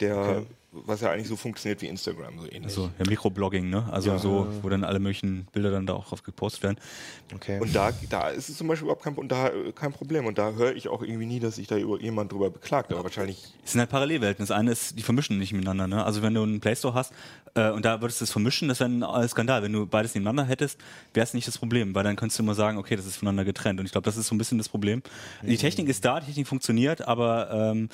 Der 0.00 0.42
was 0.72 1.00
ja 1.00 1.10
eigentlich 1.10 1.26
so 1.28 1.36
funktioniert 1.36 1.82
wie 1.82 1.86
Instagram, 1.86 2.38
so 2.38 2.44
ähnlich. 2.46 2.64
Also 2.66 2.90
ja, 2.98 3.04
Mikroblogging, 3.08 3.68
ne? 3.70 3.88
Also 3.90 4.10
Ja. 4.10 4.18
so, 4.18 4.46
wo 4.62 4.68
dann 4.68 4.84
alle 4.84 5.00
möglichen 5.00 5.46
Bilder 5.52 5.70
dann 5.70 5.86
da 5.86 5.94
auch 5.94 6.08
drauf 6.08 6.22
gepostet 6.22 6.62
werden. 6.62 6.78
Okay. 7.34 7.58
Und 7.60 7.74
da, 7.74 7.90
da 8.08 8.28
ist 8.28 8.48
es 8.48 8.56
zum 8.56 8.68
Beispiel 8.68 8.84
überhaupt 8.86 9.02
kein, 9.02 9.14
und 9.14 9.30
da, 9.32 9.50
kein 9.74 9.92
Problem. 9.92 10.26
Und 10.26 10.38
da 10.38 10.52
höre 10.52 10.74
ich 10.76 10.88
auch 10.88 11.02
irgendwie 11.02 11.26
nie, 11.26 11.40
dass 11.40 11.56
sich 11.56 11.66
da 11.66 11.76
über 11.76 12.00
jemand 12.00 12.30
drüber 12.32 12.50
beklagt. 12.50 12.92
Aber 12.92 13.02
wahrscheinlich 13.02 13.52
Es 13.64 13.72
sind 13.72 13.80
halt 13.80 13.90
Parallelwelten. 13.90 14.42
Das 14.44 14.50
eine 14.52 14.70
ist, 14.70 14.96
die 14.98 15.02
vermischen 15.02 15.38
nicht 15.38 15.52
miteinander. 15.52 15.88
Ne? 15.88 16.04
Also 16.04 16.22
wenn 16.22 16.34
du 16.34 16.42
einen 16.42 16.60
Play 16.60 16.76
Store 16.76 16.94
hast 16.94 17.12
äh, 17.54 17.70
und 17.70 17.84
da 17.84 18.00
würdest 18.00 18.20
du 18.20 18.24
es 18.24 18.30
vermischen, 18.30 18.68
das 18.68 18.78
wäre 18.78 18.90
ein 18.90 19.02
äh, 19.02 19.26
Skandal. 19.28 19.62
Wenn 19.64 19.72
du 19.72 19.86
beides 19.86 20.14
nebeneinander 20.14 20.44
hättest, 20.44 20.78
wäre 21.14 21.24
es 21.24 21.34
nicht 21.34 21.48
das 21.48 21.58
Problem, 21.58 21.94
weil 21.96 22.04
dann 22.04 22.14
könntest 22.14 22.38
du 22.38 22.44
immer 22.44 22.54
sagen, 22.54 22.78
okay, 22.78 22.94
das 22.94 23.06
ist 23.06 23.16
voneinander 23.16 23.44
getrennt. 23.44 23.80
Und 23.80 23.86
ich 23.86 23.92
glaube, 23.92 24.04
das 24.04 24.16
ist 24.16 24.28
so 24.28 24.34
ein 24.34 24.38
bisschen 24.38 24.58
das 24.58 24.68
Problem. 24.68 25.02
Die 25.42 25.56
Technik 25.56 25.88
ist 25.88 26.04
da, 26.04 26.20
die 26.20 26.26
Technik 26.26 26.46
funktioniert, 26.46 27.02
aber 27.08 27.50
ähm, 27.50 27.88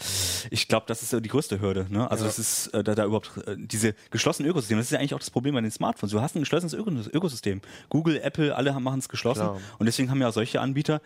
ich 0.50 0.68
glaube, 0.68 0.84
das 0.88 1.02
ist 1.02 1.12
die 1.24 1.28
größte 1.28 1.60
Hürde. 1.60 1.86
Ne? 1.88 2.10
Also 2.10 2.24
das 2.26 2.38
ist 2.38 2.65
äh, 2.68 2.82
da, 2.84 2.94
da 2.94 3.04
überhaupt 3.04 3.30
äh, 3.46 3.56
diese 3.58 3.94
geschlossenen 4.10 4.50
Ökosysteme. 4.50 4.80
Das 4.80 4.86
ist 4.86 4.92
ja 4.92 4.98
eigentlich 4.98 5.14
auch 5.14 5.18
das 5.18 5.30
Problem 5.30 5.54
bei 5.54 5.60
den 5.60 5.70
Smartphones. 5.70 6.12
Du 6.12 6.20
hast 6.20 6.34
ein 6.36 6.40
geschlossenes 6.40 6.74
Öko- 6.74 6.90
Ökosystem. 7.12 7.60
Google, 7.88 8.20
Apple, 8.22 8.54
alle 8.54 8.72
machen 8.80 8.98
es 8.98 9.08
geschlossen. 9.08 9.40
Klar. 9.42 9.60
Und 9.78 9.86
deswegen 9.86 10.10
haben 10.10 10.20
ja 10.20 10.28
auch 10.28 10.32
solche 10.32 10.60
Anbieter, 10.60 11.00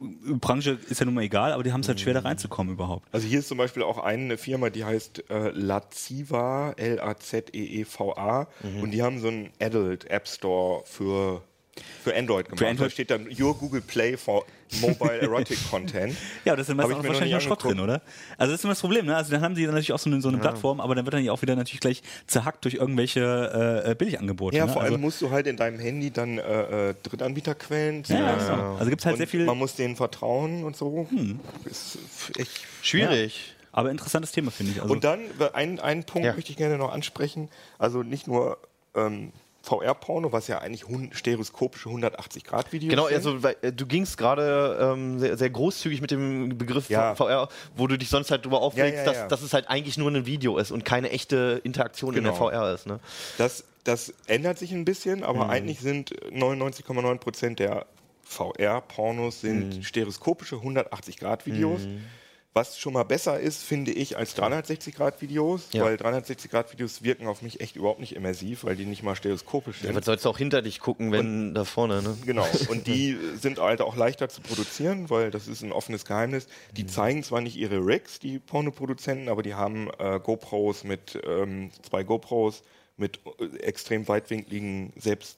äh, 0.00 0.34
Branche 0.34 0.78
ist 0.88 1.00
ja 1.00 1.06
nun 1.06 1.14
mal 1.14 1.22
egal, 1.22 1.52
aber 1.52 1.62
die 1.62 1.72
haben 1.72 1.80
es 1.80 1.88
halt 1.88 2.00
schwer 2.00 2.14
da 2.14 2.20
reinzukommen 2.20 2.74
überhaupt. 2.74 3.06
Also 3.12 3.26
hier 3.26 3.38
ist 3.40 3.48
zum 3.48 3.58
Beispiel 3.58 3.82
auch 3.82 3.98
eine 3.98 4.38
Firma, 4.38 4.70
die 4.70 4.84
heißt 4.84 5.24
äh, 5.30 5.50
Laziva, 5.50 6.72
L-A-Z-E-E-V-A 6.76 8.46
und 8.82 8.90
die 8.90 9.02
haben 9.02 9.18
so 9.20 9.28
einen 9.28 9.50
Adult 9.60 10.10
App 10.10 10.28
Store 10.28 10.82
für, 10.86 11.42
für 12.02 12.14
Android 12.16 12.46
gemacht. 12.48 12.62
Android- 12.64 12.86
Da 12.86 12.90
steht 12.90 13.10
dann 13.10 13.28
Your 13.38 13.54
Google 13.56 13.80
Play 13.80 14.16
for 14.16 14.44
Mobile 14.80 15.20
Erotic 15.20 15.58
Content. 15.70 16.16
Ja, 16.44 16.52
aber 16.52 16.56
das 16.62 16.68
ist 16.68 16.74
ich 16.74 16.80
auch 16.80 17.04
wahrscheinlich 17.04 17.32
noch 17.34 17.40
Schrott 17.40 17.62
drin, 17.64 17.78
oder? 17.80 18.02
Also 18.36 18.52
das 18.52 18.60
ist 18.60 18.64
immer 18.64 18.72
das 18.72 18.80
Problem, 18.80 19.06
ne? 19.06 19.16
Also 19.16 19.30
dann 19.30 19.40
haben 19.42 19.54
sie 19.54 19.62
dann 19.62 19.72
natürlich 19.72 19.92
auch 19.92 19.98
so 19.98 20.10
eine, 20.10 20.20
so 20.20 20.28
eine 20.28 20.38
Plattform, 20.38 20.80
aber 20.80 20.94
dann 20.94 21.04
wird 21.04 21.14
dann 21.14 21.24
ja 21.24 21.32
auch 21.32 21.42
wieder 21.42 21.54
natürlich 21.56 21.80
gleich 21.80 22.02
zerhackt 22.26 22.64
durch 22.64 22.74
irgendwelche 22.74 23.82
äh, 23.86 23.90
äh, 23.92 23.94
Billigangebote. 23.94 24.56
Ja, 24.56 24.66
ne? 24.66 24.72
vor 24.72 24.82
allem 24.82 24.94
also, 24.94 25.04
musst 25.04 25.22
du 25.22 25.30
halt 25.30 25.46
in 25.46 25.56
deinem 25.56 25.78
Handy 25.78 26.10
dann 26.10 26.38
äh, 26.38 26.90
äh, 26.90 26.94
Drittanbieterquellen 27.02 28.02
ja, 28.08 28.14
ja, 28.16 28.38
zulassen. 28.38 28.56
genau. 28.56 28.76
Also 28.76 28.90
gibt's 28.90 29.04
halt 29.06 29.14
und 29.14 29.18
sehr 29.18 29.28
viel, 29.28 29.44
Man 29.44 29.58
muss 29.58 29.74
denen 29.76 29.96
vertrauen 29.96 30.64
und 30.64 30.76
so. 30.76 31.06
Ist 31.64 31.98
echt 32.36 32.50
Schwierig. 32.82 33.54
aber 33.72 33.90
interessantes 33.90 34.32
Thema, 34.32 34.50
finde 34.50 34.72
ich. 34.72 34.82
Also, 34.82 34.92
Und 34.92 35.04
dann 35.04 35.20
ein, 35.52 35.78
einen 35.80 36.04
Punkt 36.04 36.26
Ja. 36.26 36.34
möchte 36.34 36.50
ich 36.50 36.56
gerne 36.56 36.76
noch 36.78 36.92
ansprechen. 36.92 37.48
Also 37.78 38.02
nicht 38.02 38.26
nur 38.26 38.58
ähm, 38.94 39.32
VR-Porno, 39.66 40.30
was 40.32 40.46
ja 40.46 40.58
eigentlich 40.58 40.84
stereoskopische 41.12 41.88
180-Grad-Videos 41.88 42.90
Genau, 42.90 43.06
sind. 43.08 43.16
also 43.16 43.42
weil, 43.42 43.56
äh, 43.62 43.72
du 43.72 43.84
gingst 43.86 44.16
gerade 44.16 44.78
ähm, 44.80 45.18
sehr, 45.18 45.36
sehr 45.36 45.50
großzügig 45.50 46.00
mit 46.00 46.12
dem 46.12 46.56
Begriff 46.56 46.88
Ja. 46.88 47.14
VR, 47.16 47.48
wo 47.74 47.86
du 47.88 47.96
dich 47.98 48.08
sonst 48.08 48.30
halt 48.30 48.44
drüber 48.44 48.62
aufregst, 48.62 49.04
ja, 49.06 49.12
ja. 49.12 49.20
Dass, 49.22 49.28
dass 49.28 49.42
es 49.42 49.52
halt 49.52 49.68
eigentlich 49.68 49.98
nur 49.98 50.10
ein 50.10 50.24
Video 50.24 50.56
ist 50.58 50.70
und 50.70 50.84
keine 50.84 51.10
echte 51.10 51.60
Interaktion 51.64 52.14
in 52.16 52.22
der 52.22 52.32
Genau. 52.32 52.48
VR 52.50 52.72
ist. 52.74 52.86
Ne? 52.86 53.00
Das, 53.38 53.64
das 53.82 54.14
ändert 54.28 54.58
sich 54.58 54.70
ein 54.72 54.84
bisschen, 54.84 55.24
aber 55.24 55.44
Mhm. 55.46 55.50
eigentlich 55.50 55.80
sind 55.80 56.10
99,9 56.32 57.18
Prozent 57.18 57.58
der 57.58 57.86
VR-Pornos 58.24 59.40
sind 59.40 59.76
Mhm. 59.78 59.82
stereoskopische 59.82 60.56
180-Grad-Videos. 60.62 61.82
Was 62.56 62.78
schon 62.78 62.94
mal 62.94 63.02
besser 63.02 63.38
ist, 63.38 63.62
finde 63.62 63.92
ich, 63.92 64.16
als 64.16 64.34
360-Grad-Videos, 64.34 65.68
Ja. 65.72 65.84
weil 65.84 65.96
360-Grad-Videos 65.96 67.02
wirken 67.02 67.26
auf 67.26 67.42
mich 67.42 67.60
echt 67.60 67.76
überhaupt 67.76 68.00
nicht 68.00 68.16
immersiv, 68.16 68.64
weil 68.64 68.76
die 68.76 68.86
nicht 68.86 69.02
mal 69.02 69.14
stereoskopisch 69.14 69.80
Ja, 69.82 69.88
sind. 69.88 69.96
was 69.96 70.06
sollst 70.06 70.24
du 70.24 70.30
auch 70.30 70.38
hinter 70.38 70.62
dich 70.62 70.80
gucken, 70.80 71.12
wenn 71.12 71.52
da 71.54 71.64
vorne, 71.66 72.00
ne? 72.02 72.16
Genau. 72.24 72.46
Und 72.70 72.86
die 72.86 73.14
sind 73.38 73.58
halt 73.58 73.82
auch 73.82 73.94
leichter 73.94 74.30
zu 74.30 74.40
produzieren, 74.40 75.10
weil 75.10 75.30
das 75.30 75.48
ist 75.48 75.62
ein 75.62 75.70
offenes 75.72 76.06
Geheimnis. 76.06 76.46
Die 76.76 76.84
Mhm. 76.84 76.88
zeigen 76.88 77.22
zwar 77.22 77.42
nicht 77.42 77.56
ihre 77.56 77.84
Rigs, 77.84 78.20
die 78.20 78.38
Pornoproduzenten, 78.38 79.28
aber 79.28 79.42
die 79.42 79.52
haben 79.54 79.90
äh, 79.98 80.18
GoPros 80.18 80.82
mit 80.84 81.18
ähm, 81.26 81.70
zwei 81.82 82.04
GoPros 82.04 82.62
mit 82.96 83.20
äh, 83.38 83.58
extrem 83.58 84.08
weitwinkligen, 84.08 84.94
selbst 84.96 85.36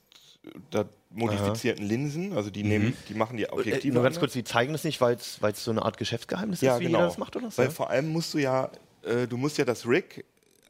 da 0.71 0.85
modifizierten 1.11 1.85
Linsen. 1.85 2.33
Also 2.33 2.49
die 2.49 2.63
nehmen, 2.63 2.95
die 3.07 3.13
machen 3.13 3.37
die 3.37 3.43
Äh, 3.43 3.49
Objektive. 3.51 3.93
nur 3.93 4.03
ganz 4.03 4.19
kurz, 4.19 4.33
die 4.33 4.43
zeigen 4.43 4.73
das 4.73 4.83
nicht, 4.83 5.01
weil 5.01 5.15
es 5.15 5.39
so 5.63 5.71
eine 5.71 5.83
Art 5.83 5.97
Geschäftsgeheimnis 5.97 6.61
ja, 6.61 6.75
ist, 6.75 6.79
wie 6.81 6.85
genau. 6.85 6.99
jeder 6.99 7.07
das 7.09 7.17
macht, 7.17 7.35
oder? 7.35 7.49
so? 7.51 7.57
Weil 7.57 7.71
vor 7.71 7.89
allem 7.89 8.09
musst 8.09 8.33
du 8.33 8.37
ja, 8.37 8.69
äh, 9.03 9.27
du 9.27 9.37
musst 9.37 9.57
ja 9.57 9.65
das 9.65 9.87
Rig 9.87 10.23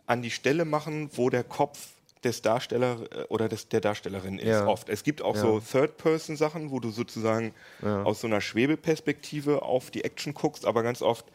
an 0.05 0.21
die 0.21 0.31
Stelle 0.31 0.65
machen, 0.65 1.09
wo 1.13 1.29
der 1.29 1.43
Kopf 1.43 1.89
des 2.23 2.41
Darsteller 2.41 2.97
äh, 3.11 3.23
oder 3.29 3.47
des, 3.49 3.69
der 3.69 3.81
Darstellerin 3.81 4.39
ist 4.39 4.47
Ja. 4.47 4.65
oft. 4.67 4.89
Es 4.89 5.03
gibt 5.03 5.21
auch 5.21 5.35
Ja. 5.35 5.41
so 5.41 5.59
Third-Person-Sachen, 5.59 6.71
wo 6.71 6.79
du 6.79 6.89
sozusagen 6.89 7.53
aus 7.81 8.21
so 8.21 8.27
einer 8.27 8.41
Schwebeperspektive 8.41 9.61
auf 9.61 9.91
die 9.91 10.03
Action 10.03 10.33
guckst, 10.33 10.65
aber 10.65 10.83
ganz 10.83 11.01
oft 11.01 11.25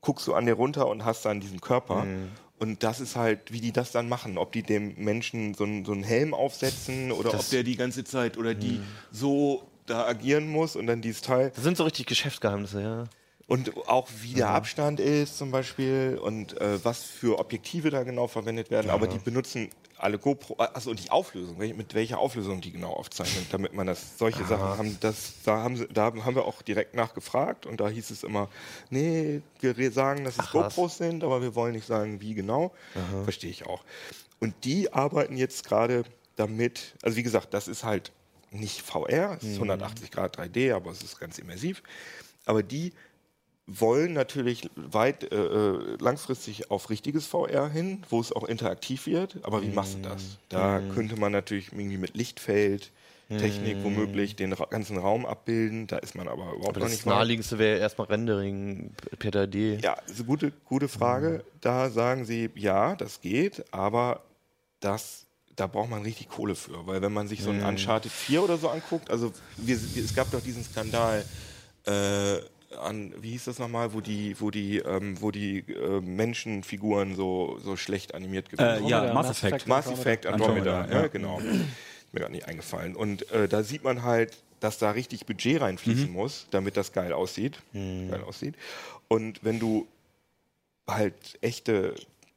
guckst 0.00 0.26
du 0.26 0.34
an 0.34 0.46
dir 0.46 0.54
runter 0.54 0.88
und 0.88 1.04
hast 1.04 1.24
dann 1.24 1.40
diesen 1.40 1.60
Körper. 1.60 2.04
Mhm. 2.04 2.28
Und 2.58 2.82
das 2.82 3.00
ist 3.00 3.16
halt, 3.16 3.52
wie 3.52 3.60
die 3.60 3.72
das 3.72 3.92
dann 3.92 4.08
machen. 4.08 4.38
Ob 4.38 4.52
die 4.52 4.62
dem 4.62 4.94
Menschen 4.96 5.54
so, 5.54 5.64
einen- 5.64 5.84
so 5.84 5.92
einen 5.92 6.02
Helm 6.04 6.32
aufsetzen 6.32 7.12
oder 7.12 7.30
ob 7.34 7.50
der 7.50 7.62
die 7.64 7.76
ganze 7.76 8.02
Zeit 8.04 8.38
oder 8.38 8.54
die 8.54 8.80
so 9.12 9.66
da 9.86 10.06
agieren 10.06 10.48
muss 10.48 10.74
und 10.74 10.86
dann 10.86 11.00
dieses 11.02 11.20
Teil. 11.22 11.52
das 11.54 11.62
sind 11.64 11.76
so 11.76 11.84
richtig 11.84 12.06
Geschäftsgeheimnisse, 12.06 12.80
ja. 12.82 13.04
Und 13.46 13.76
auch 13.86 14.08
wie 14.22 14.34
der 14.34 14.48
Abstand 14.48 14.98
ist 14.98 15.38
zum 15.38 15.52
Beispiel 15.52 16.18
und 16.20 16.60
äh, 16.60 16.84
was 16.84 17.04
für 17.04 17.38
Objektive 17.38 17.90
da 17.90 18.02
genau 18.02 18.26
verwendet 18.26 18.70
werden. 18.70 18.90
Aber 18.90 19.06
die 19.06 19.18
benutzen 19.18 19.68
alle 19.98 20.18
GoPro, 20.18 20.54
also 20.54 20.90
und 20.90 21.02
die 21.02 21.10
Auflösung, 21.10 21.56
mit 21.58 21.94
welcher 21.94 22.18
Auflösung 22.18 22.60
die 22.60 22.72
genau 22.72 22.92
aufzeichnen, 22.92 23.46
damit 23.50 23.74
man 23.74 23.86
das, 23.86 24.18
solche 24.18 24.44
Sachen 24.44 24.78
haben, 24.78 24.98
das, 25.00 25.34
da 25.44 25.58
haben 25.58 25.76
sie, 25.76 25.86
da 25.88 26.04
haben 26.04 26.34
wir 26.34 26.44
auch 26.44 26.62
direkt 26.62 26.94
nachgefragt 26.94 27.66
und 27.66 27.80
da 27.80 27.88
hieß 27.88 28.10
es 28.10 28.22
immer, 28.22 28.48
nee, 28.90 29.42
wir 29.60 29.92
sagen, 29.92 30.24
dass 30.24 30.34
es 30.34 30.40
Ach, 30.40 30.54
was. 30.54 30.74
GoPros 30.74 30.98
sind, 30.98 31.24
aber 31.24 31.42
wir 31.42 31.54
wollen 31.54 31.72
nicht 31.72 31.86
sagen, 31.86 32.20
wie 32.20 32.34
genau. 32.34 32.72
Verstehe 33.24 33.50
ich 33.50 33.66
auch. 33.66 33.84
Und 34.38 34.54
die 34.64 34.92
arbeiten 34.92 35.36
jetzt 35.36 35.66
gerade 35.66 36.04
damit, 36.36 36.94
also 37.02 37.16
wie 37.16 37.22
gesagt, 37.22 37.54
das 37.54 37.68
ist 37.68 37.84
halt 37.84 38.12
nicht 38.50 38.82
VR, 38.82 39.36
es 39.38 39.44
ist 39.44 39.54
180 39.54 40.10
Grad 40.10 40.38
3D, 40.38 40.74
aber 40.74 40.90
es 40.90 41.02
ist 41.02 41.18
ganz 41.18 41.38
immersiv. 41.38 41.82
Aber 42.44 42.62
die 42.62 42.92
wollen 43.66 44.12
natürlich 44.12 44.70
weit 44.76 45.30
äh, 45.32 45.36
äh, 45.36 45.96
langfristig 46.00 46.70
auf 46.70 46.88
richtiges 46.88 47.26
VR 47.26 47.68
hin, 47.68 48.02
wo 48.10 48.20
es 48.20 48.32
auch 48.32 48.44
interaktiv 48.44 49.06
wird. 49.06 49.38
Aber 49.42 49.62
wie 49.62 49.68
machst 49.70 49.94
du 49.96 50.08
das? 50.08 50.38
Da 50.48 50.80
könnte 50.94 51.16
man 51.18 51.32
natürlich 51.32 51.72
irgendwie 51.72 51.98
mit 51.98 52.16
Lichtfeld, 52.16 52.92
Technik 53.28 53.82
womöglich 53.82 54.36
den 54.36 54.54
ganzen 54.70 54.98
Raum 54.98 55.26
abbilden. 55.26 55.88
Da 55.88 55.96
ist 55.96 56.14
man 56.14 56.28
aber 56.28 56.44
überhaupt 56.52 56.68
Aber 56.68 56.78
noch 56.78 56.86
das 56.86 56.92
nicht 56.92 57.06
weit. 57.06 57.14
naheliegendste 57.14 57.58
wäre 57.58 57.80
erstmal 57.80 58.06
Rendering 58.06 58.92
per 59.18 59.32
3D. 59.32 59.82
Ja, 59.82 59.94
ist 60.06 60.18
eine 60.18 60.26
gute, 60.26 60.52
gute 60.64 60.86
Frage. 60.86 61.44
Da 61.60 61.90
sagen 61.90 62.24
sie, 62.24 62.50
ja, 62.54 62.94
das 62.94 63.20
geht, 63.20 63.64
aber 63.74 64.22
das, 64.78 65.26
da 65.56 65.66
braucht 65.66 65.90
man 65.90 66.02
richtig 66.02 66.28
Kohle 66.28 66.54
für. 66.54 66.86
Weil 66.86 67.02
wenn 67.02 67.12
man 67.12 67.26
sich 67.26 67.42
so 67.42 67.50
ein 67.50 67.64
Uncharted 67.64 68.12
4 68.12 68.44
oder 68.44 68.58
so 68.58 68.68
anguckt, 68.68 69.10
also 69.10 69.32
wir, 69.56 69.74
es 69.74 70.14
gab 70.14 70.30
doch 70.30 70.40
diesen 70.40 70.62
Skandal, 70.62 71.24
äh, 71.84 72.36
an, 72.76 73.12
wie 73.20 73.30
hieß 73.30 73.44
das 73.46 73.58
nochmal, 73.58 73.92
wo 73.94 74.00
die, 74.00 74.40
wo 74.40 74.50
die, 74.50 74.78
ähm, 74.78 75.20
wo 75.20 75.30
die 75.30 75.58
äh, 75.60 76.00
Menschenfiguren 76.00 77.14
so, 77.16 77.58
so 77.62 77.76
schlecht 77.76 78.14
animiert 78.14 78.48
gewesen 78.50 78.66
Äh, 78.68 78.76
sind. 78.78 78.88
ja, 78.88 78.98
Andromeda, 79.02 79.14
Mass 79.28 79.42
Effect. 79.42 79.66
Mass 79.66 79.86
Effect 79.90 80.26
Andromeda, 80.26 80.80
Andromeda, 80.82 80.94
ja, 80.96 81.02
ja. 81.02 81.08
genau. 81.08 81.38
Ist 81.40 82.12
mir 82.12 82.20
gar 82.20 82.28
nicht 82.28 82.46
eingefallen. 82.46 82.94
Und 82.96 83.30
äh, 83.32 83.48
da 83.48 83.62
sieht 83.62 83.84
man 83.84 84.02
halt, 84.02 84.36
dass 84.60 84.78
da 84.78 84.92
richtig 84.92 85.26
Budget 85.26 85.60
reinfließen 85.60 86.10
muss, 86.10 86.46
damit 86.50 86.76
das 86.76 86.92
geil 86.92 87.12
aussieht. 87.12 87.58
Geil 87.74 88.22
aussieht. 88.26 88.54
Und 89.08 89.44
wenn 89.44 89.58
du 89.60 89.86
halt 90.88 91.14
echte 91.42 91.94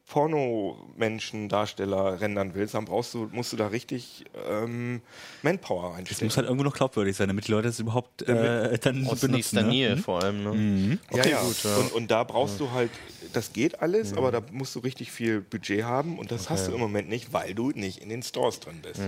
Porno-Menschen, 0.10 1.50
Darsteller 1.50 2.20
rendern 2.20 2.54
willst, 2.56 2.74
dann 2.74 2.86
brauchst 2.86 3.14
du, 3.14 3.30
musst 3.32 3.54
du 3.54 3.58
da 3.58 3.68
richtig 3.68 4.26
ähm, 4.50 5.02
Manpower 5.42 5.92
Es 5.92 5.98
reinstecken. 5.98 6.28
muss 6.28 6.38
halt 6.38 6.48
irgendwo 6.48 6.64
noch 6.66 6.76
glaubwürdig 6.76 7.16
sein, 7.16 7.28
damit 7.28 7.48
die 7.48 7.52
Leute 7.52 7.68
es 7.70 7.80
überhaupt 7.80 8.24
äh, 8.24 8.78
dann 8.80 9.06
Aus 9.08 9.22
benutzen. 9.22 9.32
nächster 9.32 9.62
ne? 9.64 9.68
Nähe 9.70 9.98
vor 9.98 10.24
allem. 10.24 10.44
Ne? 10.44 11.00
ja, 11.12 11.20
Okay, 11.20 11.32
ja. 11.32 11.42
gut, 11.44 11.64
ja. 11.64 11.76
Und, 11.78 11.92
und 11.94 12.12
da 12.12 12.24
brauchst 12.24 12.60
du 12.60 12.72
halt, 12.72 12.92
das 13.34 13.54
geht 13.54 13.82
alles, 13.82 14.14
aber 14.14 14.32
da 14.32 14.42
musst 14.52 14.76
du 14.76 14.80
richtig 14.80 15.12
viel 15.12 15.42
Budget 15.42 15.84
haben 15.84 16.18
und 16.18 16.32
das 16.32 16.50
hast 16.50 16.68
du 16.68 16.72
im 16.74 16.80
Moment 16.80 17.10
nicht, 17.10 17.32
weil 17.34 17.54
du 17.54 17.70
nicht 17.72 18.00
in 18.02 18.10
den 18.10 18.24
Stores 18.24 18.60
drin 18.60 18.80
bist. 18.82 19.02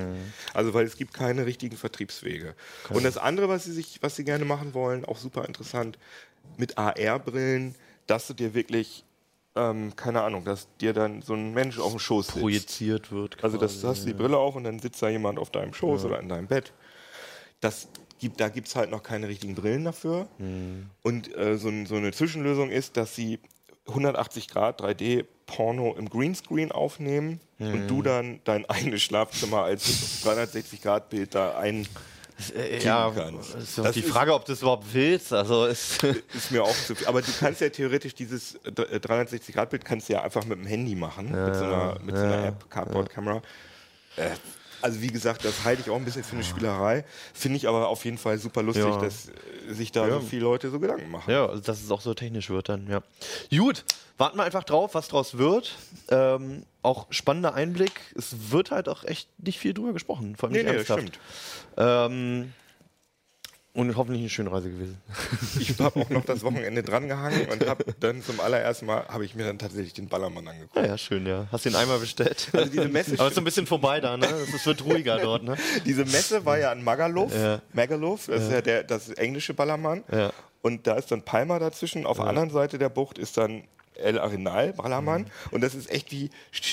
Also 0.54 0.74
weil 0.74 0.86
es 0.86 0.96
gibt 0.98 1.14
keine 1.14 1.46
richtigen 1.46 1.78
Vertriebswege. 1.78 2.56
Und 2.90 3.04
das 3.04 3.18
andere, 3.18 3.50
was 3.50 3.64
sie 3.66 3.72
sich, 3.74 3.98
was 4.02 4.16
sie 4.16 4.24
gerne 4.24 4.46
machen 4.46 4.74
wollen, 4.74 5.06
auch 5.06 5.18
super 5.18 5.46
interessant, 5.46 5.98
mit 6.58 6.78
AR-Brillen, 6.78 7.76
dass 8.08 8.28
du 8.28 8.34
dir 8.34 8.54
wirklich, 8.54 9.04
ähm, 9.56 9.96
keine 9.96 10.22
Ahnung, 10.22 10.46
dass 10.46 10.68
dir 10.78 10.94
dann 10.94 11.22
so 11.22 11.34
ein 11.34 11.54
Mensch 11.54 11.80
auf 11.80 11.92
dem 11.92 12.00
Schoß 12.00 12.28
sitzt. 12.28 12.40
Projiziert 12.40 13.12
wird. 13.12 13.44
Also 13.44 13.58
das, 13.58 13.74
quasi, 13.74 13.82
du 13.82 13.88
hast 13.90 14.06
die 14.06 14.14
Brille 14.14 14.38
auf 14.38 14.56
und 14.56 14.64
dann 14.64 14.80
sitzt 14.80 15.02
da 15.02 15.10
jemand 15.10 15.40
auf 15.40 15.50
deinem 15.50 15.74
Schoß 15.74 16.06
oder 16.06 16.20
in 16.20 16.30
deinem 16.30 16.48
Bett. 16.48 16.74
Das 17.60 17.90
gibt, 18.20 18.40
da 18.40 18.50
gibt 18.50 18.68
es 18.68 18.76
halt 18.76 18.92
noch 18.92 19.04
keine 19.04 19.28
richtigen 19.28 19.56
Brillen 19.56 19.84
dafür. 19.84 20.28
Und 21.02 21.36
äh, 21.36 21.58
so, 21.58 21.72
so 21.86 21.96
eine 21.96 22.12
Zwischenlösung 22.12 22.70
ist, 22.70 22.96
dass 22.98 23.16
sie 23.16 23.40
180 23.88 24.48
Grad 24.48 24.82
3D 24.82 25.26
Porno 25.48 25.96
im 25.98 26.10
Greenscreen 26.10 26.72
aufnehmen 26.72 27.42
und 27.60 27.88
du 27.88 28.02
dann 28.02 28.40
dein 28.46 28.66
eigenes 28.70 29.02
Schlafzimmer 29.02 29.64
als 29.64 30.22
360 30.24 30.82
Grad 30.82 31.10
Bild 31.10 31.36
da 31.36 31.58
ein 31.58 31.88
ja, 32.84 33.12
kannst. 33.16 33.56
ist 33.56 33.78
Das 33.78 33.92
die 33.94 34.00
ist- 34.02 34.10
Frage, 34.10 34.34
ob 34.34 34.46
du 34.46 34.54
es 34.54 34.62
überhaupt 34.62 34.86
willst. 34.94 35.32
Also 35.34 35.66
ist, 35.66 36.04
Ist 36.34 36.52
mir 36.52 36.64
auch 36.64 36.76
zu 36.76 36.96
viel. 36.96 37.08
Aber 37.08 37.22
du 37.22 37.32
kannst 37.40 37.62
ja 37.62 37.70
theoretisch 37.70 38.14
dieses 38.16 38.60
360-Grad-Bild 38.66 39.86
kannst 39.86 40.10
du 40.10 40.14
ja 40.14 40.22
einfach 40.24 40.46
mit 40.46 40.58
dem 40.60 40.66
Handy 40.66 40.96
machen, 40.96 41.26
mit 41.32 41.56
so 41.56 41.64
einer, 41.64 41.98
mit 42.04 42.16
so 42.18 42.24
einer 42.24 42.46
App, 42.48 42.70
Cardboard-Kamera. 42.70 43.42
Äh, 44.18 44.30
also 44.82 45.02
wie 45.02 45.08
gesagt, 45.08 45.46
das 45.46 45.64
halte 45.64 45.82
ich 45.82 45.90
auch 45.90 45.96
ein 45.96 46.06
bisschen 46.06 46.24
für 46.24 46.36
eine 46.36 46.44
Spielerei. 46.44 47.04
Finde 47.34 47.58
ich 47.58 47.68
aber 47.68 47.88
auf 47.88 48.04
jeden 48.06 48.18
Fall 48.18 48.38
super 48.38 48.64
lustig, 48.64 48.86
Ja. 48.86 48.98
dass 49.00 49.30
äh, 49.30 49.74
sich 49.74 49.92
da 49.92 50.08
Ja. 50.08 50.14
so 50.16 50.22
viele 50.22 50.44
Leute 50.44 50.70
so 50.70 50.80
Gedanken 50.80 51.10
machen. 51.12 51.30
ja, 51.32 51.46
also 51.46 51.62
dass 51.62 51.82
es 51.84 51.92
auch 51.92 52.02
so 52.02 52.14
technisch 52.14 52.50
wird 52.50 52.70
dann, 52.70 52.88
ja. 52.88 53.02
Gut, 53.56 53.84
warten 54.18 54.38
wir 54.38 54.44
einfach 54.44 54.64
drauf, 54.64 54.94
was 54.96 55.08
draus 55.08 55.38
wird. 55.38 55.76
Ähm, 56.10 56.64
auch 56.84 57.08
spannender 57.12 57.54
Einblick. 57.54 57.92
Es 58.18 58.52
wird 58.52 58.72
halt 58.72 58.90
auch 58.90 59.04
echt 59.04 59.30
nicht 59.40 59.60
viel 59.60 59.74
drüber 59.74 59.94
gesprochen. 59.94 60.36
Vor 60.36 60.48
allem 60.50 60.54
Nee, 60.54 60.64
nicht 60.64 60.72
nee, 60.72 60.78
ernsthaft. 60.78 61.02
stimmt. 61.02 61.20
Ähm, 61.78 62.54
und 63.74 63.96
hoffentlich 63.96 64.22
eine 64.22 64.30
schöne 64.30 64.52
Reise 64.52 64.70
gewesen. 64.70 64.98
Ich 65.60 65.80
habe 65.80 66.00
auch 66.00 66.10
noch 66.10 66.26
das 66.26 66.44
Wochenende 66.44 66.84
drangehangen 66.84 67.48
und 67.50 67.66
habe 67.68 67.86
dann 68.00 68.22
zum 68.22 68.40
allerersten 68.40 68.86
Mal, 68.86 69.06
habe 69.08 69.24
ich 69.24 69.36
mir 69.36 69.46
dann 69.46 69.58
tatsächlich 69.60 69.94
den 69.94 70.08
Ballermann 70.10 70.48
angeguckt. 70.48 70.76
Ja, 70.76 70.86
ja, 70.86 70.98
schön, 70.98 71.26
ja. 71.26 71.48
Hast 71.52 71.66
den 71.66 71.76
einmal 71.76 72.00
bestellt. 72.00 72.50
Also 72.54 72.70
diese 72.70 72.90
Messe, 72.90 73.14
Aber 73.14 73.24
es 73.24 73.30
ist 73.30 73.36
so 73.36 73.42
ein 73.42 73.46
bisschen 73.46 73.68
vorbei 73.68 74.02
da, 74.02 74.18
ne? 74.18 74.28
Es 74.54 74.66
wird 74.66 74.84
ruhiger 74.84 75.20
dort, 75.20 75.44
ne? 75.44 75.56
diese 75.86 76.04
Messe 76.06 76.44
war 76.46 76.58
ja 76.58 76.72
in 76.74 76.84
Magaluf, 76.84 77.34
Ja. 77.34 77.62
Magaluf, 77.74 78.28
das 78.28 78.44
ist 78.44 78.52
ja 78.52 78.62
der, 78.62 78.84
das 78.84 79.10
englische 79.10 79.54
Ballermann. 79.54 80.04
Ja. 80.12 80.32
Und 80.62 80.86
da 80.86 80.96
ist 80.96 81.12
dann 81.12 81.24
Palma 81.24 81.58
dazwischen. 81.58 82.06
Auf 82.06 82.18
der 82.18 82.28
anderen 82.28 82.50
Seite 82.50 82.78
der 82.78 82.90
Bucht 82.90 83.18
ist 83.18 83.38
dann 83.38 83.64
El 84.02 84.20
Arenal, 84.20 84.74
Ballermann. 84.74 85.22
Mhm. 85.22 85.28
Und 85.52 85.62
das 85.62 85.76
ist 85.76 85.90
echt 85.90 86.12
wie 86.12 86.30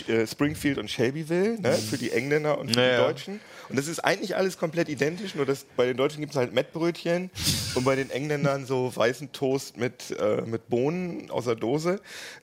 äh, 0.09 0.27
Springfield 0.27 0.79
und 0.79 0.91
Shelbyville 0.91 1.61
ne? 1.61 1.73
für 1.75 1.99
die 1.99 2.11
Engländer 2.11 2.59
und 2.59 2.73
für 2.75 2.81
Ja, 2.81 2.99
die. 2.99 3.05
Deutschen. 3.05 3.41
Und 3.69 3.77
das 3.79 3.87
ist 3.87 4.01
eigentlich 4.01 4.37
alles 4.37 4.59
komplett 4.59 4.89
identisch, 4.89 5.35
nur 5.35 5.47
dass 5.47 5.65
bei 5.77 5.87
den 5.87 5.97
Deutschen 5.97 6.21
gibt 6.21 6.33
es 6.33 6.37
halt 6.37 6.53
Mettbrötchen 6.53 7.31
und 7.75 7.85
bei 7.85 7.97
den 7.97 8.11
Engländern 8.11 8.67
so 8.67 8.95
weißen 8.95 9.33
Toast 9.33 9.77
mit, 9.77 10.11
äh, 10.19 10.43
mit 10.43 10.69
Bohnen 10.69 11.31
aus 11.31 11.45
der 11.45 11.55
Dose. 11.55 12.01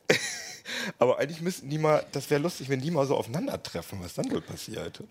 Aber 0.97 1.19
eigentlich 1.19 1.41
müssten 1.41 1.69
die 1.69 1.77
mal, 1.77 2.03
das 2.11 2.29
wäre 2.29 2.41
lustig, 2.41 2.69
wenn 2.69 2.81
die 2.81 2.91
mal 2.91 3.05
so 3.05 3.15
aufeinandertreffen, 3.15 3.99
was 4.01 4.15
dann 4.15 4.31
wohl 4.31 4.41
passiert. 4.41 5.03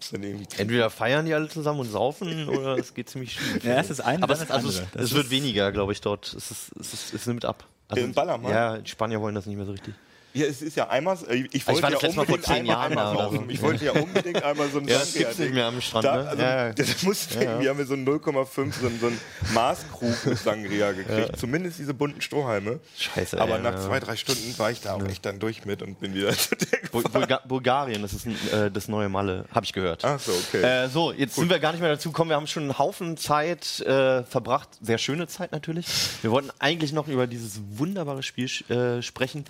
Entweder 0.56 0.90
feiern 0.90 1.26
die 1.26 1.34
alle 1.34 1.48
zusammen 1.48 1.80
und 1.80 1.90
saufen 1.90 2.48
oder 2.48 2.76
es 2.76 2.94
geht 2.94 3.08
ziemlich 3.08 3.32
schief. 3.38 3.62
Ja, 3.64 3.80
es 3.80 3.90
ist 3.90 4.00
ein, 4.00 4.22
Aber 4.22 4.34
dann 4.34 4.42
es, 4.42 4.48
das 4.48 4.56
also 4.56 4.68
es, 4.68 4.82
es 4.94 5.14
wird 5.14 5.30
weniger, 5.30 5.70
glaube 5.72 5.92
ich, 5.92 6.00
dort. 6.00 6.26
Es, 6.34 6.50
ist, 6.50 6.72
es, 6.78 6.92
ist, 6.92 7.14
es 7.14 7.26
nimmt 7.26 7.44
ab. 7.44 7.64
Also, 7.88 8.04
Im 8.04 8.14
Ballermann? 8.14 8.50
Ja, 8.50 8.78
die 8.78 8.90
Spanier 8.90 9.20
wollen 9.20 9.34
das 9.34 9.46
nicht 9.46 9.56
mehr 9.56 9.66
so 9.66 9.72
richtig. 9.72 9.94
Ja, 10.34 10.46
es 10.46 10.62
ist 10.62 10.76
ja 10.76 10.88
einmal, 10.88 11.16
äh, 11.28 11.46
ich 11.52 11.64
wollte 11.66 11.82
ja 11.82 11.88
letzte 11.90 12.08
Mal 12.08 12.26
vor 12.26 12.34
unbedingt 12.34 12.48
einmal, 12.50 12.90
einmal 12.90 13.30
so. 13.30 13.44
Ich 13.48 13.62
wollte 13.62 13.84
ja 13.84 13.92
unbedingt 13.92 14.42
einmal 14.42 14.68
so 14.68 14.78
ein 14.78 14.88
Ja, 14.88 14.98
das 14.98 15.14
gibt's 15.14 15.38
nicht 15.38 15.54
mehr 15.54 15.66
am 15.66 15.80
Strand, 15.80 16.04
Da, 16.04 16.16
ne? 16.22 16.28
also, 16.28 16.42
Ja, 16.42 16.66
ja. 16.66 16.72
Das 16.72 17.02
muss, 17.04 17.28
Wir 17.38 17.70
haben 17.70 17.78
ja 17.78 17.84
so 17.84 17.94
ein 17.94 18.04
0,5, 18.04 18.72
so, 18.80 18.86
ein- 18.88 18.98
so 19.00 19.06
ein 19.06 19.20
Maßkrug 19.54 20.26
mit 20.26 20.38
Sangria 20.38 20.92
gekriegt. 20.92 21.38
Zumindest 21.38 21.78
diese 21.78 21.94
bunten 21.94 22.20
Strohhalme. 22.20 22.80
Scheiße, 22.98 23.40
Aber 23.40 23.56
ey, 23.56 23.62
nach 23.62 23.74
ja. 23.74 23.80
zwei, 23.80 24.00
drei 24.00 24.16
Stunden 24.16 24.58
war 24.58 24.70
ich 24.70 24.80
da 24.80 24.94
auch 24.94 25.04
echt 25.06 25.24
dann 25.24 25.38
durch 25.38 25.64
mit 25.64 25.82
und 25.82 26.00
bin 26.00 26.14
wieder 26.14 26.30
zu 26.36 26.56
der 26.56 26.78
Bul. 26.90 27.04
Bulga 27.04 27.40
Bulgarien, 27.46 28.02
das 28.02 28.12
ist 28.12 28.26
ein, 28.26 28.36
äh, 28.52 28.70
das 28.70 28.88
neue 28.88 29.08
Malle, 29.08 29.44
habe 29.54 29.64
ich 29.64 29.72
gehört. 29.72 30.04
Ach 30.04 30.18
so, 30.18 30.32
okay. 30.32 30.62
Äh, 30.62 30.88
so, 30.88 31.12
jetzt 31.12 31.36
sind 31.36 31.48
wir 31.48 31.58
gar 31.60 31.70
nicht 31.72 31.80
mehr 31.80 31.90
dazu 31.90 32.10
gekommen. 32.10 32.30
Wir 32.30 32.36
haben 32.36 32.46
schon 32.48 32.64
einen 32.64 32.78
Haufen 32.78 33.16
Zeit 33.16 33.80
äh, 33.80 34.24
verbracht. 34.24 34.68
Sehr 34.80 34.98
schöne 34.98 35.28
Zeit 35.28 35.52
natürlich. 35.52 35.86
Wir 36.22 36.30
wollten 36.32 36.50
eigentlich 36.58 36.92
noch 36.92 37.06
über 37.06 37.26
dieses 37.28 37.60
wunderbare 37.70 38.22
Spiel 38.24 38.50
äh, 38.68 39.00
sprechen. 39.02 39.44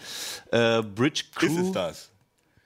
Äh, 0.53 0.74
Bridge 0.83 1.25
Crew. 1.35 1.47
ist 1.47 1.59
es 1.67 1.73
das? 1.73 2.11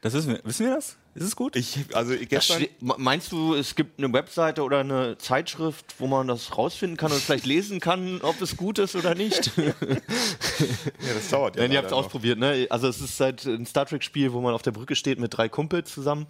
Das 0.01 0.13
wissen 0.15 0.31
wir, 0.35 0.41
wissen 0.45 0.67
wir 0.67 0.75
das? 0.77 0.97
Ist 1.17 1.25
es 1.25 1.35
gut? 1.35 1.57
Ich, 1.57 1.77
also 1.93 2.15
gestern, 2.17 2.59
ste- 2.63 2.71
me- 2.81 2.95
Meinst 2.99 3.33
du, 3.33 3.55
es 3.55 3.75
gibt 3.75 3.99
eine 3.99 4.13
Webseite 4.13 4.63
oder 4.63 4.79
eine 4.79 5.19
Zeitschrift, 5.19 5.97
wo 5.99 6.07
man 6.07 6.29
das 6.29 6.57
rausfinden 6.57 6.97
kann 6.97 7.11
und 7.11 7.21
vielleicht 7.21 7.45
lesen 7.47 7.81
kann, 7.81 8.21
ob 8.23 8.41
es 8.41 8.57
gut 8.57 8.79
ist 8.79 8.95
oder 8.95 9.17
nicht? 9.17 9.51
ja, 9.57 9.73
das 11.15 11.29
dauert 11.31 11.57
ja 11.57 11.63
Nein, 11.63 11.73
ihr 11.73 11.79
habt 11.79 11.89
es 11.89 11.93
ausprobiert, 11.93 12.39
ne? 12.39 12.69
Also 12.71 12.87
es 12.87 13.01
ist 13.01 13.19
halt 13.19 13.45
ein 13.47 13.67
Star 13.67 13.87
Trek-Spiel, 13.87 14.33
wo 14.33 14.41
man 14.41 14.55
auf 14.55 14.63
der 14.63 14.71
Brücke 14.71 14.95
steht 14.95 15.19
mit 15.19 15.37
drei 15.37 15.49
Kumpels 15.49 15.93
zusammen. 15.93 16.27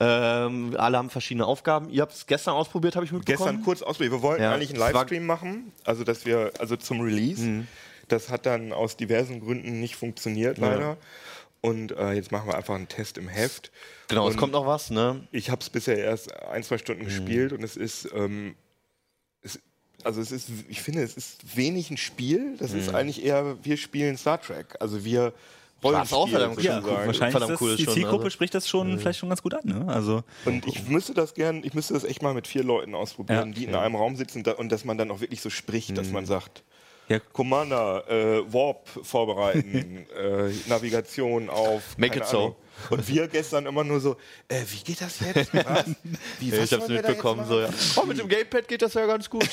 Ähm, 0.00 0.76
alle 0.78 0.98
haben 0.98 1.08
verschiedene 1.10 1.46
Aufgaben. 1.46 1.88
Ihr 1.90 2.02
habt 2.02 2.12
es 2.12 2.26
gestern 2.26 2.52
ausprobiert, 2.54 2.94
habe 2.96 3.06
ich 3.06 3.12
mitbekommen. 3.12 3.46
Gestern 3.48 3.64
kurz 3.64 3.80
ausprobiert. 3.82 4.12
Wir 4.12 4.22
wollten 4.22 4.42
Ja. 4.42 4.52
eigentlich 4.52 4.70
einen 4.70 4.78
Livestream 4.80 5.24
machen, 5.26 5.72
also 5.84 6.04
dass 6.04 6.26
wir, 6.26 6.52
also 6.58 6.76
zum 6.76 7.00
Release. 7.00 7.42
Mhm. 7.42 7.66
Das 8.08 8.30
hat 8.30 8.46
dann 8.46 8.72
aus 8.72 8.96
diversen 8.96 9.40
Gründen 9.40 9.80
nicht 9.80 9.96
funktioniert, 9.96 10.58
leider. 10.58 10.96
Und 11.60 11.92
äh, 11.92 12.12
jetzt 12.12 12.30
machen 12.30 12.46
wir 12.48 12.56
einfach 12.56 12.74
einen 12.76 12.86
Test 12.88 13.18
im 13.18 13.26
Heft. 13.28 13.72
Genau, 14.08 14.26
und 14.26 14.30
es 14.32 14.36
kommt 14.36 14.52
noch 14.52 14.64
was, 14.66 14.90
ne? 14.90 15.26
Ich 15.32 15.50
habe 15.50 15.60
es 15.60 15.68
bisher 15.70 15.98
erst 15.98 16.32
ein, 16.44 16.62
zwei 16.62 16.76
Mhm. 16.76 16.80
Stunden 16.80 17.04
gespielt 17.04 17.52
und 17.52 17.62
es 17.64 17.76
ist, 17.76 18.08
ähm, 18.14 18.54
es, 19.42 19.58
also 20.04 20.20
es 20.20 20.30
ist, 20.30 20.48
ich 20.68 20.80
finde, 20.82 21.02
es 21.02 21.16
ist 21.16 21.56
wenig 21.56 21.90
ein 21.90 21.96
Spiel. 21.96 22.54
Das 22.58 22.72
Mhm. 22.72 22.78
ist 22.78 22.94
eigentlich 22.94 23.24
eher, 23.24 23.56
wir 23.64 23.76
spielen 23.76 24.16
Star 24.16 24.40
Trek. 24.40 24.76
Also 24.78 25.04
wir 25.04 25.32
War's 25.80 26.12
auch 26.12 26.26
Rollenspiel 26.28 26.38
verdammt 26.38 26.62
ja, 26.62 26.74
sozusagen. 26.80 27.06
wahrscheinlich 27.08 27.32
verdammt 27.32 27.52
ist 27.54 27.60
cool 27.60 27.76
die 27.76 27.86
Zielgruppe 27.86 28.16
also. 28.24 28.30
spricht 28.30 28.54
das 28.54 28.68
schon 28.68 28.98
vielleicht 29.00 29.18
schon 29.18 29.28
ganz 29.28 29.42
gut 29.42 29.54
an. 29.54 29.60
Ne? 29.64 29.84
Also 29.88 30.22
Und 30.44 30.64
ich 30.66 30.88
müsste 30.88 31.12
das 31.14 31.34
gern, 31.34 31.62
ich 31.64 31.74
müsste 31.74 31.94
das 31.94 32.04
echt 32.04 32.22
mal 32.22 32.34
mit 32.34 32.46
vier 32.46 32.62
Leuten 32.62 32.94
ausprobieren, 32.94 33.48
Ja. 33.48 33.54
die 33.58 33.64
in 33.64 33.74
einem 33.74 33.96
Raum 33.96 34.14
sitzen 34.16 34.44
da, 34.44 34.52
und 34.52 34.70
dass 34.70 34.84
man 34.84 34.96
dann 34.96 35.10
auch 35.10 35.20
wirklich 35.20 35.40
so 35.40 35.50
spricht, 35.50 35.98
dass 35.98 36.06
Mhm. 36.08 36.12
man 36.14 36.26
sagt, 36.26 36.62
Ja. 37.08 37.18
Commander, 37.32 38.04
äh, 38.08 38.52
Warp 38.52 38.88
vorbereiten, 39.02 40.06
äh, 40.16 40.50
Navigation 40.68 41.48
auf. 41.48 41.96
Make 41.96 42.14
keine 42.14 42.24
it 42.24 42.30
so. 42.30 42.38
Ahnung. 42.38 42.56
Und 42.90 43.08
wir 43.08 43.26
gestern 43.26 43.66
immer 43.66 43.82
nur 43.82 43.98
so, 43.98 44.16
äh, 44.46 44.62
wie 44.68 44.84
geht 44.84 45.00
das 45.00 45.18
jetzt? 45.20 45.52
Was? 45.54 45.86
Wie, 46.38 46.52
was 46.52 46.58
ich 46.60 46.72
hab's 46.72 46.88
mitbekommen, 46.88 47.44
so, 47.44 47.60
ja. 47.60 47.70
Oh, 47.96 48.06
mit 48.06 48.18
dem 48.18 48.28
Gamepad 48.28 48.68
geht 48.68 48.82
das 48.82 48.94
ja 48.94 49.04
ganz 49.06 49.28
gut. 49.28 49.48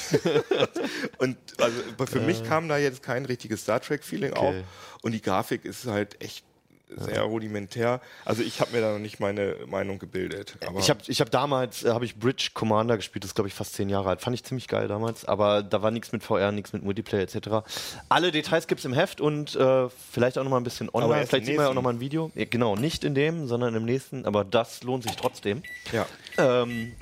Und 1.18 1.38
also 1.58 1.82
für 2.08 2.20
mich 2.20 2.44
kam 2.44 2.68
da 2.68 2.78
jetzt 2.78 3.02
kein 3.02 3.26
richtiges 3.26 3.62
Star 3.62 3.82
Trek-Feeling 3.82 4.34
Okay. 4.34 4.40
auf. 4.40 4.56
Und 5.02 5.14
die 5.14 5.22
Grafik 5.22 5.66
ist 5.66 5.88
halt 5.88 6.22
echt 6.22 6.46
sehr 6.90 7.24
rudimentär. 7.24 8.02
Also 8.24 8.44
ich 8.44 8.62
habe 8.62 8.72
mir 8.72 8.82
da 8.82 8.94
noch 8.94 9.00
nicht 9.00 9.20
meine 9.20 9.56
Meinung 9.68 10.00
gebildet. 10.00 10.56
Aber 10.66 10.80
Ich 10.80 10.90
habe 10.90 11.00
ich 11.08 11.22
hab 11.22 11.32
damals 11.32 11.84
äh, 11.84 11.94
ich 12.02 12.18
Bridge 12.18 12.50
Commander 12.54 12.96
gespielt, 12.98 13.24
das 13.24 13.32
ist 13.32 13.36
glaube 13.36 13.48
ich 13.48 13.54
fast 13.54 13.74
zehn 13.74 13.90
Jahre 13.90 14.10
alt. 14.10 14.22
Fand 14.22 14.36
ich 14.36 14.44
ziemlich 14.44 14.68
geil 14.68 14.88
damals, 14.88 15.26
aber 15.26 15.64
da 15.64 15.82
war 15.82 15.92
nichts 15.92 16.12
mit 16.12 16.24
VR, 16.24 16.52
nichts 16.52 16.74
mit 16.74 16.84
Multiplayer 16.84 17.24
etc. 17.24 17.68
Alle 18.10 18.32
Details 18.32 18.68
gibt's 18.68 18.86
im 18.86 18.94
Heft 18.94 19.22
und 19.22 19.56
äh, 19.56 19.90
vielleicht 20.12 20.38
auch 20.38 20.44
noch 20.44 20.52
mal 20.52 20.58
ein 20.58 20.64
bisschen 20.64 20.90
online. 20.94 21.26
Vielleicht 21.26 21.46
sehen 21.46 21.56
wir 21.56 21.64
ja 21.64 21.70
auch 21.70 21.74
nächsten. 21.74 21.76
noch 21.76 21.82
mal 21.84 21.94
ein 21.94 22.00
Video. 22.00 22.32
Ja, 22.36 22.46
genau, 22.46 22.76
nicht 22.76 23.04
in 23.04 23.16
dem, 23.16 23.48
sondern 23.48 23.76
im 23.76 23.86
nächsten, 23.86 24.26
aber 24.26 24.44
das 24.44 24.84
lohnt 24.84 25.04
sich 25.04 25.16
trotzdem. 25.16 25.64
ja. 25.92 26.06
Ähm, 26.38 26.94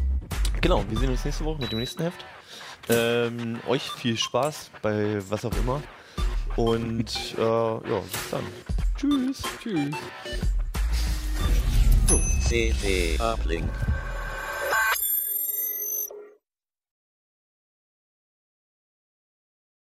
genau, 0.62 0.84
wir 0.90 0.98
sehen 1.00 1.10
uns 1.10 1.26
nächste 1.26 1.44
Woche 1.46 1.62
mit 1.62 1.72
dem 1.72 1.80
nächsten 1.80 2.04
Heft. 2.04 2.26
Ähm, 2.90 3.60
euch 3.68 3.90
viel 3.90 4.18
Spaß 4.18 4.72
bei 4.82 5.18
was 5.30 5.46
auch 5.46 5.56
immer. 5.58 5.82
Und 6.56 7.36
äh, 7.38 7.42
ja, 7.42 7.80
bis 8.12 8.30
dann. 8.30 8.44
Tschüss. 9.04 9.44
Tschüss. 9.62 9.96
CD 12.48 13.18
Uplink. 13.20 13.70